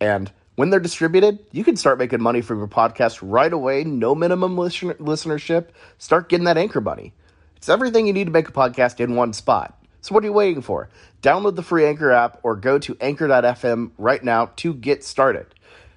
And 0.00 0.30
when 0.56 0.70
they're 0.70 0.80
distributed, 0.80 1.38
you 1.52 1.64
can 1.64 1.76
start 1.76 1.98
making 1.98 2.22
money 2.22 2.40
from 2.40 2.58
your 2.58 2.68
podcast 2.68 3.18
right 3.22 3.52
away, 3.52 3.84
no 3.84 4.14
minimum 4.14 4.56
listen- 4.56 4.94
listenership. 4.94 5.68
Start 5.98 6.28
getting 6.28 6.44
that 6.44 6.58
anchor 6.58 6.80
money. 6.80 7.12
It's 7.56 7.68
everything 7.68 8.06
you 8.06 8.12
need 8.12 8.24
to 8.24 8.30
make 8.30 8.48
a 8.48 8.52
podcast 8.52 9.00
in 9.00 9.16
one 9.16 9.32
spot. 9.32 9.76
So 10.00 10.14
what 10.14 10.24
are 10.24 10.26
you 10.26 10.32
waiting 10.32 10.62
for? 10.62 10.88
Download 11.22 11.54
the 11.56 11.62
free 11.62 11.84
Anchor 11.84 12.10
app 12.10 12.40
or 12.42 12.56
go 12.56 12.78
to 12.78 12.96
anchor.fm 13.00 13.90
right 13.98 14.24
now 14.24 14.46
to 14.56 14.72
get 14.72 15.04
started. 15.04 15.46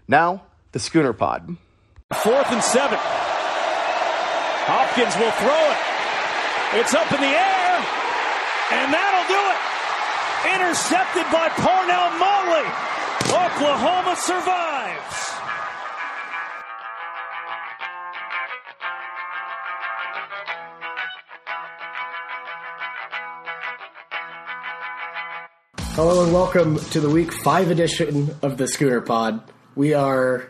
Now, 0.10 0.44
the 0.74 0.80
Schooner 0.80 1.14
Pod. 1.14 1.56
Fourth 2.14 2.52
and 2.52 2.62
seven. 2.62 3.00
Hopkins 4.68 5.16
will 5.16 5.32
throw 5.40 5.62
it. 5.72 5.80
It's 6.84 6.94
up 6.94 7.08
in 7.12 7.22
the 7.22 7.32
air, 7.32 7.74
and 8.76 8.92
that'll 8.92 9.28
do 9.32 9.40
it. 9.40 9.60
Intercepted 10.56 11.28
by 11.32 11.48
Parnell 11.60 12.12
Motley. 12.20 12.68
Oklahoma 13.32 14.16
survives. 14.18 15.20
Hello 25.96 26.24
and 26.24 26.34
welcome 26.34 26.78
to 26.78 27.00
the 27.00 27.10
week 27.10 27.32
five 27.32 27.70
edition 27.70 28.36
of 28.42 28.58
the 28.58 28.68
Schooner 28.68 29.02
Pod. 29.02 29.42
We 29.76 29.94
are 29.94 30.50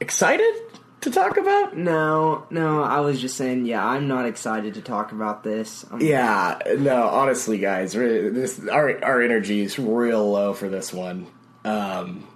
excited 0.00 0.54
to 1.02 1.10
talk 1.10 1.36
about. 1.36 1.76
No, 1.76 2.46
no, 2.50 2.82
I 2.82 3.00
was 3.00 3.20
just 3.20 3.36
saying, 3.36 3.66
yeah, 3.66 3.84
I'm 3.86 4.06
not 4.08 4.26
excited 4.26 4.74
to 4.74 4.82
talk 4.82 5.12
about 5.12 5.42
this. 5.42 5.84
I'm, 5.90 6.00
Yeah, 6.00 6.58
no, 6.78 7.04
honestly, 7.08 7.58
guys, 7.58 7.92
this 7.92 8.60
our 8.68 9.04
our 9.04 9.20
energy 9.20 9.60
is 9.62 9.78
real 9.78 10.30
low 10.30 10.54
for 10.54 10.68
this 10.68 10.92
one. 10.92 11.26
Um, 11.66 12.26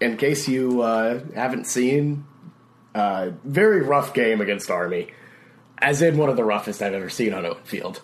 in 0.00 0.16
case 0.16 0.46
you 0.46 0.82
uh, 0.82 1.20
haven't 1.34 1.66
seen, 1.66 2.26
uh, 2.94 3.30
very 3.44 3.82
rough 3.82 4.12
game 4.12 4.40
against 4.40 4.70
Army, 4.70 5.08
as 5.78 6.02
in 6.02 6.18
one 6.18 6.28
of 6.28 6.36
the 6.36 6.44
roughest 6.44 6.82
I've 6.82 6.92
ever 6.92 7.08
seen 7.08 7.32
on 7.32 7.46
open 7.46 7.64
field. 7.64 8.02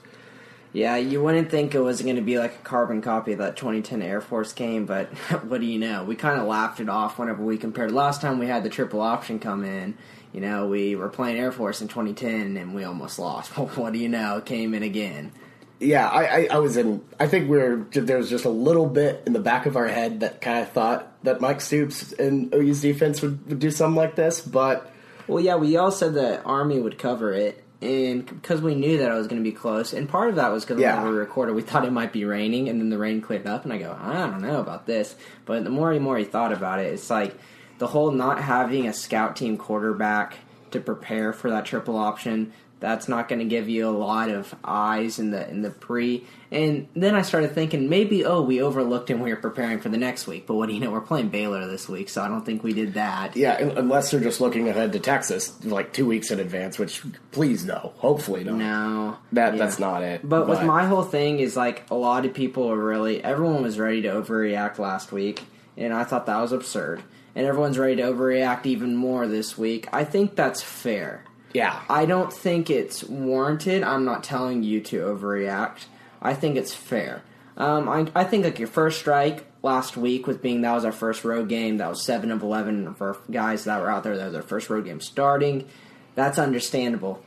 Yeah, 0.72 0.96
you 0.96 1.22
wouldn't 1.22 1.50
think 1.50 1.74
it 1.74 1.80
was 1.80 2.02
going 2.02 2.16
to 2.16 2.22
be 2.22 2.38
like 2.38 2.54
a 2.54 2.62
carbon 2.64 3.00
copy 3.00 3.32
of 3.32 3.38
that 3.38 3.56
2010 3.56 4.02
Air 4.02 4.20
Force 4.20 4.52
game, 4.52 4.86
but 4.86 5.06
what 5.44 5.60
do 5.60 5.66
you 5.66 5.78
know? 5.78 6.02
We 6.02 6.16
kind 6.16 6.40
of 6.40 6.48
laughed 6.48 6.80
it 6.80 6.88
off 6.88 7.18
whenever 7.18 7.44
we 7.44 7.58
compared. 7.58 7.92
Last 7.92 8.20
time 8.20 8.38
we 8.38 8.46
had 8.46 8.64
the 8.64 8.70
triple 8.70 9.00
option 9.00 9.38
come 9.38 9.64
in, 9.64 9.96
you 10.32 10.40
know, 10.40 10.66
we 10.66 10.96
were 10.96 11.08
playing 11.08 11.38
Air 11.38 11.52
Force 11.52 11.80
in 11.80 11.86
2010 11.86 12.56
and 12.56 12.74
we 12.74 12.82
almost 12.82 13.20
lost. 13.20 13.52
What 13.56 13.92
do 13.92 14.00
you 14.00 14.08
know? 14.08 14.38
It 14.38 14.46
came 14.46 14.74
in 14.74 14.82
again. 14.82 15.30
Yeah, 15.80 16.08
I, 16.08 16.24
I, 16.24 16.48
I 16.52 16.58
was 16.58 16.76
in. 16.76 17.02
I 17.18 17.26
think 17.26 17.50
we 17.50 17.60
are 17.60 17.76
there 17.92 18.16
was 18.18 18.30
just 18.30 18.44
a 18.44 18.48
little 18.50 18.86
bit 18.86 19.22
in 19.26 19.32
the 19.32 19.40
back 19.40 19.66
of 19.66 19.76
our 19.76 19.88
head 19.88 20.20
that 20.20 20.40
kind 20.40 20.60
of 20.60 20.70
thought 20.70 21.12
that 21.24 21.40
Mike 21.40 21.60
Stoops 21.60 22.12
and 22.12 22.54
OU's 22.54 22.80
defense 22.80 23.20
would, 23.22 23.46
would 23.48 23.58
do 23.58 23.70
something 23.70 23.96
like 23.96 24.14
this, 24.14 24.40
but 24.40 24.90
Well, 25.26 25.42
yeah, 25.42 25.56
we 25.56 25.76
all 25.76 25.90
said 25.90 26.14
that 26.14 26.42
Army 26.44 26.78
would 26.80 26.98
cover 26.98 27.32
it, 27.32 27.64
and 27.82 28.24
because 28.24 28.62
we 28.62 28.74
knew 28.76 28.98
that 28.98 29.10
it 29.10 29.14
was 29.14 29.26
going 29.26 29.42
to 29.42 29.50
be 29.50 29.54
close, 29.56 29.92
and 29.92 30.08
part 30.08 30.28
of 30.30 30.36
that 30.36 30.52
was 30.52 30.64
because 30.64 30.80
Yeah. 30.80 31.02
when 31.02 31.12
we 31.12 31.18
recorded, 31.18 31.54
we 31.54 31.62
thought 31.62 31.84
it 31.84 31.92
might 31.92 32.12
be 32.12 32.24
raining, 32.24 32.68
and 32.68 32.80
then 32.80 32.88
the 32.88 32.98
rain 32.98 33.20
cleared 33.20 33.46
up, 33.46 33.64
and 33.64 33.72
I 33.72 33.78
go, 33.78 33.96
I 34.00 34.12
don't 34.14 34.42
know 34.42 34.60
about 34.60 34.86
this. 34.86 35.16
But 35.44 35.64
the 35.64 35.70
more 35.70 35.92
and 35.92 36.02
more 36.04 36.16
he 36.16 36.24
thought 36.24 36.52
about 36.52 36.78
it, 36.78 36.92
it's 36.92 37.10
like 37.10 37.34
the 37.78 37.88
whole 37.88 38.10
not 38.12 38.40
having 38.40 38.86
a 38.86 38.92
scout 38.92 39.34
team 39.34 39.56
quarterback 39.56 40.36
to 40.70 40.80
prepare 40.80 41.32
for 41.32 41.50
that 41.50 41.64
triple 41.64 41.96
option. 41.96 42.52
That's 42.84 43.08
not 43.08 43.28
going 43.30 43.38
to 43.38 43.46
give 43.46 43.66
you 43.66 43.88
a 43.88 43.96
lot 43.96 44.28
of 44.28 44.54
eyes 44.62 45.18
in 45.18 45.30
the 45.30 45.48
in 45.48 45.62
the 45.62 45.70
pre. 45.70 46.26
And 46.52 46.86
then 46.94 47.14
I 47.14 47.22
started 47.22 47.54
thinking 47.54 47.88
maybe 47.88 48.26
oh 48.26 48.42
we 48.42 48.60
overlooked 48.60 49.08
him. 49.08 49.20
We 49.20 49.30
were 49.30 49.40
preparing 49.40 49.80
for 49.80 49.88
the 49.88 49.96
next 49.96 50.26
week, 50.26 50.46
but 50.46 50.52
what 50.56 50.68
do 50.68 50.74
you 50.74 50.80
know? 50.80 50.90
We're 50.90 51.00
playing 51.00 51.30
Baylor 51.30 51.66
this 51.66 51.88
week, 51.88 52.10
so 52.10 52.20
I 52.20 52.28
don't 52.28 52.44
think 52.44 52.62
we 52.62 52.74
did 52.74 52.92
that. 52.92 53.36
Yeah, 53.36 53.56
unless 53.56 54.10
they're 54.10 54.20
just 54.20 54.42
looking 54.42 54.68
ahead 54.68 54.92
to 54.92 55.00
Texas 55.00 55.64
like 55.64 55.94
two 55.94 56.04
weeks 56.04 56.30
in 56.30 56.40
advance, 56.40 56.78
which 56.78 57.00
please 57.32 57.64
no, 57.64 57.94
hopefully 57.96 58.44
no. 58.44 58.54
No, 58.54 59.16
That 59.32 59.54
Yeah. 59.54 59.58
that's 59.64 59.78
not 59.78 60.02
it. 60.02 60.20
But, 60.28 60.46
with 60.46 60.62
my 60.62 60.84
whole 60.84 61.04
thing 61.04 61.38
is 61.38 61.56
like 61.56 61.90
a 61.90 61.94
lot 61.94 62.26
of 62.26 62.34
people 62.34 62.70
are 62.70 62.76
really 62.78 63.24
everyone 63.24 63.62
was 63.62 63.78
ready 63.78 64.02
to 64.02 64.08
overreact 64.08 64.78
last 64.78 65.10
week, 65.10 65.42
and 65.78 65.94
I 65.94 66.04
thought 66.04 66.26
that 66.26 66.38
was 66.38 66.52
absurd. 66.52 67.02
And 67.34 67.46
everyone's 67.46 67.78
ready 67.78 67.96
to 67.96 68.02
overreact 68.02 68.66
even 68.66 68.94
more 68.94 69.26
this 69.26 69.56
week. 69.56 69.88
I 69.90 70.04
think 70.04 70.36
that's 70.36 70.60
fair. 70.62 71.24
Yeah, 71.54 71.82
I 71.88 72.04
don't 72.04 72.32
think 72.32 72.68
it's 72.68 73.04
warranted. 73.04 73.84
I'm 73.84 74.04
not 74.04 74.24
telling 74.24 74.64
you 74.64 74.80
to 74.82 75.02
overreact. 75.02 75.84
I 76.20 76.34
think 76.34 76.56
it's 76.56 76.74
fair. 76.74 77.22
Um, 77.56 77.88
I, 77.88 78.06
I 78.14 78.24
think 78.24 78.44
like 78.44 78.58
your 78.58 78.66
first 78.68 78.98
strike 78.98 79.46
last 79.62 79.96
week 79.96 80.26
with 80.26 80.42
being 80.42 80.62
that 80.62 80.72
was 80.72 80.84
our 80.84 80.92
first 80.92 81.24
road 81.24 81.48
game. 81.48 81.76
That 81.76 81.88
was 81.88 82.02
seven 82.02 82.32
of 82.32 82.42
eleven 82.42 82.92
for 82.94 83.18
guys 83.30 83.64
that 83.64 83.80
were 83.80 83.88
out 83.90 84.02
there. 84.02 84.16
That 84.16 84.26
was 84.26 84.34
our 84.34 84.42
first 84.42 84.68
road 84.68 84.84
game 84.84 85.00
starting. 85.00 85.68
That's 86.16 86.38
understandable. 86.38 87.24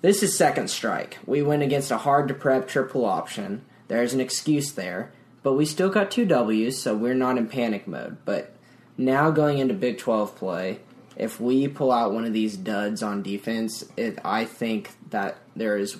This 0.00 0.22
is 0.22 0.36
second 0.36 0.68
strike. 0.68 1.18
We 1.26 1.42
went 1.42 1.62
against 1.62 1.90
a 1.90 1.98
hard 1.98 2.28
to 2.28 2.34
prep 2.34 2.68
triple 2.68 3.04
option. 3.04 3.62
There's 3.88 4.14
an 4.14 4.20
excuse 4.20 4.72
there, 4.72 5.12
but 5.42 5.52
we 5.52 5.66
still 5.66 5.90
got 5.90 6.10
two 6.10 6.24
W's, 6.24 6.80
so 6.80 6.94
we're 6.96 7.14
not 7.14 7.36
in 7.36 7.46
panic 7.46 7.86
mode. 7.86 8.16
But 8.24 8.54
now 8.96 9.30
going 9.30 9.58
into 9.58 9.74
Big 9.74 9.98
12 9.98 10.34
play, 10.36 10.80
if 11.16 11.40
we 11.40 11.68
pull 11.68 11.90
out 11.90 12.12
one 12.12 12.24
of 12.24 12.32
these 12.32 12.56
duds 12.56 13.02
on 13.02 13.22
defense, 13.22 13.84
it, 13.96 14.18
I 14.24 14.44
think 14.44 14.90
that 15.10 15.38
there 15.54 15.76
is 15.76 15.96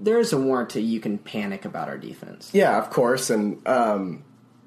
there 0.00 0.20
is 0.20 0.32
a 0.32 0.38
warrant 0.38 0.70
to 0.70 0.80
you 0.80 1.00
can 1.00 1.18
panic 1.18 1.64
about 1.64 1.88
our 1.88 1.98
defense. 1.98 2.50
yeah, 2.52 2.78
of 2.78 2.88
course. 2.90 3.30
And 3.30 3.66
um, 3.66 4.22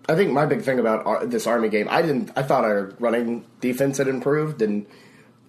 I 0.09 0.15
think 0.15 0.31
my 0.31 0.45
big 0.45 0.61
thing 0.61 0.77
about 0.77 1.05
our, 1.05 1.25
this 1.25 1.47
Army 1.47 1.69
game, 1.69 1.87
I 1.89 2.01
didn't. 2.01 2.31
I 2.35 2.43
thought 2.43 2.65
our 2.65 2.93
running 2.99 3.45
defense 3.61 3.97
had 3.97 4.07
improved, 4.07 4.61
and 4.61 4.85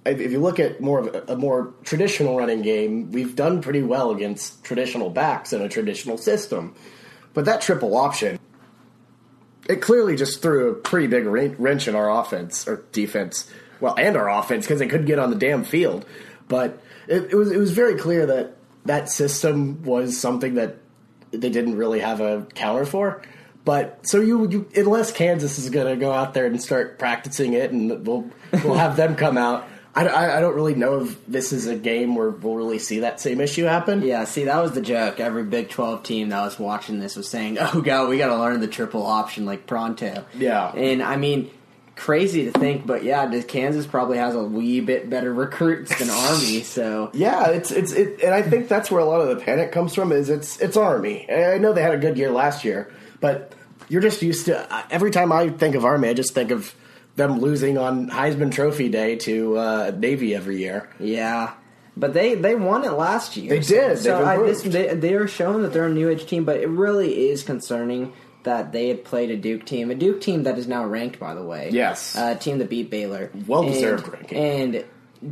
if 0.04 0.32
you 0.32 0.40
look 0.40 0.60
at 0.60 0.80
more 0.80 1.00
of 1.00 1.14
a, 1.14 1.32
a 1.32 1.36
more 1.36 1.74
traditional 1.84 2.36
running 2.36 2.62
game, 2.62 3.10
we've 3.12 3.34
done 3.34 3.60
pretty 3.60 3.82
well 3.82 4.10
against 4.10 4.62
traditional 4.64 5.10
backs 5.10 5.52
in 5.52 5.62
a 5.62 5.68
traditional 5.68 6.18
system. 6.18 6.74
But 7.34 7.46
that 7.46 7.60
triple 7.60 7.96
option, 7.96 8.38
it 9.68 9.76
clearly 9.76 10.16
just 10.16 10.42
threw 10.42 10.70
a 10.70 10.74
pretty 10.74 11.06
big 11.06 11.26
wrench 11.26 11.88
in 11.88 11.94
our 11.94 12.10
offense 12.10 12.68
or 12.68 12.84
defense. 12.92 13.50
Well, 13.82 13.97
and 13.98 14.16
our 14.16 14.31
offense 14.31 14.65
because 14.65 14.78
they 14.78 14.87
couldn't 14.87 15.06
get 15.06 15.19
on 15.19 15.31
the 15.31 15.37
damn 15.37 15.65
field. 15.65 16.06
But 16.48 16.81
it, 17.09 17.32
it 17.32 17.34
was 17.34 17.50
it 17.50 17.59
was 17.59 17.72
very 17.72 17.97
clear 17.97 18.26
that 18.26 18.56
that 18.84 19.10
system 19.10 19.82
was 19.82 20.19
something 20.19 20.54
that 20.54 20.76
they 21.32 21.50
didn't 21.50 21.76
really 21.76 22.00
have 22.00 22.20
a 22.20 22.47
counter 22.54 22.87
for. 22.87 23.22
But 23.65 24.06
so 24.06 24.20
you, 24.20 24.48
you 24.48 24.69
unless 24.76 25.12
Kansas 25.12 25.59
is 25.59 25.69
going 25.70 25.87
to 25.87 25.97
go 25.97 26.12
out 26.12 26.32
there 26.32 26.47
and 26.47 26.62
start 26.62 26.98
practicing 26.98 27.54
it, 27.54 27.72
and 27.72 28.06
we'll 28.06 28.31
we'll 28.65 28.75
have 28.75 28.97
them 28.97 29.16
come 29.16 29.37
out. 29.37 29.66
I, 29.94 30.06
I, 30.06 30.38
I 30.38 30.41
don't 30.41 30.54
really 30.54 30.75
know 30.75 31.03
if 31.03 31.26
this 31.26 31.53
is 31.53 31.66
a 31.66 31.76
game 31.76 32.14
where 32.14 32.31
we'll 32.31 32.54
really 32.54 32.78
see 32.78 33.00
that 33.00 33.20
same 33.20 33.41
issue 33.41 33.64
happen. 33.64 34.03
Yeah, 34.03 34.25
see, 34.25 34.44
that 34.44 34.62
was 34.62 34.72
the 34.72 34.81
joke. 34.81 35.20
Every 35.20 35.44
Big 35.44 35.69
12 35.69 36.03
team 36.03 36.31
that 36.31 36.43
was 36.43 36.59
watching 36.59 36.99
this 36.99 37.14
was 37.14 37.28
saying, 37.28 37.59
oh, 37.60 37.82
God, 37.82 38.09
we 38.09 38.16
got 38.16 38.28
to 38.28 38.38
learn 38.38 38.60
the 38.60 38.69
triple 38.69 39.04
option 39.04 39.44
like 39.44 39.66
pronto. 39.66 40.25
Yeah. 40.34 40.72
And, 40.72 41.03
I 41.03 41.16
mean, 41.16 41.50
crazy 42.02 42.46
to 42.46 42.58
think, 42.58 42.84
but 42.84 43.04
yeah, 43.04 43.31
Kansas 43.43 43.87
probably 43.87 44.19
has 44.19 44.34
a 44.34 44.43
wee 44.43 44.81
bit 44.81 45.08
better 45.08 45.32
recruits 45.44 45.96
than 45.96 46.10
Army, 46.10 46.62
so. 46.62 47.10
Yeah, 47.14 47.50
it's 47.50 47.70
it's 47.70 47.93
it, 47.93 48.20
and 48.22 48.34
I 48.34 48.43
think 48.43 48.69
that's 48.69 48.90
where 48.90 49.00
a 49.00 49.04
lot 49.04 49.20
of 49.20 49.28
the 49.28 49.37
panic 49.44 49.70
comes 49.70 49.94
from. 49.94 50.10
Is 50.10 50.28
it's 50.28 50.60
it's 50.60 50.76
Army. 50.76 51.31
I 51.31 51.58
know 51.58 51.72
they 51.72 51.82
had 51.82 51.94
a 51.94 51.99
good 51.99 52.19
year 52.19 52.32
last 52.32 52.64
year, 52.64 52.93
but 53.20 53.54
you're 53.88 54.02
just 54.02 54.20
used 54.20 54.46
to. 54.46 54.84
Every 54.93 55.12
time 55.12 55.31
I 55.31 55.50
think 55.50 55.76
of 55.76 55.84
Army, 55.84 56.08
I 56.08 56.14
just 56.14 56.34
think 56.34 56.50
of 56.50 56.75
them 57.14 57.38
losing 57.38 57.78
on 57.78 58.10
Heisman 58.10 58.50
Trophy 58.50 58.88
Day 58.88 59.16
to 59.16 59.56
uh, 59.58 59.93
Navy 59.96 60.34
every 60.34 60.58
year. 60.58 60.90
Yeah. 60.99 61.54
But 61.94 62.14
they, 62.14 62.34
they 62.34 62.54
won 62.54 62.84
it 62.84 62.93
last 62.93 63.37
year. 63.37 63.50
They 63.50 63.58
did. 63.58 63.99
So 63.99 64.25
I, 64.25 64.38
this, 64.38 64.62
they, 64.62 64.94
they 64.94 65.12
are 65.12 65.28
showing 65.28 65.62
that 65.62 65.75
they're 65.75 65.88
a 65.88 65.93
new 65.93 66.08
age 66.08 66.25
team, 66.25 66.46
but 66.46 66.56
it 66.56 66.69
really 66.69 67.28
is 67.28 67.43
concerning 67.43 68.14
that 68.44 68.72
they 68.72 68.88
had 68.88 69.04
played 69.04 69.30
a 69.30 69.36
Duke 69.36 69.64
team, 69.64 69.90
a 69.90 69.94
Duke 69.94 70.20
team 70.20 70.42
that 70.44 70.58
is 70.58 70.66
now 70.66 70.84
ranked, 70.84 71.18
by 71.20 71.34
the 71.34 71.42
way. 71.42 71.70
Yes. 71.72 72.16
Uh, 72.16 72.34
a 72.36 72.38
team 72.38 72.58
that 72.58 72.68
beat 72.70 72.90
Baylor. 72.90 73.30
Well-deserved 73.46 74.04
And- 74.04 74.12
ranking. 74.12 74.38
And 74.38 74.84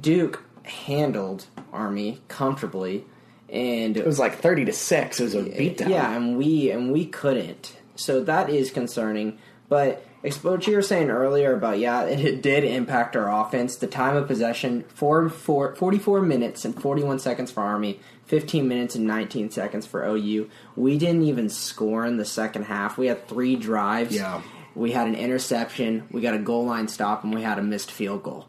Duke 0.02 0.42
handled 0.64 1.46
Army 1.72 2.20
comfortably, 2.28 3.04
and 3.48 3.96
It 3.96 4.06
was 4.06 4.18
like 4.18 4.36
thirty 4.38 4.64
to 4.66 4.72
six. 4.72 5.18
It 5.20 5.24
was 5.24 5.34
a 5.34 5.42
beatdown. 5.42 5.88
yeah, 5.88 6.14
and 6.16 6.36
we 6.38 6.70
and 6.70 6.92
we 6.92 7.06
couldn't. 7.06 7.76
So 7.96 8.22
that 8.24 8.50
is 8.50 8.70
concerning. 8.70 9.38
But 9.68 10.04
what 10.42 10.66
you 10.66 10.74
were 10.76 10.82
saying 10.82 11.10
earlier 11.10 11.54
about 11.54 11.78
yeah, 11.78 12.02
it, 12.04 12.20
it 12.20 12.42
did 12.42 12.64
impact 12.64 13.16
our 13.16 13.30
offense. 13.44 13.76
The 13.76 13.86
time 13.86 14.16
of 14.16 14.26
possession, 14.26 14.84
four, 14.88 15.28
four, 15.28 15.74
44 15.76 16.22
minutes 16.22 16.64
and 16.64 16.80
41 16.80 17.18
seconds 17.18 17.50
for 17.50 17.62
Army, 17.62 18.00
15 18.30 18.68
minutes 18.68 18.94
and 18.94 19.06
19 19.08 19.50
seconds 19.50 19.86
for 19.86 20.06
OU. 20.06 20.48
We 20.76 20.98
didn't 20.98 21.24
even 21.24 21.48
score 21.48 22.06
in 22.06 22.16
the 22.16 22.24
second 22.24 22.62
half. 22.62 22.96
We 22.96 23.08
had 23.08 23.26
three 23.26 23.56
drives. 23.56 24.14
Yeah. 24.14 24.40
We 24.76 24.92
had 24.92 25.08
an 25.08 25.16
interception, 25.16 26.06
we 26.12 26.20
got 26.20 26.34
a 26.34 26.38
goal 26.38 26.64
line 26.64 26.86
stop, 26.86 27.24
and 27.24 27.34
we 27.34 27.42
had 27.42 27.58
a 27.58 27.62
missed 27.62 27.90
field 27.90 28.22
goal. 28.22 28.46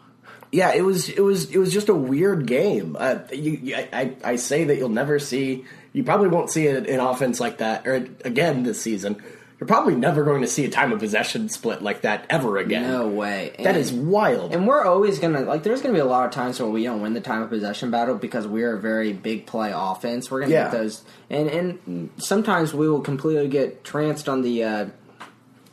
Yeah, 0.52 0.72
it 0.74 0.82
was 0.82 1.10
it 1.10 1.22
was 1.22 1.50
it 1.50 1.58
was 1.58 1.74
just 1.74 1.90
a 1.90 1.96
weird 1.96 2.46
game. 2.46 2.96
Uh, 3.00 3.20
you, 3.34 3.76
I, 3.76 3.90
I 3.92 4.16
I 4.24 4.36
say 4.36 4.66
that 4.66 4.78
you'll 4.78 4.90
never 4.90 5.18
see. 5.18 5.66
You 5.94 6.04
probably 6.04 6.28
won't 6.28 6.52
see 6.52 6.68
an, 6.68 6.86
an 6.86 7.00
offense 7.00 7.40
like 7.40 7.58
that 7.58 7.88
or 7.88 7.96
again 8.24 8.62
this 8.64 8.80
season. 8.80 9.22
You're 9.62 9.68
probably 9.68 9.94
never 9.94 10.24
going 10.24 10.42
to 10.42 10.48
see 10.48 10.66
a 10.66 10.70
time 10.70 10.92
of 10.92 10.98
possession 10.98 11.48
split 11.48 11.84
like 11.84 12.02
that 12.02 12.26
ever 12.32 12.58
again. 12.58 12.82
No 12.90 13.08
way. 13.08 13.54
that 13.60 13.68
And- 13.68 13.78
is 13.78 13.94
wild. 13.94 14.56
And 14.56 14.66
we're 14.68 14.84
always 14.84 15.20
gonna 15.20 15.42
like. 15.42 15.62
There's 15.62 15.84
gonna 15.84 15.94
be 15.94 16.00
a 16.00 16.06
lot 16.06 16.26
of 16.26 16.32
times 16.32 16.60
where 16.60 16.68
we 16.68 16.84
don't 16.84 17.00
win 17.00 17.14
the 17.14 17.22
time 17.22 17.44
of 17.44 17.50
possession 17.52 17.92
battle 17.92 18.16
because 18.16 18.48
we're 18.48 18.76
a 18.76 18.80
very 18.80 19.14
big 19.14 19.46
play 19.46 19.72
offense. 19.72 20.32
We're 20.32 20.40
gonna 20.42 20.52
Yeah. 20.54 20.64
get 20.64 20.72
those, 20.72 21.04
and 21.30 21.48
and 21.48 22.10
sometimes 22.18 22.74
we 22.74 22.90
will 22.90 23.02
completely 23.02 23.48
get 23.50 23.84
tranced 23.84 24.28
on 24.28 24.42
the 24.42 24.64
uh, 24.64 24.86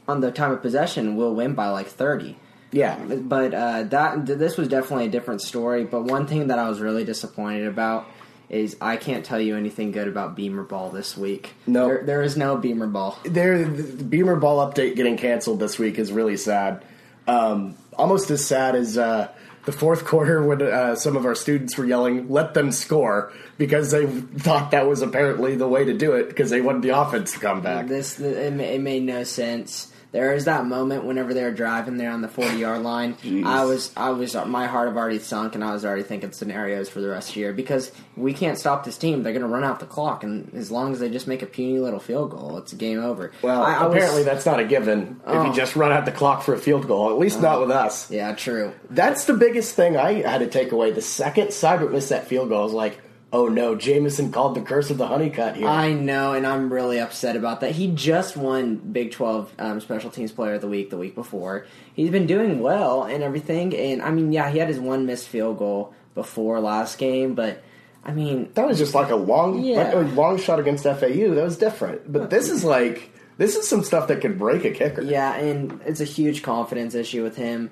on 0.06 0.20
the 0.20 0.32
time 0.32 0.52
of 0.52 0.60
possession. 0.60 1.16
We'll 1.16 1.34
win 1.34 1.54
by 1.54 1.68
like 1.70 1.86
thirty. 1.86 2.36
yeah, 2.72 2.98
But 2.98 3.54
uh, 3.54 3.84
that 3.84 4.26
this 4.26 4.58
was 4.58 4.68
definitely 4.68 5.06
a 5.06 5.10
different 5.10 5.40
story. 5.40 5.84
But 5.84 6.04
one 6.04 6.26
thing 6.26 6.48
that 6.48 6.58
I 6.58 6.68
was 6.68 6.78
really 6.82 7.04
disappointed 7.04 7.66
about 7.66 8.04
is 8.50 8.76
I 8.80 8.96
can't 8.96 9.24
tell 9.24 9.40
you 9.40 9.56
anything 9.56 9.92
good 9.92 10.08
about 10.08 10.34
Beamer 10.34 10.62
Ball 10.62 10.90
this 10.90 11.16
week. 11.16 11.54
No. 11.66 11.86
there, 11.86 12.02
there 12.04 12.22
is 12.22 12.36
no 12.36 12.56
Beamer 12.56 12.86
Ball. 12.86 13.18
there 13.24 13.62
the 13.64 14.04
Beamer 14.04 14.36
Ball 14.36 14.66
update 14.66 14.96
getting 14.96 15.16
canceled 15.16 15.60
this 15.60 15.78
week 15.78 15.98
is 15.98 16.12
really 16.12 16.36
sad. 16.36 16.84
Um, 17.26 17.76
almost 17.92 18.30
as 18.30 18.46
sad 18.46 18.74
as 18.74 18.96
uh, 18.96 19.28
the 19.66 19.72
fourth 19.72 20.04
quarter 20.06 20.42
when 20.42 20.62
uh, 20.62 20.94
some 20.94 21.16
of 21.16 21.26
our 21.26 21.34
students 21.34 21.76
were 21.76 21.84
yelling, 21.84 22.30
"Let 22.30 22.54
them 22.54 22.72
score," 22.72 23.32
because 23.58 23.90
they 23.90 24.06
thought 24.06 24.70
that 24.70 24.86
was 24.86 25.02
apparently 25.02 25.56
the 25.56 25.68
way 25.68 25.84
to 25.84 25.92
do 25.92 26.12
it 26.12 26.28
because 26.28 26.48
they 26.50 26.62
wanted 26.62 26.82
the 26.82 26.98
offense 26.98 27.32
to 27.32 27.40
come 27.40 27.60
back. 27.60 27.86
This 27.86 28.18
it, 28.18 28.58
it 28.60 28.80
made 28.80 29.02
no 29.02 29.24
sense. 29.24 29.92
There 30.10 30.32
is 30.32 30.46
that 30.46 30.64
moment 30.64 31.04
whenever 31.04 31.34
they're 31.34 31.52
driving 31.52 31.98
there 31.98 32.10
on 32.10 32.22
the 32.22 32.28
forty 32.28 32.56
yard 32.56 32.82
line. 32.82 33.16
I 33.44 33.64
was 33.66 33.92
I 33.96 34.08
was 34.10 34.34
my 34.46 34.66
heart 34.66 34.88
had 34.88 34.96
already 34.96 35.18
sunk, 35.18 35.54
and 35.54 35.62
I 35.62 35.72
was 35.72 35.84
already 35.84 36.02
thinking 36.02 36.32
scenarios 36.32 36.88
for 36.88 37.00
the 37.02 37.08
rest 37.10 37.28
of 37.28 37.34
the 37.34 37.40
year 37.40 37.52
because 37.52 37.92
we 38.16 38.32
can't 38.32 38.58
stop 38.58 38.84
this 38.84 38.96
team. 38.96 39.22
They're 39.22 39.34
going 39.34 39.42
to 39.42 39.48
run 39.48 39.64
out 39.64 39.80
the 39.80 39.86
clock, 39.86 40.24
and 40.24 40.50
as 40.54 40.70
long 40.70 40.92
as 40.92 40.98
they 41.00 41.10
just 41.10 41.26
make 41.26 41.42
a 41.42 41.46
puny 41.46 41.78
little 41.78 42.00
field 42.00 42.30
goal, 42.30 42.56
it's 42.56 42.72
game 42.72 43.00
over. 43.00 43.32
Well, 43.42 43.62
I- 43.62 43.74
I 43.76 43.86
was- 43.86 43.96
apparently 43.96 44.22
that's 44.22 44.46
not 44.46 44.58
a 44.60 44.64
given 44.64 45.20
if 45.26 45.34
Oh. 45.34 45.44
you 45.44 45.52
just 45.52 45.76
run 45.76 45.92
out 45.92 46.06
the 46.06 46.12
clock 46.12 46.42
for 46.42 46.54
a 46.54 46.58
field 46.58 46.86
goal. 46.88 47.10
At 47.10 47.18
least 47.18 47.42
not 47.42 47.60
with 47.60 47.70
us. 47.70 48.10
yeah, 48.10 48.32
true. 48.34 48.72
That's 48.88 49.26
the 49.26 49.34
biggest 49.34 49.74
thing 49.74 49.96
I 49.98 50.22
had 50.26 50.38
to 50.38 50.46
take 50.46 50.72
away. 50.72 50.90
The 50.90 51.02
second 51.02 51.48
Seibert 51.48 51.92
missed 51.92 52.08
that 52.08 52.26
field 52.28 52.48
goal, 52.48 52.60
I 52.60 52.64
was 52.64 52.72
like, 52.72 52.98
"Oh 53.32 53.46
no, 53.48 53.74
Jamison 53.74 54.32
called 54.32 54.54
the 54.54 54.60
curse 54.62 54.90
of 54.90 54.98
the 54.98 55.06
Hunnicutt 55.06 55.56
here." 55.56 55.68
I 55.68 55.92
know, 55.92 56.32
and 56.32 56.46
I'm 56.46 56.72
really 56.72 56.98
upset 56.98 57.36
about 57.36 57.60
that. 57.60 57.72
He 57.72 57.88
just 57.88 58.36
won 58.36 58.76
Big 58.76 59.12
12 59.12 59.52
um, 59.58 59.80
Special 59.80 60.10
Teams 60.10 60.32
Player 60.32 60.54
of 60.54 60.60
the 60.60 60.68
Week 60.68 60.90
the 60.90 60.96
week 60.96 61.14
before. 61.14 61.66
He's 61.94 62.10
been 62.10 62.26
doing 62.26 62.60
well 62.60 63.04
and 63.04 63.22
everything, 63.22 63.74
and 63.76 64.00
I 64.02 64.10
mean, 64.10 64.32
yeah, 64.32 64.50
he 64.50 64.58
had 64.58 64.68
his 64.68 64.78
one 64.80 65.06
missed 65.06 65.28
field 65.28 65.58
goal 65.58 65.92
before 66.14 66.60
last 66.60 66.98
game, 66.98 67.34
but 67.34 67.62
I 68.04 68.12
mean, 68.12 68.50
that 68.54 68.66
was 68.66 68.78
just 68.78 68.94
like 68.94 69.10
a 69.10 69.16
long, 69.16 69.62
Yeah. 69.62 69.82
like 69.84 69.94
a 69.94 69.98
long 70.14 70.38
shot 70.38 70.58
against 70.58 70.84
FAU. 70.84 71.34
That 71.34 71.44
was 71.44 71.58
different. 71.58 72.10
But 72.10 72.30
this 72.30 72.48
is 72.48 72.64
like, 72.64 73.10
this 73.36 73.54
is 73.56 73.68
some 73.68 73.82
stuff 73.84 74.08
that 74.08 74.20
could 74.22 74.38
break 74.38 74.64
a 74.64 74.70
kicker. 74.70 75.02
yeah, 75.02 75.34
and 75.36 75.80
it's 75.84 76.00
a 76.00 76.04
huge 76.04 76.42
confidence 76.42 76.94
issue 76.94 77.22
with 77.22 77.36
him. 77.36 77.70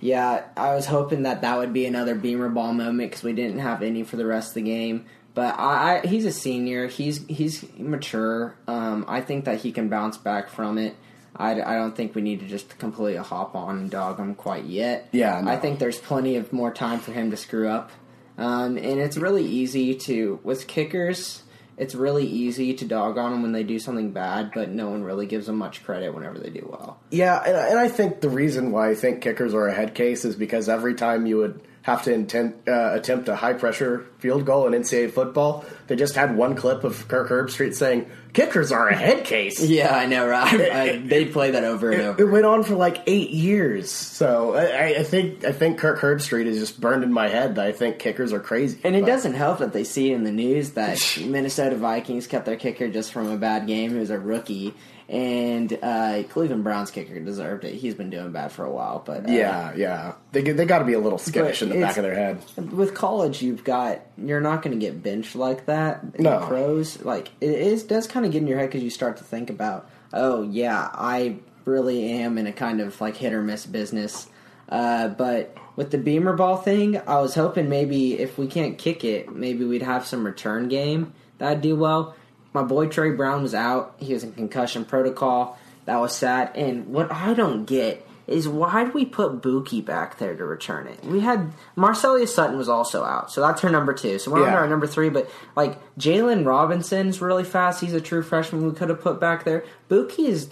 Yeah, 0.00 0.44
I 0.56 0.74
was 0.74 0.86
hoping 0.86 1.22
that 1.22 1.40
that 1.40 1.58
would 1.58 1.72
be 1.72 1.86
another 1.86 2.14
Beamer 2.14 2.48
ball 2.48 2.72
moment 2.72 3.10
because 3.10 3.24
we 3.24 3.32
didn't 3.32 3.60
have 3.60 3.82
any 3.82 4.02
for 4.02 4.16
the 4.16 4.26
rest 4.26 4.48
of 4.48 4.54
the 4.54 4.62
game. 4.62 5.06
But 5.34 5.58
I, 5.58 6.00
I 6.02 6.06
he's 6.06 6.24
a 6.24 6.32
senior. 6.32 6.86
He's 6.86 7.26
he's 7.26 7.64
mature. 7.78 8.56
Um, 8.66 9.04
I 9.08 9.20
think 9.20 9.44
that 9.44 9.60
he 9.60 9.72
can 9.72 9.88
bounce 9.88 10.16
back 10.16 10.48
from 10.48 10.78
it. 10.78 10.96
I, 11.34 11.52
I 11.60 11.74
don't 11.74 11.94
think 11.94 12.14
we 12.14 12.22
need 12.22 12.40
to 12.40 12.46
just 12.46 12.78
completely 12.78 13.22
hop 13.22 13.54
on 13.54 13.78
and 13.78 13.90
dog 13.90 14.18
him 14.18 14.34
quite 14.34 14.64
yet. 14.64 15.08
Yeah, 15.12 15.40
no. 15.40 15.50
I 15.50 15.58
think 15.58 15.78
there's 15.78 15.98
plenty 15.98 16.36
of 16.36 16.52
more 16.52 16.72
time 16.72 16.98
for 16.98 17.12
him 17.12 17.30
to 17.30 17.36
screw 17.36 17.68
up. 17.68 17.90
Um, 18.38 18.76
and 18.76 19.00
it's 19.00 19.16
really 19.16 19.44
easy 19.44 19.94
to 19.94 20.40
with 20.42 20.66
kickers. 20.66 21.42
It's 21.78 21.94
really 21.94 22.26
easy 22.26 22.74
to 22.74 22.84
dog 22.86 23.18
on 23.18 23.32
them 23.32 23.42
when 23.42 23.52
they 23.52 23.62
do 23.62 23.78
something 23.78 24.12
bad, 24.12 24.50
but 24.54 24.70
no 24.70 24.88
one 24.88 25.04
really 25.04 25.26
gives 25.26 25.46
them 25.46 25.56
much 25.56 25.84
credit 25.84 26.14
whenever 26.14 26.38
they 26.38 26.50
do 26.50 26.66
well. 26.70 26.98
Yeah, 27.10 27.42
and, 27.44 27.56
and 27.56 27.78
I 27.78 27.88
think 27.88 28.20
the 28.20 28.30
reason 28.30 28.72
why 28.72 28.90
I 28.90 28.94
think 28.94 29.20
kickers 29.20 29.52
are 29.52 29.68
a 29.68 29.74
head 29.74 29.94
case 29.94 30.24
is 30.24 30.36
because 30.36 30.68
every 30.68 30.94
time 30.94 31.26
you 31.26 31.36
would 31.38 31.60
have 31.86 32.02
to 32.02 32.12
intent, 32.12 32.56
uh, 32.66 32.90
attempt 32.94 33.28
a 33.28 33.36
high 33.36 33.52
pressure 33.52 34.04
field 34.18 34.44
goal 34.44 34.66
in 34.66 34.72
NCAA 34.72 35.08
football, 35.12 35.64
they 35.86 35.94
just 35.94 36.16
had 36.16 36.36
one 36.36 36.56
clip 36.56 36.82
of 36.82 37.06
Kirk 37.06 37.28
Herbstreit 37.28 37.74
saying 37.76 38.10
kickers 38.32 38.72
are 38.72 38.88
a 38.88 38.94
head 38.96 39.24
case. 39.24 39.62
Yeah, 39.76 39.94
I 39.96 40.06
know, 40.06 40.26
right? 40.26 40.60
I, 40.60 40.96
they 40.96 41.26
play 41.26 41.52
that 41.52 41.62
over 41.62 41.92
and 41.92 42.00
It, 42.00 42.04
over. 42.04 42.22
it 42.22 42.30
went 42.32 42.44
on 42.44 42.64
for 42.64 42.74
like 42.74 43.04
eight 43.06 43.30
years, 43.30 43.88
so 43.88 44.54
I, 44.56 44.98
I 44.98 45.02
think 45.04 45.44
I 45.44 45.52
think 45.52 45.78
Kirk 45.78 46.00
Herbstreit 46.00 46.46
is 46.46 46.58
just 46.58 46.80
burned 46.80 47.04
in 47.04 47.12
my 47.12 47.28
head. 47.28 47.54
That 47.54 47.66
I 47.68 47.72
think 47.72 48.00
kickers 48.00 48.32
are 48.32 48.40
crazy, 48.40 48.80
And 48.82 48.96
it 48.96 49.02
But- 49.02 49.06
doesn't 49.06 49.34
help 49.34 49.58
that 49.60 49.72
they 49.72 49.84
see 49.84 50.10
in 50.10 50.24
the 50.24 50.32
news 50.32 50.72
that 50.72 50.98
Minnesota 51.24 51.76
Vikings 51.76 52.26
kept 52.26 52.46
their 52.46 52.56
kicker 52.56 52.88
just 52.88 53.12
from 53.12 53.30
a 53.30 53.36
bad 53.36 53.68
game. 53.68 53.92
He 53.92 53.98
was 53.98 54.10
a 54.10 54.18
rookie, 54.18 54.74
and 55.08 55.78
uh, 55.82 56.22
Cleveland 56.30 56.64
Browns 56.64 56.90
kicker 56.90 57.18
deserved 57.20 57.64
it. 57.64 57.74
He's 57.74 57.94
been 57.94 58.10
doing 58.10 58.32
bad 58.32 58.50
for 58.50 58.64
a 58.64 58.70
while, 58.70 59.02
but 59.04 59.28
uh, 59.28 59.32
Yeah, 59.32 59.72
yeah, 59.76 60.12
they 60.32 60.42
they 60.42 60.64
got 60.64 60.80
to 60.80 60.84
be 60.84 60.94
a 60.94 60.98
little 60.98 61.18
skittish 61.18 61.62
in 61.62 61.68
the 61.68 61.80
back 61.80 61.96
of 61.96 62.02
their 62.02 62.14
head. 62.14 62.42
with 62.72 62.94
college, 62.94 63.40
you've 63.42 63.62
got 63.64 64.00
you're 64.18 64.40
not 64.40 64.62
going 64.62 64.78
to 64.78 64.84
get 64.84 65.02
benched 65.02 65.36
like 65.36 65.66
that. 65.66 66.02
In 66.14 66.24
No. 66.24 66.44
pros, 66.46 67.02
like 67.04 67.30
it 67.40 67.50
is 67.50 67.84
does 67.84 68.06
kind 68.06 68.26
of 68.26 68.32
get 68.32 68.42
in 68.42 68.48
your 68.48 68.58
head 68.58 68.66
because 68.68 68.82
you 68.82 68.90
start 68.90 69.18
to 69.18 69.24
think 69.24 69.48
about, 69.50 69.88
oh 70.12 70.42
yeah, 70.42 70.90
I 70.92 71.36
really 71.64 72.10
am 72.10 72.38
in 72.38 72.46
a 72.46 72.52
kind 72.52 72.80
of 72.80 73.00
like 73.00 73.16
hit 73.16 73.32
or 73.32 73.42
miss 73.42 73.64
business. 73.66 74.26
Uh, 74.68 75.06
but 75.08 75.56
with 75.76 75.92
the 75.92 75.98
Beamer 75.98 76.32
ball 76.34 76.56
thing, 76.56 76.96
I 77.06 77.20
was 77.20 77.36
hoping 77.36 77.68
maybe 77.68 78.18
if 78.18 78.36
we 78.38 78.48
can't 78.48 78.76
kick 78.76 79.04
it, 79.04 79.32
maybe 79.32 79.64
we'd 79.64 79.82
have 79.82 80.04
some 80.04 80.26
return 80.26 80.66
game 80.68 81.12
that'd 81.38 81.60
do 81.60 81.76
well. 81.76 82.16
My 82.56 82.62
boy 82.62 82.88
Tre 82.88 83.10
Brown 83.10 83.42
was 83.42 83.54
out; 83.54 83.94
he 83.98 84.12
was 84.14 84.24
in 84.24 84.32
concussion 84.32 84.84
protocol. 84.86 85.58
That 85.84 85.98
was 85.98 86.14
sad. 86.14 86.50
And 86.56 86.88
what 86.88 87.12
I 87.12 87.34
don't 87.34 87.64
get 87.66 88.04
is 88.26 88.48
why 88.48 88.82
did 88.82 88.94
we 88.94 89.04
put 89.04 89.40
Bookie 89.42 89.80
back 89.82 90.18
there 90.18 90.34
to 90.34 90.44
return 90.44 90.86
it? 90.88 91.04
We 91.04 91.20
had 91.20 91.52
Marcellus 91.76 92.34
Sutton 92.34 92.56
was 92.58 92.68
also 92.68 93.04
out, 93.04 93.30
so 93.30 93.40
that's 93.40 93.60
her 93.60 93.68
number 93.70 93.92
two. 93.92 94.18
So 94.18 94.30
we're 94.32 94.38
on 94.38 94.44
Yeah. 94.46 94.50
to 94.52 94.56
our 94.56 94.66
number 94.68 94.86
three. 94.86 95.10
But 95.10 95.30
like 95.54 95.78
Jalen 95.98 96.44
Robinson's 96.46 97.20
really 97.20 97.44
fast. 97.44 97.80
He's 97.82 97.92
a 97.92 98.00
true 98.00 98.22
freshman. 98.22 98.66
We 98.66 98.72
could 98.74 98.88
have 98.88 99.00
put 99.00 99.20
back 99.20 99.44
there. 99.44 99.62
Bookie 99.88 100.26
is. 100.26 100.48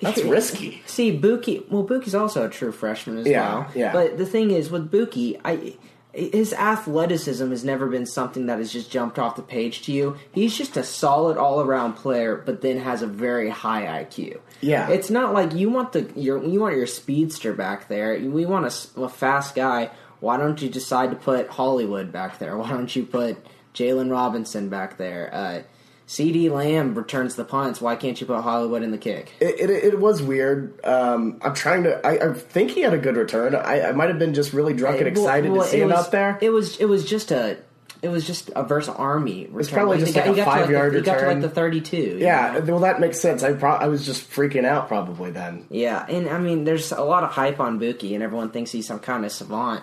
That's 0.00 0.22
risky. 0.22 0.80
See, 0.86 1.10
Bookie. 1.10 1.66
Well, 1.70 1.82
Bookie's 1.82 2.14
also 2.14 2.46
a 2.46 2.48
true 2.48 2.70
freshman 2.70 3.18
as 3.18 3.26
Yeah, 3.26 3.52
well. 3.52 3.66
yeah. 3.74 3.92
But 3.92 4.16
the 4.16 4.26
thing 4.26 4.52
is, 4.52 4.70
with 4.70 4.90
Bookie, 4.92 5.40
I 5.44 5.74
his 6.12 6.52
athleticism 6.52 7.50
has 7.50 7.64
never 7.64 7.86
been 7.86 8.06
something 8.06 8.46
that 8.46 8.58
has 8.58 8.72
just 8.72 8.90
jumped 8.90 9.18
off 9.18 9.36
the 9.36 9.42
page 9.42 9.82
to 9.82 9.92
you. 9.92 10.16
He's 10.32 10.56
just 10.56 10.76
a 10.76 10.82
solid 10.82 11.36
all 11.36 11.60
around 11.60 11.94
player, 11.94 12.36
but 12.36 12.62
then 12.62 12.78
has 12.78 13.02
a 13.02 13.06
very 13.06 13.50
high 13.50 14.04
IQ. 14.04 14.40
Yeah. 14.60 14.88
it's 14.88 15.10
not 15.10 15.34
like 15.34 15.54
you 15.54 15.70
want 15.70 15.92
the 15.92 16.10
your 16.16 16.42
you 16.42 16.60
want 16.60 16.76
your 16.76 16.86
speedster 16.86 17.52
back 17.52 17.88
there. 17.88 18.18
We 18.18 18.46
want 18.46 18.66
a 18.96 19.08
fast 19.08 19.54
guy. 19.54 19.90
Why 20.20 20.36
don't 20.36 20.60
you 20.60 20.68
decide 20.68 21.10
to 21.10 21.16
put 21.16 21.48
Hollywood 21.48 22.10
back 22.10 22.38
there? 22.38 22.56
Why 22.56 22.70
don't 22.70 22.94
you 22.94 23.04
put 23.04 23.36
Jalen 23.74 24.10
Robinson 24.10 24.68
back 24.68 24.96
there? 24.96 25.30
Uh, 25.32 25.62
CeeDee 26.08 26.50
Lamb 26.50 26.94
returns 26.94 27.36
the 27.36 27.44
punts. 27.44 27.80
Why 27.82 27.94
can't 27.94 28.18
you 28.18 28.26
put 28.26 28.40
Hollywood 28.40 28.82
in 28.82 28.90
the 28.90 28.98
kick? 28.98 29.30
It, 29.40 29.60
it, 29.60 29.70
it 29.70 30.00
was 30.00 30.22
weird. 30.22 30.82
Um, 30.84 31.38
I'm 31.42 31.54
trying 31.54 31.82
to. 31.84 32.04
I, 32.04 32.30
I 32.30 32.32
think 32.34 32.70
he 32.70 32.80
had 32.80 32.94
a 32.94 32.98
good 32.98 33.14
return. 33.16 33.54
I, 33.54 33.82
I 33.88 33.92
might 33.92 34.08
have 34.08 34.18
been 34.18 34.32
just 34.32 34.54
really 34.54 34.72
drunk 34.72 34.98
and 35.00 35.06
excited 35.08 35.52
well, 35.52 35.62
to 35.64 35.68
see 35.68 35.76
it 35.76 35.82
him 35.82 35.90
was- 35.90 36.06
out 36.06 36.10
there. 36.10 36.38
It 36.40 36.48
was 36.50 36.78
it 36.78 36.86
was 36.86 37.04
just 37.04 37.30
a 37.30 37.58
it 38.00 38.08
was 38.08 38.26
just 38.26 38.50
a 38.56 38.62
versus 38.62 38.94
army. 38.96 39.42
Return. 39.46 39.60
It's 39.60 39.70
probably 39.70 39.96
Like, 39.98 40.06
just 40.06 40.16
like 40.16 40.24
got- 40.24 40.32
a 40.32 40.36
got 40.36 40.44
to, 40.44 40.50
five-yard 40.62 40.92
the, 40.94 40.98
He 40.98 41.04
got 41.04 41.20
to 41.20 41.26
like 41.26 41.40
the 41.42 41.50
thirty-two. 41.50 42.16
yeah, 42.20 42.52
know? 42.64 42.72
well, 42.72 42.78
that 42.80 43.00
makes 43.00 43.20
sense. 43.20 43.42
I 43.42 43.52
pro- 43.52 43.72
I 43.76 43.88
was 43.88 44.06
just 44.06 44.30
freaking 44.30 44.64
out 44.64 44.88
probably 44.88 45.30
then. 45.30 45.66
yeah, 45.68 46.06
and 46.08 46.26
I 46.30 46.38
mean, 46.38 46.64
there's 46.64 46.90
a 46.90 47.02
lot 47.02 47.22
of 47.22 47.32
hype 47.32 47.60
on 47.60 47.78
Bookie, 47.78 48.14
and 48.14 48.22
everyone 48.24 48.50
thinks 48.50 48.70
he's 48.72 48.86
some 48.86 48.98
kind 49.00 49.26
of 49.26 49.32
savant 49.32 49.82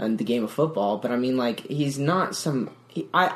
in 0.00 0.16
the 0.16 0.24
game 0.24 0.42
of 0.42 0.50
football. 0.50 0.98
But 0.98 1.12
I 1.12 1.16
mean, 1.16 1.36
like, 1.36 1.60
he's 1.60 1.96
not 1.96 2.34
some. 2.34 2.70
He, 2.88 3.06
I 3.14 3.34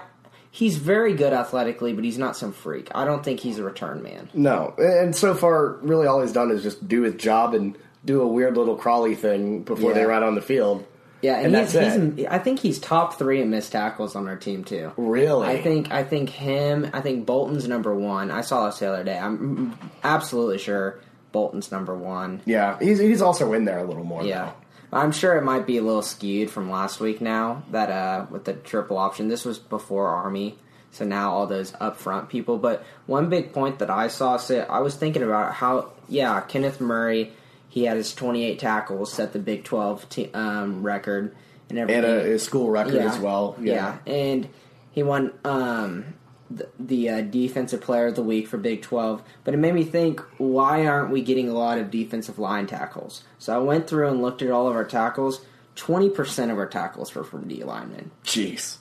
he's 0.54 0.76
very 0.76 1.14
good 1.14 1.32
athletically, 1.32 1.92
but 1.92 2.04
he's 2.04 2.16
not 2.16 2.36
some 2.36 2.52
freak. 2.52 2.88
I 2.94 3.04
don't 3.04 3.24
think 3.24 3.40
he's 3.40 3.58
a 3.58 3.64
return 3.64 4.04
man. 4.04 4.28
No, 4.34 4.72
and 4.78 5.14
so 5.14 5.34
far, 5.34 5.72
really, 5.82 6.06
all 6.06 6.20
he's 6.22 6.32
done 6.32 6.52
is 6.52 6.62
just 6.62 6.86
do 6.86 7.02
his 7.02 7.14
job 7.16 7.54
and 7.54 7.76
do 8.04 8.22
a 8.22 8.26
weird 8.28 8.56
little 8.56 8.76
crawly 8.76 9.16
thing 9.16 9.62
before 9.62 9.92
they 9.94 10.00
Yeah. 10.02 10.06
run 10.06 10.22
on 10.22 10.36
the 10.36 10.40
field. 10.40 10.86
Yeah, 11.22 11.38
and, 11.38 11.46
And 11.46 11.64
he's, 11.64 11.72
that's 11.72 12.16
he's 12.16 12.26
I 12.26 12.38
think 12.38 12.60
he's 12.60 12.78
top 12.78 13.14
three 13.18 13.40
in 13.40 13.50
missed 13.50 13.72
tackles 13.72 14.14
on 14.14 14.28
our 14.28 14.36
team 14.36 14.62
too. 14.62 14.92
Really? 14.96 15.48
I 15.48 15.60
think 15.60 15.90
I 15.90 16.04
think 16.04 16.28
him. 16.30 16.88
I 16.92 17.00
think 17.00 17.24
Bolton's 17.26 17.66
number 17.66 17.92
one. 17.94 18.30
I 18.30 18.42
saw 18.42 18.66
this 18.66 18.78
the 18.78 18.92
other 18.92 19.02
day. 19.04 19.18
I'm 19.18 19.76
absolutely 20.04 20.58
sure 20.58 21.00
Bolton's 21.32 21.72
number 21.72 21.96
one. 21.96 22.42
Yeah, 22.44 22.78
he's 22.78 22.98
he's 23.00 23.22
also 23.22 23.54
in 23.54 23.64
there 23.64 23.78
a 23.78 23.84
little 23.84 24.04
more. 24.04 24.22
Yeah. 24.22 24.52
I'm 24.94 25.12
sure 25.12 25.36
it 25.36 25.42
might 25.42 25.66
be 25.66 25.78
a 25.78 25.82
little 25.82 26.02
skewed 26.02 26.50
from 26.50 26.70
last 26.70 27.00
week 27.00 27.20
now 27.20 27.62
that 27.70 27.90
uh 27.90 28.26
with 28.30 28.44
the 28.44 28.54
triple 28.54 28.96
option. 28.98 29.28
This 29.28 29.44
was 29.44 29.58
before 29.58 30.08
Army, 30.08 30.56
so 30.90 31.04
now 31.04 31.32
all 31.32 31.46
those 31.46 31.72
upfront 31.72 32.28
people. 32.28 32.58
But 32.58 32.84
one 33.06 33.28
big 33.28 33.52
point 33.52 33.78
that 33.80 33.90
I 33.90 34.08
saw 34.08 34.36
so 34.36 34.60
I 34.60 34.80
was 34.80 34.94
thinking 34.94 35.22
about 35.22 35.54
how 35.54 35.90
yeah, 36.08 36.40
Kenneth 36.42 36.80
Murray, 36.80 37.32
he 37.68 37.84
had 37.84 37.96
his 37.96 38.14
28 38.14 38.58
tackles, 38.58 39.12
set 39.12 39.32
the 39.32 39.38
Big 39.38 39.64
12 39.64 40.08
t- 40.08 40.30
um, 40.34 40.82
record 40.82 41.34
and 41.70 41.78
everything. 41.78 42.04
and 42.04 42.12
a, 42.12 42.34
a 42.34 42.38
school 42.38 42.70
record 42.70 42.96
as 42.96 43.18
well. 43.18 43.56
Yeah. 43.60 43.96
and 44.06 44.48
he 44.92 45.02
won 45.02 45.32
um, 45.44 46.14
the, 46.56 46.68
the 46.78 47.10
uh, 47.10 47.20
defensive 47.20 47.80
player 47.80 48.06
of 48.08 48.14
the 48.14 48.22
week 48.22 48.48
for 48.48 48.56
Big 48.56 48.82
12. 48.82 49.22
But 49.44 49.54
it 49.54 49.58
made 49.58 49.74
me 49.74 49.84
think, 49.84 50.20
why 50.38 50.86
aren't 50.86 51.10
we 51.10 51.22
getting 51.22 51.48
a 51.48 51.54
lot 51.54 51.78
of 51.78 51.90
defensive 51.90 52.38
line 52.38 52.66
tackles? 52.66 53.24
So 53.38 53.54
I 53.54 53.58
went 53.58 53.86
through 53.86 54.08
and 54.08 54.22
looked 54.22 54.42
at 54.42 54.50
all 54.50 54.68
of 54.68 54.76
our 54.76 54.84
tackles. 54.84 55.44
20% 55.76 56.50
of 56.50 56.58
our 56.58 56.66
tackles 56.66 57.14
were 57.14 57.24
from 57.24 57.48
D 57.48 57.64
linemen. 57.64 58.10
Jeez. 58.24 58.76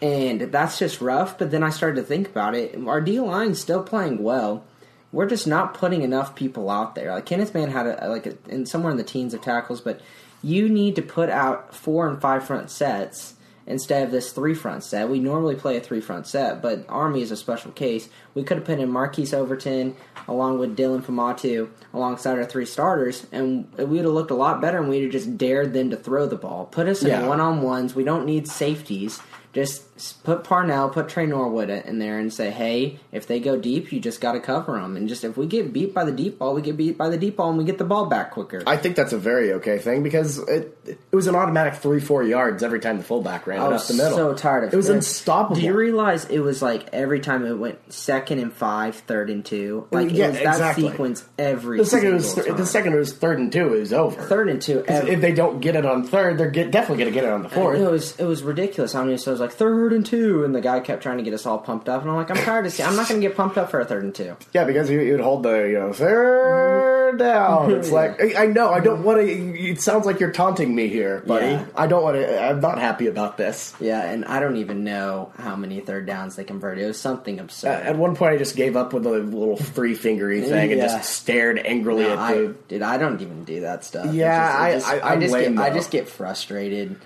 And 0.00 0.40
that's 0.40 0.78
just 0.78 1.00
rough, 1.00 1.38
but 1.38 1.52
then 1.52 1.62
I 1.62 1.70
started 1.70 2.00
to 2.00 2.06
think 2.06 2.28
about 2.28 2.56
it. 2.56 2.76
Our 2.86 3.00
D 3.00 3.20
line's 3.20 3.60
still 3.60 3.82
playing 3.82 4.22
well. 4.22 4.64
We're 5.12 5.28
just 5.28 5.46
not 5.46 5.74
putting 5.74 6.02
enough 6.02 6.34
people 6.34 6.70
out 6.70 6.94
there. 6.94 7.12
Like 7.12 7.26
Kenneth 7.26 7.54
Mann 7.54 7.70
had 7.70 7.86
a, 7.86 8.08
like 8.08 8.26
a, 8.26 8.36
in 8.48 8.66
somewhere 8.66 8.90
in 8.90 8.98
the 8.98 9.04
teens 9.04 9.34
of 9.34 9.42
tackles, 9.42 9.80
but 9.80 10.00
you 10.42 10.68
need 10.68 10.96
to 10.96 11.02
put 11.02 11.30
out 11.30 11.74
four 11.74 12.08
and 12.08 12.20
five 12.20 12.44
front 12.44 12.70
sets 12.70 13.34
instead 13.72 14.04
of 14.04 14.10
this 14.12 14.30
three 14.32 14.54
front 14.54 14.84
set. 14.84 15.08
We 15.08 15.18
normally 15.18 15.56
play 15.56 15.76
a 15.76 15.80
three 15.80 16.00
front 16.00 16.26
set, 16.26 16.62
but 16.62 16.84
Army 16.88 17.22
is 17.22 17.30
a 17.32 17.36
special 17.36 17.72
case. 17.72 18.08
We 18.34 18.44
could 18.44 18.58
have 18.58 18.66
put 18.66 18.78
in 18.78 18.90
Marquise 18.90 19.34
Overton 19.34 19.96
along 20.28 20.58
with 20.60 20.76
Dillon 20.76 21.02
Faamatau 21.02 21.68
alongside 21.92 22.38
our 22.38 22.44
three 22.44 22.66
starters, 22.66 23.26
and 23.32 23.66
we 23.76 23.84
would 23.84 24.04
have 24.04 24.14
looked 24.14 24.30
a 24.30 24.34
lot 24.36 24.60
better, 24.60 24.78
and 24.78 24.88
we'd 24.88 25.02
have 25.02 25.10
just 25.12 25.36
dared 25.36 25.72
them 25.72 25.90
to 25.90 25.96
throw 25.96 26.26
the 26.26 26.36
ball. 26.36 26.66
Put 26.70 26.86
us 26.86 27.02
in 27.02 27.08
Yeah. 27.08 27.26
one 27.26 27.40
on 27.40 27.62
ones. 27.62 27.94
We 27.96 28.04
don't 28.04 28.24
need 28.26 28.46
safeties. 28.46 29.20
Just 29.52 29.91
put 30.24 30.42
Parnell, 30.44 30.88
put 30.88 31.08
Tre 31.08 31.26
Norwood 31.26 31.70
in 31.70 31.98
there, 31.98 32.18
and 32.18 32.32
say, 32.32 32.50
"Hey, 32.50 32.98
if 33.12 33.26
they 33.26 33.38
go 33.40 33.56
deep, 33.56 33.92
you 33.92 34.00
just 34.00 34.20
got 34.20 34.32
to 34.32 34.40
cover 34.40 34.72
them." 34.80 34.96
And 34.96 35.08
just 35.08 35.22
if 35.24 35.36
we 35.36 35.46
get 35.46 35.72
beat 35.72 35.94
by 35.94 36.04
the 36.04 36.12
deep 36.12 36.38
ball, 36.38 36.54
we 36.54 36.62
get 36.62 36.76
beat 36.76 36.96
by 36.98 37.08
the 37.08 37.18
deep 37.18 37.36
ball, 37.36 37.50
and 37.50 37.58
we 37.58 37.64
get 37.64 37.78
the 37.78 37.84
ball 37.84 38.06
back 38.06 38.30
quicker. 38.32 38.62
I 38.66 38.76
think 38.76 38.96
that's 38.96 39.12
a 39.12 39.18
very 39.18 39.52
okay 39.54 39.78
thing 39.78 40.02
because 40.02 40.38
it 40.38 40.76
it 40.86 40.98
was 41.14 41.26
an 41.26 41.34
automatic 41.36 41.74
three 41.74 42.00
four 42.00 42.22
yards 42.24 42.62
every 42.62 42.80
time 42.80 42.98
the 42.98 43.04
fullback 43.04 43.46
ran 43.46 43.60
I 43.60 43.66
it 43.66 43.72
up 43.74 43.86
the 43.86 43.94
middle. 43.94 44.16
so 44.16 44.34
tired 44.34 44.64
of 44.64 44.72
it. 44.72 44.76
was 44.76 44.88
unstoppable. 44.88 45.56
Do 45.56 45.62
you 45.66 45.74
realize 45.74 46.24
it 46.26 46.40
was 46.40 46.62
like 46.62 46.88
every 46.92 47.20
time 47.20 47.44
it 47.46 47.54
went 47.54 47.92
second 47.92 48.38
and 48.38 48.52
five, 48.52 48.96
third 48.96 49.30
and 49.30 49.44
two? 49.44 49.86
Uh, 49.92 49.96
like 49.96 50.12
Yeah, 50.12 50.28
was 50.30 50.38
that 50.38 50.76
sequence 50.76 51.24
every. 51.38 51.78
the 51.78 51.84
second 51.84 52.14
was 52.14 52.34
th- 52.34 52.46
time. 52.46 52.56
the 52.56 52.66
second 52.66 52.94
it 52.94 52.98
was 52.98 53.12
third 53.12 53.38
and 53.38 53.52
two, 53.52 53.74
it 53.74 53.80
was 53.80 53.92
over. 53.92 54.20
third 54.22 54.48
and 54.48 54.60
two. 54.60 54.84
Every, 54.88 55.10
if 55.12 55.20
they 55.20 55.32
don't 55.32 55.60
get 55.60 55.76
it 55.76 55.84
on 55.86 56.04
third, 56.04 56.38
they're 56.38 56.50
get, 56.50 56.70
definitely 56.70 57.04
going 57.04 57.14
to 57.14 57.20
get 57.20 57.24
it 57.28 57.32
on 57.32 57.42
the 57.42 57.48
uh, 57.48 57.52
fourth. 57.52 57.78
It 57.78 57.90
was 57.90 58.18
it 58.18 58.24
was 58.24 58.42
ridiculous. 58.42 58.92
How 58.92 59.04
many 59.04 59.16
so 59.18 59.30
it 59.30 59.34
was 59.34 59.40
like 59.40 59.52
third 59.52 59.81
and 59.90 60.06
two, 60.06 60.44
and 60.44 60.54
the 60.54 60.60
guy 60.60 60.78
kept 60.80 61.02
trying 61.02 61.16
to 61.16 61.24
get 61.24 61.34
us 61.34 61.46
all 61.46 61.58
pumped 61.58 61.88
up, 61.88 62.02
and 62.02 62.10
I'm 62.10 62.16
like, 62.16 62.30
I'm 62.30 62.36
tired 62.36 62.66
of 62.66 62.72
seeing. 62.72 62.88
I'm 62.88 62.94
not 62.94 63.08
going 63.08 63.20
to 63.20 63.26
get 63.26 63.36
pumped 63.36 63.58
up 63.58 63.70
for 63.70 63.80
a 63.80 63.84
third 63.84 64.04
and 64.04 64.14
two. 64.14 64.36
Yeah, 64.52 64.64
because 64.64 64.88
you, 64.90 65.00
you'd 65.00 65.20
hold 65.20 65.42
the 65.42 65.56
you 65.68 65.78
know 65.78 65.92
third 65.92 67.18
down. 67.18 67.70
It's 67.72 67.90
like 67.98 68.20
I, 68.20 68.44
I 68.44 68.46
know 68.46 68.70
I 68.70 68.80
don't 68.80 69.02
want 69.02 69.18
to. 69.20 69.24
It 69.26 69.80
sounds 69.80 70.06
like 70.06 70.20
you're 70.20 70.30
taunting 70.32 70.74
me 70.74 70.88
here, 70.88 71.20
buddy. 71.26 71.46
Yeah. 71.46 71.66
I 71.74 71.86
don't 71.86 72.02
want 72.02 72.16
to. 72.16 72.40
I'm 72.42 72.60
not 72.60 72.78
happy 72.78 73.06
about 73.06 73.36
this. 73.36 73.74
Yeah, 73.80 74.02
and 74.08 74.24
I 74.26 74.40
don't 74.40 74.56
even 74.56 74.84
know 74.84 75.32
how 75.38 75.56
many 75.56 75.80
third 75.80 76.06
downs 76.06 76.36
they 76.36 76.44
converted. 76.44 76.84
It 76.84 76.88
was 76.88 77.00
something 77.00 77.38
absurd. 77.40 77.68
Uh, 77.86 77.88
At 77.90 77.96
one 77.96 78.14
point, 78.16 78.34
I 78.34 78.38
just 78.38 78.56
gave 78.56 78.76
up 78.76 78.92
with 78.92 79.06
a 79.06 79.10
little 79.10 79.56
three 79.56 79.94
fingery 79.96 80.42
thing 80.48 80.72
and 80.72 80.80
just 80.80 81.10
stared 81.10 81.58
angrily 81.58 82.04
No, 82.04 82.12
at 82.12 82.18
I, 82.18 82.34
the. 82.34 82.56
dude, 82.68 82.82
I 82.82 82.98
don't 82.98 83.20
even 83.20 83.44
do 83.44 83.60
that 83.62 83.84
stuff. 83.84 84.12
Yeah, 84.12 84.72
just- 84.74 84.86
it 84.86 84.90
I- 84.90 84.98
just- 84.98 85.04
I- 85.04 85.12
I'm 85.12 85.20
just 85.20 85.34
get, 85.34 85.58
I 85.58 85.70
just 85.74 85.90
get 85.90 86.08
frustrated. 86.08 86.96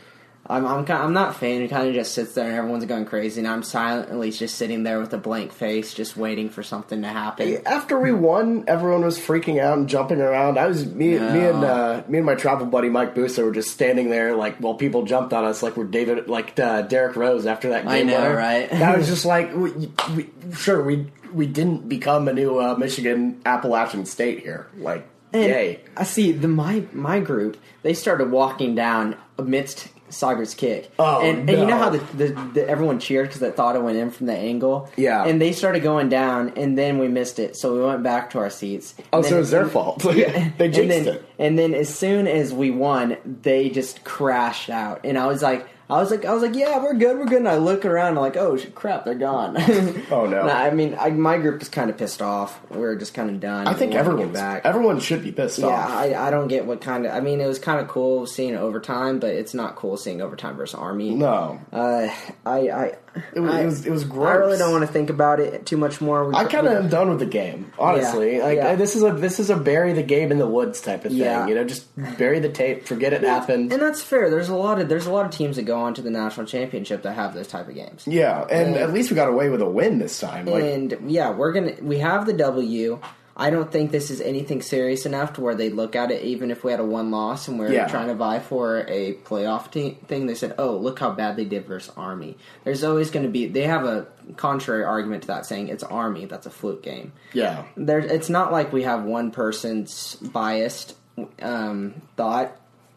I'm 0.49 0.67
I'm, 0.67 0.85
kind 0.85 1.03
I'm 1.03 1.13
not 1.13 1.31
a 1.31 1.33
fan 1.33 1.61
who 1.61 1.69
kind 1.69 1.89
of 1.89 1.95
just 1.95 2.13
sits 2.13 2.35
there 2.35 2.47
and 2.47 2.55
everyone's 2.55 2.85
going 2.85 3.05
crazy, 3.05 3.41
and 3.41 3.49
I'm 3.49 3.63
silently 3.63 4.31
just 4.31 4.57
sitting 4.57 4.83
there 4.83 5.01
with 5.01 5.13
a 5.13 5.19
blank 5.19 5.53
face, 5.53 5.95
just 5.95 6.17
waiting 6.17 6.51
for 6.51 6.63
something 6.63 7.03
to 7.03 7.09
happen. 7.09 7.63
After 7.67 7.99
we 7.99 8.13
won, 8.13 8.65
everyone 8.69 9.05
was 9.05 9.19
freaking 9.19 9.61
out 9.61 9.79
and 9.79 9.89
jumping 9.89 10.21
around. 10.21 10.59
I 10.59 10.67
was 10.67 10.87
me, 10.87 11.11
me 11.11 11.17
and 11.17 11.65
uh, 11.65 12.03
me 12.09 12.19
and 12.19 12.27
my 12.27 12.35
travel 12.35 12.67
buddy 12.67 12.89
Mike 12.89 13.15
Busa 13.15 13.45
were 13.45 13.53
just 13.53 13.71
standing 13.71 14.11
there 14.11 14.37
like 14.37 14.59
while 14.59 14.75
people 14.75 15.05
jumped 15.05 15.33
on 15.33 15.45
us 15.45 15.63
like 15.63 15.77
we're 15.77 15.85
David 15.85 16.29
like 16.29 16.59
uh, 16.59 16.83
Derek 16.83 17.17
Rose 17.17 17.47
after 17.47 17.71
that 17.71 17.83
game. 17.83 17.93
I 17.93 18.03
know, 18.03 18.23
winner. 18.23 18.37
right? 18.37 18.71
That 18.71 18.97
was 18.97 19.07
just 19.09 19.25
like 19.25 19.55
we, 19.55 19.91
we, 20.15 20.31
sure 20.55 20.83
we 20.83 21.11
we 21.33 21.47
didn't 21.47 21.89
become 21.89 22.29
a 22.29 22.33
new 22.33 22.59
uh, 22.59 22.77
Michigan 22.77 23.41
Appalachian 23.45 24.07
state 24.07 24.41
here. 24.41 24.69
Like 24.79 25.09
And 25.33 25.43
yay. 25.43 25.81
I 25.97 26.05
see 26.05 26.33
the 26.33 26.49
my 26.49 26.85
my 26.93 27.21
group. 27.21 27.57
They 27.83 27.95
started 27.95 28.31
walking 28.31 28.75
down 28.75 29.17
amidst 29.39 29.89
Sauger's 30.11 30.55
kick. 30.55 30.91
Oh, 30.99 31.21
and, 31.21 31.49
and 31.49 31.59
you 31.59 31.67
know 31.67 31.77
how 31.77 31.91
the, 31.91 31.99
the, 32.17 32.51
the 32.55 32.69
everyone 32.69 32.99
cheered 32.99 33.27
because 33.29 33.41
they 33.41 33.51
thought 33.51 33.77
it 33.77 33.83
went 33.83 33.97
in 33.97 34.11
from 34.11 34.27
the 34.27 34.37
angle. 34.37 34.91
Yeah. 34.97 35.25
and 35.25 35.41
they 35.41 35.53
started 35.53 35.83
going 35.83 36.09
down, 36.09 36.53
and 36.57 36.77
then 36.77 36.99
we 36.99 37.09
missed 37.09 37.39
it, 37.39 37.57
so 37.57 37.75
we 37.75 37.83
went 37.83 38.03
back 38.03 38.31
to 38.31 38.39
our 38.39 38.51
seats. 38.51 38.95
Oh, 39.13 39.19
And 39.19 39.25
so 39.25 39.31
then- 39.31 39.37
it 39.39 39.41
was 39.41 39.51
their 39.51 39.67
fault. 39.69 40.05
Yeah, 40.17 40.51
they 40.59 40.67
and 40.67 40.75
then, 40.91 41.09
it. 41.09 41.25
And 41.39 41.59
then 41.59 41.75
as 41.75 41.95
soon 41.95 42.27
as 42.27 42.53
we 42.55 42.71
won, 42.71 43.17
they 43.43 43.69
just 43.71 44.05
crashed 44.05 44.71
out, 44.71 45.01
and 45.05 45.19
I 45.19 45.27
was 45.27 45.43
like. 45.43 45.69
I 45.89 46.01
was 46.01 46.11
like, 46.11 46.25
I 46.25 46.33
was 46.35 46.43
like, 46.43 46.57
yeah, 46.57 46.83
we're 46.83 46.95
good, 46.95 47.17
we're 47.17 47.27
good. 47.27 47.39
And 47.39 47.49
I 47.49 47.59
look 47.59 47.85
around, 47.85 48.09
I'm 48.17 48.21
like, 48.23 48.37
oh 48.37 48.59
crap, 48.75 49.05
they're 49.05 49.15
gone. 49.15 49.57
Oh, 50.11 50.27
no. 50.27 50.47
Nah, 50.47 50.53
I 50.53 50.71
mean, 50.71 50.97
I, 50.99 51.11
my 51.11 51.37
group 51.39 51.63
is 51.63 51.69
kind 51.69 51.91
of 51.91 51.97
pissed 51.97 52.21
off. 52.23 52.61
We're 52.71 52.97
just 52.97 53.15
kind 53.15 53.31
of 53.31 53.41
done. 53.41 53.67
I 53.69 53.75
think 53.75 53.93
We 53.93 53.99
wanted 53.99 54.05
to 54.11 54.17
get 54.17 54.27
everyone's 54.29 54.33
back. 54.35 54.63
everyone 54.65 55.01
should 55.01 55.23
be 55.23 55.33
pissed 55.33 55.59
Yeah, 55.59 55.67
off. 55.69 55.89
Yeah, 56.09 56.21
I, 56.21 56.27
I 56.29 56.31
don't 56.31 56.49
get 56.49 56.67
what 56.67 56.81
kind 56.81 57.07
of. 57.07 57.13
I 57.13 57.21
mean, 57.21 57.41
it 57.41 57.47
was 57.47 57.59
kind 57.59 57.81
of 57.81 57.89
cool 57.89 58.27
seeing 58.27 58.57
overtime, 58.57 59.19
but 59.21 59.31
it's 59.31 59.55
not 59.55 59.77
cool 59.77 59.97
seeing 59.97 60.21
overtime 60.21 60.57
versus 60.57 60.75
Army. 60.79 61.15
No, 61.15 61.61
Uh, 61.73 62.09
I, 62.45 62.59
I, 62.71 62.95
it 63.35 63.41
was, 63.41 63.51
I, 63.51 63.61
it 63.63 63.65
was 63.67 63.87
it 63.87 63.91
was 63.91 64.05
gross. 64.05 64.29
I 64.29 64.35
really 64.35 64.59
don't 64.59 64.73
want 64.73 64.87
to 64.87 64.93
think 64.93 65.11
about 65.11 65.41
it 65.41 65.67
too 65.67 65.77
much 65.77 66.01
more. 66.01 66.27
We, 66.29 66.35
I 66.35 66.45
kind 66.45 66.67
of 66.67 66.73
am 66.73 66.89
done 66.89 67.09
with 67.11 67.19
the 67.19 67.27
game, 67.27 67.73
honestly. 67.79 68.37
Yeah, 68.39 68.45
like 68.45 68.57
yeah. 68.57 68.67
Uh, 68.69 68.77
this 68.77 68.97
is 68.97 69.03
a 69.03 69.13
this 69.13 69.41
is 69.41 69.51
a 69.51 69.57
bury 69.57 69.93
the 69.93 70.03
game 70.03 70.31
in 70.33 70.39
the 70.39 70.47
woods 70.47 70.81
type 70.81 71.05
of 71.05 71.11
thing. 71.13 71.21
Yeah. 71.21 71.47
You 71.47 71.55
know, 71.55 71.65
just 71.65 71.87
bury 72.19 72.39
the 72.41 72.49
tape, 72.49 72.85
forget 72.87 73.13
it 73.13 73.23
happened. 73.23 73.73
and 73.73 73.81
that's 73.83 74.03
fair. 74.03 74.31
There's 74.31 74.49
a 74.49 74.55
lot 74.57 74.81
of 74.81 74.89
there's 74.89 75.07
a 75.07 75.13
lot 75.13 75.27
of 75.27 75.33
teams 75.33 75.57
that 75.57 75.63
go 75.65 75.79
on 75.81 75.95
to 75.95 76.03
the 76.03 76.11
national 76.11 76.47
championship 76.47 77.03
that 77.03 77.13
have 77.15 77.35
those 77.35 77.49
type 77.49 77.69
of 77.69 77.75
games. 77.75 78.05
yeah, 78.07 78.43
and 78.43 78.69
And- 78.69 78.77
at 78.77 78.93
least 78.93 79.11
we 79.11 79.17
got 79.17 79.29
away 79.29 79.49
with 79.51 79.61
a 79.61 79.69
win 79.69 79.99
this 79.99 80.19
time. 80.21 80.47
Like, 80.47 80.63
and 80.65 80.97
yeah, 81.11 81.31
we're 81.31 81.53
gonna 81.53 81.75
we 81.83 81.99
have 81.99 82.27
the 82.27 82.33
W. 82.33 83.01
I 83.39 83.51
don't 83.51 83.71
think 83.71 83.91
this 83.91 84.11
is 84.11 84.23
anything 84.23 84.63
serious 84.63 85.05
enough 85.05 85.35
to 85.35 85.43
where 85.43 85.55
they 85.55 85.69
look 85.69 85.95
at 85.95 86.11
it, 86.11 86.23
even 86.23 86.51
if 86.51 86.65
we 86.65 86.71
had 86.71 86.81
a 86.81 86.85
one 86.85 87.11
loss 87.11 87.49
and 87.49 87.59
we're 87.59 87.71
Yeah. 87.71 87.87
trying 87.87 88.09
to 88.09 88.15
vie 88.15 88.39
for 88.39 88.87
a 88.89 89.13
playoff 89.25 89.71
thing. 89.71 90.27
They 90.27 90.35
said, 90.35 90.55
"Oh, 90.59 90.77
look 90.77 90.99
how 90.99 91.11
bad 91.11 91.37
they 91.37 91.45
did 91.45 91.67
versus 91.67 91.93
Army." 91.99 92.39
There's 92.65 92.83
always 92.83 93.11
going 93.11 93.27
to 93.27 93.31
be. 93.31 93.47
They 93.47 93.65
have 93.65 93.85
a 93.85 94.07
contrary 94.37 94.85
argument 94.85 95.23
to 95.23 95.29
that, 95.29 95.45
saying 95.45 95.69
it's 95.69 95.83
Army. 95.85 96.25
That's 96.25 96.47
a 96.47 96.51
fluke 96.51 96.83
game. 96.83 97.13
yeah, 97.35 97.65
There, 97.77 97.99
it's 97.99 98.31
not 98.31 98.53
like 98.53 98.73
we 98.73 98.85
have 98.85 99.05
one 99.05 99.31
person's 99.31 100.17
biased 100.17 100.95
um, 101.43 101.95
thought 102.17 102.57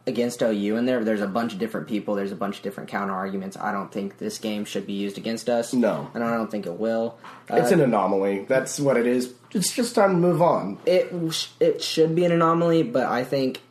against 0.09 0.41
OU 0.41 0.75
in 0.75 0.85
there. 0.85 1.03
There's 1.05 1.21
a 1.21 1.27
bunch 1.27 1.53
of 1.53 1.59
different 1.59 1.87
people. 1.87 2.15
There's 2.15 2.33
a 2.33 2.35
bunch 2.35 2.57
of 2.57 2.63
different 2.63 2.89
counter 2.89 3.13
arguments. 3.13 3.55
I 3.55 3.71
don't 3.71 3.89
think 3.91 4.17
this 4.17 4.37
game 4.37 4.65
should 4.65 4.85
be 4.85 4.93
used 4.93 5.17
against 5.17 5.47
us. 5.47 5.73
No. 5.73 6.11
and 6.13 6.21
I 6.23 6.35
don't 6.35 6.51
think 6.51 6.65
it 6.65 6.73
will. 6.77 7.17
it's 7.49 7.71
Uh, 7.71 7.75
an 7.75 7.79
anomaly. 7.81 8.45
That's 8.49 8.77
what 8.79 8.97
it 8.97 9.07
is. 9.07 9.33
It's 9.53 9.73
just 9.73 9.95
time 9.95 10.11
to 10.11 10.17
move 10.17 10.41
on. 10.41 10.77
it 10.85 11.13
it 11.61 11.81
should 11.81 12.13
be 12.15 12.25
an 12.25 12.33
anomaly, 12.33 12.83
but 12.83 13.05
I 13.05 13.23
think 13.23 13.61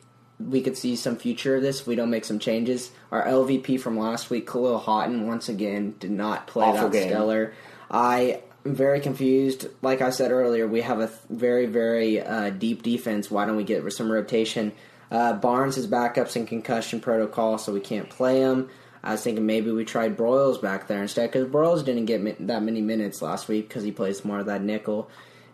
we 0.41 0.61
could 0.63 0.77
see 0.79 0.95
some 0.97 1.17
future 1.17 1.57
of 1.57 1.63
this 1.63 1.81
if 1.81 1.87
we 1.87 1.97
don't 1.97 2.11
make 2.11 2.25
some 2.25 2.39
changes. 2.39 2.91
Our 3.11 3.25
LVP 3.27 3.79
from 3.81 3.99
last 3.99 4.31
week, 4.31 4.47
Khalil 4.49 4.79
Haughton, 4.79 5.27
once 5.27 5.49
again 5.49 5.95
did 5.99 6.13
not 6.13 6.47
play 6.47 6.65
Awful 6.67 6.89
that 6.89 6.93
game. 6.93 7.09
stellar. 7.09 7.53
I 7.91 8.41
am 8.65 8.75
very 8.75 9.01
confused. 9.01 9.67
Like 9.83 10.01
I 10.01 10.11
said 10.11 10.31
earlier, 10.31 10.67
we 10.69 10.81
have 10.83 11.01
a 11.01 11.11
very 11.29 11.67
very 11.67 12.21
uh, 12.21 12.51
deep 12.51 12.83
defense. 12.83 13.31
Why 13.31 13.47
don't 13.47 13.57
we 13.57 13.65
get 13.65 13.93
some 13.93 14.11
rotation? 14.13 14.73
Uh, 15.11 15.33
Barnes 15.35 15.77
is 15.77 15.87
backups 15.87 16.37
in 16.37 16.47
concussion 16.47 17.01
protocol, 17.01 17.59
so 17.59 17.73
we 17.73 17.81
can't 17.81 18.09
play 18.09 18.41
him. 18.41 18.69
I 19.03 19.13
was 19.13 19.23
thinking 19.23 19.47
maybe 19.47 19.71
we 19.71 19.85
tried 19.85 20.17
Broiles 20.17 20.61
back 20.61 20.87
there 20.89 21.01
instead 21.01 21.31
because 21.31 21.49
Broiles 21.49 21.85
didn't 21.85 22.07
get 22.07 22.21
mi- 22.21 22.37
that 22.41 22.63
many 22.63 22.83
minutes 22.83 23.23
last 23.23 23.49
week 23.49 23.69
because 23.69 23.85
he 23.85 23.93
plays 23.93 24.25
more 24.25 24.41
of 24.41 24.47
that 24.47 24.63
nickel. 24.63 25.09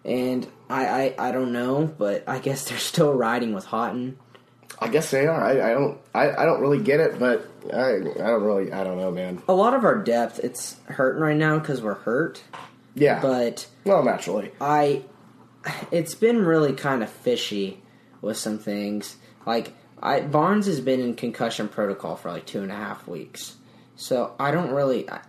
And 0.04 0.46
I, 0.68 1.14
I, 1.18 1.28
I 1.28 1.32
don't 1.32 1.52
know, 1.52 1.87
but 1.87 2.25
I 2.26 2.38
guess 2.38 2.64
they're 2.68 2.78
still 2.78 3.12
riding 3.12 3.52
with 3.54 3.66
Haughton. 3.66 4.18
I 4.80 4.88
guess 4.88 5.11
they 5.12 5.26
are. 5.26 5.40
I, 5.44 5.70
I 5.70 5.73
don't. 5.73 5.99
I, 6.14 6.30
I 6.30 6.44
don't 6.44 6.61
really 6.61 6.82
get 6.82 6.99
it, 6.99 7.18
but 7.20 7.49
I 7.73 7.90
I 7.94 8.00
don't 8.00 8.42
really. 8.42 8.73
I 8.73 8.82
don't 8.82 8.99
know, 8.99 9.12
man. 9.12 9.40
A 9.46 9.52
lot 9.54 9.73
of 9.73 9.84
our 9.84 10.02
depth, 10.02 10.40
it's 10.42 10.76
hurting 10.87 11.23
right 11.23 11.37
now 11.37 11.61
because 11.61 11.80
we're 11.80 11.94
hurt. 11.94 12.42
Yeah, 12.96 13.20
But 13.20 13.68
well, 13.84 14.02
naturally. 14.04 14.50
I, 14.61 15.04
it's 15.92 16.14
been 16.14 16.44
really 16.44 16.73
kind 16.73 17.02
of 17.04 17.11
fishy 17.11 17.82
with 18.20 18.37
some 18.37 18.58
things. 18.58 19.16
Like 19.47 19.73
I, 20.03 20.21
Barnes 20.21 20.67
has 20.67 20.81
been 20.81 21.01
in 21.01 21.15
concussion 21.15 21.69
protocol 21.69 22.17
for 22.17 22.31
like 22.31 22.47
two 22.47 22.63
and 22.63 22.71
a 22.73 22.77
half 22.77 23.07
weeks, 23.07 23.57
so 23.97 24.35
I 24.39 24.51
don't 24.51 24.71
really. 24.71 25.09
I, 25.09 25.21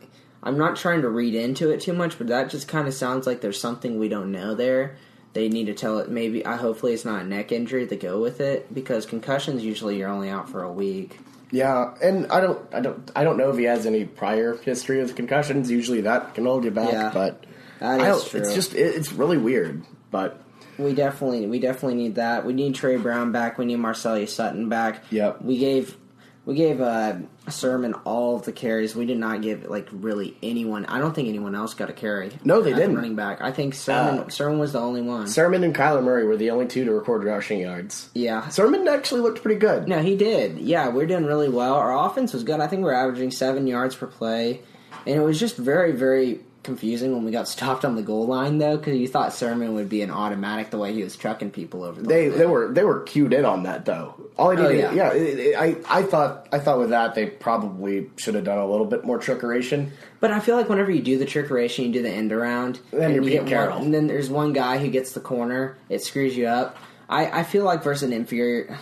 I'm 0.43 0.57
not 0.59 0.75
trying 0.75 1.01
to 1.01 1.09
read 1.09 1.33
into 1.33 1.71
it 1.71 1.81
too 1.81 1.93
much, 1.93 2.17
but 2.19 2.27
that 2.27 2.49
just 2.51 2.67
kind 2.67 2.87
of 2.87 2.93
sounds 2.93 3.25
like 3.25 3.41
there's 3.41 3.59
something 3.59 3.97
we 3.97 4.09
don't 4.09 4.31
know 4.31 4.53
there. 4.53 4.95
they 5.33 5.49
need 5.49 5.65
to 5.65 5.73
tell 5.73 5.97
it. 5.99 6.09
Maybe 6.09 6.45
I 6.45 6.55
hopefully 6.55 6.93
it's 6.93 7.03
not 7.03 7.21
a 7.23 7.25
neck 7.25 7.51
injury 7.51 7.87
to 7.87 7.95
go 7.95 8.21
with 8.21 8.39
it 8.41 8.71
because 8.73 9.05
concussions 9.07 9.63
usually 9.65 9.97
you're 9.97 10.09
only 10.09 10.29
out 10.29 10.47
for 10.49 10.61
a 10.63 10.71
week. 10.71 11.17
Yeah, 11.51 11.93
and 12.03 12.27
I 12.31 12.41
don't, 12.41 12.73
I 12.73 12.79
don't, 12.81 13.11
I 13.15 13.23
don't 13.23 13.37
know 13.37 13.49
if 13.49 13.57
he 13.57 13.63
has 13.65 13.85
any 13.85 14.05
prior 14.05 14.55
history 14.57 15.01
of 15.01 15.15
concussions. 15.15 15.71
Usually 15.71 16.01
that 16.01 16.35
can 16.35 16.45
hold 16.45 16.63
you 16.63 16.71
back, 16.71 16.91
Yeah, 16.91 17.11
but 17.13 17.45
that 17.79 18.01
I 18.01 18.05
don't- 18.07 18.27
true. 18.27 18.41
It's 18.41 18.53
just, 18.53 18.73
it, 18.75 18.95
it's 18.95 19.11
really 19.13 19.37
weird. 19.37 19.83
But 20.11 20.41
We 20.77 20.93
definitely 20.93 21.47
we 21.47 21.59
definitely 21.59 21.95
need 21.95 22.15
that. 22.15 22.45
We 22.45 22.53
need 22.53 22.75
Tre 22.75 22.97
Brown 22.97 23.31
back. 23.31 23.57
We 23.57 23.65
need 23.65 23.77
Marcellus 23.77 24.33
Sutton 24.33 24.69
back. 24.69 25.03
Yep. 25.11 25.41
We 25.41 25.57
gave 25.57 25.97
we 26.45 26.53
gave 26.53 26.79
uh, 26.79 27.15
Sermon 27.49 27.95
all 28.03 28.35
of 28.35 28.43
the 28.43 28.51
carries. 28.51 28.95
We 28.95 29.07
did 29.07 29.17
not 29.17 29.41
give 29.41 29.63
like 29.67 29.87
really 29.91 30.37
anyone. 30.43 30.85
I 30.85 30.99
don't 30.99 31.13
think 31.15 31.27
anyone 31.27 31.55
else 31.55 31.73
got 31.73 31.89
a 31.89 31.93
carry. 31.93 32.31
No, 32.43 32.61
they 32.61 32.71
didn't. 32.73 32.93
Running 32.95 33.15
back. 33.15 33.41
I 33.41 33.51
think 33.51 33.73
Sermon 33.73 34.19
Uh, 34.25 34.29
Sermon 34.29 34.59
was 34.59 34.73
the 34.73 34.79
only 34.79 35.01
one. 35.01 35.25
Sermon 35.27 35.63
and 35.63 35.73
Kyler 35.73 36.03
Murray 36.03 36.23
were 36.23 36.37
the 36.37 36.51
only 36.51 36.67
two 36.67 36.85
to 36.85 36.91
record 36.93 37.23
rushing 37.23 37.61
yards. 37.61 38.09
yeah. 38.13 38.47
Sermon 38.49 38.87
actually 38.87 39.21
looked 39.21 39.41
pretty 39.41 39.59
good. 39.59 39.87
No, 39.87 40.03
he 40.03 40.15
did. 40.15 40.59
Yeah, 40.59 40.89
we're 40.89 41.07
doing 41.07 41.25
really 41.25 41.49
well. 41.49 41.73
Our 41.73 42.05
offense 42.05 42.31
was 42.31 42.43
good. 42.43 42.59
I 42.59 42.67
think 42.67 42.83
we're 42.83 42.93
averaging 42.93 43.31
seven 43.31 43.65
yards 43.65 43.95
per 43.95 44.05
play, 44.05 44.61
and 45.07 45.15
it 45.15 45.23
was 45.23 45.39
just 45.39 45.57
very, 45.57 45.93
very 45.93 46.41
confusing 46.65 47.13
when 47.13 47.23
we 47.23 47.31
got 47.31 47.47
stopped 47.47 47.85
on 47.85 47.95
the 47.95 48.01
goal 48.01 48.27
line, 48.27 48.57
though, 48.57 48.75
because 48.75 48.97
you 48.97 49.07
thought 49.07 49.33
Sermon 49.33 49.73
would 49.75 49.87
be 49.87 50.01
an 50.01 50.11
automatic 50.11 50.69
the 50.71 50.77
way 50.77 50.91
he 50.93 51.01
was 51.03 51.15
trucking 51.15 51.51
people 51.51 51.83
over. 51.83 52.01
The 52.01 52.07
They 52.07 52.27
they 52.27 52.45
were 52.45 52.73
they 52.73 52.83
were 52.83 53.01
cued 53.03 53.31
in 53.31 53.45
on 53.45 53.63
that 53.63 53.85
though. 53.85 54.15
All 54.37 54.51
I 54.51 54.55
Oh, 54.61 54.69
yeah. 54.69 54.91
yeah, 54.93 55.13
it, 55.13 55.39
it, 55.39 55.55
I 55.55 55.77
I 55.87 56.03
thought 56.03 56.49
I 56.51 56.59
thought 56.59 56.79
with 56.79 56.89
that 56.89 57.15
they 57.15 57.27
probably 57.27 58.09
should 58.17 58.35
have 58.35 58.43
done 58.43 58.57
a 58.57 58.67
little 58.67 58.85
bit 58.85 59.05
more 59.05 59.17
trickeration. 59.19 59.91
But 60.19 60.31
I 60.31 60.39
feel 60.41 60.57
like 60.57 60.67
whenever 60.67 60.91
you 60.91 61.01
do 61.01 61.17
the 61.17 61.25
trickeration, 61.25 61.85
you 61.85 61.93
do 61.93 62.01
the 62.01 62.09
end 62.11 62.33
around, 62.33 62.79
Then 62.91 63.03
and 63.03 63.15
you're 63.15 63.23
you 63.23 63.29
get 63.29 63.47
Carroll. 63.47 63.75
one, 63.77 63.85
and 63.85 63.93
then 63.93 64.07
there's 64.07 64.29
one 64.29 64.51
guy 64.51 64.79
who 64.79 64.89
gets 64.89 65.13
the 65.13 65.19
corner, 65.21 65.77
it 65.87 66.01
screws 66.03 66.35
you 66.35 66.47
up. 66.47 66.75
I, 67.07 67.41
I 67.41 67.43
feel 67.43 67.63
like 67.63 67.83
versus 67.83 68.03
an 68.03 68.13
inferior. 68.13 68.77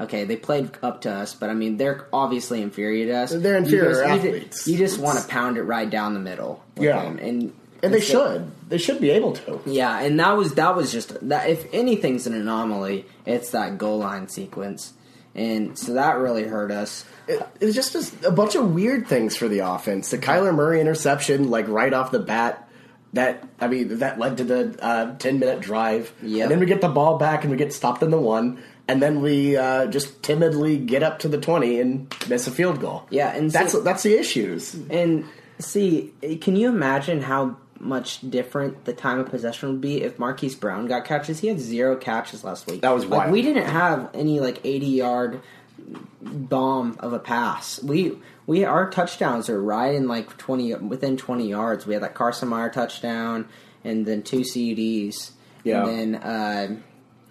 Okay, 0.00 0.24
they 0.24 0.36
played 0.36 0.70
up 0.82 1.02
to 1.02 1.10
us, 1.12 1.34
but 1.34 1.50
I 1.50 1.54
mean 1.54 1.76
they're 1.76 2.08
obviously 2.12 2.62
inferior 2.62 3.06
to 3.06 3.12
us. 3.12 3.30
They're 3.30 3.56
inferior 3.56 3.90
you 3.90 3.94
ju- 3.94 4.28
athletes. 4.28 4.66
You 4.66 4.76
just, 4.76 4.98
want 4.98 5.20
to 5.20 5.28
pound 5.28 5.56
it 5.56 5.62
right 5.62 5.88
down 5.88 6.14
the 6.14 6.20
middle. 6.20 6.64
Yeah. 6.76 7.02
them, 7.02 7.18
and 7.18 7.52
And 7.82 7.94
they 7.94 8.00
should. 8.00 8.50
They 8.68 8.78
should 8.78 9.00
be 9.00 9.10
able 9.10 9.34
to. 9.34 9.60
Yeah, 9.66 10.00
and 10.00 10.18
that 10.18 10.36
was 10.36 10.54
that 10.54 10.74
was 10.74 10.90
just 10.90 11.28
that. 11.28 11.48
If 11.48 11.72
anything's 11.72 12.26
an 12.26 12.34
anomaly, 12.34 13.06
it's 13.24 13.50
that 13.50 13.78
goal 13.78 13.98
line 13.98 14.28
sequence, 14.28 14.94
and 15.34 15.78
so 15.78 15.94
that 15.94 16.16
really 16.18 16.44
hurt 16.44 16.72
us. 16.72 17.04
It, 17.28 17.46
it 17.60 17.66
was 17.66 17.74
just 17.74 17.94
a, 17.94 18.28
a 18.28 18.32
bunch 18.32 18.56
of 18.56 18.74
weird 18.74 19.06
things 19.06 19.36
for 19.36 19.48
the 19.48 19.60
offense. 19.60 20.10
The 20.10 20.18
Kyler 20.18 20.54
Murray 20.54 20.80
interception, 20.80 21.50
like 21.50 21.68
right 21.68 21.92
off 21.92 22.10
the 22.10 22.18
bat, 22.18 22.68
that 23.12 23.46
I 23.60 23.68
mean, 23.68 23.98
that 23.98 24.18
led 24.18 24.38
to 24.38 24.44
the 24.44 24.76
uh, 24.82 25.16
ten 25.18 25.38
minute 25.38 25.60
drive. 25.60 26.12
Yep. 26.22 26.42
And 26.42 26.50
then 26.50 26.58
we 26.58 26.66
get 26.66 26.80
the 26.80 26.88
ball 26.88 27.16
back 27.16 27.44
and 27.44 27.50
we 27.50 27.56
get 27.56 27.72
stopped 27.72 28.02
in 28.02 28.10
the 28.10 28.20
one, 28.20 28.62
and 28.88 29.02
then 29.02 29.20
we 29.22 29.56
uh, 29.56 29.86
just 29.86 30.22
timidly 30.22 30.76
get 30.76 31.02
up 31.02 31.20
to 31.20 31.28
the 31.28 31.38
twenty 31.38 31.80
and 31.80 32.12
miss 32.28 32.46
a 32.46 32.50
field 32.50 32.80
goal. 32.80 33.06
Yeah, 33.10 33.34
and 33.34 33.50
that's 33.50 33.72
see- 33.72 33.80
that's 33.80 34.02
the 34.02 34.18
issues. 34.18 34.74
And 34.90 35.24
see, 35.58 36.12
can 36.40 36.56
you 36.56 36.68
imagine 36.68 37.22
how 37.22 37.56
much 37.80 38.20
different 38.30 38.84
the 38.86 38.92
time 38.92 39.18
of 39.18 39.28
possession 39.28 39.68
would 39.68 39.80
be 39.80 40.02
if 40.02 40.18
Marquise 40.18 40.54
Brown 40.54 40.86
got 40.86 41.04
catches? 41.04 41.40
He 41.40 41.48
had 41.48 41.60
zero 41.60 41.96
catches 41.96 42.44
last 42.44 42.66
week. 42.66 42.82
That 42.82 42.94
was 42.94 43.04
like 43.06 43.18
wild. 43.20 43.32
we 43.32 43.42
didn't 43.42 43.66
have 43.68 44.10
any 44.14 44.40
like 44.40 44.60
eighty 44.64 44.86
yard 44.86 45.40
bomb 46.22 46.96
of 47.00 47.12
a 47.12 47.18
pass. 47.18 47.82
We 47.82 48.18
we 48.46 48.64
our 48.64 48.90
touchdowns 48.90 49.48
are 49.48 49.62
right 49.62 49.94
in 49.94 50.08
like 50.08 50.36
twenty 50.38 50.74
within 50.74 51.16
twenty 51.16 51.48
yards. 51.48 51.86
We 51.86 51.94
had 51.94 52.02
that 52.02 52.14
Carson 52.14 52.48
Meier 52.48 52.70
touchdown 52.70 53.48
and 53.82 54.06
then 54.06 54.22
two 54.22 54.40
CDs. 54.40 55.30
Yeah. 55.62 55.86
And 55.86 56.14
then 56.14 56.22
uh, 56.22 56.76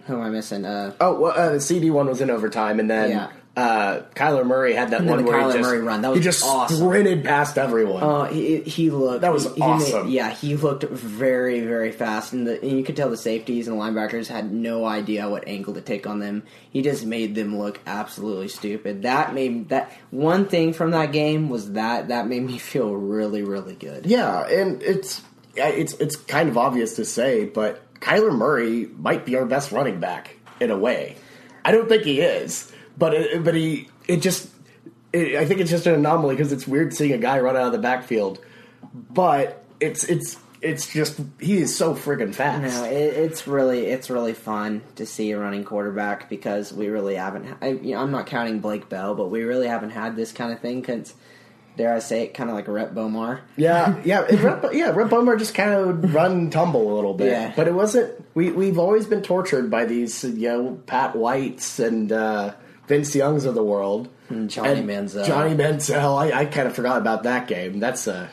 who 0.05 0.15
am 0.15 0.21
I 0.21 0.29
missing? 0.29 0.65
Uh, 0.65 0.93
Oh, 0.99 1.19
well, 1.19 1.33
uh, 1.35 1.51
the 1.53 1.59
CD 1.59 1.89
one 1.89 2.07
was 2.07 2.21
in 2.21 2.29
overtime, 2.29 2.79
and 2.79 2.89
then 2.89 3.09
Yeah. 3.11 3.27
uh, 3.55 4.01
Kyler 4.15 4.45
Murray 4.45 4.73
had 4.73 4.89
that 4.91 5.01
And 5.01 5.09
one 5.09 5.23
where 5.25 5.37
Kyler 5.39 5.51
he 5.53 5.57
just, 5.59 5.69
Murray 5.69 5.81
run. 5.81 6.01
That 6.01 6.09
was 6.09 6.17
he 6.19 6.23
just 6.23 6.43
awesome. 6.43 6.77
sprinted 6.77 7.23
past 7.23 7.57
everyone. 7.57 8.01
Uh, 8.03 8.23
he, 8.25 8.57
he 8.61 8.89
looked. 8.89 9.21
That 9.21 9.31
was 9.31 9.45
he- 9.45 9.53
he 9.55 9.61
awesome. 9.61 10.05
made- 10.07 10.13
yeah, 10.13 10.31
he 10.31 10.55
looked 10.55 10.83
very, 10.85 11.61
very 11.61 11.91
fast, 11.91 12.33
and, 12.33 12.47
the, 12.47 12.61
and 12.61 12.71
you 12.77 12.83
could 12.83 12.95
tell 12.95 13.09
the 13.09 13.17
safeties 13.17 13.67
and 13.67 13.77
linebackers 13.79 14.27
had 14.27 14.51
no 14.51 14.85
idea 14.85 15.29
what 15.29 15.47
angle 15.47 15.73
to 15.75 15.81
take 15.81 16.07
on 16.07 16.19
them. 16.19 16.43
He 16.71 16.81
just 16.81 17.05
made 17.05 17.35
them 17.35 17.57
look 17.59 17.79
absolutely 17.85 18.47
stupid. 18.47 19.03
That 19.03 19.33
made 19.35 19.69
that 19.69 19.91
one 20.09 20.47
thing 20.47 20.73
from 20.73 20.91
that 20.91 21.11
game 21.11 21.47
was 21.49 21.73
that 21.73 22.07
that 22.07 22.27
made 22.27 22.43
me 22.43 22.57
feel 22.71 22.91
really, 22.93 23.43
really 23.43 23.75
good. 23.75 24.05
Yeah, 24.07 24.45
and 24.47 24.81
it's 24.81 25.21
it's 25.55 25.93
it's 25.93 26.15
kind 26.15 26.49
of 26.49 26.57
obvious 26.57 26.95
to 26.95 27.05
say, 27.05 27.45
but 27.45 27.79
Kyler 28.03 28.35
Murray 28.35 28.89
might 28.97 29.25
be 29.25 29.37
our 29.37 29.45
best 29.45 29.71
running 29.71 29.99
back 29.99 30.35
in 30.59 30.71
a 30.71 30.77
way. 30.77 31.15
I 31.63 31.71
don't 31.71 31.87
think 31.87 32.03
he 32.03 32.19
is, 32.19 32.71
but 32.97 33.13
it, 33.13 33.43
but 33.43 33.55
he 33.55 33.87
it 34.07 34.17
just 34.21 34.49
it, 35.13 35.37
I 35.37 35.45
think 35.45 35.61
it's 35.61 35.71
just 35.71 35.87
an 35.87 35.95
anomaly 35.95 36.35
because 36.35 36.51
it's 36.51 36.67
weird 36.67 36.93
seeing 36.93 37.13
a 37.13 37.17
guy 37.17 37.39
run 37.39 37.55
out 37.55 37.67
of 37.67 37.71
the 37.71 37.79
backfield, 37.79 38.39
but 38.93 39.63
it's 39.79 40.03
it's 40.03 40.37
it's 40.61 40.91
just 40.91 41.19
he 41.39 41.57
is 41.57 41.75
so 41.75 41.95
friggin' 41.95 42.35
fast. 42.35 42.61
No, 42.61 42.83
it, 42.83 42.91
it's 42.91 43.47
really 43.47 43.85
it's 43.85 44.09
really 44.09 44.33
fun 44.33 44.81
to 44.95 45.05
see 45.05 45.31
a 45.31 45.39
running 45.39 45.63
quarterback 45.63 46.29
because 46.29 46.73
we 46.73 46.87
really 46.87 47.15
haven't. 47.15 47.57
I, 47.61 47.69
you 47.69 47.93
know, 47.95 48.01
I'm 48.01 48.11
not 48.11 48.27
counting 48.27 48.59
Blake 48.59 48.89
Bell, 48.89 49.15
but 49.15 49.29
we 49.29 49.43
really 49.43 49.67
haven't 49.67 49.91
had 49.91 50.17
this 50.17 50.33
kind 50.33 50.51
of 50.51 50.59
thing. 50.59 50.81
Cause, 50.81 51.13
dare 51.77 51.93
I 51.93 51.99
say 51.99 52.23
it, 52.23 52.33
kind 52.33 52.49
of 52.49 52.55
like 52.55 52.67
Rhett 52.67 52.93
Bomar. 52.93 53.41
Yeah, 53.57 53.99
yeah, 54.05 54.19
Rhett, 54.21 54.73
yeah. 54.75 54.89
Rhett 54.91 55.09
Bomar 55.09 55.37
just 55.37 55.53
kind 55.55 55.71
of 55.71 56.13
run 56.13 56.49
tumble 56.49 56.91
a 56.91 56.95
little 56.95 57.13
bit, 57.13 57.27
Yeah. 57.31 57.53
but 57.55 57.67
it 57.67 57.73
wasn't. 57.73 58.23
We 58.35 58.51
we've 58.51 58.79
always 58.79 59.05
been 59.05 59.21
tortured 59.21 59.69
by 59.71 59.85
these, 59.85 60.23
you 60.23 60.49
know, 60.49 60.79
Pat 60.85 61.15
Whites 61.15 61.79
and 61.79 62.11
uh, 62.11 62.53
Vince 62.87 63.15
Youngs 63.15 63.45
of 63.45 63.55
the 63.55 63.63
world, 63.63 64.09
Johnny 64.47 64.79
And 64.79 64.89
Manziel. 64.89 65.25
Johnny 65.25 65.55
Manziel. 65.55 66.17
I, 66.17 66.41
I 66.41 66.45
kind 66.45 66.67
of 66.67 66.75
forgot 66.75 66.97
about 66.97 67.23
that 67.23 67.47
game. 67.47 67.79
That's 67.79 68.07
a 68.07 68.29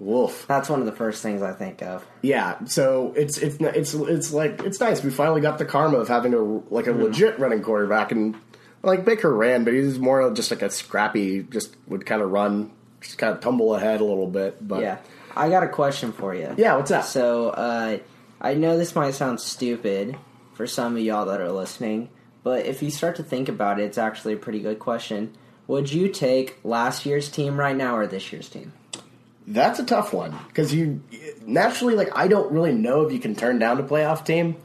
wolf. 0.00 0.46
That's 0.48 0.68
one 0.68 0.80
of 0.80 0.86
the 0.86 0.92
first 0.92 1.22
things 1.22 1.40
I 1.42 1.52
think 1.52 1.82
of. 1.82 2.04
Yeah, 2.22 2.64
so 2.64 3.12
it's 3.16 3.38
it's 3.38 3.56
it's 3.60 3.94
it's 3.94 4.32
like 4.32 4.60
it's 4.64 4.80
nice. 4.80 5.02
We 5.02 5.10
finally 5.10 5.40
got 5.40 5.58
the 5.58 5.64
karma 5.64 5.98
of 5.98 6.08
having 6.08 6.34
a 6.34 6.38
like 6.38 6.86
a 6.86 6.90
Mm-hmm. 6.90 7.02
legit 7.02 7.38
running 7.38 7.62
quarterback, 7.62 8.10
and 8.12 8.36
like 8.82 9.04
Baker 9.04 9.32
ran, 9.34 9.64
but 9.64 9.72
he 9.72 9.80
was 9.80 9.98
more 9.98 10.30
just 10.32 10.50
like 10.50 10.60
a 10.62 10.68
scrappy, 10.70 11.42
just 11.44 11.74
would 11.86 12.04
kind 12.04 12.20
of 12.20 12.30
run, 12.30 12.70
just 13.04 13.18
kind 13.18 13.32
of 13.32 13.40
tumble 13.40 13.74
ahead 13.74 14.00
a 14.00 14.04
little 14.04 14.26
bit. 14.26 14.66
But 14.66 14.80
Yeah, 14.82 14.98
I 15.36 15.48
got 15.48 15.62
a 15.62 15.68
question 15.68 16.12
for 16.12 16.34
you. 16.34 16.54
yeah, 16.56 16.76
what's 16.76 16.90
up? 16.90 17.04
So 17.04 17.50
uh, 17.50 17.98
I 18.40 18.54
know 18.54 18.76
this 18.76 18.94
might 18.94 19.12
sound 19.14 19.40
stupid 19.40 20.16
for 20.54 20.66
some 20.66 20.96
of 20.96 21.02
y'all 21.02 21.26
that 21.26 21.40
are 21.40 21.52
listening, 21.52 22.08
but 22.42 22.66
if 22.66 22.82
you 22.82 22.90
start 22.90 23.16
to 23.16 23.22
think 23.22 23.48
about 23.48 23.78
it, 23.80 23.84
it's 23.84 23.98
actually 23.98 24.34
a 24.34 24.36
pretty 24.38 24.60
good 24.60 24.78
question. 24.78 25.34
Would 25.66 25.92
you 25.92 26.08
take 26.08 26.58
last 26.64 27.06
year's 27.06 27.30
team 27.30 27.58
right 27.58 27.76
now 27.76 27.96
or 27.96 28.06
this 28.06 28.32
year's 28.32 28.48
team? 28.48 28.72
That's 29.46 29.78
a 29.78 29.84
tough 29.84 30.12
one 30.14 30.34
because 30.48 30.72
you 30.74 31.02
naturally 31.46 31.94
like 31.94 32.08
I 32.16 32.28
don't 32.28 32.50
really 32.50 32.72
know 32.72 33.02
if 33.02 33.12
you 33.12 33.18
can 33.18 33.34
turn 33.34 33.58
down 33.58 33.78
a 33.78 33.82
playoff 33.82 34.24
team. 34.24 34.56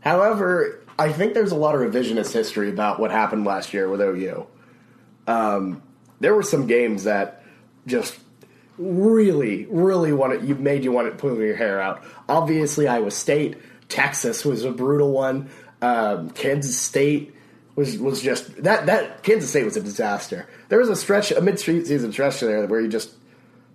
However, 0.00 0.80
I 0.98 1.12
think 1.12 1.34
there's 1.34 1.52
a 1.52 1.56
lot 1.56 1.74
of 1.74 1.80
revisionist 1.80 2.32
history 2.32 2.68
about 2.68 3.00
what 3.00 3.10
happened 3.10 3.44
last 3.44 3.72
year 3.74 3.88
with 3.88 4.00
OU. 4.00 4.46
Um, 5.26 5.82
there 6.20 6.34
were 6.34 6.42
some 6.42 6.66
games 6.66 7.04
that 7.04 7.41
just 7.86 8.18
really, 8.78 9.66
really 9.66 10.12
wanted 10.12 10.44
you 10.44 10.54
made 10.54 10.84
you 10.84 10.92
want 10.92 11.10
to 11.10 11.16
pull 11.16 11.36
your 11.36 11.56
hair 11.56 11.80
out. 11.80 12.02
Obviously, 12.28 12.88
Iowa 12.88 13.10
State, 13.10 13.56
Texas 13.88 14.44
was 14.44 14.64
a 14.64 14.72
brutal 14.72 15.12
one. 15.12 15.50
Um, 15.80 16.30
Kansas 16.30 16.78
State 16.78 17.34
was 17.74 17.98
was 17.98 18.22
just 18.22 18.62
that 18.62 18.86
that 18.86 19.22
Kansas 19.22 19.50
State 19.50 19.64
was 19.64 19.76
a 19.76 19.82
disaster. 19.82 20.48
There 20.68 20.78
was 20.78 20.88
a 20.88 20.96
stretch, 20.96 21.32
a 21.32 21.40
mid 21.40 21.58
season 21.58 22.12
stretch 22.12 22.40
there 22.40 22.66
where 22.66 22.80
you 22.80 22.88
just 22.88 23.10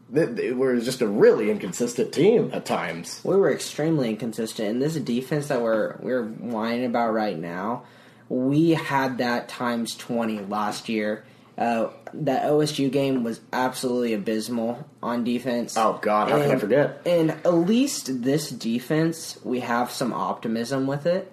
they, 0.09 0.53
were 0.53 0.79
just 0.79 1.01
a 1.01 1.07
really 1.07 1.51
inconsistent 1.51 2.13
team 2.13 2.51
at 2.53 2.65
times. 2.65 3.21
We 3.23 3.35
were 3.35 3.51
extremely 3.51 4.09
inconsistent, 4.09 4.69
and 4.69 4.81
this 4.81 4.95
defense 4.95 5.47
that 5.47 5.61
we're 5.61 5.97
we're 5.99 6.23
whining 6.23 6.85
about 6.85 7.13
right 7.13 7.37
now, 7.37 7.83
we 8.29 8.71
had 8.71 9.17
that 9.17 9.49
times 9.49 9.95
twenty 9.95 10.39
last 10.39 10.89
year. 10.89 11.25
Uh, 11.57 11.89
that 12.13 12.43
OSU 12.43 12.91
game 12.91 13.23
was 13.23 13.41
absolutely 13.51 14.13
abysmal 14.13 14.87
on 15.01 15.23
defense. 15.23 15.75
Oh, 15.75 15.99
God, 16.01 16.29
how 16.29 16.39
can 16.39 16.51
I 16.51 16.55
forget? 16.57 17.01
And 17.05 17.31
at 17.31 17.53
least 17.53 18.21
this 18.21 18.51
defense, 18.51 19.39
we 19.43 19.61
have 19.61 19.89
some 19.89 20.13
optimism 20.13 20.85
with 20.85 21.07
it. 21.07 21.31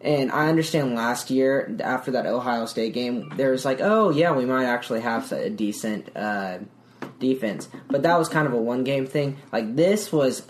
And 0.00 0.32
I 0.32 0.48
understand 0.48 0.94
last 0.94 1.30
year 1.30 1.76
after 1.80 2.12
that 2.12 2.26
Ohio 2.26 2.66
State 2.66 2.94
game, 2.94 3.32
there 3.36 3.50
was 3.50 3.64
like, 3.64 3.80
oh 3.80 4.10
yeah, 4.10 4.32
we 4.32 4.46
might 4.46 4.64
actually 4.64 5.02
have 5.02 5.30
a 5.30 5.50
decent 5.50 6.16
uh, 6.16 6.58
defense, 7.18 7.68
but 7.88 8.02
that 8.02 8.18
was 8.18 8.28
kind 8.28 8.46
of 8.46 8.54
a 8.54 8.56
one 8.56 8.82
game 8.82 9.06
thing. 9.06 9.36
Like 9.52 9.76
this 9.76 10.10
was 10.10 10.42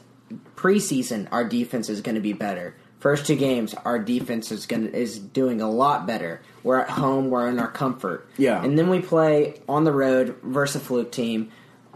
preseason, 0.54 1.26
our 1.32 1.44
defense 1.44 1.88
is 1.88 2.00
going 2.00 2.14
to 2.14 2.20
be 2.20 2.32
better. 2.32 2.76
First 3.00 3.26
two 3.26 3.36
games, 3.36 3.74
our 3.86 3.98
defense 3.98 4.52
is 4.52 4.66
going 4.66 4.88
is 4.92 5.18
doing 5.18 5.62
a 5.62 5.70
lot 5.70 6.06
better. 6.06 6.42
We're 6.62 6.78
at 6.80 6.90
home, 6.90 7.30
we're 7.30 7.48
in 7.48 7.58
our 7.58 7.70
comfort. 7.70 8.28
Yeah. 8.36 8.62
and 8.62 8.78
then 8.78 8.90
we 8.90 9.00
play 9.00 9.60
on 9.66 9.84
the 9.84 9.92
road 9.92 10.36
versus 10.42 10.82
a 10.82 10.84
fluke 10.84 11.10
team. 11.10 11.50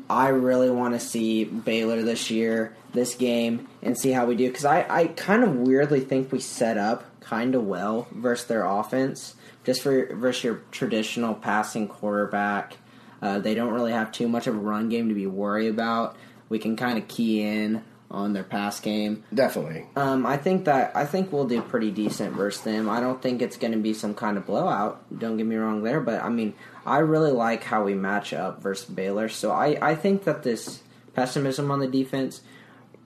I 0.08 0.28
really 0.28 0.70
want 0.70 0.94
to 0.94 1.00
see 1.00 1.44
Baylor 1.44 2.02
this 2.02 2.30
year, 2.30 2.74
this 2.92 3.14
game, 3.14 3.68
and 3.82 3.98
see 3.98 4.12
how 4.12 4.26
we 4.26 4.34
do. 4.34 4.48
Because 4.48 4.64
I, 4.64 4.86
I 4.88 5.06
kind 5.08 5.44
of 5.44 5.54
weirdly 5.56 6.00
think 6.00 6.32
we 6.32 6.40
set 6.40 6.78
up 6.78 7.04
kind 7.20 7.54
of 7.54 7.64
well 7.64 8.08
versus 8.10 8.46
their 8.46 8.64
offense, 8.64 9.34
just 9.64 9.82
for 9.82 10.14
versus 10.14 10.44
your 10.44 10.62
traditional 10.70 11.34
passing 11.34 11.86
quarterback. 11.86 12.78
Uh, 13.20 13.38
they 13.38 13.54
don't 13.54 13.72
really 13.72 13.92
have 13.92 14.10
too 14.12 14.28
much 14.28 14.46
of 14.46 14.54
a 14.54 14.58
run 14.58 14.88
game 14.88 15.08
to 15.08 15.14
be 15.14 15.26
worried 15.26 15.68
about. 15.68 16.16
We 16.48 16.58
can 16.58 16.76
kind 16.76 16.98
of 16.98 17.08
key 17.08 17.42
in 17.42 17.82
on 18.14 18.32
their 18.32 18.44
pass 18.44 18.80
game. 18.80 19.24
Definitely. 19.34 19.86
Um, 19.96 20.24
I 20.24 20.36
think 20.36 20.64
that 20.66 20.96
I 20.96 21.04
think 21.04 21.32
we'll 21.32 21.46
do 21.46 21.60
pretty 21.60 21.90
decent 21.90 22.34
versus 22.34 22.62
them. 22.62 22.88
I 22.88 23.00
don't 23.00 23.20
think 23.20 23.42
it's 23.42 23.56
going 23.56 23.72
to 23.72 23.78
be 23.78 23.92
some 23.92 24.14
kind 24.14 24.36
of 24.36 24.46
blowout. 24.46 25.02
Don't 25.18 25.36
get 25.36 25.46
me 25.46 25.56
wrong 25.56 25.82
there, 25.82 26.00
but 26.00 26.22
I 26.22 26.28
mean, 26.28 26.54
I 26.86 26.98
really 26.98 27.32
like 27.32 27.64
how 27.64 27.84
we 27.84 27.94
match 27.94 28.32
up 28.32 28.62
versus 28.62 28.88
Baylor. 28.88 29.28
So 29.28 29.50
I, 29.50 29.76
I 29.80 29.94
think 29.94 30.24
that 30.24 30.42
this 30.42 30.82
pessimism 31.14 31.70
on 31.70 31.80
the 31.80 31.88
defense 31.88 32.40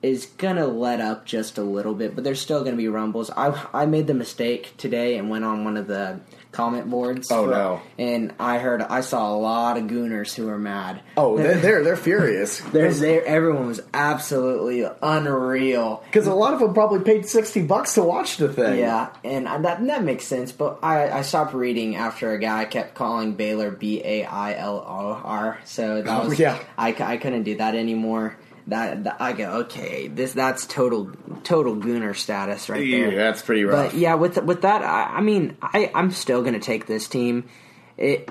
is 0.02 0.26
gonna 0.26 0.66
let 0.66 1.00
up 1.00 1.26
just 1.26 1.58
a 1.58 1.62
little 1.62 1.94
bit, 1.94 2.14
but 2.14 2.22
there's 2.22 2.40
still 2.40 2.62
gonna 2.62 2.76
be 2.76 2.88
rumbles. 2.88 3.30
I 3.30 3.66
I 3.72 3.86
made 3.86 4.06
the 4.06 4.14
mistake 4.14 4.74
today 4.76 5.16
and 5.16 5.28
went 5.28 5.44
on 5.44 5.64
one 5.64 5.76
of 5.76 5.88
the 5.88 6.20
comment 6.52 6.88
boards. 6.90 7.30
Oh, 7.30 7.46
no. 7.46 7.80
And 7.98 8.34
I 8.40 8.58
heard 8.58 8.82
I 8.82 9.00
saw 9.02 9.34
a 9.34 9.38
lot 9.38 9.76
of 9.76 9.84
gooners 9.84 10.34
who 10.34 10.46
were 10.46 10.58
mad. 10.58 11.00
Oh, 11.16 11.36
they're 11.38 11.58
they're, 11.58 11.84
they're 11.84 11.96
furious. 11.96 12.60
There's 12.72 13.00
there 13.00 13.24
everyone 13.24 13.66
was 13.66 13.80
absolutely 13.94 14.86
unreal. 15.02 16.02
Because 16.06 16.26
a 16.26 16.34
lot 16.34 16.54
of 16.54 16.60
them 16.60 16.74
probably 16.74 17.00
paid 17.00 17.26
sixty 17.28 17.62
bucks 17.62 17.94
to 17.94 18.02
watch 18.02 18.36
the 18.38 18.52
thing. 18.52 18.78
Yeah, 18.78 19.10
and 19.24 19.48
I- 19.48 19.58
that 19.58 19.84
that 19.86 20.02
makes 20.04 20.24
sense. 20.24 20.52
But 20.52 20.78
I, 20.82 21.10
I 21.10 21.22
stopped 21.22 21.54
reading 21.54 21.96
after 21.96 22.32
a 22.32 22.38
guy 22.38 22.64
kept 22.64 22.94
calling 22.94 23.34
Baylor 23.34 23.70
B 23.70 24.00
A 24.04 24.24
I 24.24 24.54
L 24.56 24.76
O 24.76 25.20
R. 25.24 25.58
So 25.64 26.02
that 26.02 26.24
Oh, 26.24 26.28
was 26.28 26.38
yeah. 26.38 26.58
I, 26.76 26.94
I 26.98 27.16
couldn't 27.18 27.42
do 27.44 27.56
that 27.56 27.74
anymore. 27.74 28.36
That, 28.68 29.04
that 29.04 29.16
I 29.18 29.32
go 29.32 29.50
okay. 29.62 30.08
This 30.08 30.32
that's 30.34 30.66
total 30.66 31.10
total 31.42 31.74
gooner 31.76 32.14
status 32.14 32.68
right 32.68 32.86
Yeah, 32.86 33.06
there. 33.10 33.16
that's 33.16 33.40
pretty 33.42 33.64
rough. 33.64 33.92
But 33.92 33.98
yeah, 33.98 34.14
with 34.14 34.36
with 34.44 34.62
that, 34.62 34.82
I, 34.82 35.16
I 35.16 35.20
mean, 35.22 35.56
I 35.62 35.90
I'm 35.94 36.10
still 36.10 36.42
gonna 36.42 36.60
take 36.60 36.86
this 36.86 37.08
team. 37.08 37.48
It 37.96 38.28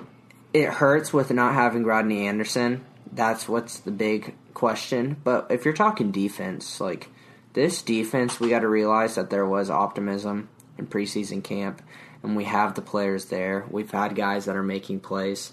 it 0.54 0.70
hurts 0.70 1.12
with 1.12 1.32
not 1.32 1.54
having 1.56 1.84
Rodney 1.86 2.28
Anderson. 2.28 2.86
That's 3.12 3.50
what's 3.50 3.80
the 3.80 3.92
big 3.92 4.36
question. 4.54 5.18
But 5.24 5.48
if 5.50 5.66
you're 5.66 5.74
talking 5.74 6.12
defense, 6.12 6.80
like 6.80 7.10
this 7.54 7.82
defense, 7.82 8.40
we 8.40 8.50
got 8.50 8.60
to 8.60 8.68
realize 8.68 9.16
that 9.16 9.30
there 9.32 9.46
was 9.46 9.70
optimism 9.72 10.50
in 10.78 10.86
preseason 10.88 11.44
camp, 11.44 11.82
and 12.22 12.36
we 12.36 12.44
have 12.44 12.76
the 12.76 12.82
players 12.84 13.26
there. 13.26 13.66
We've 13.72 13.90
had 13.90 14.16
guys 14.16 14.46
that 14.46 14.56
are 14.56 14.62
making 14.64 15.00
plays. 15.00 15.52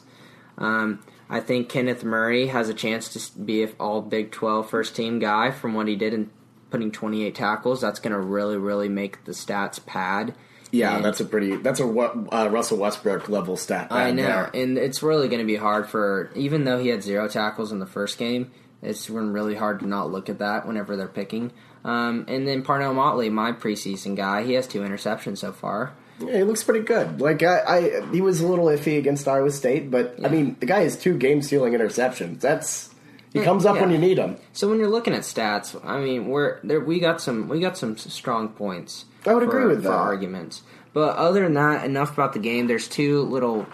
Um, 0.58 1.02
I 1.28 1.40
think 1.40 1.68
Kenneth 1.68 2.04
Murray 2.04 2.48
has 2.48 2.68
a 2.68 2.74
chance 2.74 3.08
to 3.10 3.38
be 3.38 3.62
an 3.62 3.72
all 3.80 4.02
Big 4.02 4.30
12 4.30 4.68
first 4.68 4.94
team 4.94 5.18
guy 5.18 5.50
from 5.50 5.74
what 5.74 5.88
he 5.88 5.96
did 5.96 6.12
in 6.14 6.30
putting 6.70 6.90
28 6.92 7.34
tackles. 7.34 7.80
That's 7.80 7.98
going 8.00 8.12
to 8.12 8.20
really, 8.20 8.56
really 8.56 8.88
make 8.88 9.24
the 9.24 9.32
stats 9.32 9.84
pad. 9.84 10.34
Yeah, 10.70 10.96
And- 10.96 11.04
that's 11.04 11.20
a 11.20 11.24
pretty 11.24 11.56
that's 11.56 11.78
a 11.80 11.84
uh, 11.86 12.48
Russell 12.50 12.78
Westbrook 12.78 13.28
level 13.28 13.56
stat. 13.56 13.88
I 13.90 14.10
know, 14.10 14.22
there. 14.24 14.50
and 14.54 14.76
it's 14.76 15.02
really 15.02 15.28
going 15.28 15.38
to 15.40 15.46
be 15.46 15.56
hard 15.56 15.86
for 15.88 16.30
even 16.34 16.64
though 16.64 16.78
he 16.78 16.88
had 16.88 17.02
zero 17.02 17.28
tackles 17.28 17.70
in 17.70 17.78
the 17.78 17.86
first 17.86 18.18
game. 18.18 18.50
It's 18.82 19.06
been 19.06 19.32
really 19.32 19.54
hard 19.54 19.80
to 19.80 19.86
not 19.86 20.10
look 20.10 20.28
at 20.28 20.40
that 20.40 20.66
whenever 20.66 20.96
they're 20.96 21.08
picking. 21.08 21.52
Um, 21.84 22.26
and 22.28 22.46
then 22.46 22.62
Parnell 22.62 22.92
Motley, 22.92 23.30
my 23.30 23.52
preseason 23.52 24.14
guy, 24.16 24.42
he 24.42 24.54
has 24.54 24.66
two 24.66 24.80
interceptions 24.80 25.38
so 25.38 25.52
far. 25.52 25.94
Yeah, 26.20 26.36
he 26.38 26.42
looks 26.44 26.62
pretty 26.62 26.84
good. 26.84 27.20
Like 27.20 27.42
I, 27.42 27.60
I, 27.60 28.06
he 28.12 28.20
was 28.20 28.40
a 28.40 28.46
little 28.46 28.66
iffy 28.66 28.98
against 28.98 29.26
Iowa 29.26 29.50
State, 29.50 29.90
but 29.90 30.16
I 30.24 30.28
mean, 30.28 30.56
the 30.60 30.66
guy 30.66 30.80
has 30.82 30.96
two 30.96 31.16
game-stealing 31.18 31.72
interceptions. 31.72 32.40
That's 32.40 32.90
he 33.32 33.40
comes 33.42 33.66
up 33.66 33.76
when 33.80 33.90
you 33.90 33.98
need 33.98 34.18
him. 34.18 34.36
So 34.52 34.68
when 34.68 34.78
you're 34.78 34.88
looking 34.88 35.12
at 35.12 35.22
stats, 35.22 35.78
I 35.84 35.98
mean, 35.98 36.28
we're 36.28 36.60
there. 36.62 36.78
We 36.80 37.00
got 37.00 37.20
some. 37.20 37.48
We 37.48 37.58
got 37.60 37.76
some 37.76 37.96
strong 37.96 38.48
points. 38.50 39.06
I 39.26 39.34
would 39.34 39.42
for- 39.42 39.48
agree 39.48 39.66
with 39.74 39.82
that. 39.82 39.90
arguments. 39.92 40.62
But 40.92 41.16
other 41.16 41.42
than 41.42 41.54
that, 41.54 41.84
enough 41.84 42.12
about 42.12 42.32
the 42.34 42.38
game. 42.38 42.68
There's 42.68 42.86
two 42.86 43.22
little. 43.22 43.66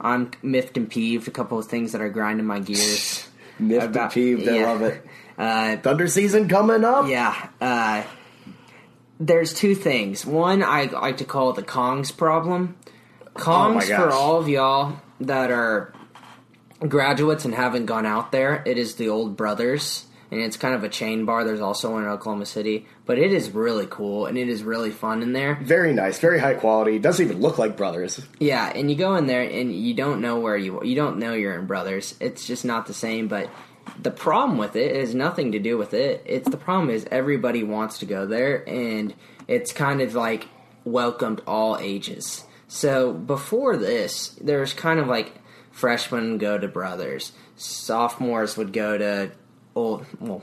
I'm 0.00 0.32
miffed 0.42 0.76
and 0.76 0.90
peeved. 0.90 1.28
A 1.28 1.30
couple 1.30 1.56
of 1.58 1.66
things 1.66 1.92
that 1.92 2.00
are 2.00 2.08
grinding 2.08 2.46
my 2.46 2.58
gears. 2.58 3.28
Miffed 3.60 3.84
and 3.84 3.94
About- 3.94 4.12
peeved, 4.12 4.48
I 4.48 4.64
love 4.64 4.82
it. 4.82 5.06
Uh, 5.38 5.76
Thunder 5.78 6.06
season 6.06 6.48
coming 6.48 6.84
up. 6.84 7.08
Yeah. 7.08 7.48
Uh, 7.62 8.02
there's 9.20 9.52
two 9.52 9.74
things. 9.74 10.24
One, 10.24 10.64
I 10.64 10.84
like 10.86 11.18
to 11.18 11.24
call 11.24 11.50
it 11.50 11.56
the 11.56 11.62
Kongs 11.62 12.16
problem. 12.16 12.76
Kongs 13.34 13.86
for 13.94 14.10
all 14.10 14.38
of 14.38 14.48
y'all 14.48 14.96
that 15.20 15.50
are 15.50 15.92
graduates 16.80 17.44
and 17.44 17.54
haven't 17.54 17.86
gone 17.86 18.06
out 18.06 18.32
there. 18.32 18.62
It 18.66 18.78
is 18.78 18.94
the 18.94 19.10
old 19.10 19.36
brothers, 19.36 20.06
and 20.30 20.40
it's 20.40 20.56
kind 20.56 20.74
of 20.74 20.82
a 20.84 20.88
chain 20.88 21.26
bar. 21.26 21.44
There's 21.44 21.60
also 21.60 21.92
one 21.92 22.02
in 22.04 22.08
Oklahoma 22.08 22.46
City, 22.46 22.86
but 23.04 23.18
it 23.18 23.32
is 23.32 23.50
really 23.50 23.86
cool 23.88 24.24
and 24.26 24.38
it 24.38 24.48
is 24.48 24.62
really 24.62 24.90
fun 24.90 25.22
in 25.22 25.34
there. 25.34 25.56
Very 25.62 25.92
nice, 25.92 26.18
very 26.18 26.38
high 26.38 26.54
quality. 26.54 26.98
Doesn't 26.98 27.24
even 27.24 27.40
look 27.40 27.58
like 27.58 27.76
brothers. 27.76 28.26
Yeah, 28.38 28.72
and 28.74 28.90
you 28.90 28.96
go 28.96 29.16
in 29.16 29.26
there 29.26 29.42
and 29.42 29.72
you 29.72 29.92
don't 29.92 30.22
know 30.22 30.40
where 30.40 30.56
you 30.56 30.82
you 30.82 30.96
don't 30.96 31.18
know 31.18 31.34
you're 31.34 31.58
in 31.58 31.66
Brothers. 31.66 32.14
It's 32.20 32.46
just 32.46 32.64
not 32.64 32.86
the 32.86 32.94
same. 32.94 33.28
But 33.28 33.50
the 34.00 34.10
problem 34.10 34.58
with 34.58 34.76
it 34.76 34.94
is 34.96 35.14
nothing 35.14 35.52
to 35.52 35.58
do 35.58 35.76
with 35.76 35.94
it. 35.94 36.22
It's 36.24 36.48
the 36.48 36.56
problem 36.56 36.90
is 36.90 37.06
everybody 37.10 37.62
wants 37.62 37.98
to 37.98 38.06
go 38.06 38.26
there, 38.26 38.68
and 38.68 39.14
it's 39.48 39.72
kind 39.72 40.00
of 40.00 40.14
like 40.14 40.48
welcomed 40.84 41.42
all 41.46 41.76
ages. 41.78 42.44
So 42.68 43.12
before 43.12 43.76
this, 43.76 44.28
there's 44.40 44.72
kind 44.72 45.00
of 45.00 45.08
like 45.08 45.34
freshmen 45.70 46.38
go 46.38 46.58
to 46.58 46.68
Brothers, 46.68 47.32
sophomores 47.56 48.56
would 48.56 48.72
go 48.72 48.96
to 48.96 49.32
old 49.74 50.06
well. 50.18 50.42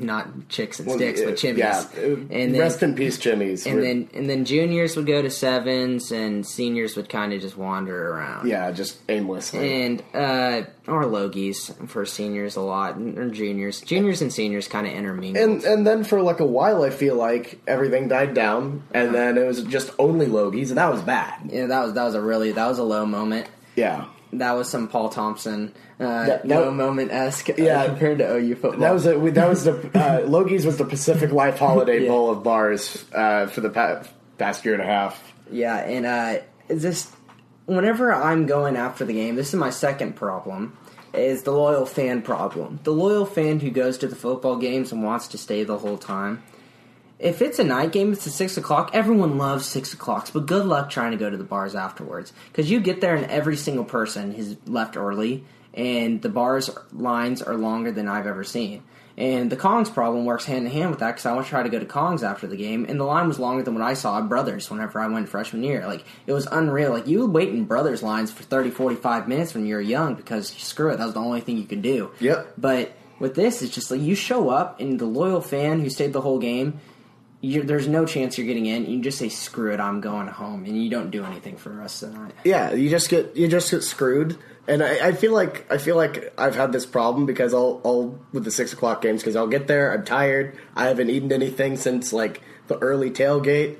Not 0.00 0.48
chicks 0.48 0.80
and 0.80 0.90
sticks, 0.90 1.22
but 1.22 1.36
chimneys. 1.36 1.58
Yeah, 1.58 1.84
and 2.02 2.54
then, 2.54 2.58
rest 2.58 2.82
in 2.82 2.94
peace, 2.94 3.18
Jimmy's. 3.18 3.66
and 3.66 3.82
then 3.82 4.08
and 4.14 4.28
then 4.28 4.44
juniors 4.44 4.96
would 4.96 5.06
go 5.06 5.20
to 5.22 5.30
sevens, 5.30 6.10
and 6.12 6.46
seniors 6.46 6.96
would 6.96 7.08
kind 7.08 7.32
of 7.32 7.40
just 7.40 7.56
wander 7.56 8.12
around. 8.12 8.48
yeah, 8.48 8.70
just 8.70 8.98
aimlessly. 9.08 9.82
And 9.84 10.02
uh, 10.14 10.62
or 10.86 11.04
Logies 11.04 11.88
for 11.88 12.06
seniors 12.06 12.56
a 12.56 12.60
lot, 12.60 12.96
or 12.98 13.28
juniors, 13.30 13.80
juniors 13.82 14.22
and 14.22 14.32
seniors 14.32 14.68
kind 14.68 14.86
of 14.86 14.92
intermingle. 14.92 15.42
And 15.42 15.62
and 15.64 15.86
then 15.86 16.04
for 16.04 16.22
like 16.22 16.40
a 16.40 16.46
while, 16.46 16.82
I 16.82 16.90
feel 16.90 17.14
like 17.16 17.60
everything 17.66 18.08
died 18.08 18.34
down, 18.34 18.82
and 18.92 19.14
then 19.14 19.36
it 19.36 19.46
was 19.46 19.62
just 19.64 19.90
only 19.98 20.26
Logies, 20.26 20.68
and 20.68 20.78
that 20.78 20.90
was 20.90 21.02
bad. 21.02 21.50
yeah, 21.50 21.66
that 21.66 21.84
was 21.84 21.92
that 21.94 22.04
was 22.04 22.14
a 22.14 22.20
really 22.20 22.52
that 22.52 22.66
was 22.66 22.78
a 22.78 22.84
low 22.84 23.04
moment. 23.06 23.46
Yeah, 23.76 24.06
That 24.32 24.52
was 24.52 24.68
some 24.68 24.88
Paul 24.88 25.08
Thompson 25.08 25.72
uh, 25.98 26.26
That- 26.26 26.46
low 26.48 26.70
moment 26.70 27.10
esque 27.12 27.48
Yeah. 27.56 27.86
compared 27.86 28.18
to 28.18 28.30
OU 28.36 28.54
football. 28.56 28.80
that 28.80 28.92
was 28.92 29.06
a, 29.06 29.18
that 29.30 29.48
was 29.48 29.64
the 29.64 29.72
uh, 29.94 30.20
Logies 30.26 30.64
was 30.66 30.76
the 30.76 30.84
Pacific 30.84 31.32
Life 31.32 31.58
Holiday 31.58 32.02
Yeah. 32.04 32.08
Bowl 32.10 32.30
of 32.30 32.42
bars 32.42 33.04
uh, 33.14 33.46
for 33.46 33.60
the 33.62 33.70
pa- 33.70 34.02
past 34.36 34.64
year 34.64 34.74
and 34.74 34.82
a 34.82 34.86
half. 34.86 35.32
Yeah, 35.50 35.76
and 35.78 36.04
uh, 36.04 36.40
just 36.78 37.10
whenever 37.66 38.12
I'm 38.12 38.44
going 38.46 38.76
after 38.76 39.04
the 39.04 39.14
game, 39.14 39.36
this 39.36 39.48
is 39.48 39.54
my 39.54 39.70
second 39.70 40.14
problem. 40.16 40.76
Is 41.14 41.42
the 41.44 41.52
loyal 41.52 41.86
fan 41.86 42.20
problem? 42.20 42.80
The 42.84 42.92
loyal 42.92 43.24
fan 43.24 43.60
who 43.60 43.70
goes 43.70 43.96
to 43.98 44.06
the 44.08 44.14
football 44.14 44.56
games 44.56 44.92
and 44.92 45.02
wants 45.02 45.28
to 45.28 45.38
stay 45.38 45.64
the 45.64 45.78
whole 45.78 45.96
time. 45.96 46.42
If 47.18 47.42
it's 47.42 47.58
a 47.58 47.64
night 47.64 47.92
game, 47.92 48.12
it's 48.12 48.26
at 48.26 48.32
six 48.32 48.56
o'clock. 48.56 48.90
Everyone 48.92 49.38
loves 49.38 49.66
six 49.66 49.92
o'clocks, 49.92 50.30
but 50.30 50.46
good 50.46 50.66
luck 50.66 50.88
trying 50.88 51.10
to 51.10 51.16
go 51.16 51.28
to 51.28 51.36
the 51.36 51.44
bars 51.44 51.74
afterwards 51.74 52.32
because 52.52 52.70
you 52.70 52.80
get 52.80 53.00
there 53.00 53.16
and 53.16 53.26
every 53.26 53.56
single 53.56 53.84
person 53.84 54.34
has 54.34 54.56
left 54.66 54.96
early, 54.96 55.44
and 55.74 56.22
the 56.22 56.28
bars 56.28 56.70
lines 56.92 57.42
are 57.42 57.56
longer 57.56 57.90
than 57.90 58.08
I've 58.08 58.26
ever 58.26 58.44
seen. 58.44 58.84
And 59.18 59.50
the 59.50 59.56
Kongs 59.56 59.92
problem 59.92 60.26
works 60.26 60.44
hand 60.44 60.64
in 60.64 60.70
hand 60.70 60.90
with 60.90 61.00
that 61.00 61.08
because 61.08 61.26
I 61.26 61.32
want 61.32 61.46
to 61.46 61.50
try 61.50 61.64
to 61.64 61.68
go 61.68 61.80
to 61.80 61.84
Kongs 61.84 62.22
after 62.22 62.46
the 62.46 62.56
game, 62.56 62.86
and 62.88 63.00
the 63.00 63.04
line 63.04 63.26
was 63.26 63.40
longer 63.40 63.64
than 63.64 63.74
what 63.74 63.82
I 63.82 63.94
saw 63.94 64.16
at 64.18 64.28
Brothers 64.28 64.70
whenever 64.70 65.00
I 65.00 65.08
went 65.08 65.28
freshman 65.28 65.64
year. 65.64 65.84
Like, 65.88 66.04
it 66.28 66.32
was 66.32 66.46
unreal. 66.46 66.92
Like, 66.92 67.08
you 67.08 67.22
would 67.22 67.32
wait 67.32 67.48
in 67.48 67.64
Brothers 67.64 68.00
lines 68.00 68.30
for 68.30 68.44
30, 68.44 68.70
45 68.70 69.26
minutes 69.26 69.54
when 69.54 69.66
you 69.66 69.74
were 69.74 69.80
young 69.80 70.14
because, 70.14 70.50
screw 70.50 70.90
it, 70.90 70.98
that 70.98 71.04
was 71.04 71.14
the 71.14 71.20
only 71.20 71.40
thing 71.40 71.58
you 71.58 71.64
could 71.64 71.82
do. 71.82 72.12
Yep. 72.20 72.54
But 72.58 72.92
with 73.18 73.34
this, 73.34 73.60
it's 73.60 73.74
just 73.74 73.90
like 73.90 74.00
you 74.00 74.14
show 74.14 74.50
up, 74.50 74.78
and 74.78 75.00
the 75.00 75.06
loyal 75.06 75.40
fan 75.40 75.80
who 75.80 75.90
stayed 75.90 76.12
the 76.12 76.20
whole 76.20 76.38
game, 76.38 76.78
there's 77.40 77.86
no 77.86 78.04
chance 78.04 78.36
you're 78.36 78.46
getting 78.46 78.66
in. 78.66 78.86
You 78.86 79.00
just 79.00 79.18
say, 79.18 79.28
screw 79.28 79.72
it, 79.72 79.78
I'm 79.80 80.00
going 80.00 80.26
home, 80.26 80.64
and 80.64 80.82
you 80.82 80.90
don't 80.90 81.10
do 81.10 81.24
anything 81.24 81.56
for 81.56 81.68
the 81.68 81.76
rest 81.76 82.02
of 82.02 82.12
the 82.12 82.18
night. 82.18 82.32
Yeah, 82.44 82.72
you 82.72 82.90
just 82.90 83.08
get 83.08 83.36
you 83.36 83.46
just 83.46 83.70
get 83.70 83.82
screwed, 83.82 84.36
and 84.66 84.82
I, 84.82 85.08
I 85.08 85.12
feel 85.12 85.32
like 85.32 85.70
I 85.70 85.78
feel 85.78 85.96
like 85.96 86.32
I've 86.36 86.56
had 86.56 86.72
this 86.72 86.84
problem 86.84 87.26
because 87.26 87.54
I'll 87.54 87.80
I'll 87.84 88.18
with 88.32 88.44
the 88.44 88.50
six 88.50 88.72
o'clock 88.72 89.02
games 89.02 89.22
because 89.22 89.36
I'll 89.36 89.46
get 89.46 89.68
there, 89.68 89.92
I'm 89.92 90.04
tired, 90.04 90.58
I 90.74 90.86
haven't 90.86 91.10
eaten 91.10 91.32
anything 91.32 91.76
since 91.76 92.12
like 92.12 92.42
the 92.66 92.76
early 92.78 93.10
tailgate, 93.10 93.76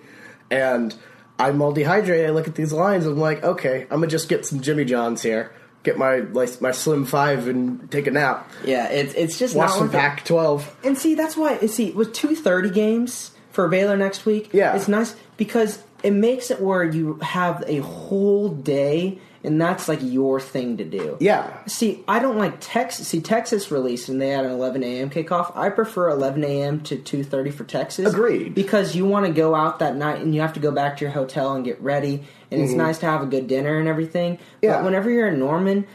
and 0.50 0.94
I'm 1.38 1.60
all 1.60 1.72
dehydrated. 1.72 2.26
I 2.26 2.32
look 2.32 2.46
at 2.46 2.54
these 2.54 2.72
lines, 2.72 3.06
I'm 3.06 3.18
like, 3.18 3.42
okay, 3.42 3.82
I'm 3.82 3.98
gonna 3.98 4.06
just 4.06 4.28
get 4.28 4.46
some 4.46 4.60
Jimmy 4.60 4.84
Johns 4.84 5.20
here, 5.20 5.52
get 5.82 5.98
my 5.98 6.18
like 6.18 6.60
my 6.60 6.70
Slim 6.70 7.06
Five, 7.06 7.48
and 7.48 7.90
take 7.90 8.06
a 8.06 8.12
nap, 8.12 8.48
Yeah, 8.64 8.88
it's 8.88 9.14
it's 9.14 9.36
just 9.36 9.56
watch 9.56 9.70
not 9.70 9.78
some 9.78 9.86
worth. 9.88 9.96
Pac-12. 9.96 10.64
And 10.84 10.96
see, 10.96 11.16
that's 11.16 11.36
why. 11.36 11.58
See, 11.66 11.90
with 11.90 12.12
two 12.12 12.36
thirty 12.36 12.70
games 12.70 13.32
for 13.50 13.68
Baylor 13.68 13.96
next 13.96 14.26
week, 14.26 14.50
Yeah. 14.52 14.74
it's 14.76 14.88
nice 14.88 15.14
because 15.36 15.82
it 16.02 16.12
makes 16.12 16.50
it 16.50 16.60
where 16.60 16.84
you 16.84 17.14
have 17.22 17.64
a 17.66 17.78
whole 17.78 18.48
day 18.48 19.18
and 19.44 19.60
that's 19.60 19.88
like 19.88 20.00
your 20.02 20.40
thing 20.40 20.76
to 20.78 20.84
do. 20.84 21.16
Yeah. 21.20 21.48
See, 21.66 22.02
I 22.08 22.18
don't 22.18 22.36
like 22.38 22.56
Texas. 22.60 23.06
See, 23.06 23.20
Texas 23.20 23.70
released 23.70 24.08
and 24.08 24.20
they 24.20 24.30
had 24.30 24.44
an 24.44 24.50
11 24.50 24.82
a.m. 24.82 25.10
kickoff. 25.10 25.56
I 25.56 25.70
prefer 25.70 26.08
11 26.10 26.42
a.m. 26.44 26.80
to 26.82 26.96
2:30 26.96 27.52
for 27.54 27.62
Texas. 27.64 28.12
Agreed. 28.12 28.54
Because 28.54 28.96
you 28.96 29.06
want 29.06 29.26
to 29.26 29.32
go 29.32 29.54
out 29.54 29.78
that 29.78 29.94
night 29.96 30.20
and 30.20 30.34
you 30.34 30.40
have 30.40 30.54
to 30.54 30.60
go 30.60 30.72
back 30.72 30.96
to 30.98 31.04
your 31.04 31.12
hotel 31.12 31.54
and 31.54 31.64
get 31.64 31.80
ready, 31.80 32.24
and 32.50 32.60
it's 32.60 32.72
nice 32.72 32.98
to 32.98 33.06
have 33.06 33.22
a 33.22 33.26
good 33.26 33.46
dinner 33.46 33.78
and 33.78 33.86
everything. 33.88 34.34
Mm-hmm. 34.34 34.44
Yeah. 34.62 34.76
But 34.78 34.84
whenever 34.86 35.08
you're 35.08 35.28
in 35.28 35.38
Norman, 35.38 35.86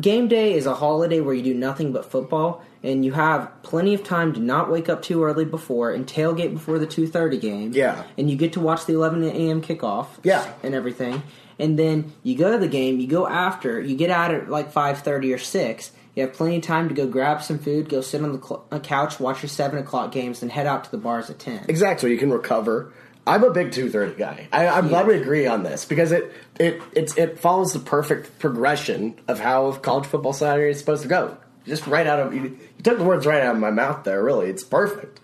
game 0.00 0.26
day 0.28 0.54
is 0.54 0.64
a 0.66 0.74
holiday 0.74 1.20
where 1.20 1.34
you 1.34 1.42
do 1.42 1.54
nothing 1.54 1.92
but 1.92 2.10
football, 2.10 2.62
and 2.86 3.04
you 3.04 3.12
have 3.12 3.50
plenty 3.62 3.94
of 3.94 4.04
time 4.04 4.32
to 4.34 4.40
not 4.40 4.70
wake 4.70 4.88
up 4.88 5.02
too 5.02 5.24
early 5.24 5.44
before 5.44 5.90
and 5.90 6.06
tailgate 6.06 6.52
before 6.52 6.78
the 6.78 6.86
2:30 6.86 7.40
game. 7.40 7.72
Yeah. 7.74 8.04
And 8.16 8.30
you 8.30 8.36
get 8.36 8.52
to 8.54 8.60
watch 8.60 8.86
the 8.86 8.94
11 8.94 9.24
a.m. 9.24 9.60
kickoff. 9.60 10.06
Yeah. 10.22 10.50
And 10.62 10.74
everything. 10.74 11.22
And 11.58 11.78
then 11.78 12.12
you 12.22 12.36
go 12.36 12.52
to 12.52 12.58
the 12.58 12.68
game, 12.68 13.00
you 13.00 13.06
go 13.06 13.26
after, 13.26 13.80
you 13.80 13.96
get 13.96 14.10
out 14.10 14.32
at 14.32 14.48
like 14.48 14.72
5:30 14.72 15.34
or 15.34 15.38
6. 15.38 15.90
You 16.14 16.22
have 16.22 16.32
plenty 16.32 16.56
of 16.56 16.62
time 16.62 16.88
to 16.88 16.94
go 16.94 17.06
grab 17.06 17.42
some 17.42 17.58
food, 17.58 17.90
go 17.90 18.00
sit 18.00 18.22
on 18.22 18.32
the 18.32 18.40
cl- 18.40 18.64
uh, 18.72 18.78
couch, 18.78 19.20
watch 19.20 19.42
your 19.42 19.50
7 19.50 19.78
o'clock 19.78 20.12
games, 20.12 20.40
then 20.40 20.48
head 20.48 20.66
out 20.66 20.84
to 20.84 20.90
the 20.90 20.96
bars 20.96 21.28
at 21.28 21.38
10. 21.38 21.66
Exactly. 21.68 22.10
You 22.10 22.16
can 22.16 22.30
recover. 22.30 22.94
I'm 23.26 23.42
a 23.42 23.50
big 23.50 23.72
two 23.72 23.90
thirty 23.90 24.14
guy. 24.14 24.46
I, 24.52 24.68
I'm 24.68 24.86
glad 24.86 25.08
we 25.08 25.16
agree 25.16 25.48
on 25.48 25.64
this 25.64 25.84
because 25.84 26.12
it 26.12 26.32
it 26.60 26.80
it's, 26.92 27.18
it 27.18 27.40
follows 27.40 27.72
the 27.72 27.80
perfect 27.80 28.38
progression 28.38 29.18
of 29.26 29.40
how 29.40 29.72
college 29.72 30.06
football 30.06 30.32
Saturday 30.32 30.70
is 30.70 30.78
supposed 30.78 31.02
to 31.02 31.08
go. 31.08 31.36
Just 31.66 31.86
right 31.86 32.06
out 32.06 32.20
of 32.20 32.34
you, 32.34 32.42
you 32.42 32.82
took 32.82 32.98
the 32.98 33.04
words 33.04 33.26
right 33.26 33.42
out 33.42 33.54
of 33.54 33.60
my 33.60 33.70
mouth 33.70 34.04
there. 34.04 34.22
Really, 34.22 34.48
it's 34.48 34.64
perfect. 34.64 35.20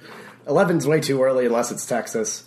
Eleven's 0.46 0.86
way 0.86 1.00
too 1.00 1.22
early 1.22 1.46
unless 1.46 1.70
it's 1.70 1.86
Texas. 1.86 2.44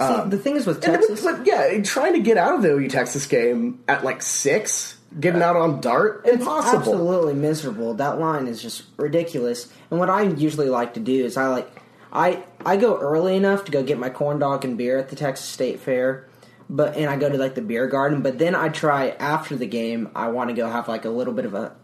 See, 0.00 0.06
um, 0.06 0.30
the 0.30 0.38
thing 0.38 0.56
is 0.56 0.66
with 0.66 0.82
Texas, 0.82 1.22
but, 1.22 1.38
but 1.38 1.46
yeah, 1.46 1.80
trying 1.82 2.14
to 2.14 2.20
get 2.20 2.36
out 2.36 2.56
of 2.56 2.62
the 2.62 2.72
OU 2.72 2.88
Texas 2.88 3.26
game 3.26 3.82
at 3.86 4.04
like 4.04 4.22
six, 4.22 4.98
getting 5.18 5.42
out 5.42 5.56
on 5.56 5.80
dart, 5.80 6.26
impossible. 6.26 6.78
absolutely 6.78 7.34
miserable. 7.34 7.94
That 7.94 8.18
line 8.18 8.48
is 8.48 8.60
just 8.60 8.84
ridiculous. 8.96 9.72
And 9.90 10.00
what 10.00 10.10
I 10.10 10.22
usually 10.22 10.68
like 10.68 10.94
to 10.94 11.00
do 11.00 11.24
is 11.24 11.36
I 11.36 11.46
like 11.48 11.82
I 12.12 12.42
I 12.66 12.76
go 12.76 12.98
early 12.98 13.36
enough 13.36 13.64
to 13.66 13.72
go 13.72 13.82
get 13.82 13.98
my 13.98 14.10
corn 14.10 14.38
dog 14.38 14.64
and 14.64 14.76
beer 14.76 14.98
at 14.98 15.08
the 15.08 15.16
Texas 15.16 15.46
State 15.46 15.80
Fair. 15.80 16.28
But 16.68 16.96
and 16.96 17.08
I 17.08 17.16
go 17.16 17.28
to 17.28 17.38
like 17.38 17.54
the 17.54 17.62
beer 17.62 17.86
garden, 17.86 18.22
but 18.22 18.38
then 18.38 18.54
I 18.54 18.68
try 18.68 19.10
after 19.10 19.56
the 19.56 19.66
game. 19.66 20.10
I 20.14 20.28
want 20.28 20.50
to 20.50 20.54
go 20.54 20.68
have 20.68 20.88
like 20.88 21.04
a 21.04 21.10
little 21.10 21.34
bit 21.34 21.44
of 21.44 21.54
a 21.54 21.76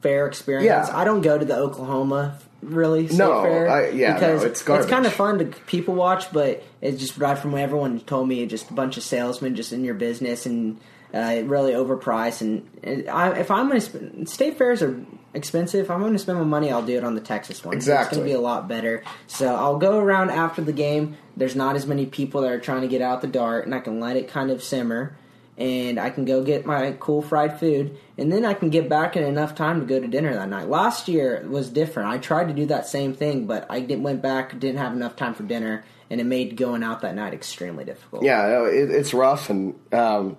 fair 0.00 0.26
experience. 0.26 0.88
Yeah. 0.88 0.96
I 0.96 1.04
don't 1.04 1.20
go 1.20 1.38
to 1.38 1.44
the 1.44 1.56
Oklahoma 1.56 2.38
really 2.62 3.08
state 3.08 3.18
No, 3.18 3.42
fair 3.42 3.68
I- 3.70 3.88
yeah, 3.88 4.08
no, 4.12 4.14
because 4.14 4.44
it's 4.44 4.62
kind 4.62 5.06
of 5.06 5.12
fun 5.12 5.38
to 5.38 5.44
people 5.44 5.94
watch, 5.94 6.32
but 6.32 6.62
it's 6.80 7.00
just 7.00 7.16
right 7.18 7.38
from 7.38 7.52
what 7.52 7.62
everyone 7.62 8.00
told 8.00 8.28
me. 8.28 8.44
Just 8.46 8.70
a 8.70 8.74
bunch 8.74 8.96
of 8.96 9.02
salesmen 9.02 9.56
just 9.56 9.72
in 9.72 9.84
your 9.84 9.94
business 9.94 10.46
and 10.46 10.78
uh, 11.14 11.42
really 11.44 11.72
overpriced. 11.72 12.40
And, 12.40 12.68
and 12.82 13.08
I, 13.08 13.38
if 13.38 13.50
I'm 13.50 13.68
going 13.68 13.80
to 13.80 13.86
spend, 13.86 14.28
state 14.28 14.58
fairs 14.58 14.82
are 14.82 15.02
expensive. 15.34 15.84
If 15.84 15.90
I'm 15.90 16.00
going 16.00 16.12
to 16.12 16.18
spend 16.18 16.38
my 16.38 16.44
money, 16.44 16.70
I'll 16.70 16.84
do 16.84 16.96
it 16.96 17.04
on 17.04 17.14
the 17.14 17.20
Texas 17.20 17.64
one. 17.64 17.74
Exactly, 17.74 18.04
It's 18.06 18.16
going 18.16 18.28
to 18.28 18.32
be 18.32 18.36
a 18.36 18.40
lot 18.40 18.68
better. 18.68 19.02
So 19.26 19.54
I'll 19.54 19.78
go 19.78 19.98
around 19.98 20.30
after 20.30 20.62
the 20.62 20.72
game. 20.72 21.16
There's 21.36 21.56
not 21.56 21.76
as 21.76 21.86
many 21.86 22.06
people 22.06 22.42
that 22.42 22.52
are 22.52 22.60
trying 22.60 22.82
to 22.82 22.88
get 22.88 23.00
out 23.00 23.22
the 23.22 23.26
dart, 23.26 23.64
and 23.64 23.74
I 23.74 23.80
can 23.80 24.00
let 24.00 24.16
it 24.16 24.28
kind 24.28 24.50
of 24.50 24.62
simmer. 24.62 25.16
And 25.60 26.00
I 26.00 26.08
can 26.08 26.24
go 26.24 26.42
get 26.42 26.64
my 26.64 26.96
cool 26.98 27.20
fried 27.20 27.60
food, 27.60 27.98
and 28.16 28.32
then 28.32 28.46
I 28.46 28.54
can 28.54 28.70
get 28.70 28.88
back 28.88 29.14
in 29.14 29.22
enough 29.22 29.54
time 29.54 29.80
to 29.80 29.86
go 29.86 30.00
to 30.00 30.08
dinner 30.08 30.32
that 30.32 30.48
night. 30.48 30.68
Last 30.68 31.06
year 31.06 31.46
was 31.46 31.68
different. 31.68 32.08
I 32.08 32.16
tried 32.16 32.48
to 32.48 32.54
do 32.54 32.64
that 32.66 32.86
same 32.86 33.14
thing, 33.14 33.46
but 33.46 33.66
I 33.68 33.80
didn't, 33.80 34.02
went 34.02 34.22
back, 34.22 34.58
didn't 34.58 34.78
have 34.78 34.94
enough 34.94 35.16
time 35.16 35.34
for 35.34 35.42
dinner, 35.42 35.84
and 36.08 36.18
it 36.18 36.24
made 36.24 36.56
going 36.56 36.82
out 36.82 37.02
that 37.02 37.14
night 37.14 37.34
extremely 37.34 37.84
difficult. 37.84 38.24
Yeah, 38.24 38.64
it, 38.68 38.90
it's 38.90 39.12
rough, 39.12 39.50
and 39.50 39.78
um, 39.92 40.38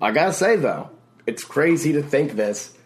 I 0.00 0.10
gotta 0.10 0.32
say 0.32 0.56
though, 0.56 0.90
it's 1.26 1.44
crazy 1.44 1.92
to 1.92 2.02
think 2.02 2.32
this 2.32 2.76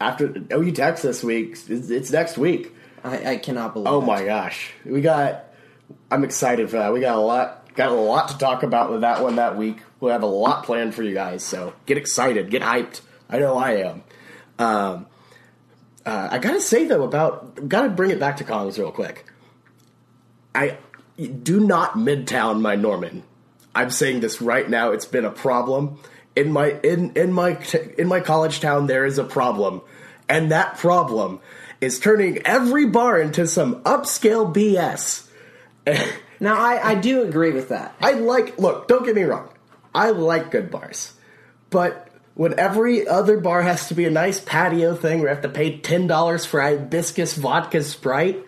after 0.00 0.34
OU 0.52 0.72
Texas 0.72 1.02
this 1.02 1.24
week. 1.24 1.52
It's, 1.68 1.90
it's 1.90 2.10
next 2.10 2.36
week. 2.36 2.74
I, 3.04 3.32
I 3.32 3.36
cannot 3.36 3.72
believe. 3.72 3.88
Oh 3.88 4.02
it. 4.02 4.06
my 4.06 4.24
gosh, 4.24 4.72
we 4.84 5.00
got. 5.00 5.44
I'm 6.10 6.24
excited 6.24 6.68
for 6.68 6.78
that. 6.78 6.92
We 6.92 7.00
got 7.00 7.16
a 7.16 7.20
lot, 7.20 7.74
got 7.74 7.90
a 7.90 7.94
lot 7.94 8.28
to 8.30 8.38
talk 8.38 8.62
about 8.62 8.90
with 8.90 9.02
that 9.02 9.22
one 9.22 9.36
that 9.36 9.56
week. 9.56 9.78
We'll 10.00 10.12
have 10.12 10.22
a 10.22 10.26
lot 10.26 10.64
planned 10.64 10.94
for 10.94 11.02
you 11.02 11.14
guys, 11.14 11.42
so 11.42 11.72
get 11.86 11.96
excited, 11.96 12.50
get 12.50 12.62
hyped. 12.62 13.00
I 13.28 13.38
know 13.38 13.56
I 13.56 13.72
am. 13.76 14.02
Um, 14.58 15.06
uh, 16.04 16.28
I 16.30 16.38
gotta 16.38 16.60
say 16.60 16.86
though 16.86 17.02
about 17.02 17.68
gotta 17.68 17.88
bring 17.88 18.10
it 18.10 18.20
back 18.20 18.36
to 18.38 18.44
Kongs 18.44 18.78
real 18.78 18.92
quick. 18.92 19.24
I 20.54 20.78
do 21.16 21.60
not 21.60 21.94
Midtown 21.94 22.60
my 22.60 22.76
Norman. 22.76 23.22
I'm 23.74 23.90
saying 23.90 24.20
this 24.20 24.40
right 24.40 24.68
now. 24.68 24.92
It's 24.92 25.06
been 25.06 25.24
a 25.24 25.30
problem 25.30 25.98
in 26.34 26.52
my 26.52 26.78
in 26.82 27.12
in 27.16 27.32
my 27.32 27.58
in 27.98 28.06
my 28.06 28.20
college 28.20 28.60
town. 28.60 28.86
There 28.86 29.06
is 29.06 29.18
a 29.18 29.24
problem, 29.24 29.80
and 30.28 30.52
that 30.52 30.76
problem 30.78 31.40
is 31.80 31.98
turning 31.98 32.38
every 32.46 32.86
bar 32.86 33.20
into 33.20 33.46
some 33.46 33.82
upscale 33.82 34.52
BS. 34.54 35.26
Now 36.38 36.54
I, 36.60 36.90
I 36.90 36.94
do 36.96 37.22
agree 37.22 37.52
with 37.52 37.70
that. 37.70 37.94
I 38.00 38.12
like. 38.12 38.58
Look, 38.58 38.88
don't 38.88 39.04
get 39.06 39.14
me 39.14 39.22
wrong. 39.22 39.48
I 39.96 40.10
like 40.10 40.50
good 40.50 40.70
bars, 40.70 41.14
but 41.70 42.08
when 42.34 42.58
every 42.58 43.08
other 43.08 43.38
bar 43.40 43.62
has 43.62 43.88
to 43.88 43.94
be 43.94 44.04
a 44.04 44.10
nice 44.10 44.38
patio 44.38 44.94
thing 44.94 45.20
where 45.20 45.30
I 45.30 45.34
have 45.34 45.42
to 45.42 45.48
pay 45.48 45.78
ten 45.78 46.06
dollars 46.06 46.44
for 46.44 46.60
hibiscus 46.60 47.34
vodka 47.34 47.82
sprite, 47.82 48.44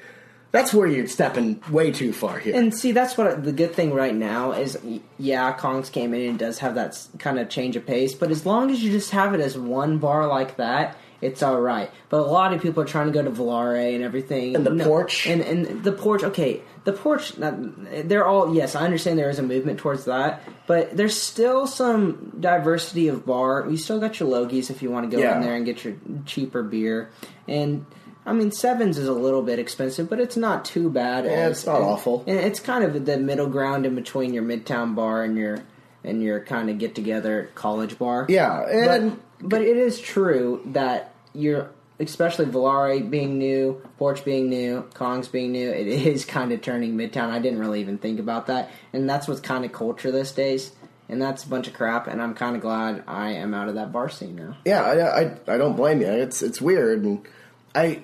that's 0.51 0.75
where 0.75 0.87
you're 0.87 1.07
stepping 1.07 1.63
way 1.71 1.91
too 1.91 2.13
far 2.13 2.39
here. 2.39 2.55
And 2.55 2.75
see, 2.75 2.93
that's 2.93 3.17
what 3.17 3.45
the 3.45 3.53
good 3.53 3.75
thing 3.75 3.95
right 3.95 4.15
now 4.15 4.53
is. 4.53 4.79
Yeah, 5.19 5.57
Kongs 5.57 5.91
came 5.91 6.13
in 6.15 6.29
and 6.29 6.39
does 6.39 6.59
have 6.59 6.75
that 6.75 6.99
kind 7.19 7.39
of 7.39 7.49
change 7.49 7.77
of 7.77 7.87
pace, 7.87 8.15
but 8.15 8.31
as 8.31 8.45
long 8.45 8.71
as 8.71 8.83
you 8.83 8.91
just 8.91 9.11
have 9.11 9.35
it 9.35 9.41
as 9.41 9.57
one 9.57 9.99
bar 9.99 10.27
like 10.27 10.57
that, 10.57 10.97
it's 11.21 11.43
all 11.43 11.61
right. 11.61 11.91
But 12.09 12.21
a 12.21 12.23
lot 12.31 12.53
of 12.53 12.63
people 12.63 12.83
are 12.83 12.87
trying 12.87 13.07
to 13.07 13.13
go 13.13 13.23
to 13.23 13.31
Volare 13.31 13.95
and 13.95 14.05
everything, 14.05 14.55
And 14.57 14.65
the 14.67 14.85
porch. 14.85 15.27
and 15.27 15.41
and 15.41 15.83
the 15.85 15.93
porch. 15.93 16.23
Okay, 16.23 16.63
the 16.85 16.93
porch. 16.93 17.33
They're 17.37 18.27
all 18.27 18.55
yes. 18.55 18.75
I 18.75 18.85
understand 18.85 19.19
there 19.19 19.31
is 19.31 19.39
a 19.39 19.43
movement 19.43 19.79
towards 19.81 20.05
that, 20.07 20.43
but 20.67 20.97
there's 20.97 21.21
still 21.21 21.67
some 21.67 22.33
diversity 22.39 23.09
of 23.09 23.27
bar. 23.27 23.67
You 23.69 23.77
still 23.77 23.99
got 24.01 24.21
your 24.21 24.29
Logies 24.29 24.71
if 24.71 24.83
you 24.83 24.91
want 24.91 25.11
to 25.11 25.17
go 25.17 25.23
Yeah. 25.23 25.37
in 25.37 25.43
there 25.43 25.55
and 25.55 25.65
get 25.67 25.85
your 25.85 25.95
cheaper 26.27 26.63
beer, 26.63 27.11
and. 27.47 27.85
I 28.27 28.35
mean, 28.35 28.53
sevens 28.53 28.99
is 28.99 29.09
a 29.09 29.13
little 29.15 29.41
bit 29.41 29.59
expensive, 29.59 30.11
but 30.11 30.21
it's 30.21 30.37
not 30.37 30.67
too 30.67 30.91
bad. 30.91 31.25
Yeah, 31.25 31.31
as- 31.31 31.59
it's 31.59 31.67
not 31.67 31.81
awful. 31.81 32.25
and 32.27 32.39
it's 32.39 32.61
kind 32.61 32.85
of 32.85 33.07
the 33.07 33.17
middle 33.17 33.47
ground 33.47 33.87
in 33.87 33.95
between 33.95 34.35
your 34.35 34.43
midtown 34.43 34.95
bar 34.95 35.23
and 35.25 35.35
your 35.39 35.61
and 36.05 36.23
your 36.23 36.41
kind 36.41 36.69
of 36.69 36.77
get 36.77 36.95
together 36.95 37.49
college 37.55 37.99
bar. 37.99 38.27
Yeah, 38.29 38.67
and- 38.69 39.13
but 39.13 39.19
but 39.41 39.63
it 39.63 39.77
is 39.77 40.01
true 40.01 40.63
that 40.67 41.15
you're 41.35 41.71
especially 42.01 42.47
Volare 42.47 43.09
being 43.09 43.39
new, 43.39 43.83
Porch 43.99 44.25
being 44.25 44.49
new, 44.49 44.85
Kongs 44.95 45.31
being 45.31 45.53
new. 45.53 45.71
It 45.71 45.87
is 46.07 46.25
kind 46.25 46.53
of 46.53 46.63
turning 46.63 46.97
midtown. 46.97 47.31
I 47.31 47.39
didn't 47.39 47.59
really 47.59 47.81
even 47.81 47.99
think 47.99 48.21
about 48.21 48.47
that, 48.47 48.71
and 48.93 49.09
that's 49.09 49.29
what's 49.29 49.41
kind 49.41 49.65
of 49.65 49.73
culture 49.73 50.11
these 50.11 50.33
days. 50.33 50.73
And 51.11 51.23
that's 51.23 51.43
a 51.45 51.49
bunch 51.49 51.67
of 51.67 51.73
crap, 51.73 52.07
and 52.07 52.21
I'm 52.21 52.35
kind 52.35 52.55
of 52.55 52.61
glad 52.61 53.03
I 53.07 53.31
am 53.31 53.55
out 53.55 53.71
of 53.71 53.77
that 53.77 53.93
bar 53.93 54.11
scene 54.11 54.37
now. 54.37 54.59
Yeah, 54.67 54.83
I, 54.83 55.23
I, 55.23 55.55
I 55.55 55.57
don't 55.57 55.75
blame 55.75 56.03
you. 56.03 56.07
It's 56.07 56.43
it's 56.43 56.61
weird, 56.61 57.03
and 57.03 57.27
I 57.75 58.03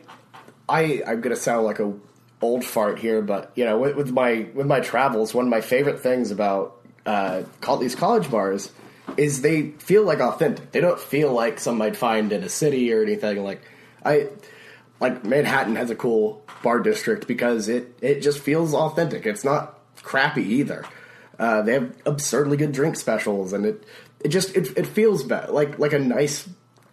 I 0.66 1.02
I'm 1.06 1.20
gonna 1.20 1.36
sound 1.36 1.66
like 1.66 1.80
a 1.80 1.92
old 2.40 2.64
fart 2.64 2.98
here, 2.98 3.20
but 3.20 3.52
you 3.56 3.66
know, 3.66 3.78
with, 3.78 3.96
with 3.96 4.10
my 4.10 4.46
with 4.54 4.66
my 4.66 4.80
travels, 4.80 5.34
one 5.34 5.44
of 5.44 5.50
my 5.50 5.60
favorite 5.60 6.00
things 6.00 6.30
about 6.30 6.80
uh, 7.04 7.42
these 7.78 7.94
college 7.94 8.30
bars 8.30 8.70
is 9.16 9.42
they 9.42 9.70
feel 9.78 10.04
like 10.04 10.20
authentic. 10.20 10.72
They 10.72 10.80
don't 10.80 10.98
feel 11.00 11.32
like 11.32 11.60
some 11.60 11.80
I'd 11.82 11.96
find 11.96 12.32
in 12.32 12.42
a 12.42 12.48
city 12.48 12.92
or 12.92 13.02
anything. 13.02 13.42
Like 13.44 13.62
I 14.04 14.28
like 15.00 15.24
Manhattan 15.24 15.76
has 15.76 15.90
a 15.90 15.94
cool 15.96 16.42
bar 16.62 16.80
district 16.80 17.26
because 17.26 17.68
it 17.68 17.96
it 18.00 18.20
just 18.20 18.38
feels 18.40 18.74
authentic. 18.74 19.26
It's 19.26 19.44
not 19.44 19.78
crappy 20.02 20.42
either. 20.42 20.84
Uh, 21.38 21.62
they 21.62 21.72
have 21.74 21.94
absurdly 22.06 22.56
good 22.56 22.72
drink 22.72 22.96
specials, 22.96 23.52
and 23.52 23.66
it 23.66 23.84
it 24.20 24.28
just 24.28 24.54
it, 24.56 24.76
it 24.76 24.86
feels 24.86 25.22
better, 25.24 25.52
like 25.52 25.78
like 25.78 25.92
a 25.92 25.98
nice 25.98 26.48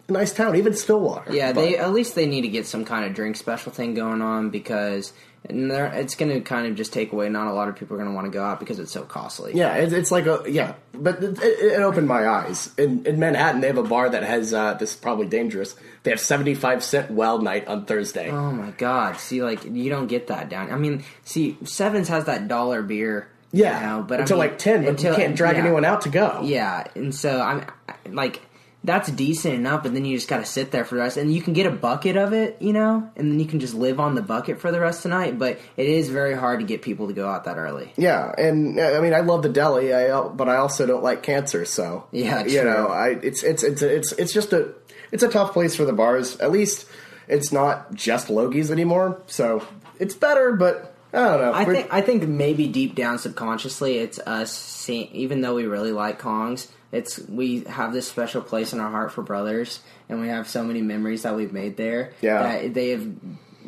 nice 0.09 0.33
town. 0.33 0.55
Even 0.55 0.73
Stillwater. 0.75 1.31
Yeah, 1.33 1.53
But- 1.53 1.61
they 1.61 1.77
at 1.77 1.93
least 1.93 2.15
they 2.15 2.25
need 2.25 2.41
to 2.41 2.47
get 2.49 2.65
some 2.65 2.83
kind 2.85 3.05
of 3.05 3.13
drink 3.13 3.35
special 3.37 3.71
thing 3.71 3.93
going 3.93 4.21
on 4.21 4.49
because 4.49 5.13
and 5.49 5.71
it's 5.71 6.15
going 6.15 6.31
to 6.31 6.41
kind 6.41 6.67
of 6.67 6.75
just 6.75 6.93
take 6.93 7.11
away. 7.13 7.27
Not 7.29 7.47
a 7.47 7.53
lot 7.53 7.67
of 7.67 7.75
people 7.75 7.95
are 7.95 7.99
going 7.99 8.09
to 8.09 8.15
want 8.15 8.25
to 8.25 8.31
go 8.31 8.43
out 8.43 8.59
because 8.59 8.79
it's 8.79 8.91
so 8.91 9.03
costly. 9.03 9.53
Yeah, 9.55 9.75
it, 9.75 9.91
it's 9.91 10.11
like 10.11 10.27
a 10.27 10.43
yeah, 10.47 10.75
but 10.93 11.23
it, 11.23 11.41
it, 11.41 11.73
it 11.73 11.81
opened 11.81 12.07
my 12.07 12.27
eyes. 12.27 12.71
In 12.77 13.05
in 13.05 13.19
Manhattan, 13.19 13.61
they 13.61 13.67
have 13.67 13.77
a 13.77 13.83
bar 13.83 14.09
that 14.09 14.23
has 14.23 14.53
uh, 14.53 14.75
this 14.75 14.91
is 14.91 14.95
probably 14.95 15.27
dangerous. 15.27 15.75
They 16.03 16.11
have 16.11 16.19
seventy 16.19 16.53
five 16.53 16.83
cent 16.83 17.11
well 17.11 17.39
night 17.39 17.67
on 17.67 17.85
Thursday. 17.85 18.29
Oh 18.29 18.51
my 18.51 18.71
god! 18.71 19.17
See, 19.17 19.41
like 19.41 19.65
you 19.65 19.89
don't 19.89 20.07
get 20.07 20.27
that 20.27 20.49
down. 20.49 20.71
I 20.71 20.77
mean, 20.77 21.03
see, 21.23 21.57
Sevens 21.63 22.07
has 22.09 22.25
that 22.25 22.47
dollar 22.47 22.83
beer. 22.83 23.27
yeah, 23.51 23.79
you 23.79 23.87
know, 23.87 24.03
but 24.03 24.19
I 24.19 24.21
until 24.21 24.37
mean, 24.37 24.49
like 24.49 24.57
ten, 24.59 24.83
but 24.83 24.89
until- 24.91 25.13
you 25.13 25.17
can't 25.17 25.35
drag 25.35 25.55
yeah. 25.55 25.63
anyone 25.63 25.85
out 25.85 26.01
to 26.01 26.09
go. 26.09 26.41
Yeah, 26.43 26.85
and 26.95 27.13
so 27.15 27.41
I'm 27.41 27.65
like, 28.05 28.41
that's 28.83 29.11
decent 29.11 29.53
enough, 29.53 29.83
but 29.83 29.93
then 29.93 30.05
you 30.05 30.17
just 30.17 30.27
got 30.27 30.37
to 30.39 30.45
sit 30.45 30.71
there 30.71 30.83
for 30.83 30.95
the 30.95 31.01
rest, 31.01 31.17
and 31.17 31.31
you 31.33 31.41
can 31.41 31.53
get 31.53 31.67
a 31.67 31.71
bucket 31.71 32.17
of 32.17 32.33
it, 32.33 32.57
you 32.59 32.73
know, 32.73 33.07
and 33.15 33.31
then 33.31 33.39
you 33.39 33.45
can 33.45 33.59
just 33.59 33.75
live 33.75 33.99
on 33.99 34.15
the 34.15 34.21
bucket 34.23 34.59
for 34.59 34.71
the 34.71 34.79
rest 34.79 34.99
of 35.05 35.11
the 35.11 35.17
night. 35.17 35.37
But 35.37 35.59
it 35.77 35.87
is 35.87 36.09
very 36.09 36.33
hard 36.33 36.59
to 36.61 36.65
get 36.65 36.81
people 36.81 37.07
to 37.07 37.13
go 37.13 37.27
out 37.29 37.43
that 37.43 37.57
early. 37.57 37.93
Yeah, 37.95 38.33
and 38.37 38.79
I 38.79 38.99
mean, 38.99 39.13
I 39.13 39.19
love 39.19 39.43
the 39.43 39.49
deli, 39.49 39.93
I, 39.93 40.21
but 40.29 40.49
I 40.49 40.55
also 40.57 40.85
don't 40.87 41.03
like 41.03 41.21
cancer. 41.21 41.63
So 41.65 42.05
Yeah, 42.11 42.43
you 42.45 42.63
know, 42.63 42.87
I 42.87 43.09
it's 43.21 43.43
it's 43.43 43.61
it's 43.63 43.81
it's 43.83 44.11
it's 44.13 44.33
just 44.33 44.51
a 44.53 44.73
it's 45.11 45.21
a 45.23 45.29
tough 45.29 45.53
place 45.53 45.75
for 45.75 45.85
the 45.85 45.93
bars. 45.93 46.39
At 46.39 46.51
least 46.51 46.87
it's 47.27 47.51
not 47.51 47.93
just 47.93 48.29
Logies 48.29 48.71
anymore, 48.71 49.21
so 49.27 49.65
it's 49.99 50.15
better. 50.15 50.53
But 50.53 50.95
I 51.13 51.17
don't 51.19 51.39
know. 51.41 51.51
I 51.51 51.63
We're- 51.65 51.81
think 51.81 51.93
I 51.93 52.01
think 52.01 52.23
maybe 52.27 52.67
deep 52.67 52.95
down 52.95 53.19
subconsciously 53.19 53.97
it's 53.97 54.17
us 54.19 54.51
seeing 54.51 55.09
even 55.11 55.41
though 55.41 55.53
we 55.53 55.65
really 55.65 55.91
like 55.91 56.19
Kongs, 56.19 56.67
it's 56.91 57.19
we 57.27 57.61
have 57.65 57.93
this 57.93 58.07
special 58.07 58.41
place 58.41 58.73
in 58.73 58.79
our 58.79 58.91
heart 58.91 59.11
for 59.11 59.21
brothers 59.23 59.79
and 60.09 60.19
we 60.21 60.27
have 60.27 60.47
so 60.49 60.63
many 60.63 60.81
memories 60.81 61.23
that 61.23 61.35
we've 61.35 61.53
made 61.53 61.77
there 61.77 62.11
Yeah. 62.21 62.43
that 62.43 62.73
they 62.73 62.89
have 62.89 63.07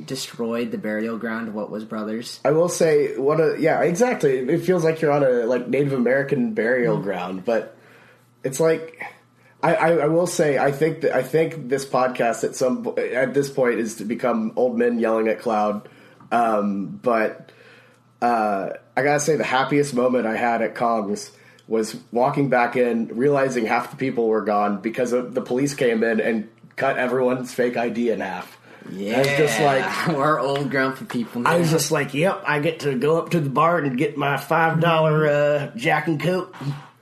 destroyed 0.05 0.71
the 0.71 0.77
burial 0.77 1.17
ground 1.17 1.47
of 1.47 1.53
what 1.55 1.69
was 1.69 1.85
brothers. 1.85 2.39
I 2.43 2.51
will 2.51 2.69
say 2.69 3.15
what 3.17 3.39
a 3.39 3.55
yeah 3.59 3.81
exactly. 3.81 4.37
It 4.39 4.59
feels 4.63 4.83
like 4.83 5.01
you're 5.01 5.11
on 5.11 5.23
a 5.23 5.45
like 5.45 5.67
Native 5.67 5.93
American 5.93 6.53
burial 6.53 6.97
Mm. 6.97 7.03
ground, 7.03 7.45
but 7.45 7.77
it's 8.43 8.59
like 8.59 9.01
I, 9.61 9.75
I, 9.75 9.89
I 9.99 10.07
will 10.07 10.27
say 10.27 10.57
I 10.57 10.71
think 10.71 11.01
that 11.01 11.15
I 11.15 11.23
think 11.23 11.69
this 11.69 11.85
podcast 11.85 12.43
at 12.43 12.55
some 12.55 12.93
at 12.97 13.33
this 13.33 13.49
point 13.49 13.79
is 13.79 13.95
to 13.97 14.05
become 14.05 14.51
old 14.55 14.77
men 14.77 14.99
yelling 14.99 15.27
at 15.29 15.39
cloud. 15.39 15.87
Um, 16.31 16.99
but 17.01 17.51
uh, 18.21 18.69
I 18.97 19.03
gotta 19.03 19.19
say 19.19 19.35
the 19.37 19.43
happiest 19.43 19.93
moment 19.93 20.25
I 20.25 20.35
had 20.35 20.61
at 20.61 20.73
Kongs 20.75 21.29
was 21.67 21.97
walking 22.11 22.49
back 22.49 22.75
in, 22.75 23.07
realizing 23.07 23.65
half 23.65 23.91
the 23.91 23.97
people 23.97 24.27
were 24.27 24.41
gone 24.41 24.81
because 24.81 25.13
of, 25.13 25.33
the 25.33 25.41
police 25.41 25.73
came 25.73 26.03
in 26.03 26.19
and 26.19 26.49
cut 26.75 26.97
everyone's 26.97 27.53
fake 27.53 27.77
ID 27.77 28.11
in 28.11 28.19
half. 28.19 28.57
Yeah, 28.91 29.15
I 29.15 29.19
was 29.19 29.27
just 29.27 29.59
like 29.61 30.07
we're 30.17 30.39
old 30.39 30.69
grumpy 30.69 31.05
people. 31.05 31.41
Now. 31.41 31.51
I 31.51 31.57
was 31.57 31.71
just 31.71 31.89
like, 31.89 32.13
"Yep, 32.13 32.43
I 32.45 32.59
get 32.59 32.81
to 32.81 32.97
go 32.97 33.17
up 33.17 33.29
to 33.29 33.39
the 33.39 33.49
bar 33.49 33.79
and 33.79 33.97
get 33.97 34.17
my 34.17 34.35
five 34.35 34.81
dollar 34.81 35.27
uh, 35.27 35.71
Jack 35.77 36.07
and 36.07 36.19
Coke." 36.19 36.53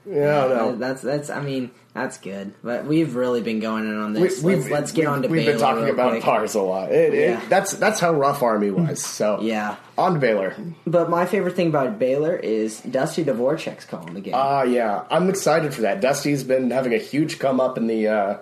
Yeah, 0.06 0.46
no. 0.46 0.76
that's 0.76 1.02
that's 1.02 1.28
I 1.28 1.40
mean 1.40 1.72
that's 1.94 2.16
good, 2.18 2.54
but 2.64 2.86
we've 2.86 3.14
really 3.14 3.42
been 3.42 3.60
going 3.60 3.84
in 3.84 3.94
on 3.96 4.12
this. 4.14 4.42
We- 4.42 4.56
let's, 4.56 4.70
let's 4.70 4.92
get 4.92 5.06
on 5.06 5.22
to 5.22 5.28
We've 5.28 5.40
Baylor 5.44 5.52
been 5.52 5.60
talking 5.60 5.88
about 5.90 6.10
quick. 6.12 6.24
bars 6.24 6.54
a 6.54 6.62
lot. 6.62 6.90
It, 6.90 7.12
Yeah. 7.12 7.42
it, 7.42 7.48
that's 7.50 7.72
that's 7.72 8.00
how 8.00 8.12
rough 8.14 8.42
Army 8.42 8.70
was. 8.70 9.04
So 9.04 9.40
Yeah. 9.42 9.76
on 9.98 10.14
to 10.14 10.18
Baylor. 10.20 10.56
But 10.86 11.10
my 11.10 11.26
favorite 11.26 11.54
thing 11.54 11.68
about 11.68 11.98
Baylor 11.98 12.34
is 12.34 12.80
Dusty 12.80 13.24
Dvorak's 13.24 13.84
calling 13.84 14.14
the 14.14 14.20
game. 14.22 14.34
Ah, 14.34 14.62
yeah, 14.62 15.04
I'm 15.10 15.28
excited 15.28 15.74
for 15.74 15.82
that. 15.82 16.00
Dusty's 16.00 16.44
been 16.44 16.70
having 16.70 16.94
a 16.94 16.98
huge 16.98 17.38
come 17.38 17.60
up 17.60 17.76
in 17.76 17.86
the 17.88 18.08
uh, 18.08 18.36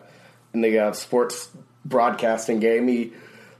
in 0.54 0.60
the 0.60 0.78
uh, 0.78 0.92
sports 0.92 1.48
broadcasting 1.84 2.60
game. 2.60 2.86
He 2.88 3.12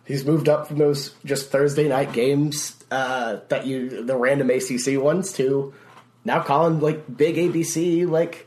he's 0.04 0.24
moved 0.24 0.48
up 0.48 0.68
from 0.68 0.78
those 0.78 1.14
just 1.24 1.50
Thursday 1.50 1.88
night 1.88 2.12
games 2.12 2.76
uh, 2.92 3.38
that 3.48 3.66
you 3.66 4.04
the 4.04 4.16
random 4.16 4.50
ACC 4.50 5.00
ones 5.00 5.32
to 5.34 5.74
now 6.24 6.40
calling 6.42 6.78
like 6.80 7.16
big 7.16 7.36
ABC 7.36 8.08
like 8.08 8.46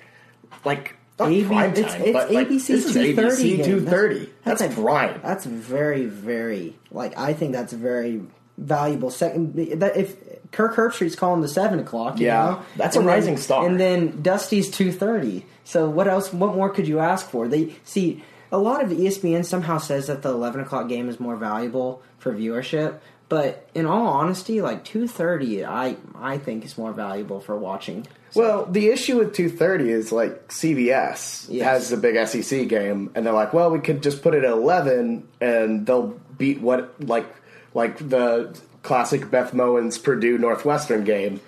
like 0.64 0.96
not 1.24 1.32
AB 1.32 1.46
prime 1.48 1.72
it's- 1.72 1.94
time, 1.94 2.02
it's 2.04 2.12
but 2.14 2.32
like, 2.32 2.48
ABC 2.48 2.68
this 2.68 2.86
is 2.86 2.96
2:30 2.96 3.16
ABC 3.16 3.66
two 3.66 3.82
thirty. 3.86 4.30
That's, 4.44 4.62
a- 4.62 4.70
prime. 4.70 5.20
That's 5.24 5.46
very, 5.46 6.06
very 6.06 6.76
like 6.92 7.18
I 7.18 7.34
think 7.34 7.52
that's 7.54 7.74
very 7.74 8.22
valuable 8.58 9.10
second. 9.10 9.56
That 9.80 9.98
if 9.98 10.16
Kirk 10.52 10.76
Herbstreit's 10.76 11.16
calling 11.16 11.42
the 11.42 11.48
seven 11.48 11.80
o'clock, 11.80 12.20
you 12.20 12.28
Yeah, 12.28 12.44
know? 12.46 12.60
that's 12.78 12.96
a 12.96 13.00
And 13.00 13.08
then- 13.08 13.14
rising 13.16 13.38
star. 13.38 13.66
And 13.66 13.80
then 13.80 14.22
Dusty's 14.22 14.70
two 14.70 14.92
thirty. 14.92 15.46
So 15.64 15.90
what 15.90 16.08
else? 16.08 16.32
What 16.34 16.56
more 16.56 16.70
could 16.70 16.88
you 16.88 17.00
ask 17.00 17.30
for? 17.30 17.48
They 17.48 17.76
see 17.84 18.24
a 18.52 18.58
lot 18.58 18.84
of 18.84 18.90
ESPN 18.92 19.44
somehow 19.46 19.78
says 19.80 20.08
that 20.08 20.22
the 20.22 20.30
eleven 20.30 20.62
o'clock 20.62 20.88
game 20.88 21.10
is 21.10 21.20
more 21.20 21.36
valuable 21.36 22.02
for 22.20 22.34
viewership. 22.34 22.96
But 23.34 23.68
in 23.74 23.88
all 23.88 24.06
honesty, 24.06 24.62
like 24.62 24.84
two 24.86 25.08
thirty, 25.08 25.66
I 25.66 25.96
I 26.14 26.38
think 26.38 26.64
is 26.66 26.78
more 26.78 26.94
valuable 26.94 27.40
for 27.40 27.58
watching. 27.58 28.06
Well, 28.36 28.66
the 28.68 28.90
issue 28.90 29.18
with 29.18 29.34
230 29.34 29.90
is 29.90 30.12
like 30.12 30.50
CBS 30.50 31.48
Yes. 31.50 31.64
has 31.64 31.92
a 31.92 31.98
big 31.98 32.16
SEC 32.28 32.68
game, 32.68 33.10
and 33.16 33.26
they're 33.26 33.34
like, 33.34 33.52
well, 33.52 33.72
we 33.72 33.80
could 33.80 34.04
just 34.04 34.22
put 34.22 34.36
it 34.36 34.44
at 34.44 34.52
11, 34.52 35.28
and 35.42 35.84
they'll 35.88 36.20
beat 36.38 36.62
what 36.62 36.94
like 37.04 37.26
like 37.74 37.98
the 38.08 38.56
classic 38.84 39.32
Beth 39.32 39.52
Mowins 39.54 40.02
Purdue 40.04 40.38
Northwestern 40.38 41.04
game. 41.04 41.42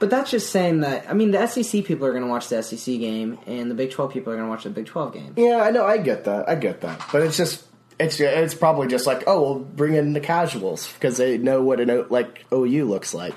But 0.00 0.10
that's 0.10 0.30
just 0.32 0.50
saying 0.50 0.80
that. 0.80 1.08
I 1.08 1.14
mean, 1.14 1.30
the 1.30 1.46
SEC 1.46 1.82
people 1.86 2.06
are 2.06 2.10
going 2.12 2.24
to 2.24 2.28
watch 2.28 2.48
the 2.48 2.62
SEC 2.62 2.98
game, 2.98 3.38
and 3.46 3.70
the 3.70 3.74
Big 3.74 3.90
Twelve 3.90 4.12
people 4.12 4.34
are 4.34 4.36
going 4.36 4.46
to 4.48 4.50
watch 4.50 4.64
the 4.64 4.70
Big 4.70 4.84
Twelve 4.84 5.14
game. 5.14 5.32
Yeah, 5.36 5.62
I 5.62 5.70
know, 5.70 5.86
I 5.86 5.96
get 5.96 6.24
that, 6.24 6.46
I 6.46 6.56
get 6.56 6.82
that, 6.82 7.00
but 7.10 7.22
it's 7.22 7.38
just. 7.38 7.64
It's, 8.02 8.18
it's 8.20 8.54
probably 8.54 8.88
just 8.88 9.06
like 9.06 9.24
oh 9.26 9.40
we'll 9.42 9.58
bring 9.60 9.94
in 9.94 10.12
the 10.12 10.20
casuals 10.20 10.92
because 10.94 11.16
they 11.16 11.38
know 11.38 11.62
what 11.62 11.80
an 11.80 11.90
O- 11.90 12.06
like 12.10 12.44
OU 12.52 12.84
looks 12.86 13.14
like. 13.14 13.34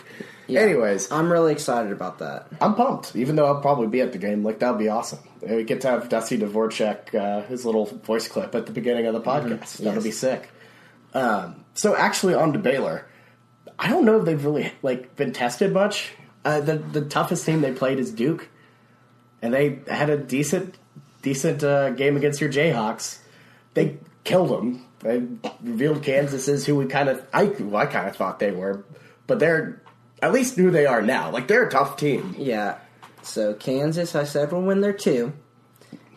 Anyways, 0.47 1.12
I'm 1.12 1.32
really 1.32 1.51
excited 1.54 1.91
about 1.91 2.19
that. 2.19 2.47
I'm 2.62 2.75
pumped, 2.75 3.15
even 3.15 3.36
though 3.36 3.45
I'll 3.47 3.62
probably 3.62 3.88
be 3.88 4.01
at 4.01 4.12
the 4.12 4.19
game. 4.19 4.43
Like 4.43 4.60
that'll 4.60 4.78
be 4.78 4.89
awesome. 4.89 5.19
We 5.41 5.63
get 5.63 5.82
to 5.82 5.89
have 5.89 6.08
Dusty 6.10 6.38
Dvorak, 6.38 7.15
uh, 7.15 7.41
his 7.47 7.65
little 7.65 7.86
voice 7.86 8.28
clip 8.28 8.54
at 8.54 8.65
the 8.67 8.71
beginning 8.71 9.08
of 9.08 9.13
the 9.13 9.21
podcast. 9.21 9.78
That'll 9.78 9.95
Yes. 9.95 10.04
be 10.04 10.12
sick. 10.12 10.49
Um, 11.13 11.63
so 11.73 11.95
actually, 11.95 12.34
on 12.36 12.54
to 12.54 12.60
Baylor. 12.60 13.08
I 13.80 13.89
don't 13.89 14.06
know 14.06 14.19
if 14.19 14.25
they've 14.25 14.43
really 14.45 14.71
like 14.84 15.15
been 15.15 15.34
tested 15.34 15.73
much. 15.73 16.12
Uh, 16.43 16.60
the 16.62 16.75
the 16.78 17.01
toughest 17.01 17.45
team 17.45 17.62
they 17.62 17.71
played 17.73 17.99
is 17.99 18.12
Duke, 18.12 18.47
and 19.41 19.54
they 19.54 19.80
had 19.88 20.10
a 20.12 20.17
decent 20.17 20.75
decent 21.23 21.63
uh, 21.63 21.89
game 21.91 22.17
against 22.17 22.39
your 22.39 22.51
Jayhawks. 22.51 23.17
They 23.73 23.97
killed 24.25 24.49
them. 24.49 24.85
They 24.99 25.23
revealed 25.61 26.03
Kansas 26.03 26.47
is 26.47 26.65
who 26.65 26.75
we 26.75 26.88
kind 26.88 27.07
of 27.07 27.25
I 27.33 27.45
well, 27.45 27.77
I 27.77 27.85
kind 27.85 28.09
of 28.09 28.15
thought 28.17 28.39
they 28.39 28.51
were, 28.51 28.83
but 29.27 29.39
they're 29.39 29.81
at 30.21 30.33
least 30.33 30.57
who 30.57 30.71
they 30.71 30.85
are 30.85 31.01
now. 31.01 31.31
Like 31.31 31.47
they're 31.47 31.67
a 31.67 31.71
tough 31.71 31.95
team. 31.95 32.35
Yeah. 32.38 32.79
So 33.21 33.53
Kansas, 33.53 34.15
I 34.15 34.25
said 34.25 34.51
will 34.51 34.61
win 34.61 34.81
their 34.81 34.93
two, 34.93 35.33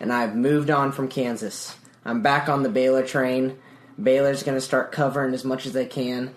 and 0.00 0.12
I've 0.12 0.34
moved 0.34 0.70
on 0.70 0.92
from 0.92 1.08
Kansas. 1.08 1.76
I'm 2.04 2.22
back 2.22 2.48
on 2.48 2.62
the 2.62 2.68
Baylor 2.68 3.06
train. 3.06 3.58
Baylor's 4.02 4.42
going 4.42 4.56
to 4.56 4.62
start 4.62 4.92
covering 4.92 5.34
as 5.34 5.44
much 5.44 5.66
as 5.66 5.72
they 5.72 5.86
can, 5.86 6.34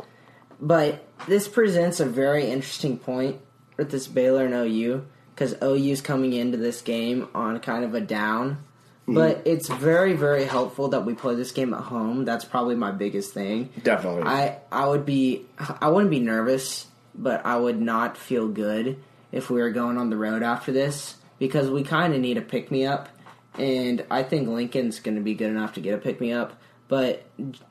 but 0.60 1.06
this 1.28 1.48
presents 1.48 2.00
a 2.00 2.06
very 2.06 2.48
interesting 2.48 2.98
point 2.98 3.40
with 3.78 3.92
this 3.92 4.08
Baylor 4.08 4.46
and 4.46 4.54
OU 4.54 5.06
because 5.34 5.56
OU's 5.62 6.02
coming 6.02 6.34
into 6.34 6.58
this 6.58 6.82
game 6.82 7.28
on 7.34 7.60
kind 7.60 7.84
of 7.86 7.94
a 7.94 8.02
down. 8.02 8.64
Hmm. 9.06 9.16
But 9.16 9.42
it's 9.46 9.68
very, 9.68 10.14
very 10.14 10.46
helpful 10.46 10.90
that 10.90 11.06
we 11.06 11.14
play 11.14 11.36
this 11.36 11.52
game 11.52 11.74
at 11.74 11.82
home. 11.82 12.26
That's 12.26 12.46
probably 12.46 12.76
my 12.76 12.92
biggest 12.92 13.34
thing. 13.34 13.70
Definitely. 13.84 14.24
I 14.24 14.60
I 14.72 14.88
would 14.88 15.06
be 15.06 15.46
I 15.58 15.90
wouldn't 15.90 16.12
be 16.12 16.20
nervous, 16.20 16.88
but 17.16 17.46
I 17.46 17.58
would 17.58 17.82
not 17.82 18.18
feel 18.18 18.48
good 18.48 18.98
if 19.32 19.50
we 19.50 19.62
were 19.62 19.72
going 19.72 19.98
on 19.98 20.10
the 20.10 20.18
road 20.18 20.44
after 20.44 20.72
this 20.72 21.16
because 21.40 21.70
we 21.70 21.84
kind 21.84 22.14
of 22.14 22.20
need 22.20 22.38
a 22.38 22.42
pick 22.42 22.70
me 22.70 22.86
up, 22.86 23.10
and 23.58 24.06
I 24.12 24.24
think 24.24 24.48
Lincoln's 24.48 25.00
going 25.00 25.16
to 25.16 25.22
be 25.22 25.34
good 25.34 25.50
enough 25.50 25.74
to 25.74 25.80
get 25.80 25.96
a 25.96 25.98
pick 25.98 26.22
me 26.22 26.32
up. 26.32 26.54
But 26.88 27.26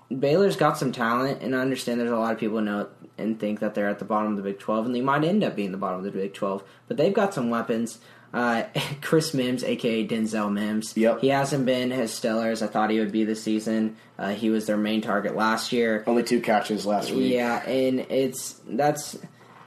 Baylor's 0.09 0.57
got 0.57 0.79
some 0.79 0.93
talent, 0.93 1.43
and 1.43 1.55
I 1.55 1.61
understand 1.61 2.01
there's 2.01 2.11
a 2.11 2.17
lot 2.17 2.33
of 2.33 2.39
people 2.39 2.61
know 2.63 2.89
and 3.19 3.39
think 3.39 3.61
that 3.61 3.75
they're 3.75 3.89
at 3.89 3.99
the 3.99 4.05
bottom 4.07 4.33
of 4.33 4.37
the 4.39 4.43
Big 4.43 4.59
12, 4.59 4.87
and 4.87 4.95
they 4.95 5.03
might 5.03 5.25
end 5.25 5.45
up 5.45 5.55
being 5.55 5.73
the 5.73 5.79
bottom 5.79 5.99
of 5.99 6.05
the 6.05 6.11
Big 6.11 6.33
12. 6.33 6.65
But 6.89 6.97
they've 6.97 7.13
got 7.13 7.35
some 7.35 7.51
weapons. 7.51 7.99
Uh, 8.33 8.65
Chris 9.03 9.35
Mims, 9.35 9.65
aka 9.65 10.07
Denzel 10.07 10.53
Mims, 10.53 10.97
Yep. 10.97 11.21
he 11.21 11.29
hasn't 11.29 11.67
been 11.67 11.93
as 11.93 12.13
stellar 12.13 12.51
as 12.51 12.63
I 12.63 12.67
thought 12.69 12.91
he 12.91 12.99
would 13.01 13.13
be 13.13 13.25
this 13.25 13.43
season. 13.43 13.97
Uh, 14.19 14.31
he 14.31 14.51
was 14.51 14.67
their 14.67 14.77
main 14.77 15.01
target 15.01 15.35
last 15.35 15.73
year. 15.73 16.05
Only 16.07 16.23
two 16.23 16.41
catches 16.41 16.87
last 16.87 17.11
week. 17.11 17.33
Yeah, 17.33 17.63
and 17.69 18.01
it's 18.11 18.61
that's. 18.69 19.19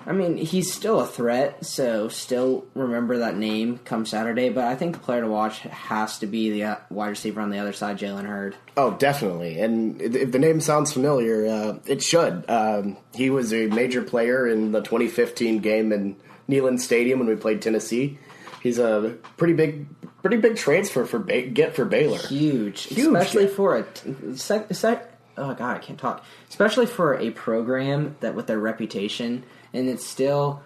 I 0.05 0.11
mean, 0.11 0.35
he's 0.35 0.69
still 0.73 0.99
a 0.99 1.07
threat, 1.07 1.65
so 1.65 2.09
still 2.09 2.65
remember 2.75 3.19
that 3.19 3.37
name 3.37 3.77
come 3.85 4.05
Saturday. 4.05 4.49
But 4.49 4.65
I 4.65 4.75
think 4.75 4.95
the 4.95 4.99
player 4.99 5.21
to 5.21 5.27
watch 5.27 5.59
has 5.59 6.19
to 6.19 6.27
be 6.27 6.49
the 6.49 6.63
uh, 6.65 6.75
wide 6.89 7.07
receiver 7.07 7.39
on 7.39 7.49
the 7.51 7.57
other 7.59 7.71
side, 7.71 7.99
Jalen 7.99 8.25
Hurd. 8.25 8.57
Oh, 8.75 8.91
definitely. 8.95 9.61
And 9.61 10.01
if 10.01 10.33
the 10.33 10.39
name 10.39 10.59
sounds 10.59 10.91
familiar, 10.91 11.47
uh, 11.47 11.79
it 11.85 12.03
should. 12.03 12.43
Um, 12.49 12.97
he 13.15 13.29
was 13.29 13.53
a 13.53 13.67
major 13.67 14.01
player 14.03 14.45
in 14.45 14.73
the 14.73 14.81
2015 14.81 15.59
game 15.59 15.93
in 15.93 16.17
Neyland 16.49 16.81
Stadium 16.81 17.19
when 17.19 17.29
we 17.29 17.35
played 17.37 17.61
Tennessee. 17.61 18.19
He's 18.63 18.79
a 18.79 19.17
pretty 19.37 19.53
big, 19.53 19.85
pretty 20.21 20.37
big 20.37 20.55
transfer 20.55 21.05
for 21.05 21.19
ba- 21.19 21.41
get 21.43 21.75
for 21.75 21.83
Baylor. 21.85 22.17
Huge, 22.17 22.83
Huge, 22.83 23.05
especially 23.07 23.47
for 23.47 23.75
a 23.75 23.83
t- 23.83 24.35
sec, 24.37 24.73
sec, 24.73 25.11
oh 25.37 25.53
god, 25.53 25.75
I 25.75 25.79
can't 25.79 25.99
talk. 25.99 26.23
Especially 26.49 26.85
for 26.85 27.15
a 27.19 27.29
program 27.31 28.15
that 28.21 28.33
with 28.35 28.47
their 28.47 28.59
reputation, 28.59 29.43
and 29.73 29.89
it's 29.89 30.05
still 30.05 30.63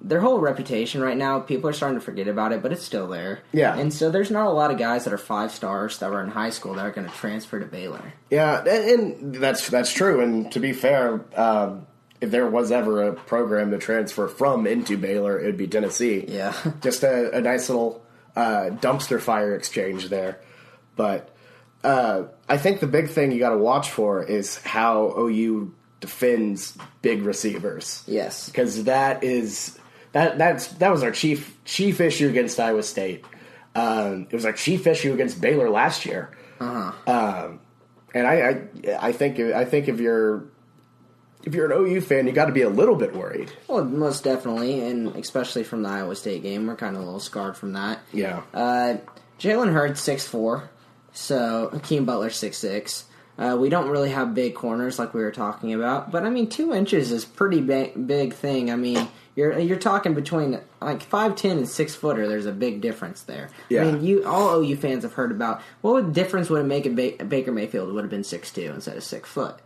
their 0.00 0.20
whole 0.20 0.38
reputation 0.40 1.02
right 1.02 1.16
now. 1.16 1.40
People 1.40 1.68
are 1.68 1.72
starting 1.72 1.98
to 1.98 2.04
forget 2.04 2.28
about 2.28 2.52
it, 2.52 2.62
but 2.62 2.72
it's 2.72 2.84
still 2.84 3.08
there. 3.08 3.40
Yeah. 3.52 3.76
and 3.76 3.92
so 3.92 4.10
there's 4.10 4.30
not 4.30 4.46
a 4.46 4.50
lot 4.50 4.70
of 4.70 4.78
guys 4.78 5.04
that 5.04 5.12
are 5.12 5.18
five 5.18 5.50
stars 5.50 5.98
that 5.98 6.10
were 6.10 6.22
in 6.22 6.30
high 6.30 6.50
school 6.50 6.74
that 6.74 6.86
are 6.86 6.90
going 6.92 7.06
to 7.06 7.12
transfer 7.14 7.58
to 7.60 7.66
Baylor. 7.66 8.14
Yeah, 8.30 8.60
and, 8.60 8.68
and 9.24 9.34
that's 9.34 9.68
that's 9.68 9.92
true. 9.92 10.20
And 10.20 10.50
to 10.52 10.60
be 10.60 10.72
fair, 10.72 11.20
um, 11.36 11.86
if 12.20 12.30
there 12.30 12.46
was 12.46 12.70
ever 12.70 13.08
a 13.08 13.12
program 13.14 13.70
to 13.70 13.78
transfer 13.78 14.28
from 14.28 14.66
into 14.66 14.96
Baylor, 14.96 15.38
it'd 15.40 15.56
be 15.56 15.66
Tennessee. 15.66 16.24
Yeah. 16.28 16.54
just 16.82 17.02
a, 17.02 17.36
a 17.36 17.40
nice 17.40 17.68
little 17.68 18.04
uh, 18.36 18.70
dumpster 18.72 19.20
fire 19.20 19.54
exchange 19.54 20.08
there. 20.08 20.40
But 20.96 21.34
uh, 21.82 22.24
I 22.48 22.58
think 22.58 22.80
the 22.80 22.86
big 22.86 23.08
thing 23.08 23.32
you 23.32 23.38
got 23.38 23.50
to 23.50 23.58
watch 23.58 23.90
for 23.90 24.22
is 24.22 24.58
how 24.58 25.14
OU 25.18 25.74
defends 26.00 26.76
big 27.02 27.22
receivers. 27.22 28.04
Yes. 28.06 28.48
because 28.48 28.84
that 28.84 29.24
is 29.24 29.78
that 30.12 30.38
that's 30.38 30.68
that 30.74 30.90
was 30.90 31.02
our 31.02 31.12
chief 31.12 31.56
chief 31.64 32.00
issue 32.00 32.28
against 32.28 32.58
Iowa 32.58 32.82
State. 32.82 33.24
Um, 33.74 34.26
it 34.30 34.34
was 34.34 34.44
our 34.44 34.52
chief 34.52 34.86
issue 34.86 35.12
against 35.14 35.40
Baylor 35.40 35.70
last 35.70 36.04
year. 36.04 36.36
Uh-huh. 36.58 36.92
Um, 37.10 37.60
and 38.12 38.26
I, 38.26 38.66
I 38.86 39.08
I 39.08 39.12
think 39.12 39.38
I 39.38 39.64
think 39.64 39.88
if 39.88 40.00
you're 40.00 40.44
if 41.44 41.54
you're 41.54 41.70
an 41.70 41.72
OU 41.72 42.00
fan, 42.02 42.26
you 42.26 42.32
got 42.32 42.46
to 42.46 42.52
be 42.52 42.62
a 42.62 42.68
little 42.68 42.96
bit 42.96 43.14
worried. 43.14 43.50
Well, 43.68 43.84
most 43.84 44.24
definitely, 44.24 44.80
and 44.80 45.14
especially 45.16 45.64
from 45.64 45.82
the 45.82 45.88
Iowa 45.88 46.14
State 46.16 46.42
game, 46.42 46.66
we're 46.66 46.76
kind 46.76 46.96
of 46.96 47.02
a 47.02 47.04
little 47.04 47.20
scarred 47.20 47.56
from 47.56 47.72
that. 47.72 48.00
Yeah. 48.12 48.42
Uh, 48.52 48.96
Jalen 49.38 49.72
Hurd's 49.72 50.00
six 50.00 50.26
four, 50.26 50.70
so 51.12 51.70
Hakeem 51.72 52.04
Butler 52.04 52.30
six 52.30 52.58
six. 52.58 53.04
Uh, 53.38 53.56
we 53.56 53.70
don't 53.70 53.88
really 53.88 54.10
have 54.10 54.34
big 54.34 54.54
corners 54.54 54.98
like 54.98 55.14
we 55.14 55.22
were 55.22 55.30
talking 55.30 55.72
about, 55.72 56.10
but 56.10 56.24
I 56.24 56.30
mean 56.30 56.48
two 56.48 56.74
inches 56.74 57.10
is 57.10 57.24
pretty 57.24 57.62
ba- 57.62 57.92
big 57.98 58.34
thing. 58.34 58.70
I 58.70 58.76
mean 58.76 59.08
you're 59.34 59.58
you're 59.58 59.78
talking 59.78 60.12
between 60.12 60.60
like 60.82 61.02
five 61.04 61.36
ten 61.36 61.56
and 61.56 61.66
six 61.66 61.94
footer. 61.94 62.28
There's 62.28 62.44
a 62.44 62.52
big 62.52 62.82
difference 62.82 63.22
there. 63.22 63.48
Yeah. 63.70 63.84
I 63.84 63.92
mean 63.92 64.04
you 64.04 64.26
all 64.26 64.62
OU 64.62 64.76
fans 64.76 65.04
have 65.04 65.14
heard 65.14 65.30
about 65.30 65.62
what 65.80 66.12
difference 66.12 66.50
would 66.50 66.60
it 66.60 66.64
make 66.64 66.84
if 66.84 66.94
ba- 66.94 67.24
Baker 67.24 67.50
Mayfield 67.50 67.90
would 67.94 68.04
have 68.04 68.10
been 68.10 68.24
six 68.24 68.52
two 68.52 68.72
instead 68.74 68.98
of 68.98 69.04
six 69.04 69.26
foot. 69.30 69.56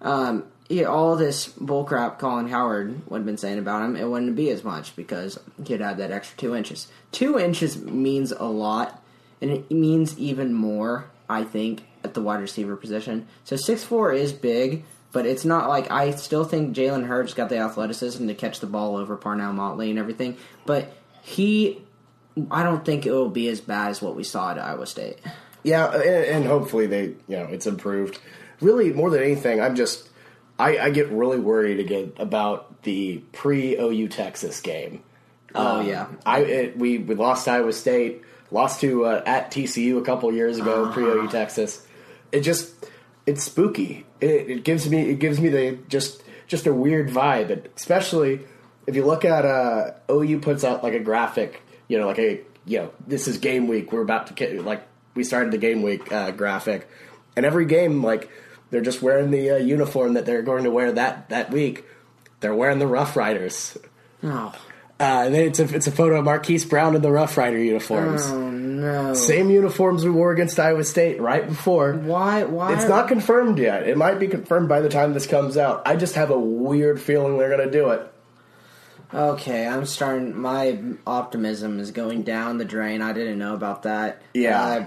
Um, 0.00 0.44
yeah, 0.68 0.84
all 0.84 1.16
this 1.16 1.48
bullcrap 1.48 2.18
Colin 2.18 2.48
Cowherd 2.50 3.08
would 3.08 3.18
have 3.18 3.26
been 3.26 3.38
saying 3.38 3.58
about 3.58 3.82
him, 3.82 3.96
it 3.96 4.08
wouldn't 4.08 4.36
be 4.36 4.50
as 4.50 4.62
much 4.62 4.94
because 4.96 5.38
he'd 5.66 5.80
have 5.80 5.96
that 5.96 6.10
extra 6.10 6.36
two 6.36 6.54
inches. 6.54 6.88
Two 7.10 7.38
inches 7.38 7.82
means 7.82 8.32
a 8.32 8.44
lot, 8.44 9.02
and 9.40 9.50
it 9.50 9.70
means 9.70 10.18
even 10.18 10.52
more, 10.52 11.06
I 11.28 11.44
think, 11.44 11.84
at 12.04 12.12
the 12.14 12.20
wide 12.20 12.40
receiver 12.40 12.76
position. 12.76 13.26
So 13.44 13.56
six 13.56 13.82
four 13.82 14.12
is 14.12 14.32
big, 14.32 14.84
but 15.10 15.24
it's 15.24 15.46
not 15.46 15.68
like 15.70 15.90
I 15.90 16.10
still 16.12 16.44
think 16.44 16.76
Jalen 16.76 17.06
Hurd's 17.06 17.32
got 17.32 17.48
the 17.48 17.58
athleticism 17.58 18.26
to 18.26 18.34
catch 18.34 18.60
the 18.60 18.66
ball 18.66 18.96
over 18.96 19.16
Parnell 19.16 19.54
Motley 19.54 19.88
and 19.88 19.98
everything, 19.98 20.36
but 20.66 20.92
he, 21.22 21.80
I 22.50 22.62
don't 22.62 22.84
think 22.84 23.06
it 23.06 23.12
will 23.12 23.30
be 23.30 23.48
as 23.48 23.60
bad 23.62 23.88
as 23.88 24.02
what 24.02 24.14
we 24.14 24.22
saw 24.22 24.50
at 24.50 24.58
Iowa 24.58 24.86
State. 24.86 25.18
Yeah, 25.62 25.92
and, 25.92 26.24
and 26.24 26.46
hopefully 26.46 26.86
they, 26.86 27.04
you 27.26 27.36
know, 27.36 27.44
it's 27.44 27.66
improved. 27.66 28.20
Really, 28.60 28.92
more 28.92 29.08
than 29.08 29.22
anything, 29.22 29.60
I'm 29.60 29.74
just, 29.74 30.08
I, 30.58 30.78
I 30.78 30.90
get 30.90 31.08
really 31.10 31.38
worried 31.38 31.78
again 31.80 32.12
about 32.18 32.82
the 32.82 33.18
pre 33.32 33.76
OU 33.78 34.08
Texas 34.08 34.60
game. 34.60 35.02
Oh 35.54 35.80
Um, 35.80 35.86
yeah, 35.86 36.06
I 36.26 36.40
it, 36.40 36.78
we 36.78 36.98
we 36.98 37.14
lost 37.14 37.48
Iowa 37.48 37.72
State, 37.72 38.22
lost 38.50 38.80
to 38.82 39.04
uh, 39.06 39.22
at 39.24 39.50
TCU 39.50 39.98
a 39.98 40.02
couple 40.02 40.32
years 40.32 40.58
ago, 40.58 40.84
Uh-huh. 40.84 40.92
pre 40.92 41.04
OU 41.04 41.28
Texas. 41.28 41.86
It 42.32 42.40
just 42.40 42.72
it's 43.26 43.42
spooky. 43.44 44.04
It, 44.20 44.50
it 44.50 44.64
gives 44.64 44.88
me 44.90 45.10
it 45.10 45.18
gives 45.20 45.40
me 45.40 45.48
the 45.48 45.78
just 45.88 46.22
just 46.46 46.66
a 46.66 46.72
weird 46.74 47.08
vibe, 47.08 47.50
and 47.50 47.68
especially 47.76 48.40
if 48.86 48.96
you 48.96 49.04
look 49.04 49.24
at 49.24 49.44
uh, 49.44 49.92
OU 50.10 50.40
puts 50.40 50.64
out 50.64 50.82
like 50.82 50.94
a 50.94 51.00
graphic, 51.00 51.62
you 51.88 51.98
know, 51.98 52.06
like 52.06 52.18
a 52.18 52.40
you 52.66 52.78
know 52.80 52.90
this 53.06 53.28
is 53.28 53.38
game 53.38 53.68
week. 53.68 53.92
We're 53.92 54.02
about 54.02 54.26
to 54.28 54.34
get 54.34 54.64
like 54.64 54.82
we 55.14 55.24
started 55.24 55.52
the 55.52 55.58
game 55.58 55.82
week 55.82 56.10
uh, 56.12 56.30
graphic, 56.32 56.88
and 57.36 57.46
every 57.46 57.64
game 57.64 58.02
like 58.02 58.28
they're 58.70 58.80
just 58.80 59.02
wearing 59.02 59.30
the 59.30 59.50
uh, 59.52 59.56
uniform 59.56 60.14
that 60.14 60.26
they're 60.26 60.42
going 60.42 60.64
to 60.64 60.70
wear 60.70 60.92
that 60.92 61.28
that 61.30 61.50
week. 61.50 61.84
They're 62.40 62.54
wearing 62.54 62.78
the 62.78 62.86
Rough 62.86 63.16
Riders. 63.16 63.76
oh, 64.22 64.54
Uh, 65.00 65.22
and 65.26 65.34
then 65.34 65.46
it's 65.46 65.58
a 65.58 65.74
it's 65.74 65.86
a 65.86 65.92
photo 65.92 66.18
of 66.18 66.24
Marquise 66.24 66.64
Brown 66.64 66.94
in 66.96 67.02
the 67.02 67.10
Rough 67.10 67.36
Rider 67.36 67.58
uniforms. 67.58 68.22
oh 68.26 68.50
no, 68.50 69.14
Same 69.14 69.50
uniforms 69.50 70.04
we 70.04 70.10
wore 70.10 70.32
against 70.32 70.58
Iowa 70.60 70.84
State 70.84 71.20
right 71.20 71.46
before. 71.46 71.94
why 71.94 72.44
why 72.44 72.74
It's 72.74 72.88
not 72.88 73.08
confirmed 73.08 73.58
yet. 73.58 73.88
It 73.88 73.96
might 73.96 74.18
be 74.20 74.28
confirmed 74.28 74.68
by 74.68 74.80
the 74.80 74.88
time 74.88 75.14
this 75.14 75.26
comes 75.26 75.56
out. 75.56 75.82
I 75.86 75.96
just 75.96 76.14
have 76.16 76.30
a 76.30 76.38
weird 76.38 77.00
feeling 77.00 77.38
they're 77.38 77.48
going 77.56 77.66
to 77.68 77.72
do 77.72 77.90
it. 77.90 78.12
Okay, 79.12 79.66
I'm 79.66 79.86
starting. 79.86 80.36
My 80.38 80.78
optimism 81.06 81.80
is 81.80 81.92
going 81.92 82.22
down 82.24 82.58
the 82.58 82.64
drain. 82.66 83.00
I 83.00 83.12
didn't 83.14 83.38
know 83.38 83.54
about 83.54 83.84
that. 83.84 84.20
Yeah. 84.34 84.60
Uh, 84.62 84.86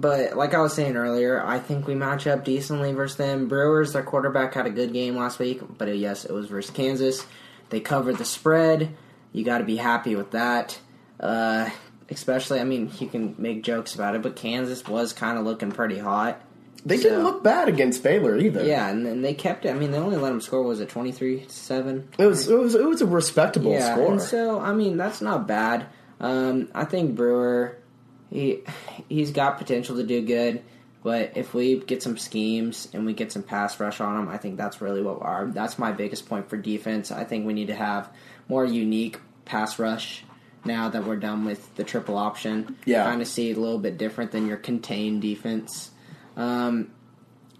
but 0.00 0.36
like 0.36 0.54
I 0.54 0.60
was 0.60 0.72
saying 0.74 0.96
earlier, 0.96 1.42
I 1.44 1.58
think 1.58 1.86
we 1.86 1.94
match 1.94 2.26
up 2.26 2.44
decently 2.44 2.92
versus 2.92 3.16
them. 3.16 3.48
Brewers, 3.48 3.92
their 3.92 4.02
quarterback 4.02 4.54
had 4.54 4.66
a 4.66 4.70
good 4.70 4.92
game 4.92 5.16
last 5.16 5.38
week, 5.38 5.60
but 5.78 5.88
uh, 5.88 5.92
yes, 5.92 6.24
it 6.24 6.32
was 6.32 6.46
versus 6.46 6.70
Kansas. 6.70 7.24
They 7.70 7.80
covered 7.80 8.18
the 8.18 8.24
spread. 8.24 8.94
You 9.32 9.44
got 9.44 9.58
to 9.58 9.64
be 9.64 9.76
happy 9.76 10.14
with 10.16 10.30
that. 10.32 10.78
Uh, 11.18 11.70
especially, 12.10 12.60
I 12.60 12.64
mean, 12.64 12.90
you 12.98 13.06
can 13.08 13.34
make 13.38 13.62
jokes 13.62 13.94
about 13.94 14.14
it, 14.14 14.22
but 14.22 14.36
Kansas 14.36 14.86
was 14.86 15.12
kind 15.12 15.38
of 15.38 15.44
looking 15.44 15.72
pretty 15.72 15.98
hot. 15.98 16.40
They 16.86 16.98
So- 16.98 17.04
didn't 17.08 17.24
look 17.24 17.42
bad 17.42 17.68
against 17.68 18.02
Baylor 18.02 18.36
either. 18.36 18.62
Yeah, 18.64 18.88
and 18.90 19.06
then 19.06 19.22
they 19.22 19.32
kept 19.32 19.64
it. 19.64 19.70
I 19.70 19.72
mean, 19.72 19.90
they 19.90 19.98
only 19.98 20.16
let 20.18 20.28
them 20.28 20.40
score. 20.42 20.62
Was 20.62 20.80
it 20.80 20.90
twenty 20.90 21.12
three 21.12 21.46
seven? 21.48 22.08
it 22.18 22.26
was 22.26 22.46
it 22.48 22.58
was 22.58 22.74
it 22.74 22.84
was 22.84 23.00
a 23.00 23.06
respectable 23.06 23.72
Yeah, 23.72 23.94
score. 23.94 24.12
and 24.12 24.20
so 24.20 24.60
I 24.60 24.72
mean 24.74 24.98
that's 24.98 25.22
not 25.22 25.46
bad. 25.48 25.86
Um, 26.20 26.68
I 26.74 26.84
think 26.84 27.14
Brewer, 27.16 27.78
he 28.34 28.62
he's 29.08 29.30
got 29.30 29.58
potential 29.58 29.96
to 29.96 30.02
do 30.02 30.20
good, 30.20 30.62
but 31.02 31.32
if 31.36 31.54
we 31.54 31.78
get 31.78 32.02
some 32.02 32.18
schemes 32.18 32.88
and 32.92 33.06
we 33.06 33.14
get 33.14 33.30
some 33.30 33.44
pass 33.44 33.78
rush 33.78 34.00
on 34.00 34.20
him, 34.20 34.28
I 34.28 34.36
think 34.38 34.56
that's 34.56 34.80
really 34.80 35.02
what 35.02 35.22
our 35.22 35.46
that's 35.46 35.78
my 35.78 35.92
biggest 35.92 36.28
point 36.28 36.50
for 36.50 36.56
defense. 36.56 37.12
I 37.12 37.24
think 37.24 37.46
we 37.46 37.52
need 37.52 37.68
to 37.68 37.74
have 37.74 38.10
more 38.48 38.64
unique 38.64 39.20
pass 39.44 39.78
rush 39.78 40.24
now 40.64 40.88
that 40.88 41.04
we're 41.04 41.16
done 41.16 41.44
with 41.44 41.74
the 41.76 41.84
triple 41.84 42.18
option. 42.18 42.76
Yeah. 42.84 43.04
kind 43.04 43.22
of 43.22 43.28
see 43.28 43.50
it 43.50 43.56
a 43.56 43.60
little 43.60 43.78
bit 43.78 43.98
different 43.98 44.32
than 44.32 44.46
your 44.46 44.56
contained 44.56 45.22
defense. 45.22 45.90
Um, 46.36 46.90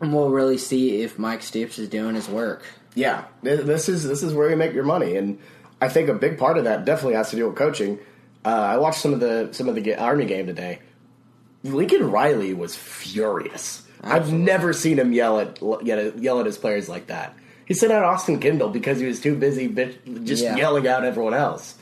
and 0.01 0.13
we'll 0.13 0.31
really 0.31 0.59
see 0.59 1.03
if 1.03 1.19
Mike 1.19 1.43
Stoops 1.43 1.79
is 1.79 1.89
doing 1.89 2.17
his 2.17 2.29
work. 2.29 2.65
Yeah, 2.97 3.25
this 3.43 3.89
is 3.89 4.05
this 4.05 4.25
is 4.25 4.35
where 4.35 4.51
you 4.51 4.57
make 4.57 4.73
your 4.73 4.85
money, 4.85 5.17
and 5.17 5.39
I 5.81 5.89
think 5.89 6.09
a 6.09 6.15
big 6.15 6.37
part 6.37 6.59
of 6.59 6.65
that 6.65 6.85
definitely 6.85 7.15
has 7.15 7.31
to 7.31 7.37
do 7.37 7.47
with 7.47 7.57
coaching. 7.57 7.99
Uh, 8.45 8.49
I 8.49 8.77
watched 8.77 9.01
some 9.01 9.13
of 9.15 9.21
the 9.21 9.49
some 9.53 9.69
of 9.69 9.75
the 9.75 9.95
Army 9.97 10.27
game 10.27 10.47
today. 10.47 10.81
Lincoln 11.63 12.11
Riley 12.11 12.53
was 12.55 12.77
furious. 12.77 13.83
I've 14.03 14.33
never 14.33 14.73
seen 14.75 14.99
him 14.99 15.13
yell 15.13 15.41
at 15.41 15.61
yell 15.63 15.99
at, 15.99 16.19
yell 16.19 16.41
at 16.41 16.47
his 16.47 16.59
players 16.59 16.89
like 16.89 17.07
that. 17.07 17.35
He 17.67 17.73
sent 17.73 17.91
out 17.93 18.05
Austin 18.05 18.39
Kendall 18.41 18.69
because 18.69 19.01
he 19.01 19.07
was 19.07 19.21
too 19.21 19.35
busy 19.35 19.69
just 20.25 20.43
Yeah. 20.43 20.57
yelling 20.57 20.87
out 20.87 21.05
everyone 21.05 21.33
else. 21.33 21.75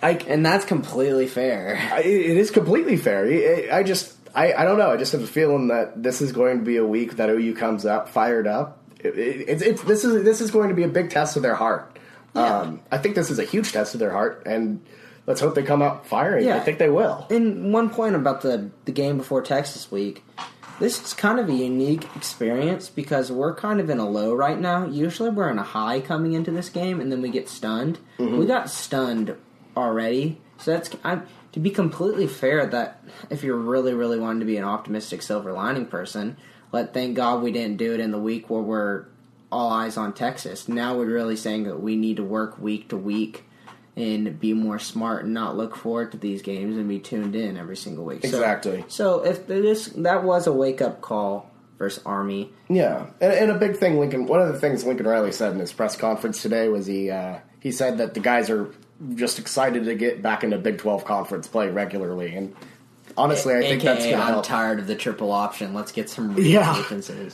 I, 0.00 0.10
And 0.12 0.44
that's 0.46 0.64
completely 0.64 1.26
fair. 1.26 1.76
I, 1.92 2.00
it 2.00 2.36
is 2.36 2.50
completely 2.52 2.96
fair. 2.96 3.24
I, 3.24 3.78
I 3.78 3.82
just, 3.82 4.14
I, 4.34 4.52
I 4.52 4.64
don't 4.64 4.78
know. 4.78 4.90
I 4.90 4.96
just 4.98 5.12
have 5.12 5.22
a 5.22 5.26
feeling 5.26 5.68
that 5.68 6.00
this 6.00 6.20
is 6.20 6.30
going 6.30 6.58
to 6.58 6.64
be 6.64 6.76
a 6.76 6.84
week 6.86 7.16
that 7.16 7.30
OU 7.30 7.54
comes 7.54 7.84
up 7.86 8.10
fired 8.10 8.46
up. 8.46 8.82
It, 9.00 9.18
it, 9.18 9.48
it's, 9.48 9.62
it's, 9.62 9.82
this 9.82 10.04
is 10.04 10.22
this 10.22 10.40
is 10.40 10.50
going 10.52 10.68
to 10.68 10.74
be 10.74 10.82
a 10.84 10.88
big 10.88 11.10
test 11.10 11.36
of 11.36 11.42
their 11.42 11.54
heart. 11.56 11.98
Um, 12.36 12.80
I 12.92 12.98
think 12.98 13.14
this 13.16 13.30
is 13.30 13.38
a 13.38 13.44
huge 13.44 13.72
test 13.72 13.94
of 13.94 14.00
their 14.00 14.10
heart, 14.10 14.42
and 14.46 14.84
let's 15.26 15.40
hope 15.40 15.54
they 15.54 15.62
come 15.62 15.82
out 15.82 16.06
firing. 16.06 16.46
Yeah. 16.46 16.56
I 16.56 16.60
think 16.60 16.78
they 16.78 16.88
will. 16.88 17.26
And 17.30 17.72
one 17.72 17.90
point 17.90 18.14
about 18.14 18.42
the 18.42 18.70
the 18.84 18.92
game 18.92 19.16
before 19.16 19.42
Texas 19.42 19.90
week, 19.90 20.24
this 20.78 21.02
is 21.02 21.14
kind 21.14 21.38
of 21.38 21.48
a 21.48 21.52
unique 21.52 22.04
experience 22.16 22.88
because 22.88 23.30
we're 23.30 23.54
kind 23.54 23.80
of 23.80 23.90
in 23.90 23.98
a 23.98 24.08
low 24.08 24.34
right 24.34 24.58
now. 24.58 24.86
Usually 24.86 25.30
we're 25.30 25.50
in 25.50 25.58
a 25.58 25.64
high 25.64 26.00
coming 26.00 26.32
into 26.32 26.50
this 26.50 26.68
game, 26.68 27.00
and 27.00 27.10
then 27.10 27.22
we 27.22 27.30
get 27.30 27.48
stunned. 27.48 27.98
Mm-hmm. 28.18 28.38
We 28.38 28.46
got 28.46 28.70
stunned 28.70 29.36
already, 29.76 30.40
so 30.58 30.72
that's 30.72 30.90
I, 31.04 31.20
to 31.52 31.60
be 31.60 31.70
completely 31.70 32.26
fair. 32.26 32.66
That 32.66 33.02
if 33.30 33.42
you're 33.42 33.56
really 33.56 33.94
really 33.94 34.18
wanting 34.18 34.40
to 34.40 34.46
be 34.46 34.56
an 34.56 34.64
optimistic 34.64 35.22
silver 35.22 35.52
lining 35.52 35.86
person, 35.86 36.36
let 36.72 36.92
thank 36.92 37.16
God 37.16 37.42
we 37.42 37.52
didn't 37.52 37.76
do 37.76 37.94
it 37.94 38.00
in 38.00 38.10
the 38.10 38.18
week 38.18 38.50
where 38.50 38.62
we're 38.62 39.04
all 39.52 39.70
eyes 39.70 39.96
on 39.96 40.12
Texas. 40.12 40.68
Now 40.68 40.96
we're 40.96 41.06
really 41.06 41.36
saying 41.36 41.64
that 41.64 41.80
we 41.80 41.94
need 41.94 42.16
to 42.16 42.24
work 42.24 42.58
week 42.58 42.88
to 42.88 42.96
week 42.96 43.44
and 43.96 44.40
be 44.40 44.52
more 44.54 44.78
smart 44.78 45.24
and 45.24 45.32
not 45.34 45.56
look 45.56 45.76
forward 45.76 46.10
to 46.12 46.18
these 46.18 46.42
games 46.42 46.76
and 46.76 46.88
be 46.88 46.98
tuned 46.98 47.36
in 47.36 47.56
every 47.56 47.76
single 47.76 48.04
week. 48.04 48.24
Exactly. 48.24 48.84
So, 48.88 49.24
if 49.24 49.46
this 49.46 49.86
that 49.96 50.24
was 50.24 50.46
a 50.46 50.52
wake 50.52 50.82
up 50.82 51.00
call 51.00 51.50
versus 51.78 52.02
Army, 52.04 52.52
Yeah, 52.68 53.06
and, 53.20 53.32
and 53.32 53.50
a 53.50 53.58
big 53.58 53.76
thing, 53.76 53.98
Lincoln. 53.98 54.26
One 54.26 54.40
of 54.40 54.48
the 54.52 54.58
things 54.58 54.84
Lincoln 54.84 55.06
Riley 55.06 55.32
said 55.32 55.52
in 55.52 55.58
his 55.58 55.72
press 55.72 55.96
conference 55.96 56.42
today 56.42 56.68
was 56.68 56.86
he 56.86 57.10
uh, 57.10 57.38
he 57.60 57.70
said 57.72 57.98
that 57.98 58.14
the 58.14 58.20
guys 58.20 58.50
are 58.50 58.68
just 59.14 59.38
excited 59.38 59.84
to 59.84 59.94
get 59.94 60.22
back 60.22 60.44
into 60.44 60.58
Big 60.58 60.78
Twelve 60.78 61.04
conference 61.04 61.46
play 61.48 61.68
regularly, 61.70 62.34
and 62.34 62.54
honestly, 63.16 63.54
I 63.54 63.60
think 63.60 63.80
AKA, 63.82 63.84
that's 63.94 64.04
to 64.06 64.14
I'm 64.14 64.26
help. 64.26 64.44
tired 64.44 64.78
of 64.80 64.86
the 64.88 64.94
triple 64.96 65.30
option. 65.32 65.72
Let's 65.74 65.92
get 65.92 66.10
some 66.10 66.34
real 66.34 66.44
Yeah, 66.46 66.84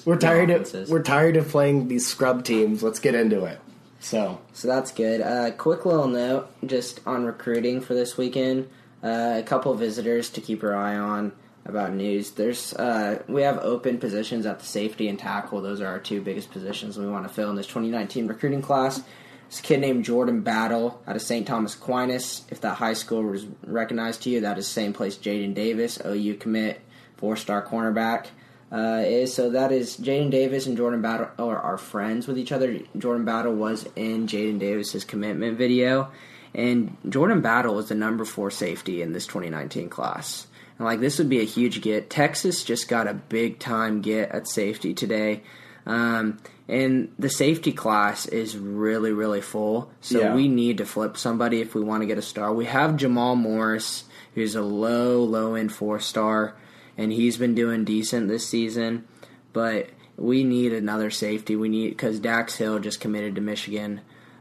we're 0.04 0.16
tired 0.16 0.50
of 0.50 0.90
we're 0.90 1.02
tired 1.02 1.36
of 1.36 1.48
playing 1.48 1.88
these 1.88 2.06
scrub 2.06 2.44
teams. 2.44 2.82
Let's 2.82 2.98
get 2.98 3.14
into 3.14 3.44
it. 3.44 3.60
So 4.00 4.40
So 4.54 4.66
that's 4.66 4.90
good. 4.92 5.20
Uh, 5.20 5.52
quick 5.52 5.84
little 5.86 6.08
note 6.08 6.48
just 6.66 7.00
on 7.06 7.24
recruiting 7.24 7.80
for 7.80 7.94
this 7.94 8.16
weekend. 8.16 8.68
Uh, 9.02 9.36
a 9.38 9.42
couple 9.42 9.72
visitors 9.74 10.30
to 10.30 10.40
keep 10.40 10.62
your 10.62 10.74
eye 10.74 10.96
on 10.96 11.32
about 11.66 11.94
news. 11.94 12.32
There's 12.32 12.72
uh, 12.74 13.22
we 13.28 13.42
have 13.42 13.58
open 13.58 13.98
positions 13.98 14.46
at 14.46 14.58
the 14.58 14.66
safety 14.66 15.08
and 15.08 15.18
tackle. 15.18 15.60
Those 15.60 15.80
are 15.80 15.86
our 15.86 16.00
two 16.00 16.20
biggest 16.22 16.50
positions 16.50 16.98
we 16.98 17.06
want 17.06 17.28
to 17.28 17.32
fill 17.32 17.50
in 17.50 17.56
this 17.56 17.66
2019 17.66 18.26
recruiting 18.26 18.62
class. 18.62 19.02
This 19.48 19.60
kid 19.60 19.80
named 19.80 20.04
Jordan 20.04 20.42
Battle 20.42 21.02
out 21.06 21.16
of 21.16 21.22
St. 21.22 21.46
Thomas 21.46 21.74
Aquinas. 21.74 22.44
If 22.50 22.60
that 22.60 22.76
high 22.76 22.92
school 22.92 23.22
was 23.22 23.46
recognized 23.66 24.22
to 24.22 24.30
you, 24.30 24.40
that 24.42 24.58
is 24.58 24.66
the 24.66 24.72
same 24.72 24.92
place 24.92 25.16
Jaden 25.16 25.54
Davis, 25.54 26.00
OU 26.04 26.34
commit, 26.34 26.80
four 27.16 27.36
star 27.36 27.64
cornerback. 27.66 28.26
Uh, 28.72 29.02
is 29.04 29.34
so 29.34 29.50
that 29.50 29.72
is 29.72 29.96
Jaden 29.96 30.30
Davis 30.30 30.66
and 30.66 30.76
Jordan 30.76 31.02
Battle 31.02 31.28
are, 31.38 31.58
are 31.58 31.78
friends 31.78 32.28
with 32.28 32.38
each 32.38 32.52
other. 32.52 32.78
Jordan 32.96 33.24
Battle 33.24 33.54
was 33.54 33.88
in 33.96 34.26
Jaden 34.28 34.60
Davis's 34.60 35.04
commitment 35.04 35.58
video, 35.58 36.10
and 36.54 36.96
Jordan 37.08 37.40
Battle 37.40 37.74
was 37.74 37.88
the 37.88 37.94
number 37.96 38.24
four 38.24 38.50
safety 38.50 39.02
in 39.02 39.12
this 39.12 39.26
2019 39.26 39.88
class. 39.88 40.46
And 40.78 40.86
like 40.86 41.00
this 41.00 41.18
would 41.18 41.28
be 41.28 41.40
a 41.40 41.44
huge 41.44 41.80
get. 41.82 42.10
Texas 42.10 42.62
just 42.64 42.88
got 42.88 43.08
a 43.08 43.14
big 43.14 43.58
time 43.58 44.02
get 44.02 44.30
at 44.30 44.48
safety 44.48 44.94
today. 44.94 45.42
Um, 45.84 46.38
and 46.68 47.12
the 47.18 47.28
safety 47.28 47.72
class 47.72 48.26
is 48.26 48.56
really, 48.56 49.12
really 49.12 49.40
full. 49.40 49.90
So 50.00 50.20
Yeah. 50.20 50.34
we 50.34 50.46
need 50.46 50.78
to 50.78 50.86
flip 50.86 51.16
somebody 51.16 51.60
if 51.60 51.74
we 51.74 51.82
want 51.82 52.02
to 52.02 52.06
get 52.06 52.18
a 52.18 52.22
star. 52.22 52.54
We 52.54 52.66
have 52.66 52.96
Jamal 52.96 53.34
Morris, 53.34 54.04
who's 54.36 54.54
a 54.54 54.62
low, 54.62 55.24
low 55.24 55.54
end 55.56 55.72
four 55.72 55.98
star, 55.98 56.54
and 56.96 57.12
he's 57.12 57.36
been 57.36 57.54
doing 57.54 57.84
decent 57.84 58.28
this 58.28 58.46
season. 58.46 59.04
But 59.52 59.90
we 60.16 60.44
need 60.44 60.72
another 60.72 61.10
safety. 61.10 61.56
We 61.56 61.68
need 61.68 61.90
because 61.90 62.20
Dax 62.20 62.56
Hill 62.56 62.78
just 62.78 63.00
committed 63.00 63.34
to 63.36 63.40
Michigan. 63.40 64.00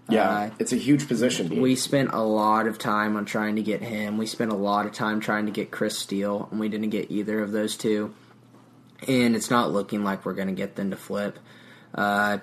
Yeah, 0.10 0.30
Uh, 0.30 0.50
it's 0.60 0.74
a 0.74 0.76
huge 0.78 1.08
position. 1.08 1.48
Dean. 1.50 1.62
we 1.62 1.76
spent 1.76 2.10
a 2.14 2.22
lot 2.22 2.66
of 2.68 2.80
time 2.80 3.16
on 3.16 3.26
trying 3.26 3.56
to 3.58 3.62
get 3.62 3.82
him. 3.82 4.18
We 4.18 4.26
spent 4.26 4.52
a 4.52 4.56
lot 4.56 4.86
of 4.88 4.92
time 4.92 5.20
trying 5.20 5.46
to 5.46 5.52
get 5.52 5.70
Chris 5.70 5.98
Steele, 6.00 6.48
and 6.50 6.60
we 6.60 6.68
didn't 6.68 6.90
get 6.90 7.12
either 7.12 7.42
of 7.42 7.52
those 7.52 7.78
two. 7.78 8.14
And 9.08 9.36
it's 9.36 9.50
not 9.52 9.72
looking 9.72 10.04
like 10.04 10.26
we're 10.26 10.34
going 10.34 10.48
to 10.48 10.54
get 10.54 10.76
them 10.76 10.90
to 10.92 10.98
flip. 10.98 11.38
Uh, 11.94 12.40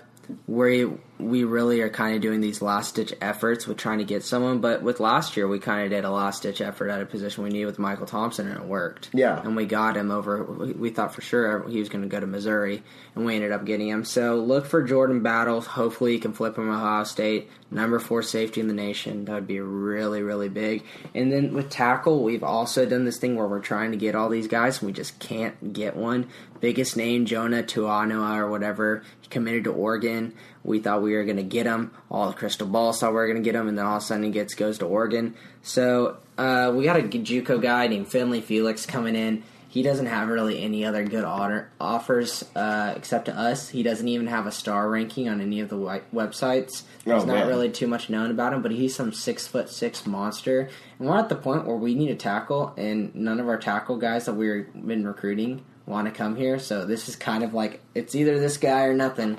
we 0.47 0.87
we 1.19 1.45
really 1.45 1.81
are 1.81 1.89
kind 1.89 2.15
of 2.15 2.21
doing 2.21 2.41
these 2.41 2.61
last 2.61 2.95
ditch 2.95 3.15
efforts 3.21 3.67
with 3.67 3.79
trying 3.79 3.99
to 3.99 4.05
get 4.05 4.23
someone. 4.23 4.61
But 4.61 4.83
with 4.83 5.01
last 5.01 5.37
year, 5.37 5.49
we 5.49 5.59
kind 5.59 5.85
of 5.85 5.91
did 5.91 6.05
a 6.05 6.11
last 6.11 6.43
ditch 6.43 6.61
effort 6.61 6.91
at 6.91 7.01
a 7.01 7.07
position 7.07 7.45
we 7.45 7.51
needed 7.51 7.67
with 7.67 7.79
Michael 7.79 8.07
Thompson, 8.07 8.49
and 8.49 8.61
it 8.61 8.67
worked. 8.67 9.11
Yeah. 9.15 9.41
and 9.41 9.57
we 9.57 9.65
got 9.65 9.97
him 9.97 10.11
over. 10.11 10.43
We, 10.45 10.91
thought 10.91 11.15
for 11.15 11.23
sure 11.23 11.67
he 11.69 11.79
was 11.79 11.89
going 11.89 12.03
to 12.03 12.09
go 12.09 12.21
to 12.21 12.27
Missouri, 12.27 12.83
and 13.15 13.25
we 13.25 13.35
ended 13.35 13.53
up 13.53 13.65
getting 13.65 13.89
him. 13.89 14.05
So 14.05 14.37
look 14.37 14.67
for 14.67 14.83
Jordan 14.83 15.23
Battles. 15.23 15.67
Hopefully, 15.67 16.13
he 16.13 16.19
can 16.19 16.33
flip 16.33 16.57
him 16.57 16.71
Ohio 16.71 17.05
State. 17.05 17.51
Number 17.71 17.99
four 17.99 18.23
safety 18.23 18.61
in 18.61 18.69
the 18.69 18.75
nation. 18.75 19.25
That 19.25 19.35
would 19.35 19.47
be 19.47 19.61
really 19.61 20.23
really 20.23 20.49
big. 20.49 20.85
And 21.15 21.33
then 21.33 21.53
with 21.53 21.69
tackle, 21.69 22.23
we've 22.23 22.45
also 22.45 22.87
done 22.87 23.05
this 23.05 23.19
thing 23.19 23.37
where 23.37 23.49
we're 23.49 23.61
trying 23.61 23.91
to 23.91 23.97
get 23.97 24.15
all 24.15 24.29
these 24.29 24.47
guys, 24.47 24.79
and 24.79 24.87
we 24.87 24.93
just 24.93 25.19
can't 25.19 25.73
get 25.73 25.97
one. 25.97 26.29
Biggest 26.61 26.97
name 26.97 27.27
Jonah 27.27 27.63
Tuanoa 27.63 28.37
or 28.37 28.51
whatever. 28.51 29.03
He 29.21 29.29
committed 29.29 29.65
to 29.65 29.73
Oregon. 29.73 30.35
We 30.67 30.81
thought 30.81 31.01
we 31.03 31.15
were 31.15 31.25
going 31.25 31.37
to 31.37 31.43
get 31.43 31.65
him. 31.67 31.93
All 32.11 32.27
the 32.29 32.35
crystal 32.35 32.67
balls 32.67 33.01
thought 33.01 33.11
we 33.11 33.17
were 33.17 33.27
going 33.27 33.43
to 33.43 33.43
get 33.43 33.55
him, 33.55 33.69
and 33.69 33.79
then 33.79 33.87
all 33.87 33.97
of 33.99 34.03
a 34.03 34.05
sudden 34.05 34.25
he 34.25 34.31
gets 34.31 34.55
goes 34.55 34.79
to 34.79 34.87
Oregon. 34.87 35.35
So 35.63 36.19
uh, 36.37 36.73
we 36.75 36.85
got 36.85 36.99
a 36.99 37.03
JUCO 37.03 37.63
guy 37.63 37.87
named 37.87 38.09
Finley 38.09 38.41
Felix 38.41 38.85
coming 38.85 39.15
in. 39.15 39.43
He 39.69 39.83
doesn't 39.83 40.07
have 40.07 40.29
really 40.29 40.63
any 40.63 40.87
other 40.87 41.05
good 41.05 41.25
honor, 41.25 41.71
offers 41.79 42.43
uh, 42.57 42.95
except 42.97 43.27
to 43.27 43.37
us. 43.39 43.69
He 43.69 43.83
doesn't 43.83 44.09
even 44.09 44.27
have 44.27 44.47
a 44.47 44.53
star 44.53 44.89
ranking 44.89 45.29
on 45.29 45.41
any 45.43 45.61
of 45.61 45.69
the 45.69 45.77
websites. 46.15 46.83
There's 47.05 47.25
Oh, 47.25 47.27
not 47.27 47.47
really 47.47 47.71
too 47.71 47.87
much 47.87 48.09
known 48.09 48.31
about 48.31 48.55
him, 48.55 48.63
but 48.63 48.71
he's 48.73 48.95
some 48.95 49.13
six 49.13 49.47
foot 49.47 49.69
six 49.69 50.07
monster. 50.07 50.71
And 50.99 51.09
we're 51.09 51.19
at 51.19 51.29
the 51.29 51.37
point 51.37 51.67
where 51.67 51.77
we 51.77 51.95
need 51.95 52.11
a 52.11 52.15
tackle, 52.17 52.73
and 52.79 53.15
none 53.15 53.39
of 53.39 53.49
our 53.49 53.59
tackle 53.59 53.99
guys 53.99 54.25
that 54.25 54.35
we've 54.35 54.67
been 54.75 55.07
recruiting 55.07 55.63
want 55.85 56.07
to 56.07 56.13
come 56.13 56.37
here. 56.37 56.59
So 56.59 56.87
this 56.87 57.09
is 57.09 57.15
kind 57.15 57.45
of 57.45 57.53
like 57.53 57.81
it's 57.95 58.15
either 58.15 58.41
this 58.41 58.57
guy 58.57 58.85
or 58.85 58.95
nothing. 58.95 59.37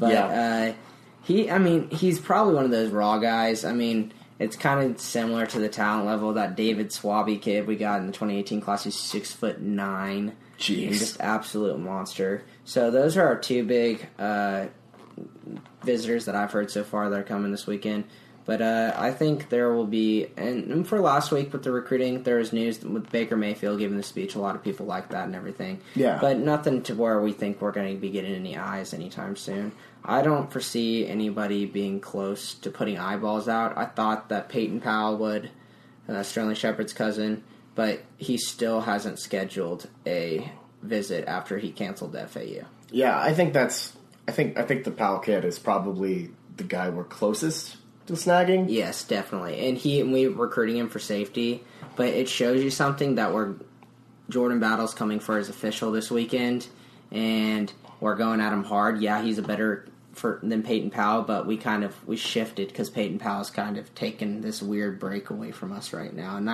But 0.00 0.12
Yeah. 0.12 0.24
uh, 0.26 0.72
he, 1.22 1.48
I 1.50 1.58
mean, 1.58 1.88
he's 1.90 2.18
probably 2.18 2.54
one 2.54 2.64
of 2.64 2.70
those 2.72 2.90
raw 2.90 3.18
guys. 3.18 3.64
I 3.64 3.72
mean, 3.72 4.12
it's 4.40 4.56
kind 4.56 4.90
of 4.90 5.00
similar 5.00 5.46
to 5.46 5.58
the 5.60 5.68
talent 5.68 6.06
level 6.06 6.32
that 6.32 6.56
David 6.56 6.88
Swaby 6.88 7.40
kid 7.40 7.66
we 7.66 7.76
got 7.76 8.00
in 8.00 8.06
the 8.06 8.12
2018 8.12 8.60
class. 8.62 8.84
He's 8.84 8.98
six 8.98 9.30
foot 9.32 9.60
nine. 9.60 10.34
Jeez. 10.58 10.88
Just 10.98 11.20
absolute 11.20 11.78
monster. 11.78 12.42
So 12.64 12.90
those 12.90 13.16
are 13.16 13.26
our 13.26 13.36
two 13.38 13.64
big 13.64 14.06
uh, 14.18 14.66
visitors 15.82 16.24
that 16.26 16.34
I've 16.34 16.52
heard 16.52 16.70
so 16.70 16.84
far 16.84 17.10
that 17.10 17.18
are 17.18 17.22
coming 17.24 17.50
this 17.50 17.66
weekend. 17.66 18.04
But 18.46 18.62
uh, 18.62 18.94
I 18.96 19.12
think 19.12 19.48
there 19.48 19.72
will 19.72 19.86
be, 19.86 20.26
and, 20.36 20.64
and 20.72 20.88
for 20.88 20.98
last 21.00 21.30
week 21.30 21.52
with 21.52 21.62
the 21.62 21.70
recruiting, 21.70 22.22
there 22.24 22.36
was 22.38 22.52
news 22.52 22.80
with 22.82 23.08
Baker 23.10 23.36
Mayfield 23.36 23.78
giving 23.78 23.96
the 23.96 24.02
speech. 24.02 24.34
A 24.34 24.40
lot 24.40 24.56
of 24.56 24.64
people 24.64 24.86
like 24.86 25.10
that 25.10 25.26
and 25.26 25.36
everything. 25.36 25.80
Yeah. 25.94 26.18
But 26.20 26.38
nothing 26.38 26.82
to 26.84 26.94
where 26.94 27.20
we 27.20 27.32
think 27.32 27.60
we're 27.60 27.70
going 27.72 27.94
to 27.94 28.00
be 28.00 28.10
getting 28.10 28.34
any 28.34 28.56
eyes 28.56 28.92
anytime 28.92 29.36
soon. 29.36 29.72
I 30.04 30.22
don't 30.22 30.50
foresee 30.50 31.06
anybody 31.06 31.66
being 31.66 32.00
close 32.00 32.54
to 32.54 32.70
putting 32.70 32.98
eyeballs 32.98 33.48
out. 33.48 33.76
I 33.76 33.86
thought 33.86 34.28
that 34.30 34.48
Peyton 34.48 34.80
Powell 34.80 35.18
would, 35.18 35.50
uh, 36.08 36.22
Sterling 36.22 36.54
Shepard's 36.54 36.92
cousin, 36.92 37.42
but 37.74 38.02
he 38.16 38.38
still 38.38 38.80
hasn't 38.80 39.18
scheduled 39.18 39.88
a 40.06 40.50
visit 40.82 41.26
after 41.26 41.58
he 41.58 41.70
canceled 41.70 42.12
the 42.12 42.26
FAU. 42.26 42.66
Yeah, 42.90 43.18
I 43.18 43.34
think 43.34 43.52
that's. 43.52 43.96
I 44.26 44.32
think 44.32 44.58
I 44.58 44.62
think 44.62 44.84
the 44.84 44.90
Powell 44.90 45.18
kid 45.18 45.44
is 45.44 45.58
probably 45.58 46.30
the 46.56 46.64
guy 46.64 46.90
we're 46.90 47.04
closest 47.04 47.76
to 48.06 48.14
snagging. 48.14 48.66
Yes, 48.68 49.04
definitely. 49.04 49.68
And 49.68 49.78
he 49.78 50.00
and 50.00 50.12
we 50.12 50.26
recruiting 50.26 50.76
him 50.76 50.88
for 50.88 50.98
safety, 50.98 51.64
but 51.96 52.08
it 52.08 52.28
shows 52.28 52.62
you 52.62 52.70
something 52.70 53.16
that 53.16 53.32
we're 53.32 53.54
Jordan 54.28 54.60
Battle's 54.60 54.94
coming 54.94 55.20
for 55.20 55.36
his 55.36 55.48
official 55.48 55.90
this 55.90 56.10
weekend, 56.10 56.68
and 57.10 57.72
we're 58.00 58.16
going 58.16 58.40
at 58.40 58.52
him 58.52 58.64
hard. 58.64 59.00
Yeah, 59.00 59.22
he's 59.22 59.38
a 59.38 59.42
better 59.42 59.86
for 60.12 60.40
than 60.42 60.62
Peyton 60.62 60.90
Powell, 60.90 61.22
but 61.22 61.46
we 61.46 61.56
kind 61.56 61.84
of 61.84 62.06
we 62.06 62.16
shifted 62.16 62.68
because 62.68 62.90
Peyton 62.90 63.18
Powell's 63.18 63.50
kind 63.50 63.78
of 63.78 63.94
taken 63.94 64.40
this 64.40 64.62
weird 64.62 64.98
break 64.98 65.30
away 65.30 65.52
from 65.52 65.72
us 65.72 65.92
right 65.92 66.14
now, 66.14 66.36
and. 66.36 66.48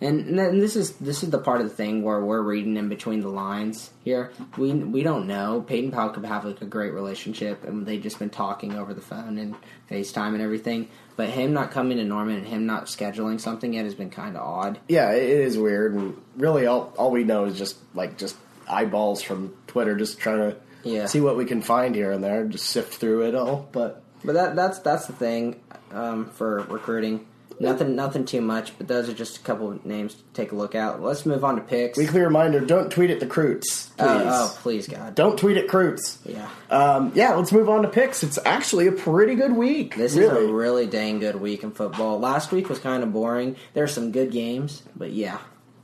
And, 0.00 0.30
and 0.30 0.36
then 0.36 0.58
this 0.58 0.74
is 0.74 0.94
this 0.96 1.22
is 1.22 1.30
the 1.30 1.38
part 1.38 1.60
of 1.60 1.68
the 1.68 1.74
thing 1.74 2.02
where 2.02 2.20
we're 2.20 2.42
reading 2.42 2.76
in 2.76 2.88
between 2.88 3.20
the 3.20 3.28
lines 3.28 3.92
here. 4.02 4.32
We 4.56 4.72
we 4.72 5.04
don't 5.04 5.28
know. 5.28 5.60
Peyton 5.60 5.92
Powell 5.92 6.10
could 6.10 6.24
have 6.24 6.44
like 6.44 6.60
a 6.60 6.66
great 6.66 6.92
relationship, 6.92 7.62
and 7.62 7.86
they've 7.86 8.02
just 8.02 8.18
been 8.18 8.28
talking 8.28 8.74
over 8.74 8.94
the 8.94 9.00
phone 9.00 9.38
and 9.38 9.54
FaceTime 9.88 10.34
and 10.34 10.42
everything. 10.42 10.88
But 11.14 11.28
him 11.28 11.52
not 11.52 11.70
coming 11.70 11.98
to 11.98 12.04
Norman 12.04 12.38
and 12.38 12.46
him 12.46 12.66
not 12.66 12.86
scheduling 12.86 13.40
something 13.40 13.74
yet 13.74 13.84
has 13.84 13.94
been 13.94 14.10
kind 14.10 14.36
of 14.36 14.42
odd. 14.42 14.80
Yeah, 14.88 15.12
it 15.12 15.22
is 15.22 15.56
weird, 15.56 15.94
and 15.94 16.20
really, 16.36 16.66
all 16.66 16.92
all 16.98 17.12
we 17.12 17.22
know 17.22 17.44
is 17.44 17.56
just 17.56 17.76
like 17.94 18.18
just 18.18 18.36
eyeballs 18.68 19.22
from 19.22 19.54
Twitter, 19.66 19.96
just 19.96 20.18
trying 20.18 20.38
to 20.50 20.56
Yeah. 20.84 21.06
see 21.06 21.20
what 21.20 21.36
we 21.36 21.44
can 21.44 21.62
find 21.62 21.94
here 21.94 22.10
and 22.12 22.22
there, 22.22 22.44
just 22.44 22.66
sift 22.66 22.94
through 22.94 23.22
it 23.26 23.34
all. 23.34 23.68
But 23.72 24.02
But 24.24 24.34
that 24.34 24.56
that's 24.56 24.78
that's 24.80 25.06
the 25.06 25.12
thing 25.12 25.56
um, 25.92 26.26
for 26.34 26.60
recruiting. 26.68 27.26
Nothing 27.60 27.94
nothing 27.94 28.24
too 28.24 28.40
much, 28.40 28.76
but 28.76 28.88
those 28.88 29.08
are 29.08 29.12
just 29.12 29.36
a 29.36 29.40
couple 29.40 29.70
of 29.70 29.84
names 29.86 30.14
to 30.14 30.22
take 30.34 30.50
a 30.50 30.56
look 30.56 30.74
at. 30.74 31.00
Let's 31.00 31.24
move 31.26 31.44
on 31.44 31.54
to 31.56 31.60
picks. 31.60 31.96
weekly 31.98 32.20
reminder: 32.20 32.58
don't 32.60 32.90
tweet 32.90 33.10
at 33.10 33.20
the 33.20 33.26
Croots, 33.26 33.88
please. 33.98 34.06
Oh, 34.08 34.22
oh, 34.26 34.58
please, 34.62 34.88
God. 34.88 35.14
Don't 35.14 35.38
tweet 35.38 35.56
at 35.58 35.68
Croots. 35.68 36.18
Yeah. 36.24 36.48
Um, 36.70 37.12
yeah, 37.14 37.34
let's 37.34 37.52
move 37.52 37.68
on 37.68 37.82
to 37.82 37.88
picks. 37.88 38.24
It's 38.24 38.38
actually 38.44 38.88
a 38.88 38.92
pretty 38.92 39.36
good 39.36 39.52
week. 39.52 39.94
This 39.96 40.16
really. 40.16 40.44
is 40.44 40.50
a 40.50 40.52
really 40.52 40.86
dang 40.86 41.20
good 41.20 41.36
week 41.36 41.62
in 41.62 41.70
football. 41.70 42.18
Last 42.18 42.50
week 42.50 42.68
was 42.68 42.80
kind 42.80 43.02
of 43.04 43.12
boring. 43.12 43.54
There 43.74 43.84
were 43.84 43.88
some 43.88 44.10
good 44.10 44.32
games, 44.32 44.82
but 44.96 45.12
yeah. 45.12 45.38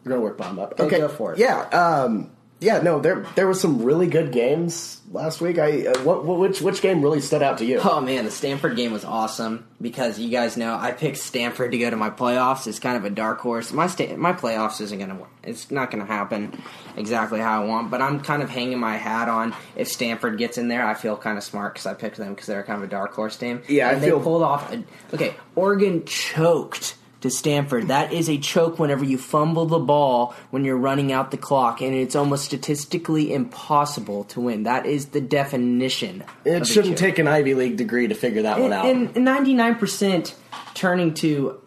We're 0.04 0.12
gonna 0.12 0.22
work 0.22 0.38
bomb 0.38 0.58
up. 0.58 0.72
Okay, 0.72 0.84
Okay, 0.84 0.98
go 0.98 1.08
for 1.08 1.34
it. 1.34 1.38
Yeah, 1.38 1.60
um, 1.68 2.30
yeah. 2.60 2.80
No, 2.80 3.00
there 3.00 3.26
there 3.34 3.46
was 3.46 3.60
some 3.60 3.82
really 3.82 4.06
good 4.06 4.32
games 4.32 5.00
last 5.10 5.40
week. 5.40 5.58
I 5.58 5.86
uh, 5.86 5.98
what, 6.02 6.24
which 6.24 6.60
which 6.60 6.80
game 6.82 7.00
really 7.02 7.20
stood 7.20 7.42
out 7.42 7.58
to 7.58 7.64
you? 7.64 7.80
Oh 7.82 8.00
man, 8.00 8.24
the 8.24 8.30
Stanford 8.30 8.76
game 8.76 8.92
was 8.92 9.04
awesome 9.04 9.66
because 9.80 10.18
you 10.18 10.28
guys 10.30 10.56
know 10.56 10.74
I 10.76 10.92
picked 10.92 11.18
Stanford 11.18 11.72
to 11.72 11.78
go 11.78 11.88
to 11.90 11.96
my 11.96 12.10
playoffs. 12.10 12.66
It's 12.66 12.78
kind 12.78 12.96
of 12.96 13.04
a 13.04 13.10
dark 13.10 13.40
horse. 13.40 13.72
My 13.72 13.86
sta- 13.86 14.16
my 14.16 14.32
playoffs 14.32 14.80
isn't 14.80 14.98
gonna 14.98 15.18
it's 15.42 15.70
not 15.70 15.90
gonna 15.90 16.04
happen 16.04 16.60
exactly 16.96 17.40
how 17.40 17.62
I 17.62 17.64
want, 17.64 17.90
but 17.90 18.02
I'm 18.02 18.20
kind 18.20 18.42
of 18.42 18.50
hanging 18.50 18.78
my 18.78 18.96
hat 18.96 19.28
on 19.28 19.54
if 19.76 19.88
Stanford 19.88 20.36
gets 20.36 20.58
in 20.58 20.68
there. 20.68 20.84
I 20.86 20.94
feel 20.94 21.16
kind 21.16 21.38
of 21.38 21.44
smart 21.44 21.74
because 21.74 21.86
I 21.86 21.94
picked 21.94 22.16
them 22.16 22.30
because 22.34 22.46
they're 22.46 22.62
kind 22.64 22.82
of 22.82 22.88
a 22.88 22.90
dark 22.90 23.14
horse 23.14 23.36
team. 23.36 23.62
Yeah, 23.68 23.88
I 23.88 23.92
and 23.92 24.02
feel- 24.02 24.18
they 24.18 24.24
pulled 24.24 24.42
off. 24.42 24.72
A, 24.72 24.84
okay, 25.14 25.34
Oregon 25.54 26.04
choked. 26.04 26.96
To 27.22 27.30
Stanford, 27.30 27.88
that 27.88 28.12
is 28.12 28.28
a 28.30 28.38
choke 28.38 28.78
whenever 28.78 29.04
you 29.04 29.18
fumble 29.18 29.66
the 29.66 29.80
ball 29.80 30.36
when 30.50 30.64
you're 30.64 30.76
running 30.76 31.10
out 31.12 31.32
the 31.32 31.36
clock, 31.36 31.80
and 31.80 31.92
it's 31.92 32.14
almost 32.14 32.44
statistically 32.44 33.34
impossible 33.34 34.22
to 34.24 34.40
win. 34.40 34.62
That 34.62 34.86
is 34.86 35.06
the 35.06 35.20
definition. 35.20 36.22
It 36.44 36.64
shouldn't 36.64 36.94
choke 36.96 36.98
take 36.98 37.18
an 37.18 37.26
Ivy 37.26 37.54
League 37.54 37.76
degree 37.76 38.06
to 38.06 38.14
figure 38.14 38.42
that 38.42 38.60
one 38.60 38.72
out. 38.72 38.86
and 38.86 39.16
ninety 39.16 39.52
nine 39.52 39.74
percent 39.74 40.36
turning 40.74 41.12
to 41.14 41.60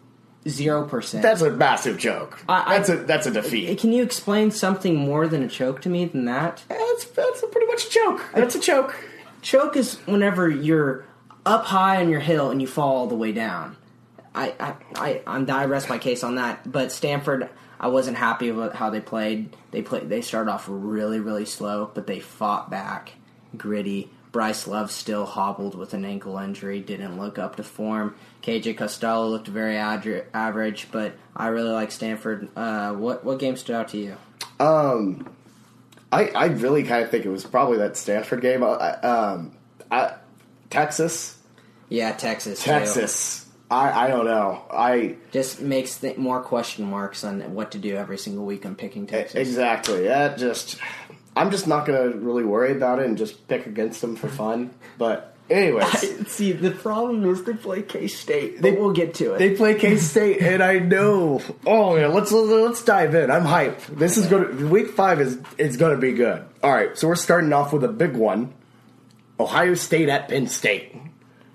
zero 0.48 0.86
percent. 0.88 1.22
that's 1.22 1.42
a 1.42 1.50
massive 1.50 1.98
joke. 1.98 2.42
I- 2.48 2.62
I- 2.74 2.78
that's 2.78 2.88
a 2.88 2.96
that's 2.96 3.26
a 3.26 3.30
defeat. 3.30 3.78
Can 3.78 3.92
you 3.92 4.02
explain 4.02 4.50
something 4.52 4.96
more 4.96 5.28
than 5.28 5.42
a 5.42 5.48
choke 5.48 5.82
to 5.82 5.90
me 5.90 6.06
than 6.06 6.24
that? 6.24 6.62
That's 6.68 7.04
that's 7.04 7.42
a 7.42 7.46
pretty 7.48 7.66
much 7.66 7.86
a 7.88 7.90
joke. 7.90 8.24
That's 8.34 8.54
a 8.54 8.60
joke. 8.60 8.96
Choke 9.42 9.76
is 9.76 9.96
whenever 10.06 10.48
you're 10.48 11.04
up 11.44 11.66
high 11.66 12.00
on 12.00 12.08
your 12.08 12.20
hill 12.20 12.50
and 12.50 12.62
you 12.62 12.66
fall 12.66 12.96
all 12.96 13.06
the 13.06 13.14
way 13.16 13.32
down. 13.32 13.76
I 14.34 14.54
I 14.58 14.74
I, 14.96 15.22
I'm, 15.26 15.50
I 15.50 15.64
rest 15.66 15.88
my 15.88 15.98
case 15.98 16.22
on 16.24 16.36
that. 16.36 16.70
But 16.70 16.92
Stanford, 16.92 17.48
I 17.80 17.88
wasn't 17.88 18.16
happy 18.16 18.50
with 18.50 18.72
how 18.74 18.90
they 18.90 19.00
played. 19.00 19.56
They 19.70 19.82
played. 19.82 20.08
They 20.08 20.20
started 20.22 20.50
off 20.50 20.66
really 20.68 21.20
really 21.20 21.46
slow, 21.46 21.90
but 21.92 22.06
they 22.06 22.20
fought 22.20 22.70
back, 22.70 23.12
gritty. 23.56 24.10
Bryce 24.32 24.66
Love 24.66 24.90
still 24.90 25.26
hobbled 25.26 25.74
with 25.74 25.92
an 25.92 26.06
ankle 26.06 26.38
injury, 26.38 26.80
didn't 26.80 27.18
look 27.18 27.38
up 27.38 27.56
to 27.56 27.62
form. 27.62 28.14
KJ 28.42 28.78
Costello 28.78 29.28
looked 29.28 29.46
very 29.46 29.74
adri- 29.74 30.24
average, 30.32 30.88
but 30.90 31.12
I 31.36 31.48
really 31.48 31.68
like 31.68 31.92
Stanford. 31.92 32.48
Uh, 32.56 32.94
what 32.94 33.24
what 33.26 33.38
game 33.38 33.56
stood 33.56 33.76
out 33.76 33.88
to 33.88 33.98
you? 33.98 34.16
Um, 34.58 35.28
I, 36.10 36.28
I 36.28 36.44
really 36.46 36.82
kind 36.84 37.02
of 37.04 37.10
think 37.10 37.26
it 37.26 37.30
was 37.30 37.44
probably 37.44 37.76
that 37.78 37.96
Stanford 37.98 38.40
game. 38.40 38.64
I, 38.64 38.92
um, 39.00 39.52
I, 39.90 40.14
Texas, 40.70 41.36
Yeah, 41.90 42.12
Texas. 42.12 42.64
too. 43.44 43.51
Texas. 43.72 43.96
I, 43.96 44.04
I 44.04 44.08
don't 44.08 44.24
know. 44.24 44.62
I 44.70 45.16
just 45.30 45.60
makes 45.60 45.98
th- 45.98 46.16
more 46.16 46.42
question 46.42 46.84
marks 46.86 47.24
on 47.24 47.54
what 47.54 47.72
to 47.72 47.78
do 47.78 47.96
every 47.96 48.18
single 48.18 48.44
week 48.44 48.66
on 48.66 48.74
picking 48.74 49.06
Texas. 49.06 49.34
exactly. 49.36 50.04
That 50.04 50.38
just. 50.38 50.78
I'm 51.34 51.50
just 51.50 51.66
not 51.66 51.86
gonna 51.86 52.10
really 52.10 52.44
worry 52.44 52.72
about 52.72 52.98
it 52.98 53.06
and 53.06 53.16
just 53.16 53.48
pick 53.48 53.66
against 53.66 54.02
them 54.02 54.16
for 54.16 54.28
fun. 54.28 54.74
But 54.98 55.34
anyways, 55.48 56.28
See, 56.28 56.52
the 56.52 56.72
problem 56.72 57.24
is 57.24 57.42
they 57.44 57.54
play 57.54 57.82
K 57.82 58.06
State. 58.06 58.60
They 58.60 58.72
we'll 58.72 58.92
get 58.92 59.14
to 59.14 59.34
it. 59.34 59.38
They 59.38 59.54
play 59.56 59.78
K 59.78 59.96
State, 59.96 60.42
and 60.42 60.62
I 60.62 60.78
know. 60.78 61.40
Oh 61.66 61.96
yeah, 61.96 62.08
let's 62.08 62.32
let's 62.32 62.84
dive 62.84 63.14
in. 63.14 63.30
I'm 63.30 63.44
hyped. 63.44 63.86
This 63.86 64.18
is 64.18 64.26
going. 64.26 64.68
Week 64.68 64.90
five 64.90 65.20
is 65.20 65.38
is 65.56 65.76
going 65.78 65.94
to 65.94 66.00
be 66.00 66.12
good. 66.12 66.44
All 66.62 66.70
right, 66.70 66.96
so 66.98 67.08
we're 67.08 67.16
starting 67.16 67.52
off 67.52 67.72
with 67.72 67.84
a 67.84 67.88
big 67.88 68.14
one. 68.14 68.52
Ohio 69.40 69.74
State 69.74 70.08
at 70.08 70.28
Penn 70.28 70.46
State. 70.46 70.94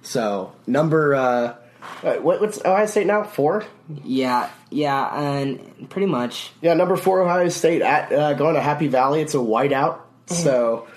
So 0.01 0.53
number 0.65 1.13
uh, 1.15 1.55
wait, 2.03 2.21
what, 2.21 2.41
what's 2.41 2.59
Ohio 2.63 2.85
State 2.85 3.07
now? 3.07 3.23
Four. 3.23 3.65
yeah, 4.03 4.49
yeah, 4.69 5.19
and 5.19 5.89
pretty 5.89 6.07
much. 6.07 6.51
Yeah, 6.61 6.73
number 6.73 6.95
four 6.95 7.21
Ohio 7.21 7.49
State 7.49 7.81
at 7.81 8.11
uh, 8.11 8.33
going 8.33 8.55
to 8.55 8.61
Happy 8.61 8.87
Valley. 8.87 9.21
It's 9.21 9.35
a 9.35 9.39
whiteout. 9.39 9.99
So. 10.27 10.87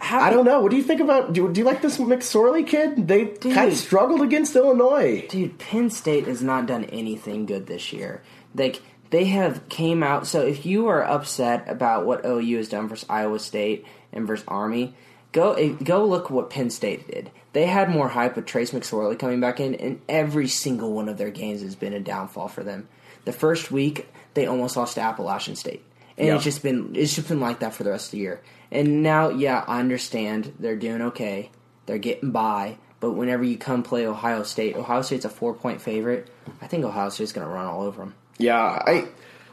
I 0.00 0.30
don't 0.30 0.44
know. 0.44 0.60
What 0.60 0.70
do 0.70 0.76
you 0.76 0.82
think 0.82 1.00
about? 1.00 1.32
Do, 1.32 1.52
do 1.52 1.60
you 1.60 1.64
like 1.64 1.80
this 1.80 1.98
McSorley 1.98 2.66
kid? 2.66 3.06
They 3.06 3.26
kind 3.26 3.70
of 3.70 3.76
struggled 3.76 4.20
against 4.20 4.56
Illinois. 4.56 5.26
Dude, 5.28 5.58
Penn 5.58 5.90
State 5.90 6.26
has 6.26 6.42
not 6.42 6.66
done 6.66 6.84
anything 6.86 7.46
good 7.46 7.66
this 7.66 7.92
year. 7.92 8.22
Like 8.54 8.82
they 9.10 9.26
have 9.26 9.68
came 9.68 10.02
out. 10.02 10.26
So 10.26 10.40
if 10.40 10.66
you 10.66 10.88
are 10.88 11.04
upset 11.04 11.68
about 11.68 12.06
what 12.06 12.24
OU 12.26 12.56
has 12.56 12.68
done 12.68 12.88
versus 12.88 13.06
Iowa 13.08 13.38
State 13.38 13.86
and 14.12 14.26
versus 14.26 14.44
Army, 14.48 14.94
go 15.32 15.52
eh, 15.52 15.74
go 15.82 16.04
look 16.04 16.30
what 16.30 16.50
Penn 16.50 16.70
State 16.70 17.06
did. 17.08 17.30
They 17.52 17.66
had 17.66 17.90
more 17.90 18.08
hype 18.08 18.36
with 18.36 18.46
Trace 18.46 18.70
McSorley 18.70 19.18
coming 19.18 19.40
back 19.40 19.60
in, 19.60 19.74
and 19.74 20.00
every 20.08 20.48
single 20.48 20.92
one 20.92 21.08
of 21.08 21.18
their 21.18 21.30
games 21.30 21.60
has 21.62 21.74
been 21.76 21.92
a 21.92 22.00
downfall 22.00 22.48
for 22.48 22.62
them. 22.62 22.88
The 23.24 23.32
first 23.32 23.70
week 23.70 24.08
they 24.34 24.46
almost 24.46 24.76
lost 24.76 24.94
to 24.94 25.02
Appalachian 25.02 25.56
State, 25.56 25.84
and 26.16 26.28
Yeah. 26.28 26.34
it's 26.36 26.44
just 26.44 26.62
been 26.62 26.92
it's 26.96 27.14
just 27.14 27.28
been 27.28 27.40
like 27.40 27.58
that 27.60 27.74
for 27.74 27.84
the 27.84 27.90
rest 27.90 28.06
of 28.06 28.10
the 28.12 28.18
year. 28.18 28.40
And 28.70 29.02
now, 29.02 29.28
yeah, 29.28 29.64
I 29.66 29.80
understand 29.80 30.54
they're 30.58 30.76
doing 30.76 31.02
okay, 31.02 31.50
they're 31.86 31.98
getting 31.98 32.30
by. 32.30 32.78
But 33.00 33.12
whenever 33.12 33.42
you 33.44 33.58
come 33.58 33.82
play 33.82 34.06
Ohio 34.06 34.44
State, 34.44 34.76
Ohio 34.76 35.02
State's 35.02 35.24
a 35.24 35.28
four 35.28 35.52
point 35.54 35.82
favorite. 35.82 36.28
I 36.62 36.68
think 36.68 36.84
Ohio 36.84 37.10
State's 37.10 37.32
going 37.32 37.46
to 37.46 37.52
run 37.52 37.66
all 37.66 37.82
over 37.82 38.00
them. 38.00 38.14
Yeah, 38.38 38.56
I 38.62 39.08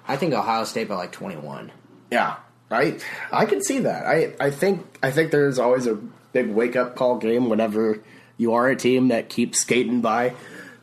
I 0.08 0.16
think 0.16 0.34
Ohio 0.34 0.64
State 0.64 0.88
by 0.88 0.96
like 0.96 1.12
twenty 1.12 1.36
one. 1.36 1.72
Yeah, 2.12 2.36
I 2.72 2.98
I 3.32 3.46
can 3.46 3.62
see 3.62 3.80
that. 3.80 4.06
I 4.06 4.34
I 4.40 4.52
think 4.52 4.86
I 5.04 5.12
think 5.12 5.32
there's 5.32 5.60
always 5.60 5.86
a 5.86 5.98
big 6.32 6.50
wake 6.50 6.76
up 6.76 6.96
call 6.96 7.18
game 7.18 7.50
whenever 7.50 8.02
you 8.38 8.54
are 8.54 8.70
a 8.70 8.76
team 8.76 9.10
that 9.10 9.30
keeps 9.30 9.60
skating 9.60 10.02
by. 10.02 10.34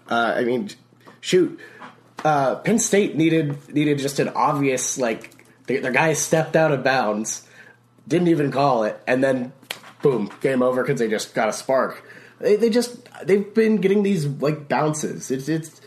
Uh, 0.08 0.34
I 0.36 0.44
mean, 0.44 0.70
shoot, 1.20 1.58
uh, 2.24 2.56
Penn 2.56 2.78
State 2.78 3.16
needed 3.16 3.72
needed 3.72 3.98
just 3.98 4.18
an 4.18 4.28
obvious 4.28 4.98
like 4.98 5.32
the, 5.66 5.80
guy 5.90 6.12
stepped 6.12 6.56
out 6.56 6.72
of 6.72 6.84
bounds, 6.84 7.46
didn't 8.06 8.28
even 8.28 8.50
call 8.50 8.84
it, 8.84 9.00
and 9.06 9.22
then 9.22 9.52
boom, 10.02 10.30
game 10.40 10.62
over 10.62 10.82
because 10.82 11.00
they 11.00 11.08
just 11.08 11.34
got 11.34 11.48
a 11.48 11.52
spark. 11.52 12.02
They 12.40 12.56
they 12.56 12.70
just 12.70 13.08
they've 13.24 13.52
been 13.52 13.78
getting 13.78 14.02
these 14.02 14.26
like 14.26 14.68
bounces. 14.68 15.30
It's 15.30 15.48
it's. 15.48 15.80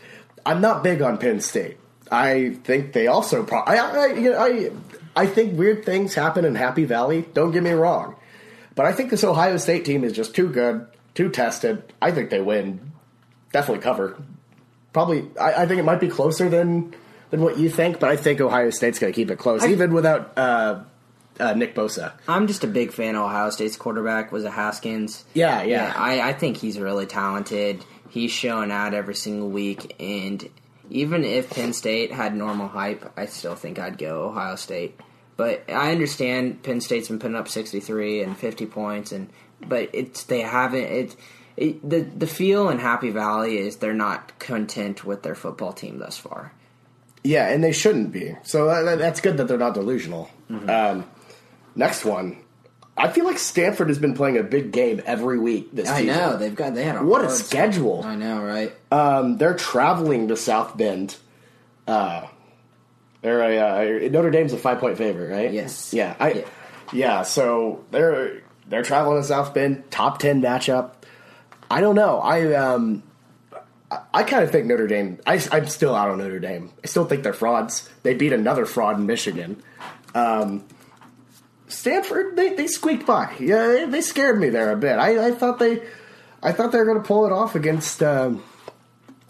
I'm 0.44 0.60
not 0.60 0.82
big 0.82 1.02
on 1.02 1.18
Penn 1.18 1.40
State. 1.40 1.78
I 2.10 2.56
think 2.64 2.92
they 2.92 3.06
also. 3.06 3.44
Pro- 3.44 3.60
I 3.60 3.76
I, 3.76 4.44
I 4.46 4.70
I 5.16 5.26
think 5.26 5.58
weird 5.58 5.84
things 5.84 6.14
happen 6.14 6.44
in 6.44 6.54
Happy 6.54 6.84
Valley. 6.84 7.26
Don't 7.34 7.52
get 7.52 7.62
me 7.62 7.70
wrong, 7.72 8.16
but 8.80 8.86
I 8.86 8.92
think 8.92 9.10
this 9.10 9.24
Ohio 9.24 9.58
State 9.58 9.84
team 9.84 10.04
is 10.04 10.14
just 10.14 10.34
too 10.34 10.48
good, 10.48 10.86
too 11.12 11.28
tested. 11.28 11.82
I 12.00 12.12
think 12.12 12.30
they 12.30 12.40
win. 12.40 12.92
Definitely 13.52 13.82
cover. 13.82 14.16
Probably. 14.94 15.28
I, 15.38 15.52
I 15.52 15.66
think 15.66 15.80
it 15.80 15.84
might 15.84 16.00
be 16.00 16.08
closer 16.08 16.48
than 16.48 16.94
than 17.28 17.42
what 17.42 17.58
you 17.58 17.68
think, 17.68 18.00
but 18.00 18.08
I 18.08 18.16
think 18.16 18.40
Ohio 18.40 18.70
State's 18.70 18.98
going 18.98 19.12
to 19.12 19.14
keep 19.14 19.30
it 19.30 19.36
close, 19.36 19.66
even 19.66 19.92
without 19.92 20.32
uh, 20.38 20.82
uh, 21.38 21.52
Nick 21.52 21.74
Bosa. 21.74 22.14
I'm 22.26 22.46
just 22.46 22.64
a 22.64 22.66
big 22.66 22.90
fan 22.90 23.16
of 23.16 23.24
Ohio 23.24 23.50
State's 23.50 23.76
quarterback 23.76 24.32
was 24.32 24.44
a 24.44 24.50
Haskins. 24.50 25.26
Yeah, 25.34 25.62
yeah. 25.62 25.92
I, 25.94 26.30
I 26.30 26.32
think 26.32 26.56
he's 26.56 26.78
really 26.78 27.04
talented. 27.04 27.84
He's 28.08 28.30
showing 28.30 28.70
out 28.70 28.94
every 28.94 29.14
single 29.14 29.50
week, 29.50 29.94
and 30.00 30.48
even 30.88 31.22
if 31.24 31.50
Penn 31.50 31.74
State 31.74 32.12
had 32.12 32.34
normal 32.34 32.68
hype, 32.68 33.12
I 33.18 33.26
still 33.26 33.56
think 33.56 33.78
I'd 33.78 33.98
go 33.98 34.30
Ohio 34.30 34.56
State. 34.56 34.98
But 35.40 35.64
I 35.70 35.90
understand 35.90 36.62
Penn 36.62 36.82
State's 36.82 37.08
been 37.08 37.18
putting 37.18 37.34
up 37.34 37.48
63 37.48 38.22
and 38.22 38.36
50 38.36 38.66
points, 38.66 39.10
and 39.10 39.30
but 39.66 39.88
it's 39.94 40.24
they 40.24 40.42
haven't 40.42 40.84
it. 40.84 41.16
It, 41.56 41.88
the 41.88 42.00
the 42.02 42.26
feel 42.26 42.68
in 42.68 42.78
Happy 42.78 43.08
Valley 43.08 43.56
is 43.56 43.76
they're 43.76 43.94
not 43.94 44.38
content 44.38 45.02
with 45.02 45.22
their 45.22 45.34
football 45.34 45.72
team 45.72 45.98
thus 45.98 46.18
far. 46.18 46.52
Yeah, 47.24 47.48
and 47.48 47.64
they 47.64 47.72
shouldn't 47.72 48.12
be. 48.12 48.36
So 48.42 48.66
that, 48.66 48.98
that's 48.98 49.22
good 49.22 49.38
that 49.38 49.48
they're 49.48 49.56
not 49.56 49.72
delusional. 49.72 50.28
Um, 50.50 51.06
next 51.74 52.04
one, 52.04 52.36
I 52.98 53.08
feel 53.08 53.24
like 53.24 53.38
Stanford 53.38 53.88
has 53.88 53.98
been 53.98 54.12
playing 54.12 54.36
a 54.36 54.42
big 54.42 54.72
game 54.72 55.00
every 55.06 55.38
week 55.38 55.70
this 55.72 55.88
I 55.88 56.00
season. 56.02 56.16
know 56.18 56.36
they've 56.36 56.54
got 56.54 56.74
they 56.74 56.84
had 56.84 56.96
a 56.96 57.02
What 57.02 57.24
a 57.24 57.30
schedule. 57.30 58.02
I 58.04 58.14
know, 58.14 58.42
right? 58.42 58.74
Um, 58.92 59.38
they're 59.38 59.56
traveling 59.56 60.28
to 60.28 60.36
South 60.36 60.76
Bend. 60.76 61.16
Uh, 61.86 62.26
they're 63.22 63.40
a, 63.42 64.06
uh, 64.06 64.08
Notre 64.10 64.30
Dame's 64.30 64.52
a 64.52 64.58
five 64.58 64.78
point 64.78 64.96
favorite, 64.98 65.30
right? 65.30 65.52
Yes. 65.52 65.92
Yeah. 65.92 66.16
I, 66.18 66.32
Yeah. 66.32 66.44
yeah. 66.92 67.22
So 67.22 67.84
they're 67.90 68.42
they're 68.68 68.82
traveling 68.82 69.20
to 69.20 69.26
South 69.26 69.52
Bend, 69.54 69.90
top 69.90 70.18
ten 70.18 70.40
matchup. 70.40 70.92
I 71.70 71.80
don't 71.80 71.94
know. 71.94 72.18
I 72.18 72.54
um, 72.54 73.02
I, 73.90 73.98
I 74.14 74.22
kind 74.22 74.42
of 74.42 74.50
think 74.50 74.66
Notre 74.66 74.86
Dame. 74.86 75.18
I, 75.26 75.42
I'm 75.52 75.66
still 75.66 75.94
out 75.94 76.08
on 76.10 76.18
Notre 76.18 76.38
Dame. 76.40 76.72
I 76.82 76.86
still 76.86 77.04
think 77.04 77.22
they're 77.22 77.32
frauds. 77.32 77.88
They 78.02 78.14
beat 78.14 78.32
another 78.32 78.64
fraud 78.66 78.98
in 78.98 79.06
Michigan. 79.06 79.62
Um, 80.14 80.64
Stanford, 81.68 82.36
they, 82.36 82.54
they 82.54 82.66
squeaked 82.66 83.06
by. 83.06 83.32
Yeah, 83.38 83.66
they, 83.68 83.84
they 83.86 84.00
scared 84.00 84.40
me 84.40 84.48
there 84.48 84.72
a 84.72 84.76
bit. 84.76 84.98
I, 84.98 85.28
I 85.28 85.30
thought 85.30 85.58
they, 85.60 85.82
I 86.42 86.50
thought 86.52 86.72
they 86.72 86.78
were 86.78 86.84
going 86.84 87.00
to 87.00 87.06
pull 87.06 87.26
it 87.26 87.32
off 87.32 87.54
against. 87.54 88.02
Um, 88.02 88.42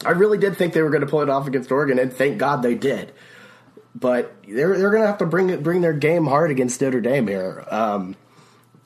I 0.03 0.11
really 0.11 0.39
did 0.39 0.57
think 0.57 0.73
they 0.73 0.81
were 0.81 0.89
going 0.89 1.01
to 1.01 1.07
pull 1.07 1.21
it 1.21 1.29
off 1.29 1.45
against 1.47 1.71
Oregon, 1.71 1.99
and 1.99 2.11
thank 2.11 2.39
God 2.39 2.63
they 2.63 2.73
did. 2.73 3.13
But 3.93 4.33
they're 4.47 4.77
they're 4.77 4.91
to 4.91 5.07
have 5.07 5.17
to 5.19 5.25
bring 5.25 5.61
bring 5.61 5.81
their 5.81 5.93
game 5.93 6.25
hard 6.25 6.51
against 6.51 6.81
Notre 6.81 7.01
Dame 7.01 7.27
here. 7.27 7.65
Um, 7.69 8.15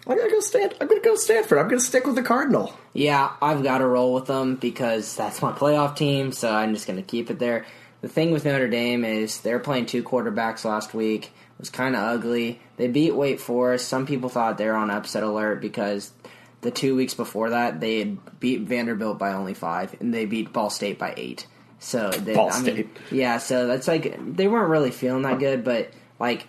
I'm 0.08 0.18
to 0.20 0.30
go 0.30 0.39
Stan. 0.39 0.72
I'm 0.80 0.88
to 0.88 0.99
go 0.99 1.16
Stanford. 1.16 1.58
I'm 1.58 1.70
to 1.70 1.86
stick 1.86 2.06
with 2.06 2.16
the 2.16 2.24
Cardinal. 2.24 2.74
Yeah, 2.93 3.32
I've 3.41 3.64
got 3.64 3.80
to 3.80 3.88
roll 3.88 4.14
with 4.14 4.26
them 4.26 4.56
because 4.56 5.16
that's 5.16 5.41
my 5.41 5.51
playoff 5.51 5.95
team, 5.95 6.32
so 6.32 6.51
I'm 6.51 6.74
just 6.74 6.86
to 6.97 7.01
keep 7.01 7.30
it 7.30 7.39
there. 7.39 7.66
The 8.01 8.08
thing 8.10 8.32
with 8.32 8.45
Notre 8.45 8.68
Dame 8.68 9.03
is 9.03 9.41
they're 9.41 9.60
playing 9.60 9.88
two 9.88 10.03
quarterbacks 10.03 10.64
last 10.64 10.93
week. 10.93 11.26
It 11.26 11.60
was 11.60 11.70
kind 11.72 11.95
of 11.95 12.03
ugly. 12.03 12.60
They 12.78 12.88
beat 12.88 13.16
Wake 13.16 13.39
Forest. 13.39 13.88
Some 13.88 14.06
people 14.06 14.30
thought 14.30 14.58
they 14.60 14.68
were 14.68 14.76
on 14.76 14.91
upset 14.91 15.24
alert 15.24 15.60
because 15.60 16.12
the 16.62 16.70
two 16.70 16.95
weeks 16.95 17.14
before 17.14 17.51
that 17.51 17.80
they 17.80 17.99
had 17.99 18.39
beat 18.39 18.62
Vanderbilt 18.62 19.18
by 19.18 19.34
only 19.34 19.56
five, 19.56 19.95
and 19.99 20.14
they 20.14 20.26
beat 20.26 20.53
Ball 20.53 20.70
State 20.70 20.99
by 20.99 21.14
eight. 21.18 21.47
So 21.86 22.10
they, 22.10 22.34
Ball 22.34 22.50
I 22.52 22.62
mean, 22.62 22.74
State. 22.74 22.90
yeah. 23.12 23.38
So 23.38 23.68
that's 23.68 23.88
like 23.88 24.18
they 24.36 24.48
weren't 24.48 24.70
really 24.72 24.90
feeling 24.90 25.22
that 25.22 25.38
good, 25.38 25.64
but 25.64 25.92
like 26.20 26.48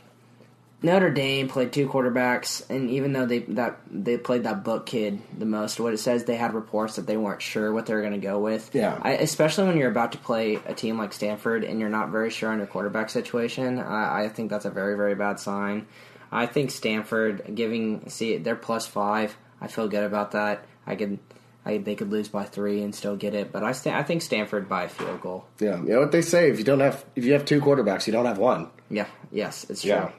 Notre 0.80 1.10
Dame 1.10 1.46
played 1.48 1.74
two 1.74 1.86
quarterbacks, 1.88 2.68
and 2.70 2.88
even 2.88 3.12
though 3.12 3.26
they 3.26 3.40
that 3.40 3.78
they 3.90 4.16
played 4.16 4.44
that 4.44 4.64
book 4.64 4.86
kid 4.86 5.20
the 5.38 5.44
most, 5.44 5.78
what 5.78 5.92
it 5.92 5.98
says 5.98 6.24
they 6.24 6.36
had 6.36 6.54
reports 6.54 6.96
that 6.96 7.06
they 7.06 7.18
weren't 7.18 7.42
sure 7.42 7.70
what 7.70 7.84
they 7.84 7.92
were 7.92 8.00
going 8.00 8.14
to 8.14 8.18
go 8.18 8.38
with. 8.38 8.70
Yeah. 8.72 8.98
I, 9.02 9.12
especially 9.12 9.66
when 9.66 9.76
you're 9.76 9.90
about 9.90 10.12
to 10.12 10.18
play 10.18 10.54
a 10.64 10.72
team 10.72 10.96
like 10.96 11.12
Stanford 11.12 11.64
and 11.64 11.80
you're 11.80 11.90
not 11.90 12.08
very 12.08 12.30
sure 12.30 12.50
on 12.50 12.56
your 12.56 12.66
quarterback 12.66 13.10
situation. 13.10 13.78
I, 13.78 14.24
I 14.24 14.28
think 14.30 14.48
that's 14.48 14.64
a 14.64 14.70
very 14.70 14.96
very 14.96 15.14
bad 15.14 15.38
sign. 15.38 15.86
I 16.32 16.46
think 16.46 16.70
Stanford 16.70 17.52
giving 17.54 18.08
see 18.08 18.38
they're 18.38 18.56
plus 18.56 18.86
five. 18.86 19.36
I 19.60 19.68
feel 19.68 19.86
good 19.86 20.04
about 20.04 20.30
that. 20.30 20.64
I 20.86 20.96
could. 20.96 21.18
I, 21.66 21.78
they 21.78 21.96
could 21.96 22.10
lose 22.10 22.28
by 22.28 22.44
three 22.44 22.80
and 22.82 22.94
still 22.94 23.16
get 23.16 23.34
it, 23.34 23.50
but 23.50 23.64
I 23.64 23.72
sta- 23.72 23.98
I 23.98 24.04
think 24.04 24.22
Stanford 24.22 24.68
by 24.68 24.84
a 24.84 24.88
field 24.88 25.20
goal. 25.20 25.46
Yeah, 25.58 25.78
you 25.78 25.88
know 25.88 26.00
what 26.00 26.12
they 26.12 26.22
say: 26.22 26.48
if 26.48 26.58
you 26.58 26.64
don't 26.64 26.78
have 26.78 27.04
if 27.16 27.24
you 27.24 27.32
have 27.32 27.44
two 27.44 27.60
quarterbacks, 27.60 28.06
you 28.06 28.12
don't 28.12 28.26
have 28.26 28.38
one. 28.38 28.68
Yeah, 28.88 29.06
yes, 29.32 29.66
it's 29.68 29.82
true. 29.82 29.90
Yeah. 29.90 30.10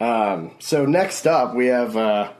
Um, 0.00 0.52
so 0.60 0.86
next 0.86 1.26
up, 1.26 1.56
we 1.56 1.66
have 1.66 1.96
uh, 1.96 2.30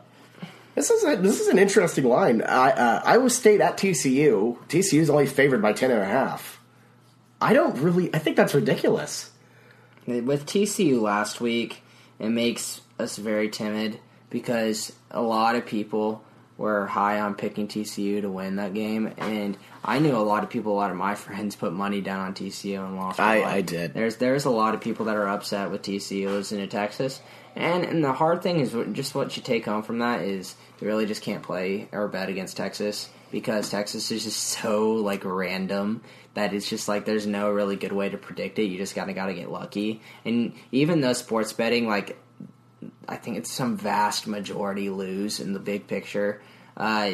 this 0.76 0.90
is 0.90 1.02
a, 1.02 1.16
this 1.16 1.40
is 1.40 1.48
an 1.48 1.58
interesting 1.58 2.04
line. 2.04 2.40
I, 2.42 2.70
uh, 2.70 3.02
Iowa 3.04 3.30
State 3.30 3.60
at 3.60 3.76
TCU. 3.76 4.56
TCU 4.68 5.00
is 5.00 5.10
only 5.10 5.26
favored 5.26 5.60
by 5.60 5.72
ten 5.72 5.90
and 5.90 6.00
a 6.00 6.06
half. 6.06 6.60
I 7.40 7.52
don't 7.52 7.76
really. 7.80 8.14
I 8.14 8.18
think 8.18 8.36
that's 8.36 8.54
ridiculous. 8.54 9.32
With 10.06 10.46
TCU 10.46 11.02
last 11.02 11.40
week, 11.40 11.82
it 12.20 12.28
makes 12.28 12.80
us 12.98 13.16
very 13.16 13.50
timid 13.50 13.98
because 14.30 14.92
a 15.10 15.20
lot 15.20 15.56
of 15.56 15.66
people 15.66 16.22
were 16.58 16.86
high 16.86 17.20
on 17.20 17.36
picking 17.36 17.68
TCU 17.68 18.20
to 18.20 18.28
win 18.28 18.56
that 18.56 18.74
game, 18.74 19.14
and 19.16 19.56
I 19.84 20.00
knew 20.00 20.14
a 20.14 20.18
lot 20.18 20.42
of 20.42 20.50
people, 20.50 20.72
a 20.72 20.74
lot 20.74 20.90
of 20.90 20.96
my 20.96 21.14
friends 21.14 21.56
put 21.56 21.72
money 21.72 22.02
down 22.02 22.20
on 22.20 22.34
TCU 22.34 22.84
and 22.84 22.96
lost. 22.96 23.18
I-. 23.18 23.44
I 23.44 23.60
did. 23.62 23.94
There's 23.94 24.16
there's 24.16 24.44
a 24.44 24.50
lot 24.50 24.74
of 24.74 24.82
people 24.82 25.06
that 25.06 25.16
are 25.16 25.28
upset 25.28 25.70
with 25.70 25.82
TCU 25.82 26.26
losing 26.26 26.58
to 26.58 26.66
Texas, 26.66 27.22
and 27.56 27.84
and 27.84 28.04
the 28.04 28.12
hard 28.12 28.42
thing 28.42 28.60
is 28.60 28.76
just 28.92 29.14
what 29.14 29.34
you 29.36 29.42
take 29.42 29.64
home 29.64 29.82
from 29.82 30.00
that 30.00 30.22
is 30.22 30.56
you 30.80 30.86
really 30.86 31.06
just 31.06 31.22
can't 31.22 31.42
play 31.42 31.88
or 31.92 32.08
bet 32.08 32.28
against 32.28 32.56
Texas 32.56 33.08
because 33.30 33.70
Texas 33.70 34.10
is 34.10 34.24
just 34.24 34.42
so 34.42 34.92
like 34.92 35.24
random 35.24 36.02
that 36.34 36.54
it's 36.54 36.68
just 36.68 36.88
like 36.88 37.04
there's 37.04 37.26
no 37.26 37.50
really 37.50 37.76
good 37.76 37.92
way 37.92 38.08
to 38.08 38.16
predict 38.16 38.58
it. 38.58 38.64
You 38.64 38.78
just 38.78 38.94
gotta 38.94 39.12
gotta 39.12 39.34
get 39.34 39.50
lucky, 39.50 40.02
and 40.24 40.54
even 40.72 41.00
though 41.00 41.12
sports 41.12 41.52
betting 41.52 41.86
like 41.86 42.18
I 43.08 43.16
think 43.16 43.38
it's 43.38 43.50
some 43.50 43.76
vast 43.76 44.26
majority 44.26 44.90
lose 44.90 45.40
in 45.40 45.52
the 45.52 45.58
big 45.58 45.86
picture. 45.86 46.40
Uh, 46.76 47.12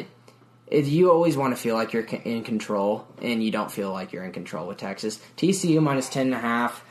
you 0.71 1.11
always 1.11 1.37
want 1.37 1.55
to 1.55 1.61
feel 1.61 1.75
like 1.75 1.93
you're 1.93 2.03
in 2.03 2.43
control, 2.43 3.07
and 3.21 3.43
you 3.43 3.51
don't 3.51 3.71
feel 3.71 3.91
like 3.91 4.11
you're 4.11 4.23
in 4.23 4.31
control 4.31 4.67
with 4.67 4.77
Texas. 4.77 5.19
TCU 5.37 5.81
minus 5.81 6.09
ten 6.09 6.27
and 6.27 6.35
a 6.35 6.39
half. 6.39 6.83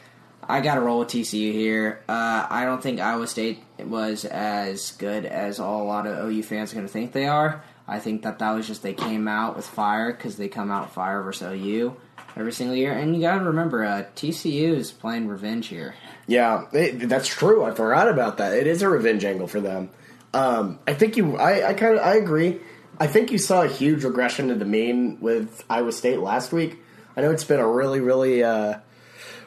I 0.49 0.61
got 0.61 0.75
to 0.75 0.81
roll 0.81 0.99
with 0.99 1.09
TCU 1.09 1.53
here. 1.53 2.03
Uh, 2.09 2.47
I 2.49 2.65
don't 2.65 2.83
think 2.83 3.01
Iowa 3.01 3.27
State 3.27 3.63
was 3.79 4.25
as 4.27 4.93
good 4.93 5.25
as 5.25 5.59
all, 5.59 5.83
a 5.83 5.85
lot 5.85 6.07
of 6.07 6.31
OU 6.31 6.43
fans 6.43 6.73
are 6.73 6.77
going 6.77 6.87
to 6.87 6.93
think 6.93 7.13
they 7.13 7.27
are. 7.27 7.65
I 7.89 7.99
think 7.99 8.23
that 8.23 8.39
that 8.39 8.51
was 8.53 8.67
just 8.67 8.83
they 8.83 8.95
came 8.95 9.29
out 9.29 9.57
with 9.57 9.67
fire 9.67 10.13
because 10.13 10.37
they 10.37 10.49
come 10.49 10.71
out 10.71 10.93
fire 10.93 11.23
versus 11.23 11.53
OU 11.53 11.97
every 12.37 12.53
single 12.53 12.77
year. 12.77 12.93
And 12.93 13.15
you 13.15 13.23
got 13.23 13.39
to 13.39 13.45
remember, 13.45 13.85
uh, 13.85 14.05
TCU 14.17 14.75
is 14.75 14.93
playing 14.93 15.29
revenge 15.29 15.69
here. 15.69 15.95
Yeah, 16.27 16.65
it, 16.73 17.09
that's 17.09 17.29
true. 17.29 17.65
I 17.65 17.73
forgot 17.73 18.09
about 18.09 18.39
that. 18.39 18.55
It 18.55 18.67
is 18.67 18.83
a 18.83 18.89
revenge 18.89 19.25
angle 19.25 19.47
for 19.47 19.61
them. 19.61 19.91
Um, 20.33 20.79
I 20.87 20.95
think 20.95 21.17
you. 21.17 21.37
I, 21.37 21.69
I 21.71 21.75
kind 21.75 21.97
of. 21.97 22.01
I 22.05 22.15
agree. 22.17 22.61
I 22.99 23.07
think 23.07 23.31
you 23.31 23.39
saw 23.39 23.63
a 23.63 23.69
huge 23.69 24.05
regression 24.05 24.49
to 24.49 24.55
the 24.55 24.65
mean 24.65 25.21
with 25.21 25.65
Iowa 25.69 25.93
State 25.93 26.21
last 26.21 26.53
week. 26.53 26.79
I 27.17 27.21
know 27.21 27.31
it's 27.31 27.45
been 27.45 27.61
a 27.61 27.69
really, 27.69 28.01
really, 28.01 28.43
uh, 28.43 28.79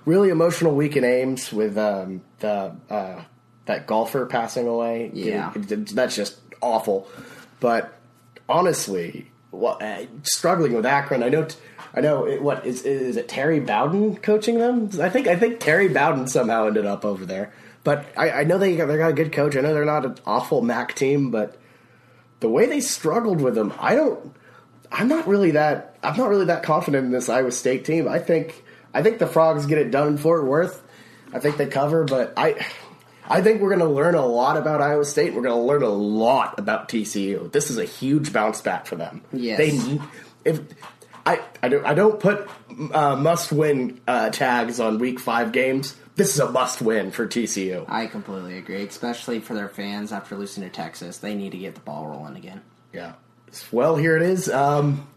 really 0.05 0.30
emotional 0.30 0.75
week 0.75 0.95
in 0.95 1.03
Ames 1.03 1.51
with 1.51 1.78
um, 1.78 2.21
the 2.39 2.75
uh, 2.89 3.23
that 3.65 3.88
golfer 3.88 4.25
passing 4.25 4.67
away. 4.67 5.11
Yeah. 5.13 5.51
It- 5.55 5.71
it- 5.71 5.89
that's 5.95 6.15
just 6.15 6.38
awful. 6.61 7.07
But 7.59 7.97
honestly, 8.47 9.32
what, 9.51 9.82
uh, 9.82 10.05
struggling 10.23 10.73
with 10.73 10.86
Akron. 10.86 11.23
I 11.23 11.30
know. 11.30 11.45
T- 11.45 11.55
I 11.93 12.01
know. 12.01 12.25
It, 12.25 12.41
what 12.41 12.65
is 12.65 12.83
is 12.83 13.17
it? 13.17 13.27
Terry 13.27 13.59
Bowden 13.59 14.17
coaching 14.17 14.59
them? 14.59 14.89
I 15.01 15.09
think. 15.09 15.27
I 15.27 15.35
think 15.35 15.59
Terry 15.59 15.88
Bowden 15.88 16.27
somehow 16.27 16.67
ended 16.67 16.85
up 16.85 17.05
over 17.05 17.25
there. 17.25 17.53
But 17.83 18.05
I, 18.17 18.31
I 18.31 18.43
know 18.43 18.57
they 18.57 18.75
got, 18.75 18.88
they 18.88 18.97
got 18.97 19.11
a 19.11 19.13
good 19.13 19.31
coach. 19.31 19.55
I 19.55 19.61
know 19.61 19.73
they're 19.73 19.85
not 19.85 20.05
an 20.05 20.17
awful 20.25 20.61
MAC 20.61 20.93
team, 20.93 21.31
but 21.31 21.57
the 22.41 22.49
way 22.49 22.65
they 22.65 22.81
struggled 22.81 23.39
with 23.39 23.55
them, 23.55 23.73
I 23.79 23.95
don't. 23.95 24.33
I'm 24.91 25.07
not 25.07 25.27
really 25.27 25.51
that. 25.51 25.97
I'm 26.03 26.17
not 26.17 26.29
really 26.29 26.45
that 26.45 26.63
confident 26.63 27.05
in 27.05 27.11
this 27.11 27.29
Iowa 27.29 27.51
State 27.51 27.85
team. 27.85 28.07
I 28.07 28.19
think. 28.19 28.63
I 28.93 29.03
think 29.03 29.19
the 29.19 29.27
Frogs 29.27 29.65
get 29.65 29.77
it 29.77 29.91
done 29.91 30.07
in 30.07 30.17
Fort 30.17 30.45
Worth. 30.45 30.81
I 31.33 31.39
think 31.39 31.57
they 31.57 31.67
cover, 31.67 32.03
but 32.03 32.33
I. 32.38 32.65
I 33.29 33.41
think 33.41 33.61
we're 33.61 33.75
going 33.75 33.81
to 33.81 33.93
learn 33.93 34.15
a 34.15 34.25
lot 34.25 34.55
about 34.55 34.81
Iowa 34.81 35.03
State. 35.03 35.33
We're 35.33 35.41
going 35.41 35.55
to 35.55 35.61
learn 35.61 35.83
a 35.83 35.89
lot 35.89 36.57
about 36.59 36.88
TCU. 36.88 37.51
This 37.51 37.69
is 37.69 37.77
a 37.77 37.83
huge 37.83 38.31
bounce 38.31 38.61
back 38.61 38.85
for 38.85 38.95
them. 38.95 39.21
Yes. 39.33 39.57
They 39.57 39.99
if 40.45 40.61
I 41.28 41.41
I 41.61 41.67
don't 41.67 41.86
I 41.86 41.93
don't 41.93 42.19
put 42.19 42.49
uh, 42.93 43.15
must 43.17 43.51
win 43.51 43.99
uh, 44.07 44.30
tags 44.30 44.80
on 44.80 44.97
week 44.97 45.19
five 45.19 45.51
games. 45.51 45.95
This 46.15 46.34
is 46.34 46.39
a 46.39 46.49
must 46.49 46.82
win 46.82 47.11
for 47.11 47.28
TCU. 47.28 47.86
I 47.88 48.07
completely 48.07 48.57
agree, 48.57 48.84
especially 48.84 49.39
for 49.39 49.53
their 49.53 49.69
fans 49.69 50.11
after 50.11 50.36
losing 50.36 50.63
to 50.63 50.69
Texas. 50.69 51.17
They 51.17 51.36
need 51.36 51.51
to 51.51 51.57
get 51.57 51.75
the 51.75 51.82
ball 51.82 52.07
rolling 52.07 52.38
again. 52.38 52.61
Yeah. 52.93 53.13
Well, 53.71 53.97
here 53.97 54.15
it 54.15 54.23
is. 54.23 54.49
Um, 54.49 55.07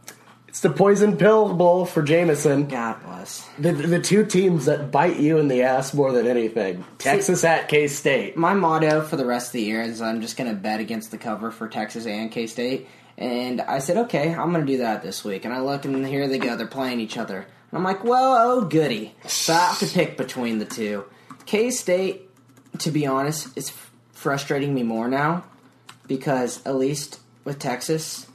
it's 0.49 0.61
the 0.61 0.71
poison 0.71 1.17
pill 1.17 1.55
bowl 1.55 1.87
for 1.87 2.03
Jamison. 2.03 2.67
God 2.67 3.01
bless. 3.05 3.49
The, 3.59 3.71
the 3.71 4.01
two 4.01 4.27
teams 4.27 4.67
that 4.67 4.91
bite 4.91 5.21
you 5.21 5.39
in 5.39 5.47
the 5.47 5.63
ass 5.63 5.95
more 5.95 6.11
than 6.11 6.27
anything. 6.27 6.85
Texas 6.99 7.45
at 7.45 7.69
K 7.69 7.87
State. 7.87 8.37
My 8.37 8.53
motto 8.55 9.01
for 9.03 9.17
the 9.17 9.25
rest 9.25 9.49
of 9.49 9.53
the 9.53 9.63
year 9.63 9.81
is 9.81 10.03
I'm 10.03 10.21
just 10.21 10.37
going 10.37 10.51
to 10.51 10.57
bet 10.57 10.81
against 10.81 11.13
the 11.13 11.19
cover 11.19 11.53
for 11.53 11.69
Texas 11.69 12.05
and 12.05 12.33
K 12.33 12.49
State. 12.49 12.89
And 13.21 13.61
I 13.61 13.81
said, 13.81 13.99
okay, 13.99 14.35
I'm 14.35 14.51
going 14.51 14.65
to 14.67 14.73
do 14.73 14.79
that 14.79 15.03
this 15.03 15.23
week. 15.25 15.45
And 15.45 15.53
I 15.53 15.61
look, 15.61 15.85
and 15.85 16.07
here 16.07 16.27
they 16.27 16.39
go. 16.39 16.57
They're 16.57 16.67
playing 16.67 17.01
each 17.01 17.19
other. 17.19 17.37
And 17.37 17.79
I'm 17.79 17.85
like, 17.85 18.03
well, 18.03 18.35
oh, 18.35 18.65
goody. 18.65 19.15
So 19.27 19.53
I 19.53 19.59
have 19.59 19.79
to 19.81 19.87
pick 19.87 20.17
between 20.17 20.59
the 20.59 20.65
two. 20.65 21.05
K 21.45 21.71
State, 21.71 22.31
to 22.79 22.91
be 22.91 23.07
honest, 23.07 23.57
is 23.59 23.69
f- 23.69 23.93
frustrating 24.13 24.75
me 24.75 24.83
more 24.83 25.07
now 25.07 25.45
because 26.07 26.65
at 26.67 26.77
least 26.77 27.21
with 27.45 27.59
Texas, 27.59 28.27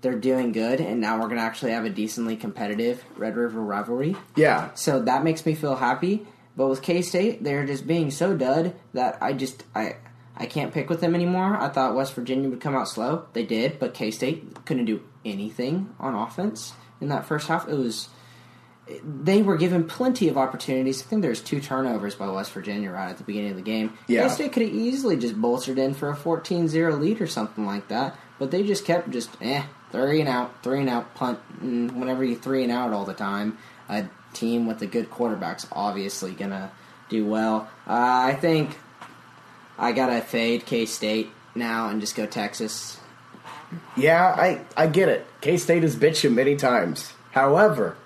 they're 0.00 0.18
doing 0.18 0.52
good. 0.52 0.80
And 0.80 1.02
now 1.02 1.16
we're 1.18 1.26
going 1.26 1.36
to 1.36 1.42
actually 1.42 1.72
have 1.72 1.84
a 1.84 1.90
decently 1.90 2.36
competitive 2.36 3.04
Red 3.16 3.36
River 3.36 3.60
rivalry. 3.60 4.16
Yeah. 4.36 4.72
So 4.74 5.02
that 5.02 5.22
makes 5.22 5.44
me 5.44 5.54
feel 5.54 5.76
happy. 5.76 6.26
But 6.56 6.68
with 6.68 6.82
K 6.82 7.02
State, 7.02 7.44
they're 7.44 7.66
just 7.66 7.86
being 7.86 8.10
so 8.10 8.36
dud 8.36 8.74
that 8.94 9.18
I 9.20 9.34
just 9.34 9.64
I 9.74 9.96
I 10.40 10.46
can't 10.46 10.72
pick 10.72 10.88
with 10.88 11.02
them 11.02 11.14
anymore. 11.14 11.58
I 11.58 11.68
thought 11.68 11.94
West 11.94 12.14
Virginia 12.14 12.48
would 12.48 12.62
come 12.62 12.74
out 12.74 12.88
slow. 12.88 13.26
They 13.34 13.44
did, 13.44 13.78
but 13.78 13.92
K 13.92 14.10
State 14.10 14.64
couldn't 14.64 14.86
do 14.86 15.02
anything 15.22 15.94
on 16.00 16.14
offense 16.14 16.72
in 16.98 17.08
that 17.08 17.26
first 17.26 17.46
half. 17.46 17.68
It 17.68 17.74
was 17.74 18.08
they 19.04 19.42
were 19.42 19.58
given 19.58 19.84
plenty 19.84 20.28
of 20.28 20.38
opportunities. 20.38 21.02
I 21.02 21.04
think 21.04 21.22
there's 21.22 21.42
two 21.42 21.60
turnovers 21.60 22.14
by 22.14 22.28
West 22.28 22.52
Virginia 22.52 22.90
right 22.90 23.10
at 23.10 23.18
the 23.18 23.24
beginning 23.24 23.50
of 23.50 23.56
the 23.56 23.62
game. 23.62 23.92
Yeah. 24.06 24.26
K 24.26 24.34
State 24.34 24.52
could 24.52 24.62
have 24.62 24.72
easily 24.72 25.16
just 25.16 25.38
bolstered 25.38 25.78
in 25.78 25.92
for 25.92 26.08
a 26.08 26.16
14-0 26.16 26.98
lead 26.98 27.20
or 27.20 27.26
something 27.26 27.66
like 27.66 27.88
that, 27.88 28.18
but 28.38 28.50
they 28.50 28.62
just 28.62 28.86
kept 28.86 29.10
just 29.10 29.30
eh 29.42 29.62
three 29.92 30.20
and 30.20 30.28
out, 30.28 30.62
three 30.62 30.80
and 30.80 30.88
out, 30.88 31.14
punt. 31.14 31.38
And 31.60 32.00
whenever 32.00 32.24
you 32.24 32.34
three 32.34 32.62
and 32.62 32.72
out 32.72 32.94
all 32.94 33.04
the 33.04 33.12
time, 33.12 33.58
a 33.90 34.08
team 34.32 34.66
with 34.66 34.80
a 34.80 34.86
good 34.86 35.10
quarterback's 35.10 35.66
obviously 35.70 36.32
gonna 36.32 36.72
do 37.10 37.26
well. 37.26 37.68
Uh, 37.86 38.22
I 38.24 38.34
think 38.40 38.78
I 39.80 39.92
gotta 39.92 40.20
fade 40.20 40.66
K 40.66 40.84
State 40.84 41.30
now 41.54 41.88
and 41.88 42.00
just 42.00 42.14
go 42.14 42.26
Texas. 42.26 43.00
Yeah, 43.96 44.24
I, 44.24 44.60
I 44.76 44.86
get 44.86 45.08
it. 45.08 45.26
K 45.40 45.56
State 45.56 45.82
has 45.82 45.96
bitched 45.96 46.22
you 46.22 46.30
many 46.30 46.54
times. 46.54 47.12
However, 47.32 47.96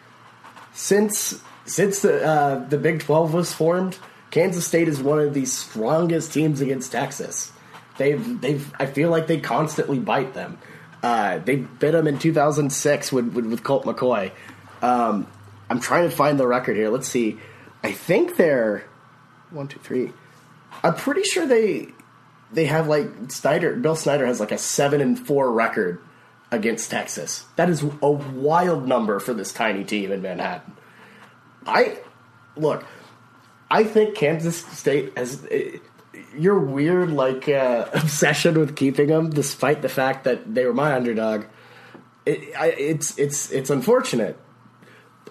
since 0.73 1.43
since 1.67 2.01
the 2.01 2.25
uh, 2.25 2.69
the 2.69 2.79
Big 2.79 3.01
Twelve 3.01 3.35
was 3.35 3.53
formed, 3.53 3.99
Kansas 4.31 4.67
State 4.67 4.89
is 4.89 5.03
one 5.03 5.19
of 5.19 5.35
the 5.35 5.47
strongest 5.47 6.33
teams 6.33 6.61
against 6.61 6.93
Texas. 6.93 7.53
They've 7.99 8.41
they've 8.41 8.73
I 8.79 8.87
feel 8.87 9.11
like 9.11 9.27
they 9.27 9.41
constantly 9.41 9.99
bite 9.99 10.35
them. 10.35 10.59
Uh, 11.03 11.39
they 11.39 11.57
bit 11.57 11.93
them 11.93 12.07
in 12.07 12.19
2006 12.19 13.13
with 13.13 13.35
with, 13.35 13.47
with 13.47 13.63
Colt 13.65 13.85
McCoy. 13.85 14.31
Um, 14.81 15.27
I'm 15.69 15.81
trying 15.81 16.09
to 16.09 16.15
find 16.15 16.39
the 16.39 16.47
record 16.47 16.77
here. 16.77 16.91
Let's 16.91 17.09
see. 17.09 17.39
I 17.83 17.93
think 17.93 18.37
they're 18.37 18.85
one, 19.51 19.69
two, 19.69 19.79
three. 19.81 20.13
I'm 20.83 20.95
pretty 20.95 21.23
sure 21.23 21.47
they 21.47 21.89
they 22.53 22.67
have 22.67 22.89
like 22.89 23.09
Snyder. 23.31 23.77
Bill 23.77 23.97
Snyder 23.97 24.27
has 24.27 24.41
like 24.41 24.53
a 24.53 24.59
seven 24.59 25.01
and 25.01 25.19
four 25.19 25.53
record 25.53 26.01
against 26.51 26.91
Texas. 26.91 27.45
That 27.57 27.69
is 27.69 27.83
a 27.83 28.11
wild 28.11 28.87
number 28.87 29.19
for 29.19 29.35
this 29.35 29.53
tiny 29.53 29.85
team 29.85 30.13
in 30.13 30.23
Manhattan. 30.23 30.75
I 31.67 31.99
look. 32.57 32.85
I 33.71 33.85
think 33.85 34.15
Kansas 34.15 34.59
State 34.59 35.17
has 35.19 35.45
eh, 35.51 35.79
your 36.37 36.59
weird 36.59 37.11
like 37.11 37.49
uh, 37.49 37.89
obsession 37.95 38.59
with 38.59 38.77
keeping 38.77 39.09
them, 39.09 39.31
despite 39.31 39.83
the 39.83 39.89
fact 39.89 40.25
that 40.25 40.55
they 40.55 40.65
were 40.65 40.75
my 40.75 40.95
underdog. 40.95 41.47
It, 42.27 42.55
I, 42.57 42.69
it's 42.69 43.19
it's 43.19 43.51
it's 43.51 43.71
unfortunate. 43.71 44.39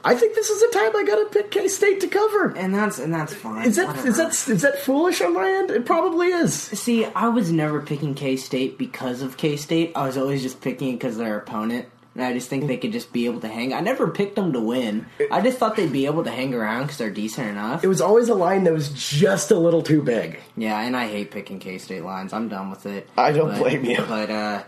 I 0.05 0.15
think 0.15 0.35
this 0.35 0.49
is 0.49 0.59
the 0.59 0.67
time 0.77 0.95
I 0.95 1.03
got 1.05 1.15
to 1.15 1.25
pick 1.31 1.51
K 1.51 1.67
State 1.67 2.01
to 2.01 2.07
cover. 2.07 2.49
And 2.57 2.73
that's 2.73 2.99
and 2.99 3.13
that's 3.13 3.33
fine. 3.33 3.65
Is 3.67 3.77
that 3.77 3.87
whatever. 3.87 4.07
is 4.07 4.17
that 4.17 4.49
is 4.49 4.61
that 4.61 4.79
foolish 4.79 5.21
on 5.21 5.33
my 5.33 5.49
end? 5.49 5.71
It 5.71 5.85
probably 5.85 6.27
is. 6.27 6.53
See, 6.53 7.05
I 7.05 7.29
was 7.29 7.51
never 7.51 7.81
picking 7.81 8.13
K 8.13 8.35
State 8.35 8.77
because 8.77 9.21
of 9.21 9.37
K 9.37 9.55
State. 9.55 9.93
I 9.95 10.05
was 10.05 10.17
always 10.17 10.41
just 10.41 10.61
picking 10.61 10.89
it 10.89 10.93
because 10.93 11.17
their 11.17 11.37
opponent. 11.37 11.87
And 12.15 12.23
I 12.23 12.31
just 12.33 12.47
think 12.47 12.67
they 12.67 12.77
could 12.77 12.91
just 12.91 13.11
be 13.11 13.25
able 13.25 13.39
to 13.41 13.47
hang. 13.47 13.73
I 13.73 13.79
never 13.79 14.07
picked 14.07 14.35
them 14.35 14.53
to 14.53 14.59
win. 14.59 15.07
I 15.31 15.41
just 15.41 15.57
thought 15.57 15.75
they'd 15.75 15.91
be 15.91 16.05
able 16.05 16.23
to 16.25 16.29
hang 16.29 16.53
around 16.53 16.83
because 16.83 16.99
they're 16.99 17.09
decent 17.09 17.47
enough. 17.49 17.83
It 17.83 17.87
was 17.87 18.01
always 18.01 18.29
a 18.29 18.35
line 18.35 18.65
that 18.65 18.73
was 18.73 18.89
just 18.91 19.49
a 19.49 19.57
little 19.57 19.81
too 19.81 20.03
big. 20.03 20.39
Yeah, 20.55 20.79
and 20.79 20.95
I 20.95 21.07
hate 21.07 21.31
picking 21.31 21.57
K 21.57 21.79
State 21.79 22.03
lines. 22.03 22.31
I'm 22.31 22.49
done 22.49 22.69
with 22.69 22.85
it. 22.85 23.09
I 23.17 23.31
don't 23.31 23.49
But- 23.49 23.57
blame 23.59 23.85
you. 23.85 23.97
But 24.07 24.29
uh, 24.29 24.63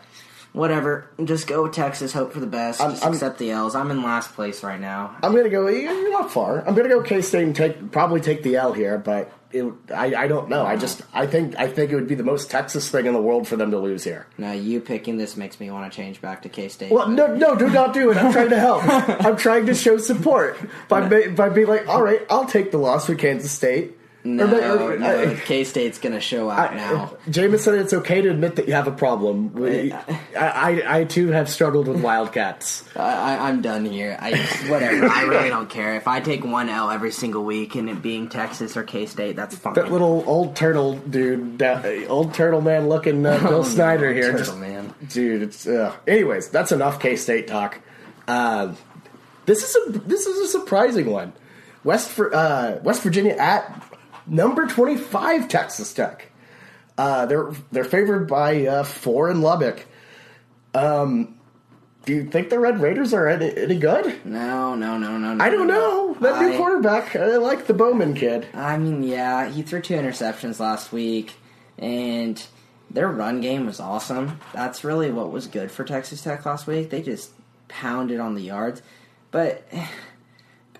whatever. 0.55 1.09
Just 1.23 1.47
go 1.47 1.63
with 1.63 1.73
Texas. 1.73 2.13
Hope 2.13 2.33
for 2.33 2.39
the 2.39 2.47
best. 2.47 2.81
I'm- 2.81 2.91
just 2.91 3.03
I'm- 3.03 3.13
accept 3.13 3.37
the 3.37 3.51
L's. 3.51 3.75
I'm 3.75 3.91
in 3.91 4.01
last 4.03 4.33
place 4.33 4.63
right 4.63 4.79
now. 4.79 5.15
I'm 5.21 5.35
gonna 5.35 5.49
go. 5.49 5.67
You're 5.67 6.11
not 6.11 6.31
far. 6.31 6.63
I'm 6.67 6.73
gonna 6.75 6.89
go 6.89 7.01
K 7.01 7.21
State 7.21 7.43
and 7.43 7.55
take 7.55 7.91
probably 7.91 8.21
take 8.21 8.43
the 8.43 8.55
L 8.55 8.73
here, 8.73 8.97
but 8.97 9.31
it, 9.51 9.65
I 9.93 10.15
I 10.15 10.27
don't 10.27 10.49
know. 10.49 10.65
I 10.65 10.75
just 10.75 11.01
I 11.13 11.27
think 11.27 11.55
I 11.57 11.67
think 11.67 11.91
it 11.91 11.95
would 11.95 12.07
be 12.07 12.15
the 12.15 12.23
most 12.23 12.49
Texas 12.49 12.89
thing 12.89 13.05
in 13.05 13.13
the 13.13 13.21
world 13.21 13.47
for 13.47 13.55
them 13.55 13.71
to 13.71 13.77
lose 13.79 14.03
here. 14.03 14.27
Now 14.37 14.51
you 14.53 14.79
picking 14.81 15.17
this 15.17 15.37
makes 15.37 15.59
me 15.59 15.69
want 15.71 15.91
to 15.91 15.95
change 15.95 16.21
back 16.21 16.41
to 16.43 16.49
K 16.49 16.67
State. 16.69 16.91
Well, 16.91 17.07
no, 17.09 17.27
no, 17.35 17.55
do 17.55 17.69
not 17.69 17.93
do 17.93 18.11
it. 18.11 18.17
I'm 18.17 18.31
trying 18.33 18.49
to 18.49 18.59
help. 18.59 18.83
I'm 19.25 19.37
trying 19.37 19.65
to 19.67 19.73
show 19.75 19.97
support 19.97 20.57
by 20.89 21.27
by 21.29 21.49
being 21.49 21.67
like, 21.67 21.87
all 21.87 22.01
right, 22.01 22.21
I'll 22.29 22.45
take 22.47 22.71
the 22.71 22.77
loss 22.77 23.05
for 23.05 23.15
Kansas 23.15 23.51
State. 23.51 23.97
No, 24.26 24.88
or- 24.88 24.97
no 24.97 25.36
K 25.45 25.63
State's 25.63 25.99
gonna 25.99 26.19
show 26.19 26.49
out 26.49 26.76
now. 26.76 27.13
Jameis 27.30 27.59
said 27.59 27.76
it's 27.76 27.93
okay 27.93 28.21
to 28.21 28.30
admit 28.32 28.55
that 28.55 28.67
you 28.67 28.73
have 28.73 28.88
a 28.88 28.91
problem. 28.91 29.53
We- 29.53 29.93
I, 29.93 30.03
I, 30.36 30.99
I 30.99 31.03
too 31.03 31.28
have 31.28 31.47
struggled 31.49 31.88
with 31.88 32.01
Wildcats. 32.01 32.84
I, 32.95 33.01
I, 33.36 33.49
I'm 33.49 33.61
done 33.61 33.86
here. 33.86 34.17
I 34.19 34.32
whatever. 34.67 35.07
I 35.07 35.21
really 35.23 35.49
don't 35.49 35.69
care 35.69 35.95
if 35.95 36.07
I 36.07 36.21
take 36.21 36.43
one 36.43 36.69
L 36.69 36.89
every 36.89 37.11
single 37.11 37.43
week 37.43 37.76
and 37.76 37.88
it 37.89 38.01
being 38.01 38.28
Texas 38.28 38.76
or 38.76 38.84
K 38.84 39.05
State. 39.05 39.36
That's 39.36 39.55
fine. 39.55 39.76
That 39.76 39.91
little 39.91 40.23
old 40.26 40.55
turtle 40.55 40.97
dude, 40.97 41.61
old 42.09 42.34
turtle 42.34 42.61
man 42.61 42.89
looking 42.89 43.23
uh, 43.26 43.38
Bill 43.43 43.47
Oh, 43.47 43.51
no, 43.57 43.63
Snyder 43.63 44.11
here. 44.11 44.32
Turtle 44.32 44.38
just, 44.45 44.57
man. 44.57 44.93
dude. 45.07 45.43
It's 45.43 45.67
uh, 45.67 45.95
anyways. 46.07 46.49
That's 46.49 46.71
enough 46.71 46.99
K 46.99 47.15
State 47.15 47.47
talk. 47.47 47.80
Uh, 48.28 48.73
this 49.45 49.61
is 49.63 49.76
a 49.95 49.99
this 49.99 50.26
is 50.26 50.39
a 50.39 50.47
surprising 50.47 51.11
one. 51.11 51.34
West 51.84 52.19
uh, 52.19 52.80
West 52.82 53.03
Virginia 53.03 53.36
at 53.38 53.84
number 54.28 54.67
twenty 54.67 54.97
five 54.97 55.47
Texas 55.47 55.93
Tech. 55.93 56.32
Uh, 56.97 57.26
they're 57.26 57.51
they're 57.71 57.84
favored 57.84 58.28
by 58.28 58.65
uh, 58.65 58.84
four 58.84 59.30
in 59.30 59.41
Lubbock. 59.41 59.86
Um, 60.73 61.38
do 62.05 62.13
you 62.13 62.26
think 62.26 62.49
the 62.49 62.59
Red 62.59 62.80
Raiders 62.80 63.13
are 63.13 63.28
any, 63.28 63.55
any 63.57 63.78
good? 63.78 64.26
No, 64.26 64.76
no, 64.76 64.97
no, 64.97 65.17
no. 65.17 65.34
no 65.34 65.43
I 65.43 65.49
don't 65.49 65.67
no. 65.67 65.73
know. 65.73 66.17
That 66.21 66.41
new 66.41 66.55
quarterback, 66.55 67.15
I 67.15 67.38
like 67.38 67.65
the 67.67 67.73
Bowman 67.73 68.13
kid. 68.13 68.47
I 68.53 68.78
mean, 68.78 69.03
yeah, 69.03 69.49
he 69.49 69.63
threw 69.63 69.82
two 69.82 69.95
interceptions 69.95 70.59
last 70.59 70.91
week, 70.91 71.34
and 71.78 72.41
their 72.91 73.09
run 73.09 73.41
game 73.41 73.65
was 73.65 73.80
awesome. 73.80 74.39
That's 74.53 74.84
really 74.84 75.11
what 75.11 75.32
was 75.32 75.47
good 75.47 75.71
for 75.71 75.84
Texas 75.84 76.21
Tech 76.21 76.45
last 76.45 76.67
week. 76.67 76.91
They 76.91 77.01
just 77.01 77.32
pounded 77.67 78.19
on 78.19 78.36
the 78.36 78.43
yards, 78.43 78.82
but 79.32 79.67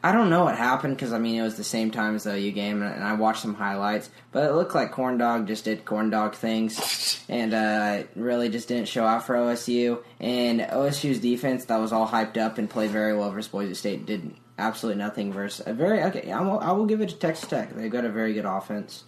I 0.06 0.12
don't 0.12 0.30
know 0.30 0.44
what 0.44 0.56
happened 0.56 0.96
because 0.96 1.14
I 1.14 1.18
mean 1.18 1.34
it 1.34 1.42
was 1.42 1.58
the 1.58 1.64
same 1.64 1.90
time 1.90 2.14
as 2.14 2.26
the 2.26 2.36
OU 2.36 2.52
game, 2.52 2.84
and 2.84 3.04
I 3.04 3.14
watched 3.14 3.42
some 3.42 3.56
highlights. 3.56 4.08
But 4.32 4.48
it 4.48 4.54
looked 4.54 4.76
like 4.76 4.92
Corn 4.92 5.18
Dog 5.18 5.48
just 5.48 5.66
did 5.66 5.84
corn 5.84 6.12
dog 6.12 6.36
things, 6.36 7.26
and 7.28 7.56
uh, 7.56 8.04
really 8.16 8.50
just 8.50 8.68
didn't 8.68 8.88
show 8.88 9.04
out 9.04 9.26
for 9.26 9.34
OSU. 9.34 10.04
And 10.20 10.60
OSU's 10.60 11.18
defense 11.18 11.66
that 11.66 11.78
was 11.78 11.92
all 11.92 12.08
hyped 12.08 12.38
up 12.38 12.60
and 12.60 12.70
played 12.70 12.92
very 12.92 13.18
well 13.18 13.32
versus 13.32 13.52
Boise 13.52 13.74
State 13.74 14.06
did 14.06 14.36
absolutely 14.60 15.02
nothing 15.02 15.34
versus 15.34 15.66
a 15.66 15.74
very 15.74 16.04
okay. 16.04 16.32
I 16.32 16.40
will, 16.42 16.60
I 16.60 16.72
will 16.74 16.86
give 16.86 17.02
it 17.02 17.10
to 17.10 17.16
Texas 17.16 17.50
Tech. 17.50 17.74
They've 17.76 17.92
got 17.92 18.06
a 18.06 18.10
very 18.10 18.34
good 18.34 18.46
offense. 18.46 19.06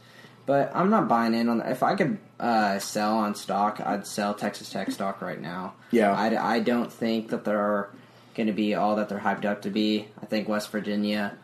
But 0.48 0.72
I'm 0.74 0.90
not 0.90 1.08
buying 1.08 1.36
in 1.36 1.48
on. 1.48 1.62
If 1.62 1.84
I 1.84 1.94
could 1.94 2.18
uh, 2.40 2.80
sell 2.80 3.18
on 3.18 3.36
stock, 3.36 3.80
I'd 3.86 4.08
sell 4.08 4.34
Texas 4.34 4.72
Tech 4.72 4.90
stock 4.90 5.22
right 5.22 5.40
now. 5.40 5.76
Yeah. 5.92 6.12
I, 6.12 6.56
I 6.56 6.60
don't 6.60 6.92
think 6.92 7.30
that 7.30 7.46
they're 7.46 7.92
going 8.38 8.48
to 8.48 8.54
be 8.54 8.76
all 8.76 8.96
that 8.96 9.10
they're 9.10 9.20
hyped 9.20 9.44
up 9.44 9.64
to 9.64 9.70
be. 9.70 10.08
I 10.22 10.26
think 10.26 10.48
West 10.48 10.70
Virginia, 10.72 11.36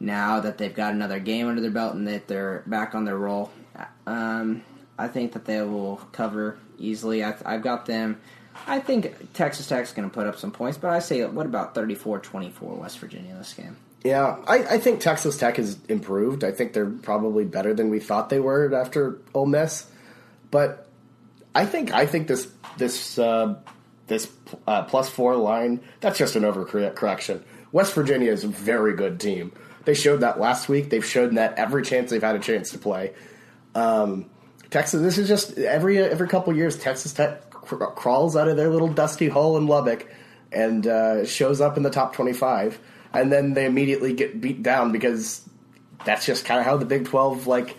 now 0.00 0.40
that 0.40 0.56
they've 0.56 0.74
got 0.74 0.94
another 0.94 1.18
game 1.18 1.48
under 1.48 1.60
their 1.60 1.70
belt 1.70 1.94
and 1.94 2.06
that 2.08 2.28
they're 2.28 2.62
back 2.66 2.94
on 2.94 3.04
their 3.04 3.18
roll, 3.18 3.50
um, 4.06 4.62
I 4.96 5.08
think 5.08 5.32
that 5.32 5.44
they 5.44 5.60
will 5.60 5.96
cover 6.12 6.56
easily. 6.78 7.22
I, 7.22 7.34
I've 7.44 7.62
got 7.62 7.84
them. 7.84 8.20
I 8.66 8.78
think 8.78 9.34
Texas 9.34 9.66
Tech's 9.66 9.92
going 9.92 10.08
to 10.08 10.14
put 10.14 10.26
up 10.26 10.38
some 10.38 10.50
points, 10.50 10.78
but 10.78 10.90
I 10.90 11.00
say, 11.00 11.22
what 11.26 11.44
about 11.44 11.74
34-24 11.74 12.78
West 12.78 12.98
Virginia 13.00 13.34
this 13.36 13.52
game? 13.52 13.76
Yeah, 14.02 14.36
I, 14.46 14.58
I 14.58 14.78
think 14.78 15.00
Texas 15.00 15.36
Tech 15.36 15.56
has 15.56 15.76
improved. 15.88 16.44
I 16.44 16.52
think 16.52 16.72
they're 16.72 16.86
probably 16.86 17.44
better 17.44 17.74
than 17.74 17.90
we 17.90 17.98
thought 17.98 18.30
they 18.30 18.38
were 18.38 18.72
after 18.72 19.18
Ole 19.34 19.46
Miss. 19.46 19.86
But 20.50 20.86
I 21.56 21.66
think 21.66 21.92
I 21.92 22.06
think 22.06 22.28
this 22.28 22.46
this 22.76 23.18
uh, 23.18 23.56
this 24.06 24.28
uh, 24.66 24.84
plus 24.84 25.08
four 25.08 25.36
line 25.36 25.80
that's 26.00 26.18
just 26.18 26.36
an 26.36 26.42
overcorrection. 26.42 27.42
West 27.72 27.94
Virginia 27.94 28.30
is 28.32 28.44
a 28.44 28.48
very 28.48 28.94
good 28.94 29.18
team. 29.20 29.52
They 29.84 29.94
showed 29.94 30.20
that 30.20 30.40
last 30.40 30.68
week. 30.68 30.90
They've 30.90 31.04
shown 31.04 31.34
that 31.34 31.58
every 31.58 31.82
chance 31.82 32.10
they've 32.10 32.22
had 32.22 32.36
a 32.36 32.40
chance 32.40 32.70
to 32.70 32.78
play. 32.78 33.12
Um, 33.74 34.30
Texas. 34.70 35.00
This 35.00 35.18
is 35.18 35.28
just 35.28 35.58
every 35.58 35.98
every 35.98 36.28
couple 36.28 36.54
years 36.56 36.76
Texas 36.78 37.12
Tech 37.12 37.50
cr- 37.50 37.76
crawls 37.76 38.36
out 38.36 38.48
of 38.48 38.56
their 38.56 38.68
little 38.68 38.88
dusty 38.88 39.28
hole 39.28 39.56
in 39.56 39.66
Lubbock 39.66 40.08
and 40.52 40.86
uh, 40.86 41.24
shows 41.24 41.60
up 41.60 41.76
in 41.76 41.82
the 41.82 41.90
top 41.90 42.14
twenty 42.14 42.32
five, 42.32 42.78
and 43.12 43.32
then 43.32 43.54
they 43.54 43.64
immediately 43.66 44.12
get 44.12 44.40
beat 44.40 44.62
down 44.62 44.92
because 44.92 45.48
that's 46.04 46.26
just 46.26 46.44
kind 46.44 46.60
of 46.60 46.66
how 46.66 46.76
the 46.76 46.84
Big 46.84 47.04
Twelve 47.04 47.46
like 47.46 47.76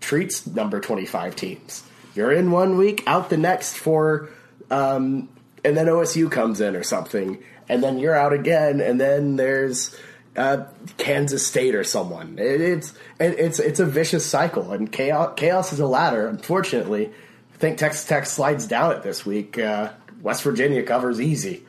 treats 0.00 0.46
number 0.46 0.80
twenty 0.80 1.06
five 1.06 1.34
teams. 1.34 1.82
You're 2.14 2.32
in 2.32 2.50
one 2.50 2.76
week, 2.76 3.04
out 3.06 3.30
the 3.30 3.36
next 3.36 3.76
for, 3.76 4.28
um, 4.70 5.28
and 5.68 5.76
then 5.76 5.86
OSU 5.86 6.30
comes 6.30 6.60
in 6.62 6.74
or 6.74 6.82
something, 6.82 7.42
and 7.68 7.82
then 7.82 7.98
you're 7.98 8.14
out 8.14 8.32
again, 8.32 8.80
and 8.80 8.98
then 8.98 9.36
there's 9.36 9.94
uh, 10.34 10.64
Kansas 10.96 11.46
State 11.46 11.74
or 11.74 11.84
someone. 11.84 12.38
It, 12.38 12.60
it's 12.60 12.90
it, 13.20 13.38
it's 13.38 13.58
it's 13.58 13.78
a 13.78 13.84
vicious 13.84 14.24
cycle, 14.24 14.72
and 14.72 14.90
chaos 14.90 15.34
chaos 15.36 15.72
is 15.72 15.80
a 15.80 15.86
ladder. 15.86 16.26
Unfortunately, 16.26 17.10
I 17.54 17.56
think 17.58 17.76
Texas 17.76 18.06
Tech 18.06 18.24
slides 18.24 18.66
down 18.66 18.92
it 18.92 19.02
this 19.02 19.26
week. 19.26 19.58
Uh, 19.58 19.92
West 20.22 20.42
Virginia 20.42 20.82
covers 20.82 21.20
easy. 21.20 21.64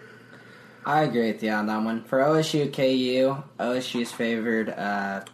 I 0.85 1.03
agree 1.03 1.27
with 1.31 1.43
you 1.43 1.51
on 1.51 1.67
that 1.67 1.83
one. 1.83 2.03
For 2.05 2.19
OSU 2.19 2.73
KU, 2.73 3.43
OSU 3.59 4.01
is 4.01 4.11
favored 4.13 4.69
uh, 4.69 5.25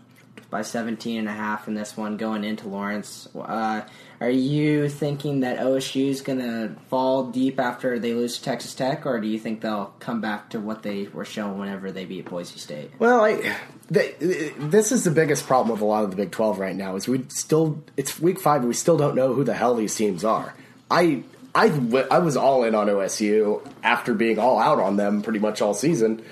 by 0.49 0.63
17 0.63 1.19
and 1.19 1.29
a 1.29 1.31
half 1.31 1.67
in 1.67 1.75
this 1.75 1.95
one 1.95 2.17
going 2.17 2.43
into 2.43 2.67
Lawrence. 2.67 3.29
Uh, 3.35 3.81
are 4.25 4.29
you 4.31 4.89
thinking 4.89 5.41
that 5.41 5.59
OSU 5.59 6.07
is 6.09 6.21
going 6.21 6.39
to 6.39 6.75
fall 6.89 7.27
deep 7.27 7.59
after 7.59 7.99
they 7.99 8.15
lose 8.15 8.39
to 8.39 8.43
Texas 8.43 8.73
Tech, 8.73 9.05
or 9.05 9.19
do 9.19 9.27
you 9.27 9.37
think 9.37 9.61
they'll 9.61 9.93
come 9.99 10.19
back 10.19 10.49
to 10.49 10.59
what 10.59 10.81
they 10.81 11.03
were 11.13 11.25
showing 11.25 11.59
whenever 11.59 11.91
they 11.91 12.05
beat 12.05 12.25
Boise 12.25 12.57
State? 12.57 12.89
Well, 12.97 13.23
I, 13.23 13.55
this 13.87 14.91
is 14.91 15.03
the 15.03 15.11
biggest 15.11 15.45
problem 15.45 15.71
with 15.71 15.81
a 15.81 15.85
lot 15.85 16.03
of 16.03 16.09
the 16.09 16.17
Big 16.17 16.31
Twelve 16.31 16.57
right 16.57 16.75
now 16.75 16.95
is 16.95 17.07
we 17.07 17.23
still 17.29 17.83
it's 17.97 18.19
week 18.19 18.39
five 18.39 18.61
and 18.61 18.67
we 18.67 18.73
still 18.73 18.97
don't 18.97 19.15
know 19.15 19.31
who 19.31 19.43
the 19.43 19.53
hell 19.53 19.75
these 19.75 19.93
teams 19.93 20.23
are. 20.23 20.55
I 20.89 21.23
I, 21.53 21.67
I 22.09 22.17
was 22.17 22.35
all 22.35 22.63
in 22.63 22.73
on 22.73 22.87
OSU 22.87 23.61
after 23.83 24.15
being 24.15 24.39
all 24.39 24.57
out 24.57 24.79
on 24.79 24.97
them 24.97 25.21
pretty 25.21 25.39
much 25.39 25.61
all 25.61 25.75
season, 25.75 26.25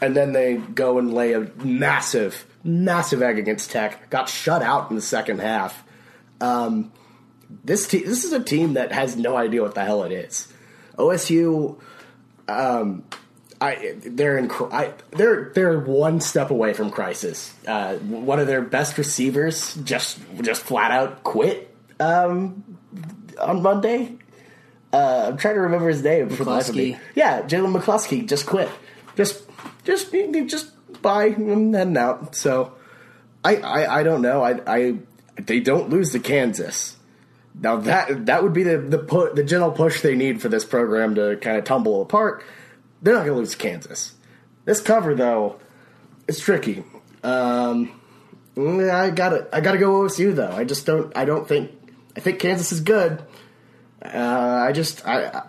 and 0.00 0.16
then 0.16 0.32
they 0.32 0.56
go 0.56 0.98
and 0.98 1.14
lay 1.14 1.34
a 1.34 1.48
massive 1.62 2.44
massive 2.64 3.22
egg 3.22 3.38
against 3.38 3.70
Tech. 3.70 4.10
Got 4.10 4.28
shut 4.28 4.62
out 4.62 4.90
in 4.90 4.96
the 4.96 5.02
second 5.02 5.40
half. 5.40 5.84
Um, 6.40 6.90
this 7.64 7.86
te- 7.88 8.04
this 8.04 8.24
is 8.24 8.32
a 8.32 8.42
team 8.42 8.74
that 8.74 8.92
has 8.92 9.16
no 9.16 9.36
idea 9.36 9.62
what 9.62 9.74
the 9.74 9.84
hell 9.84 10.04
it 10.04 10.12
is. 10.12 10.52
OSU 10.96 11.80
um, 12.48 13.04
I 13.60 13.94
they're 13.96 14.38
in 14.38 14.50
I, 14.50 14.94
they're 15.10 15.52
they're 15.54 15.78
one 15.78 16.20
step 16.20 16.50
away 16.50 16.72
from 16.72 16.90
crisis. 16.90 17.54
Uh, 17.66 17.96
one 17.96 18.38
of 18.38 18.46
their 18.46 18.62
best 18.62 18.96
receivers 18.96 19.74
just 19.84 20.18
just 20.40 20.62
flat 20.62 20.90
out 20.90 21.22
quit 21.22 21.74
um, 21.98 22.78
on 23.38 23.62
Monday. 23.62 24.16
Uh, 24.92 25.28
I'm 25.28 25.36
trying 25.36 25.54
to 25.54 25.60
remember 25.60 25.88
his 25.88 26.02
name 26.02 26.30
for 26.30 26.44
the 26.44 26.50
life 26.50 26.68
of. 26.68 26.74
McCleskey. 26.74 26.98
Yeah, 27.14 27.42
Jalen 27.42 27.78
McCleskey 27.78 28.26
just 28.26 28.46
quit. 28.46 28.68
Just 29.14 29.44
just 29.84 30.10
just 30.10 31.02
bye 31.02 31.26
and 31.26 31.74
heading 31.74 31.96
out. 31.98 32.34
So 32.34 32.74
I, 33.44 33.56
I 33.56 34.00
I 34.00 34.02
don't 34.02 34.22
know. 34.22 34.42
I 34.42 34.60
I 34.66 34.94
they 35.36 35.60
don't 35.60 35.90
lose 35.90 36.12
to 36.12 36.18
Kansas. 36.18 36.96
Now 37.54 37.76
that 37.76 38.26
that 38.26 38.42
would 38.42 38.52
be 38.52 38.62
the 38.62 38.78
the 38.78 38.98
pu- 38.98 39.34
the 39.34 39.44
gentle 39.44 39.70
push 39.72 40.00
they 40.00 40.14
need 40.14 40.40
for 40.40 40.48
this 40.48 40.64
program 40.64 41.14
to 41.16 41.36
kind 41.36 41.56
of 41.58 41.64
tumble 41.64 42.00
apart. 42.02 42.44
They're 43.02 43.14
not 43.14 43.20
going 43.24 43.32
to 43.34 43.38
lose 43.38 43.52
to 43.52 43.56
Kansas. 43.58 44.14
This 44.64 44.80
cover 44.80 45.14
though, 45.14 45.58
it's 46.28 46.40
tricky. 46.40 46.84
Um, 47.22 47.98
I 48.56 49.10
got 49.10 49.30
to 49.30 49.48
I 49.52 49.60
got 49.60 49.72
to 49.72 49.78
go 49.78 50.02
OSU 50.02 50.34
though. 50.34 50.52
I 50.52 50.64
just 50.64 50.86
don't 50.86 51.14
I 51.16 51.24
don't 51.24 51.46
think 51.48 51.70
I 52.16 52.20
think 52.20 52.38
Kansas 52.40 52.72
is 52.72 52.80
good. 52.80 53.22
Uh, 54.02 54.64
I 54.68 54.72
just 54.72 55.06
I, 55.06 55.42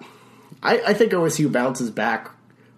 I 0.62 0.82
I 0.88 0.94
think 0.94 1.12
OSU 1.14 1.52
bounces 1.52 1.90
back, 1.92 2.30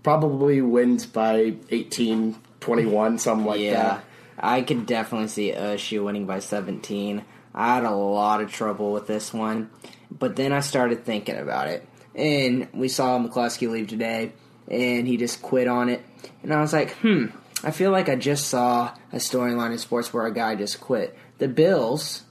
probably 0.04 0.62
wins 0.62 1.06
by 1.06 1.56
18, 1.70 2.36
21, 2.60 3.18
something 3.20 3.46
like 3.46 3.60
Yeah, 3.62 3.72
that. 3.74 4.06
I 4.38 4.62
could 4.62 4.86
definitely 4.86 5.30
see 5.30 5.52
OSU 5.52 6.04
winning 6.04 6.26
by 6.26 6.40
17. 6.40 7.24
I 7.54 7.76
had 7.76 7.84
a 7.84 7.92
lot 7.92 8.42
of 8.42 8.52
trouble 8.52 8.92
with 8.92 9.08
this 9.08 9.34
one, 9.34 9.70
but 10.12 10.36
then 10.36 10.52
I 10.52 10.60
started 10.62 11.06
thinking 11.06 11.38
about 11.38 11.68
it, 11.68 11.88
and 12.16 12.68
we 12.74 12.88
saw 12.88 13.20
McCleskey 13.20 13.70
leave 13.70 13.88
today, 13.88 14.34
and 14.68 15.08
he 15.08 15.18
just 15.18 15.42
quit 15.42 15.68
on 15.68 15.90
it, 15.90 16.02
and 16.42 16.54
I 16.54 16.62
was 16.62 16.74
like, 16.74 16.92
hmm, 16.98 17.28
I 17.64 17.72
feel 17.72 17.92
like 17.92 18.10
I 18.10 18.16
just 18.16 18.48
saw 18.48 18.94
a 19.12 19.18
storyline 19.18 19.72
in 19.72 19.78
sports 19.78 20.14
where 20.14 20.26
a 20.26 20.34
guy 20.34 20.56
just 20.56 20.82
quit. 20.82 21.18
The 21.38 21.48
Bills, 21.48 22.24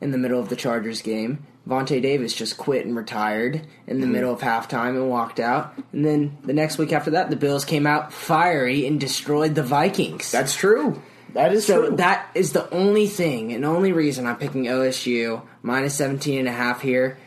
in 0.00 0.12
the 0.12 0.18
middle 0.18 0.40
of 0.40 0.48
the 0.48 0.56
Chargers 0.56 1.02
game, 1.02 1.46
Vontae 1.68 2.00
Davis 2.00 2.32
just 2.32 2.56
quit 2.56 2.86
and 2.86 2.96
retired 2.96 3.60
in 3.86 4.00
the 4.00 4.06
middle 4.06 4.32
of 4.32 4.40
halftime 4.40 4.90
and 4.90 5.10
walked 5.10 5.38
out. 5.38 5.74
And 5.92 6.04
then 6.04 6.38
the 6.42 6.54
next 6.54 6.78
week 6.78 6.92
after 6.92 7.10
that, 7.10 7.28
the 7.28 7.36
Bills 7.36 7.66
came 7.66 7.86
out 7.86 8.10
fiery 8.12 8.86
and 8.86 8.98
destroyed 8.98 9.54
the 9.54 9.62
Vikings. 9.62 10.32
That's 10.32 10.56
true. 10.56 11.02
That 11.34 11.52
is 11.52 11.66
So 11.66 11.86
true. 11.88 11.96
that 11.96 12.30
is 12.34 12.52
the 12.52 12.68
only 12.70 13.06
thing 13.06 13.52
and 13.52 13.64
only 13.64 13.92
reason 13.92 14.26
I'm 14.26 14.36
picking 14.36 14.64
OSU 14.64 15.42
minus 15.62 15.94
17 15.96 16.38
and 16.38 16.48
a 16.48 16.52
half 16.52 16.80
here 16.80 17.18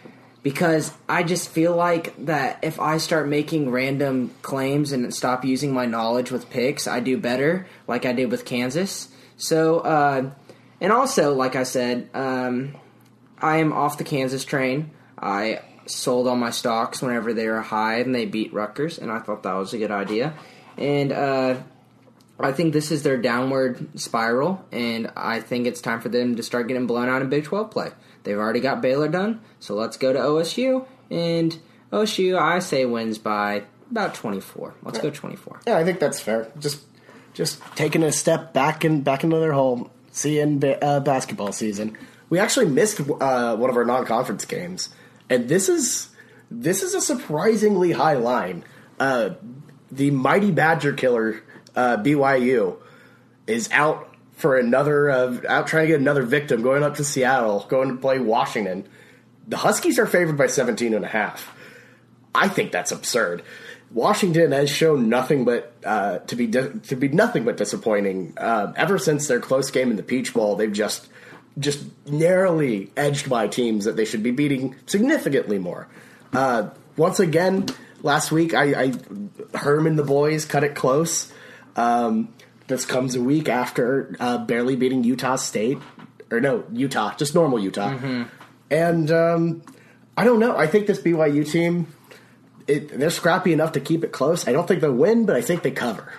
because 0.43 0.91
I 1.07 1.23
just 1.23 1.49
feel 1.49 1.75
like 1.75 2.25
that 2.25 2.59
if 2.63 2.79
I 2.79 2.97
start 2.97 3.27
making 3.27 3.69
random 3.69 4.31
claims 4.41 4.91
and 4.91 5.13
stop 5.13 5.45
using 5.45 5.71
my 5.73 5.85
knowledge 5.85 6.31
with 6.31 6.49
picks, 6.49 6.87
I 6.87 6.99
do 6.99 7.17
better 7.17 7.67
like 7.87 8.05
I 8.05 8.13
did 8.13 8.31
with 8.31 8.43
Kansas. 8.43 9.09
So 9.37 9.79
uh, 9.79 10.31
and 10.79 10.91
also, 10.91 11.35
like 11.35 11.55
I 11.55 11.63
said, 11.63 12.09
um, 12.15 12.75
I 13.39 13.57
am 13.57 13.71
off 13.71 13.99
the 13.99 14.03
Kansas 14.03 14.43
train. 14.43 14.89
I 15.17 15.61
sold 15.85 16.27
all 16.27 16.35
my 16.35 16.49
stocks 16.49 17.01
whenever 17.03 17.33
they 17.33 17.47
were 17.47 17.61
high 17.61 17.99
and 17.99 18.13
they 18.15 18.25
beat 18.25 18.51
Rutgers, 18.51 18.97
and 18.97 19.11
I 19.11 19.19
thought 19.19 19.43
that 19.43 19.53
was 19.53 19.73
a 19.73 19.77
good 19.77 19.91
idea. 19.91 20.33
And 20.77 21.11
uh, 21.11 21.57
I 22.45 22.53
think 22.53 22.73
this 22.73 22.91
is 22.91 23.03
their 23.03 23.17
downward 23.17 23.99
spiral, 23.99 24.65
and 24.71 25.11
I 25.15 25.39
think 25.39 25.67
it's 25.67 25.81
time 25.81 26.01
for 26.01 26.09
them 26.09 26.35
to 26.35 26.43
start 26.43 26.67
getting 26.67 26.87
blown 26.87 27.09
out 27.09 27.21
in 27.21 27.29
Big 27.29 27.43
12 27.45 27.71
play. 27.71 27.91
They've 28.23 28.37
already 28.37 28.59
got 28.59 28.81
Baylor 28.81 29.07
done, 29.07 29.41
so 29.59 29.75
let's 29.75 29.97
go 29.97 30.13
to 30.13 30.19
OSU. 30.19 30.85
And 31.09 31.57
OSU, 31.91 32.39
I 32.39 32.59
say, 32.59 32.85
wins 32.85 33.17
by 33.17 33.63
about 33.89 34.13
24. 34.13 34.75
Let's 34.83 34.99
go 34.99 35.09
24. 35.09 35.61
Yeah, 35.67 35.77
I 35.77 35.83
think 35.83 35.99
that's 35.99 36.19
fair. 36.19 36.51
Just 36.59 36.83
just 37.33 37.61
taking 37.75 38.03
a 38.03 38.11
step 38.11 38.53
back 38.53 38.83
and 38.83 39.03
back 39.03 39.23
into 39.23 39.37
their 39.37 39.53
home, 39.53 39.89
seeing 40.11 40.63
uh, 40.81 40.99
basketball 40.99 41.51
season. 41.51 41.97
We 42.29 42.39
actually 42.39 42.67
missed 42.67 42.99
uh, 42.99 43.55
one 43.55 43.69
of 43.69 43.77
our 43.77 43.85
non-conference 43.85 44.45
games, 44.45 44.89
and 45.29 45.49
this 45.49 45.69
is 45.69 46.09
this 46.49 46.83
is 46.83 46.93
a 46.93 47.01
surprisingly 47.01 47.91
high 47.91 48.15
line. 48.15 48.63
Uh, 48.99 49.31
the 49.91 50.11
mighty 50.11 50.51
Badger 50.51 50.93
killer 50.93 51.43
uh, 51.75 51.97
BYU 51.97 52.77
is 53.47 53.69
out 53.71 54.13
for 54.33 54.57
another 54.57 55.09
uh, 55.09 55.37
out 55.47 55.67
trying 55.67 55.83
to 55.83 55.87
get 55.87 55.99
another 55.99 56.23
victim, 56.23 56.61
going 56.61 56.83
up 56.83 56.95
to 56.95 57.03
Seattle, 57.03 57.65
going 57.69 57.89
to 57.89 57.95
play 57.95 58.19
Washington. 58.19 58.87
The 59.47 59.57
Huskies 59.57 59.99
are 59.99 60.05
favored 60.05 60.37
by 60.37 60.47
17 60.47 60.93
and 60.93 61.05
a 61.05 61.07
half. 61.07 61.55
I 62.33 62.47
think 62.47 62.71
that's 62.71 62.91
absurd. 62.91 63.43
Washington 63.93 64.51
has 64.53 64.69
shown 64.69 65.09
nothing 65.09 65.43
but 65.43 65.73
uh, 65.85 66.19
to 66.19 66.35
be 66.35 66.47
di- 66.47 66.71
to 66.87 66.95
be 66.95 67.09
nothing 67.09 67.43
but 67.43 67.57
disappointing. 67.57 68.33
Uh, 68.37 68.71
ever 68.75 68.97
since 68.97 69.27
their 69.27 69.39
close 69.39 69.69
game 69.69 69.91
in 69.91 69.97
the 69.97 70.03
Peach 70.03 70.33
Bowl, 70.33 70.55
they've 70.55 70.71
just 70.71 71.09
just 71.59 71.83
narrowly 72.07 72.89
edged 72.95 73.29
by 73.29 73.47
teams 73.47 73.85
that 73.85 73.97
they 73.97 74.05
should 74.05 74.23
be 74.23 74.31
beating 74.31 74.75
significantly 74.85 75.59
more. 75.59 75.87
Uh, 76.31 76.69
once 76.95 77.19
again, 77.19 77.67
last 78.01 78.31
week 78.31 78.53
I, 78.53 78.83
I 78.83 78.93
Herm 79.57 79.85
and 79.85 79.99
the 79.99 80.03
boys 80.03 80.45
cut 80.45 80.63
it 80.63 80.75
close. 80.75 81.31
Um, 81.75 82.33
this 82.67 82.85
comes 82.85 83.15
a 83.15 83.21
week 83.21 83.49
after 83.49 84.15
uh, 84.19 84.39
barely 84.39 84.75
beating 84.75 85.03
Utah 85.03 85.35
State, 85.35 85.77
or 86.29 86.39
no 86.39 86.63
Utah, 86.71 87.15
just 87.15 87.35
normal 87.35 87.59
Utah, 87.59 87.97
and 88.69 89.11
um, 89.11 89.61
I 90.15 90.23
don't 90.23 90.39
know. 90.39 90.55
I 90.55 90.67
think 90.67 90.87
this 90.87 91.01
BYU 91.01 91.49
team 91.49 91.87
it, 92.67 92.97
they're 92.97 93.09
scrappy 93.09 93.53
enough 93.53 93.73
to 93.73 93.79
keep 93.79 94.03
it 94.03 94.11
close. 94.11 94.47
I 94.47 94.51
don't 94.51 94.67
think 94.67 94.81
they'll 94.81 94.93
win, 94.93 95.25
but 95.25 95.35
I 95.35 95.41
think 95.41 95.63
they 95.63 95.71
cover. 95.71 96.13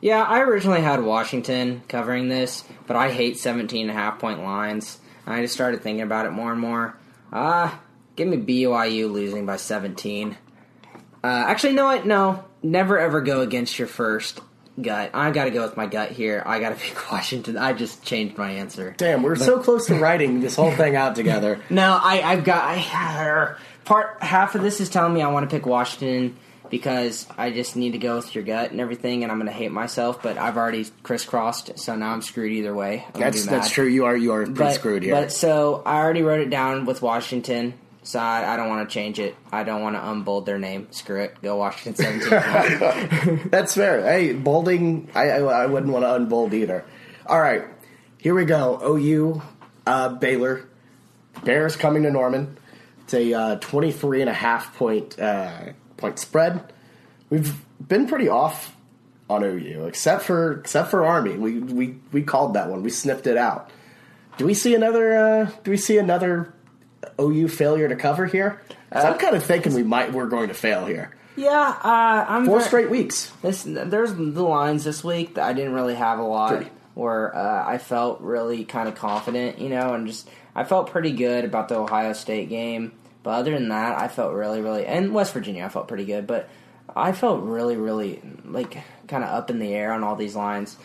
Yeah, 0.00 0.22
I 0.22 0.40
originally 0.40 0.82
had 0.82 1.02
Washington 1.02 1.82
covering 1.88 2.28
this, 2.28 2.64
but 2.86 2.96
I 2.96 3.10
hate 3.10 3.38
17 3.38 3.88
and 3.88 3.90
a 3.90 3.94
half 3.94 4.18
point 4.18 4.42
lines. 4.42 4.98
I 5.26 5.40
just 5.40 5.54
started 5.54 5.82
thinking 5.82 6.02
about 6.02 6.26
it 6.26 6.30
more 6.30 6.52
and 6.52 6.60
more. 6.60 6.96
Ah, 7.32 7.80
give 8.14 8.28
me 8.28 8.36
BYU 8.36 9.10
losing 9.10 9.46
by 9.46 9.56
17. 9.56 10.36
Uh, 11.24 11.26
actually, 11.26 11.72
no, 11.72 11.86
I, 11.86 12.02
no. 12.02 12.44
Never 12.62 12.98
ever 12.98 13.20
go 13.20 13.40
against 13.40 13.78
your 13.78 13.88
first 13.88 14.40
gut. 14.80 15.10
I 15.14 15.30
got 15.30 15.44
to 15.44 15.50
go 15.50 15.62
with 15.62 15.76
my 15.76 15.86
gut 15.86 16.10
here. 16.12 16.42
I 16.46 16.60
got 16.60 16.70
to 16.70 16.74
pick 16.80 17.10
Washington. 17.10 17.56
I 17.56 17.72
just 17.72 18.02
changed 18.02 18.36
my 18.38 18.50
answer. 18.52 18.94
Damn, 18.96 19.22
we're 19.22 19.36
so 19.36 19.60
close 19.60 19.86
to 19.86 19.94
writing 19.98 20.40
this 20.40 20.56
whole 20.56 20.72
thing 20.72 20.96
out 20.96 21.14
together. 21.14 21.60
No, 21.70 21.98
I, 22.02 22.22
I've 22.22 22.44
got 22.44 22.64
I, 22.64 22.78
uh, 22.78 23.58
part. 23.84 24.22
Half 24.22 24.54
of 24.54 24.62
this 24.62 24.80
is 24.80 24.88
telling 24.88 25.12
me 25.14 25.22
I 25.22 25.28
want 25.28 25.48
to 25.48 25.54
pick 25.54 25.66
Washington 25.66 26.36
because 26.70 27.26
I 27.36 27.50
just 27.50 27.76
need 27.76 27.92
to 27.92 27.98
go 27.98 28.16
with 28.16 28.34
your 28.34 28.42
gut 28.44 28.70
and 28.70 28.80
everything, 28.80 29.22
and 29.22 29.30
I'm 29.30 29.38
going 29.38 29.46
to 29.46 29.52
hate 29.52 29.72
myself. 29.72 30.22
But 30.22 30.38
I've 30.38 30.56
already 30.56 30.86
crisscrossed, 31.02 31.78
so 31.78 31.94
now 31.96 32.12
I'm 32.12 32.22
screwed 32.22 32.52
either 32.52 32.74
way. 32.74 33.04
I'm 33.14 33.20
That's 33.20 33.46
that's 33.46 33.70
true. 33.70 33.86
You 33.86 34.06
are 34.06 34.16
you 34.16 34.32
are 34.32 34.44
pretty 34.44 34.58
But, 34.58 34.74
screwed 34.74 35.02
here. 35.02 35.14
but 35.14 35.32
so 35.32 35.82
I 35.84 35.96
already 35.96 36.22
wrote 36.22 36.40
it 36.40 36.50
down 36.50 36.86
with 36.86 37.02
Washington. 37.02 37.74
So 38.06 38.20
I, 38.20 38.54
I 38.54 38.56
don't 38.56 38.68
want 38.68 38.88
to 38.88 38.94
change 38.94 39.18
it. 39.18 39.34
I 39.50 39.64
don't 39.64 39.82
want 39.82 39.96
to 39.96 40.10
unbold 40.10 40.46
their 40.46 40.60
name. 40.60 40.86
Screw 40.92 41.22
it. 41.22 41.42
Go 41.42 41.56
Washington 41.56 42.20
17. 42.20 43.48
That's 43.50 43.74
fair. 43.74 44.02
Hey, 44.02 44.32
bolding, 44.32 45.10
I, 45.12 45.30
I, 45.30 45.38
I 45.38 45.66
wouldn't 45.66 45.92
want 45.92 46.04
to 46.04 46.14
unbold 46.14 46.54
either. 46.54 46.84
All 47.26 47.40
right, 47.40 47.64
here 48.18 48.32
we 48.32 48.44
go. 48.44 48.80
OU, 48.80 49.42
uh, 49.88 50.10
Baylor. 50.10 50.68
Bears 51.44 51.74
coming 51.74 52.04
to 52.04 52.10
Norman. 52.12 52.56
It's 53.02 53.14
a 53.14 53.34
uh, 53.34 53.56
23 53.56 54.20
and 54.20 54.30
a 54.30 54.34
half 54.34 54.76
point, 54.76 55.18
uh, 55.18 55.72
point 55.96 56.20
spread. 56.20 56.72
We've 57.28 57.54
been 57.86 58.06
pretty 58.06 58.28
off 58.28 58.76
on 59.28 59.42
OU, 59.42 59.86
except 59.86 60.22
for 60.22 60.52
except 60.52 60.92
for 60.92 61.04
Army. 61.04 61.32
We, 61.32 61.58
we, 61.58 61.98
we 62.12 62.22
called 62.22 62.54
that 62.54 62.68
one. 62.70 62.84
We 62.84 62.90
sniffed 62.90 63.26
it 63.26 63.36
out. 63.36 63.70
Do 64.38 64.46
we 64.46 64.54
see 64.54 64.76
another? 64.76 65.12
Uh, 65.18 65.50
do 65.64 65.72
we 65.72 65.76
see 65.76 65.98
another 65.98 66.54
OU 67.20 67.48
failure 67.48 67.88
to 67.88 67.96
cover 67.96 68.26
here? 68.26 68.60
'Cause 68.92 69.04
I'm 69.04 69.18
kind 69.18 69.34
of 69.36 69.42
thinking 69.44 69.74
we 69.74 69.82
might. 69.82 70.12
We're 70.12 70.26
going 70.26 70.48
to 70.48 70.54
fail 70.54 70.86
here. 70.86 71.10
yeah, 71.36 71.74
uh, 71.82 72.24
I'm 72.28 72.46
Four 72.46 72.60
ver- 72.60 72.64
straight 72.64 72.88
weeks. 72.90 73.32
This, 73.42 73.64
there's 73.66 74.14
the 74.14 74.42
lines 74.42 74.84
this 74.84 75.02
week 75.04 75.34
that 75.34 75.44
I 75.44 75.52
didn't 75.52 75.74
really 75.74 75.94
have 75.96 76.18
a 76.18 76.22
lot 76.22 76.50
Pretty. 76.56 76.70
where 76.94 77.34
uh, 77.36 77.64
I 77.66 77.78
felt 77.78 78.20
really 78.22 78.64
kind 78.64 78.88
of 78.88 78.94
confident, 78.94 79.58
you 79.58 79.68
know, 79.68 79.92
and 79.94 80.06
just 80.06 80.28
I 80.54 80.64
felt 80.64 80.90
pretty 80.90 81.12
good 81.12 81.44
about 81.44 81.68
the 81.68 81.76
Ohio 81.76 82.12
State 82.14 82.48
game. 82.48 82.92
But 83.22 83.30
other 83.30 83.50
than 83.50 83.68
that, 83.70 83.98
I 84.00 84.06
felt 84.08 84.32
really, 84.34 84.60
really, 84.60 84.86
and 84.86 85.12
West 85.12 85.32
Virginia, 85.34 85.64
I 85.64 85.68
felt 85.68 85.88
pretty 85.88 86.04
good. 86.04 86.26
But 86.28 86.48
I 86.94 87.10
felt 87.12 87.42
really, 87.42 87.76
really 87.76 88.22
like 88.44 88.78
kind 89.08 89.24
of 89.24 89.30
up 89.30 89.50
in 89.50 89.58
the 89.58 89.74
air 89.74 89.92
on 89.92 90.04
all 90.04 90.14
these 90.16 90.36
lines. 90.36 90.76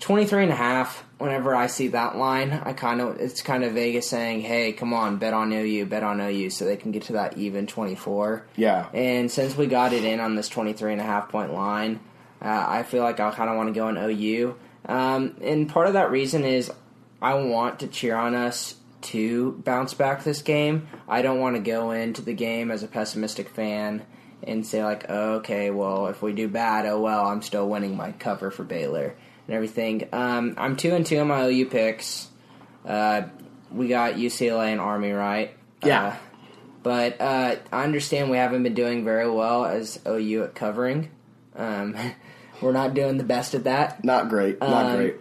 23 0.00 0.44
and 0.44 0.52
a 0.52 0.56
half 0.56 1.04
whenever 1.18 1.54
i 1.54 1.66
see 1.66 1.88
that 1.88 2.16
line 2.16 2.52
i 2.64 2.72
kind 2.72 3.00
of 3.00 3.20
it's 3.20 3.42
kind 3.42 3.62
of 3.64 3.72
vegas 3.74 4.08
saying 4.08 4.40
hey 4.40 4.72
come 4.72 4.92
on 4.94 5.18
bet 5.18 5.34
on 5.34 5.52
ou 5.52 5.84
bet 5.86 6.02
on 6.02 6.20
ou 6.20 6.48
so 6.50 6.64
they 6.64 6.76
can 6.76 6.90
get 6.90 7.02
to 7.02 7.12
that 7.14 7.36
even 7.36 7.66
24 7.66 8.44
Yeah. 8.56 8.88
and 8.94 9.30
since 9.30 9.56
we 9.56 9.66
got 9.66 9.92
it 9.92 10.04
in 10.04 10.18
on 10.20 10.34
this 10.36 10.48
23 10.48 10.92
and 10.92 11.00
a 11.00 11.04
half 11.04 11.28
point 11.28 11.52
line 11.52 12.00
uh, 12.42 12.64
i 12.68 12.82
feel 12.82 13.02
like 13.02 13.20
i 13.20 13.30
kind 13.30 13.50
of 13.50 13.56
want 13.56 13.68
to 13.68 13.78
go 13.78 13.86
on 13.88 13.96
ou 13.98 14.54
um, 14.86 15.36
and 15.42 15.68
part 15.68 15.86
of 15.86 15.92
that 15.92 16.10
reason 16.10 16.44
is 16.44 16.70
i 17.20 17.34
want 17.34 17.80
to 17.80 17.86
cheer 17.86 18.16
on 18.16 18.34
us 18.34 18.76
to 19.02 19.52
bounce 19.64 19.94
back 19.94 20.24
this 20.24 20.42
game. 20.42 20.86
I 21.08 21.22
don't 21.22 21.40
want 21.40 21.56
to 21.56 21.62
go 21.62 21.90
into 21.90 22.20
the 22.20 22.34
game 22.34 22.70
as 22.70 22.82
a 22.82 22.86
pessimistic 22.86 23.48
fan 23.48 24.02
and 24.42 24.66
say 24.66 24.84
like 24.84 25.06
oh, 25.08 25.36
okay 25.36 25.70
well 25.70 26.06
if 26.08 26.20
we 26.20 26.32
do 26.34 26.48
bad 26.48 26.84
oh 26.86 27.00
well 27.00 27.26
i'm 27.26 27.40
still 27.42 27.66
winning 27.68 27.96
my 27.96 28.12
cover 28.12 28.50
for 28.50 28.62
baylor 28.64 29.14
and 29.50 29.56
everything 29.56 30.08
um, 30.12 30.54
i'm 30.56 30.76
two 30.76 30.94
and 30.94 31.04
two 31.04 31.18
on 31.18 31.26
my 31.26 31.42
ou 31.48 31.66
picks 31.66 32.28
uh, 32.86 33.22
we 33.72 33.88
got 33.88 34.14
ucla 34.14 34.68
and 34.70 34.80
army 34.80 35.10
right 35.10 35.54
Yeah. 35.84 36.06
uh, 36.06 36.16
but 36.82 37.20
uh, 37.20 37.56
I 37.70 37.84
understand 37.84 38.30
we 38.30 38.38
haven't 38.38 38.62
been 38.62 38.72
doing 38.74 39.04
very 39.04 39.30
well 39.30 39.66
as 39.66 40.00
OU 40.08 40.44
at 40.44 40.54
covering. 40.54 41.10
Um, 41.54 41.94
we're 42.62 42.72
not 42.72 42.94
doing 42.94 43.18
the 43.18 43.24
best 43.24 43.54
at 43.54 43.64
that, 43.64 44.02
Not 44.02 44.30
great. 44.30 44.58
Not 44.60 44.86
Um, 44.86 44.96
great. 44.96 45.16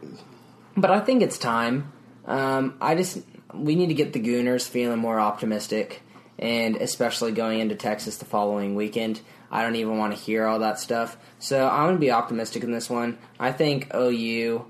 but 0.78 0.90
I 0.90 1.02
think 1.02 1.22
it's 1.22 1.38
time. 1.38 1.92
Um, 2.26 2.78
I 2.80 2.96
just 2.96 3.18
we 3.54 3.76
need 3.76 3.88
to 3.88 3.94
get 3.94 4.14
the 4.14 4.24
Sooners 4.24 4.68
feeling 4.68 5.00
more 5.00 5.20
optimistic, 5.20 6.02
and 6.38 6.78
especially 6.78 7.34
going 7.34 7.60
into 7.60 7.76
Texas 7.76 8.16
the 8.16 8.26
following 8.26 8.76
weekend. 8.76 9.20
I 9.52 9.64
don't 9.64 9.76
even 9.76 9.98
want 9.98 10.16
to 10.16 10.20
hear 10.20 10.46
all 10.46 10.60
that 10.60 10.80
stuff. 10.80 11.18
So 11.40 11.68
I'm 11.68 11.86
going 11.86 11.96
to 11.96 12.00
be 12.00 12.12
optimistic 12.12 12.64
in 12.64 12.72
this 12.72 12.90
one. 12.90 13.18
I 13.40 13.52
think 13.52 13.94
OU 13.96 14.66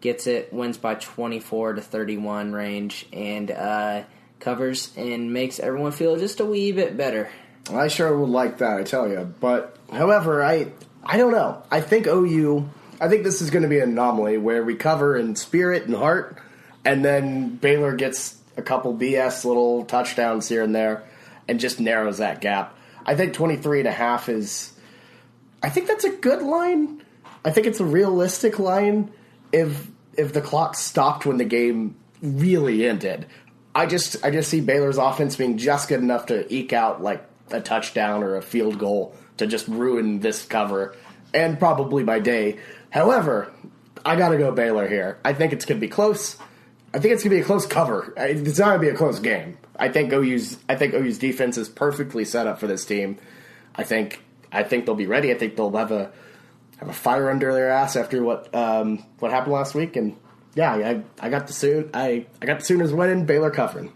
gets 0.00 0.26
it, 0.26 0.52
wins 0.52 0.78
by 0.78 0.94
24 0.94 1.74
to 1.74 1.80
31 1.80 2.52
range, 2.52 3.06
and 3.12 3.50
uh, 3.50 4.02
covers 4.40 4.92
and 4.96 5.32
makes 5.32 5.58
everyone 5.58 5.92
feel 5.92 6.16
just 6.16 6.40
a 6.40 6.44
wee 6.44 6.72
bit 6.72 6.96
better. 6.96 7.30
I 7.72 7.88
sure 7.88 8.16
would 8.16 8.30
like 8.30 8.58
that, 8.58 8.78
I 8.78 8.82
tell 8.82 9.08
you. 9.08 9.32
But 9.40 9.76
however, 9.90 10.42
I 10.42 10.72
I 11.04 11.16
don't 11.16 11.32
know. 11.32 11.62
I 11.70 11.80
think 11.80 12.06
OU. 12.06 12.68
I 13.00 13.08
think 13.08 13.24
this 13.24 13.40
is 13.40 13.50
going 13.50 13.62
to 13.62 13.68
be 13.68 13.78
an 13.80 13.90
anomaly 13.90 14.38
where 14.38 14.64
we 14.64 14.74
cover 14.74 15.16
in 15.16 15.36
spirit 15.36 15.84
and 15.84 15.94
heart, 15.94 16.38
and 16.84 17.04
then 17.04 17.56
Baylor 17.56 17.94
gets 17.94 18.36
a 18.56 18.62
couple 18.62 18.94
BS 18.94 19.44
little 19.44 19.84
touchdowns 19.84 20.48
here 20.48 20.62
and 20.62 20.74
there, 20.74 21.04
and 21.46 21.60
just 21.60 21.78
narrows 21.78 22.18
that 22.18 22.40
gap. 22.40 22.74
I 23.06 23.14
think 23.14 23.34
23 23.34 23.80
and 23.80 23.88
a 23.88 23.92
half 23.92 24.28
is. 24.28 24.72
I 25.62 25.70
think 25.70 25.88
that's 25.88 26.04
a 26.04 26.10
good 26.10 26.42
line. 26.42 27.02
I 27.44 27.50
think 27.50 27.66
it's 27.66 27.80
a 27.80 27.84
realistic 27.84 28.58
line 28.58 29.10
if 29.52 29.88
if 30.16 30.32
the 30.32 30.40
clock 30.40 30.74
stopped 30.74 31.26
when 31.26 31.36
the 31.36 31.44
game 31.44 31.96
really 32.22 32.86
ended. 32.86 33.26
I 33.74 33.86
just 33.86 34.24
I 34.24 34.30
just 34.30 34.50
see 34.50 34.60
Baylor's 34.60 34.98
offense 34.98 35.36
being 35.36 35.58
just 35.58 35.88
good 35.88 36.00
enough 36.00 36.26
to 36.26 36.52
eke 36.52 36.72
out 36.72 37.02
like 37.02 37.24
a 37.50 37.60
touchdown 37.60 38.22
or 38.22 38.36
a 38.36 38.42
field 38.42 38.78
goal 38.78 39.14
to 39.38 39.46
just 39.46 39.68
ruin 39.68 40.20
this 40.20 40.44
cover 40.44 40.96
and 41.32 41.58
probably 41.58 42.02
my 42.04 42.18
day. 42.18 42.58
However, 42.90 43.52
I 44.04 44.16
got 44.16 44.30
to 44.30 44.38
go 44.38 44.52
Baylor 44.52 44.88
here. 44.88 45.18
I 45.24 45.32
think 45.32 45.52
it's 45.52 45.64
going 45.64 45.80
to 45.80 45.86
be 45.86 45.90
close. 45.90 46.36
I 46.98 47.00
think 47.00 47.14
it's 47.14 47.22
going 47.22 47.30
to 47.30 47.36
be 47.36 47.42
a 47.42 47.44
close 47.44 47.64
cover. 47.64 48.12
It's 48.16 48.58
not 48.58 48.66
going 48.66 48.80
to 48.80 48.86
be 48.86 48.88
a 48.88 48.96
close 48.96 49.20
game. 49.20 49.56
I 49.78 49.88
think 49.88 50.12
OU's 50.12 50.58
I 50.68 50.74
think 50.74 50.94
OU's 50.94 51.16
defense 51.16 51.56
is 51.56 51.68
perfectly 51.68 52.24
set 52.24 52.48
up 52.48 52.58
for 52.58 52.66
this 52.66 52.84
team. 52.84 53.18
I 53.76 53.84
think 53.84 54.20
I 54.50 54.64
think 54.64 54.84
they'll 54.84 54.96
be 54.96 55.06
ready. 55.06 55.30
I 55.30 55.38
think 55.38 55.54
they'll 55.54 55.70
have 55.76 55.92
a 55.92 56.10
have 56.78 56.88
a 56.88 56.92
fire 56.92 57.30
under 57.30 57.52
their 57.52 57.70
ass 57.70 57.94
after 57.94 58.20
what 58.24 58.52
um, 58.52 59.04
what 59.20 59.30
happened 59.30 59.52
last 59.52 59.76
week, 59.76 59.94
and 59.94 60.16
yeah, 60.56 60.72
I, 60.72 61.04
I 61.20 61.28
got 61.28 61.46
the 61.46 61.52
soon 61.52 61.88
I, 61.94 62.26
I 62.42 62.46
got 62.46 62.58
the 62.58 62.64
Sooners 62.64 62.92
winning. 62.92 63.26
Baylor 63.26 63.52
covering. 63.52 63.92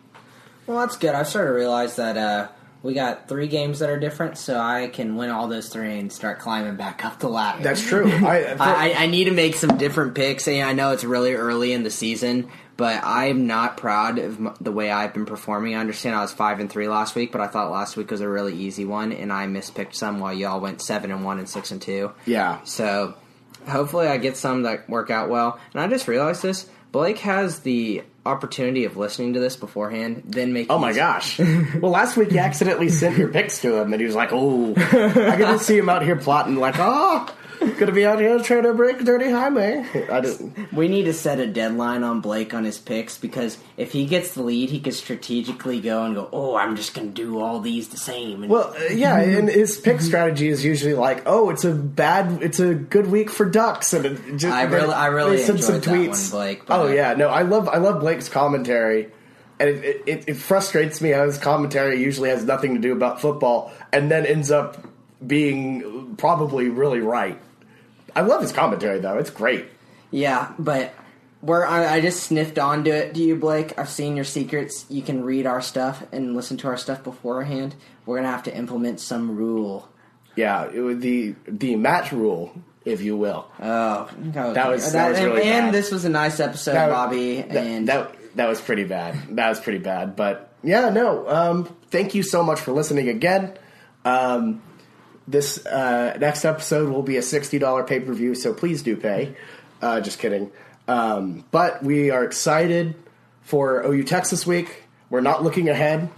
Well, 0.68 0.78
that's 0.78 0.96
good. 0.96 1.16
I've 1.16 1.26
started 1.26 1.48
to 1.48 1.54
realize 1.54 1.96
that 1.96 2.16
uh, 2.16 2.48
we 2.84 2.94
got 2.94 3.28
three 3.28 3.48
games 3.48 3.80
that 3.80 3.90
are 3.90 3.98
different, 3.98 4.38
so 4.38 4.58
I 4.58 4.86
can 4.86 5.16
win 5.16 5.30
all 5.30 5.48
those 5.48 5.68
three 5.68 5.98
and 5.98 6.12
start 6.12 6.38
climbing 6.38 6.76
back 6.76 7.04
up 7.04 7.18
the 7.18 7.28
ladder. 7.28 7.64
That's 7.64 7.84
true. 7.84 8.10
I, 8.10 8.56
I, 8.60 8.94
I 8.94 9.06
need 9.06 9.24
to 9.24 9.32
make 9.32 9.56
some 9.56 9.76
different 9.76 10.14
picks, 10.14 10.46
and 10.46 10.62
I 10.62 10.72
know 10.72 10.92
it's 10.92 11.02
really 11.02 11.34
early 11.34 11.72
in 11.72 11.82
the 11.82 11.90
season, 11.90 12.48
but 12.76 13.02
I'm 13.04 13.46
not 13.46 13.76
proud 13.76 14.18
of 14.18 14.58
the 14.60 14.72
way 14.72 14.90
I've 14.90 15.12
been 15.14 15.26
performing. 15.26 15.74
I 15.74 15.78
understand 15.80 16.16
I 16.16 16.22
was 16.22 16.32
five 16.32 16.60
and 16.60 16.70
three 16.70 16.88
last 16.88 17.14
week, 17.14 17.32
but 17.32 17.40
I 17.40 17.46
thought 17.46 17.70
last 17.70 17.96
week 17.96 18.10
was 18.10 18.20
a 18.20 18.28
really 18.28 18.54
easy 18.54 18.84
one, 18.84 19.12
and 19.12 19.32
I 19.32 19.46
mispicked 19.46 19.94
some 19.94 20.20
while 20.20 20.32
y'all 20.32 20.60
went 20.60 20.80
seven 20.80 21.10
and 21.10 21.24
one 21.24 21.38
and 21.38 21.48
six 21.48 21.70
and 21.70 21.80
two. 21.80 22.12
yeah. 22.26 22.62
So 22.64 23.14
hopefully 23.68 24.08
I 24.08 24.16
get 24.16 24.36
some 24.36 24.62
that 24.62 24.88
work 24.88 25.10
out 25.10 25.28
well. 25.28 25.60
And 25.72 25.82
I 25.82 25.86
just 25.86 26.08
realized 26.08 26.42
this: 26.42 26.68
Blake 26.90 27.18
has 27.18 27.60
the 27.60 28.02
opportunity 28.24 28.84
of 28.84 28.96
listening 28.96 29.34
to 29.34 29.40
this 29.40 29.56
beforehand, 29.56 30.22
then 30.26 30.52
make. 30.52 30.68
Oh 30.70 30.78
my 30.78 30.92
gosh! 30.92 31.38
well, 31.80 31.90
last 31.92 32.16
week 32.16 32.30
you 32.32 32.38
accidentally 32.38 32.88
sent 32.88 33.18
your 33.18 33.28
picks 33.28 33.60
to 33.62 33.76
him, 33.80 33.92
and 33.92 34.00
he 34.00 34.06
was 34.06 34.14
like, 34.14 34.30
"Oh, 34.32 34.72
I 34.76 35.36
can 35.36 35.40
just 35.40 35.66
see 35.66 35.78
him 35.78 35.88
out 35.88 36.02
here 36.02 36.16
plotting, 36.16 36.56
like, 36.56 36.76
oh, 36.78 37.34
gonna 37.78 37.92
be 37.92 38.04
out 38.06 38.18
here 38.20 38.38
trying 38.40 38.62
to 38.64 38.74
break 38.74 39.04
Dirty 39.04 39.30
Jaime." 39.30 39.84
I 40.10 40.20
didn't. 40.20 40.72
We 40.72 40.88
need 40.88 41.04
to 41.04 41.12
set 41.12 41.38
a 41.40 41.46
deadline 41.46 42.02
on 42.04 42.20
Blake 42.20 42.54
on 42.54 42.64
his 42.64 42.78
picks 42.78 43.18
because 43.18 43.58
if 43.76 43.92
he 43.92 44.06
gets 44.06 44.32
the 44.34 44.42
lead, 44.42 44.70
he 44.70 44.80
could 44.80 44.94
strategically 44.94 45.80
go 45.80 46.04
and 46.04 46.14
go, 46.14 46.28
"Oh, 46.32 46.54
I'm 46.56 46.76
just 46.76 46.94
to 46.94 47.02
do 47.06 47.40
all 47.40 47.60
these 47.60 47.88
the 47.88 47.96
same." 47.96 48.42
And 48.44 48.50
Well, 48.52 48.74
uh, 48.78 48.92
yeah, 48.92 49.18
and 49.18 49.48
his 49.48 49.78
pick 49.78 50.00
strategy 50.00 50.48
is 50.48 50.64
usually 50.64 50.94
like, 50.94 51.22
"Oh, 51.26 51.50
it's 51.50 51.64
a 51.64 51.72
bad, 51.72 52.42
it's 52.42 52.60
a 52.60 52.74
good 52.74 53.10
week 53.10 53.30
for 53.30 53.44
Ducks," 53.46 53.92
and 53.92 54.04
it 54.06 54.36
just, 54.36 54.52
I 54.52 54.62
really- 54.64 54.92
I 54.94 55.06
really 55.06 55.40
enjoyed 55.42 55.82
that 55.82 56.08
one, 56.08 56.30
Blake, 56.30 56.62
oh 56.68 56.86
yeah, 56.88 57.14
no, 57.14 57.28
I 57.28 57.42
love, 57.42 57.68
I 57.68 57.78
love 57.78 58.00
Blake's 58.12 58.28
commentary, 58.28 59.08
and 59.58 59.70
it, 59.70 60.02
it, 60.06 60.24
it, 60.28 60.34
frustrates 60.34 61.00
me 61.00 61.10
how 61.10 61.24
his 61.24 61.38
commentary 61.38 62.02
usually 62.02 62.28
has 62.28 62.44
nothing 62.44 62.74
to 62.74 62.80
do 62.80 62.92
about 62.92 63.22
football, 63.22 63.72
and 63.90 64.10
then 64.10 64.26
ends 64.26 64.50
up 64.50 64.76
being 65.26 66.14
probably 66.16 66.68
really 66.68 67.00
right. 67.00 67.40
I 68.14 68.20
love 68.20 68.42
his 68.42 68.52
commentary 68.52 69.00
though; 69.00 69.16
it's 69.16 69.30
great. 69.30 69.64
yeah, 70.10 70.52
but 70.58 70.92
where 71.40 71.66
I, 71.66 71.94
I 71.94 72.00
just 72.02 72.22
sniffed 72.24 72.58
onto 72.58 72.90
it 72.90 73.14
to 73.14 73.20
you, 73.20 73.36
Blake. 73.36 73.78
I've 73.78 73.88
seen 73.88 74.14
your 74.14 74.26
secrets. 74.26 74.84
You 74.90 75.00
can 75.00 75.24
read 75.24 75.46
our 75.46 75.62
stuff 75.62 76.04
and 76.12 76.36
listen 76.36 76.58
to 76.58 76.68
our 76.68 76.76
stuff 76.76 77.02
beforehand. 77.02 77.76
We're 78.04 78.16
gonna 78.16 78.30
have 78.30 78.42
to 78.42 78.54
implement 78.54 79.00
some 79.00 79.38
rule. 79.38 79.88
Yeah, 80.36 80.70
it 80.70 80.80
was 80.80 80.98
the 80.98 81.34
the 81.48 81.76
match 81.76 82.12
rule, 82.12 82.52
if 82.84 83.00
you 83.02 83.16
will. 83.16 83.46
Oh, 83.60 84.08
That 84.18 84.68
was- 84.70 84.92
that 84.92 85.08
was 85.10 85.18
and, 85.18 85.26
really 85.26 85.42
and 85.44 85.66
bad. 85.66 85.74
this 85.74 85.90
was 85.90 86.04
a 86.04 86.08
nice 86.08 86.40
episode, 86.40 86.74
That- 86.74 86.90
Bobby. 86.90 87.42
that, 87.42 87.56
and 87.56 87.88
that 87.88 88.14
that 88.36 88.48
was 88.48 88.60
pretty 88.60 88.84
bad. 88.84 89.16
That 89.36 89.48
was 89.50 89.60
pretty 89.60 89.78
bad. 89.78 90.16
But 90.16 90.50
yeah, 90.62 90.88
no. 90.88 91.28
Um, 91.28 91.64
thank 91.90 92.14
you 92.14 92.22
so 92.22 92.42
much 92.42 92.60
for 92.60 92.72
listening 92.72 93.08
again. 93.08 93.52
Um, 94.04 94.62
this 95.28 95.64
uh, 95.66 96.16
next 96.18 96.44
episode 96.44 96.88
will 96.88 97.02
be 97.02 97.16
a 97.16 97.22
sixty 97.22 97.58
dollar 97.58 97.84
pay 97.84 98.00
per 98.00 98.12
view, 98.12 98.34
so 98.34 98.52
please 98.54 98.82
do 98.82 98.96
pay. 98.96 99.36
Uh, 99.80 100.00
just 100.00 100.18
kidding. 100.18 100.50
Um, 100.88 101.44
but 101.50 101.82
we 101.84 102.10
are 102.10 102.24
excited 102.24 102.94
for 103.42 103.82
OU 103.86 104.04
Texas 104.04 104.46
week. 104.46 104.84
We're 105.10 105.20
not 105.20 105.42
looking 105.44 105.68
ahead. 105.68 106.08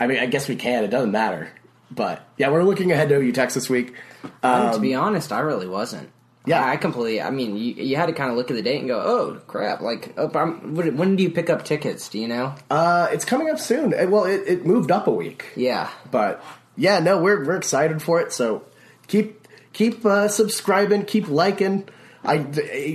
I 0.00 0.06
mean, 0.06 0.18
I 0.18 0.26
guess 0.26 0.48
we 0.48 0.56
can. 0.56 0.82
It 0.84 0.88
doesn't 0.88 1.12
matter. 1.12 1.48
But 1.90 2.26
yeah, 2.36 2.50
we're 2.50 2.62
looking 2.64 2.90
ahead 2.92 3.08
to 3.10 3.16
OU 3.16 3.32
Texas 3.32 3.68
week. 3.70 3.94
And 4.42 4.74
to 4.74 4.80
be 4.80 4.94
honest, 4.94 5.32
I 5.32 5.40
really 5.40 5.68
wasn't. 5.68 6.06
Um, 6.06 6.12
Yeah. 6.46 6.64
I, 6.64 6.76
completely. 6.76 7.20
I 7.20 7.30
mean, 7.30 7.56
you, 7.56 7.74
you 7.74 7.96
had 7.96 8.06
to 8.06 8.12
kind 8.12 8.30
of 8.30 8.36
look 8.36 8.50
at 8.50 8.56
the 8.56 8.62
date 8.62 8.78
and 8.78 8.88
go, 8.88 9.00
"Oh 9.00 9.40
crap!" 9.46 9.80
Like, 9.80 10.14
oh, 10.16 10.30
I'm, 10.34 10.74
when 10.74 10.96
when 10.96 11.16
do 11.16 11.22
you 11.22 11.30
pick 11.30 11.50
up 11.50 11.64
tickets? 11.64 12.08
Do 12.08 12.18
you 12.18 12.28
know? 12.28 12.54
Uh, 12.70 13.08
it's 13.12 13.24
coming 13.24 13.50
up 13.50 13.58
soon. 13.58 13.90
Well, 14.10 14.24
it, 14.24 14.42
it 14.46 14.66
moved 14.66 14.90
up 14.90 15.06
a 15.06 15.10
week. 15.10 15.46
Yeah, 15.56 15.90
But 16.10 16.42
yeah, 16.76 17.00
no, 17.00 17.18
we're 17.18 17.44
we're 17.44 17.56
excited 17.56 18.00
for 18.00 18.20
it. 18.20 18.32
So 18.32 18.62
keep 19.08 19.46
keep 19.72 20.06
uh, 20.06 20.28
subscribing, 20.28 21.04
keep 21.04 21.28
liking, 21.28 21.88
I 22.24 22.36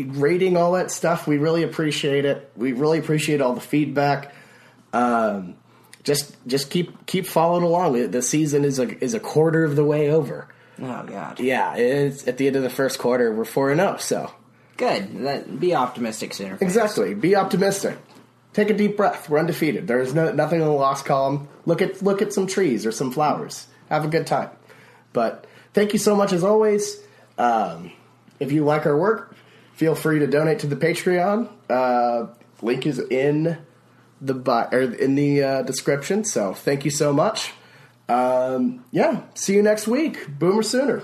rating 0.08 0.58
all 0.58 0.72
that 0.74 0.90
stuff. 0.90 1.28
We 1.28 1.38
really 1.38 1.64
appreciate 1.64 2.26
it. 2.26 2.52
We 2.56 2.74
really 2.74 2.98
appreciate 3.00 3.40
all 3.42 3.54
the 3.54 3.62
feedback. 3.62 4.34
Um, 4.94 5.56
just 6.04 6.36
just 6.48 6.70
keep 6.70 7.06
keep 7.06 7.26
following 7.26 7.64
along. 7.64 8.12
The 8.12 8.22
season 8.22 8.66
is 8.66 8.80
a 8.80 8.98
is 9.04 9.14
a 9.14 9.20
quarter 9.20 9.64
of 9.64 9.76
the 9.76 9.84
way 9.86 10.10
over. 10.10 10.48
Oh 10.82 11.04
God. 11.04 11.40
Yeah, 11.40 11.76
it's 11.76 12.28
at 12.28 12.38
the 12.38 12.48
end 12.48 12.56
of 12.56 12.64
the 12.64 12.70
first 12.70 13.00
quarter. 13.00 13.32
We're 13.34 13.46
four 13.46 13.70
and 13.72 13.80
zero. 13.80 13.98
So 13.98 14.32
Good. 14.78 15.20
That, 15.20 15.60
be 15.60 15.76
optimistic, 15.76 16.34
Sooner. 16.34 16.58
exactly, 16.60 17.14
be 17.14 17.36
optimistic. 17.36 17.98
Take 18.54 18.70
a 18.70 18.74
deep 18.74 18.98
breath. 18.98 19.30
We're 19.30 19.40
undefeated. 19.40 19.88
There 19.88 20.00
is 20.00 20.14
no 20.14 20.32
nothing 20.32 20.60
in 20.62 20.66
the 20.68 20.74
loss 20.74 21.02
column. 21.04 21.48
Look 21.66 21.82
at 21.82 22.02
look 22.02 22.22
at 22.22 22.34
some 22.34 22.48
trees 22.48 22.86
or 22.86 22.92
some 22.92 23.12
flowers. 23.12 23.68
Have 23.90 24.06
a 24.06 24.08
good 24.08 24.26
time. 24.28 24.50
But 25.12 25.46
thank 25.74 25.94
you 25.94 26.00
so 26.00 26.16
much 26.16 26.34
as 26.34 26.44
always. 26.44 27.00
Um, 27.38 27.92
if 28.40 28.52
you 28.52 28.64
like 28.66 28.86
our 28.86 28.98
work, 28.98 29.36
feel 29.74 29.96
free 29.96 30.20
to 30.20 30.28
donate 30.28 30.60
to 30.60 30.68
the 30.68 30.76
Patreon. 30.76 31.50
Uh, 31.70 32.28
link 32.62 32.86
is 32.86 33.00
in 33.00 33.58
the 34.22 34.34
bi- 34.34 34.70
or 34.72 34.82
in 34.82 35.16
the 35.16 35.44
uh, 35.44 35.62
description. 35.64 36.24
So 36.24 36.54
thank 36.54 36.86
you 36.86 36.92
so 36.92 37.12
much. 37.14 37.52
Um, 38.10 38.86
yeah, 38.92 39.22
see 39.34 39.54
you 39.56 39.64
next 39.64 39.88
week. 39.88 40.28
Boomer 40.40 40.64
sooner. 40.64 41.04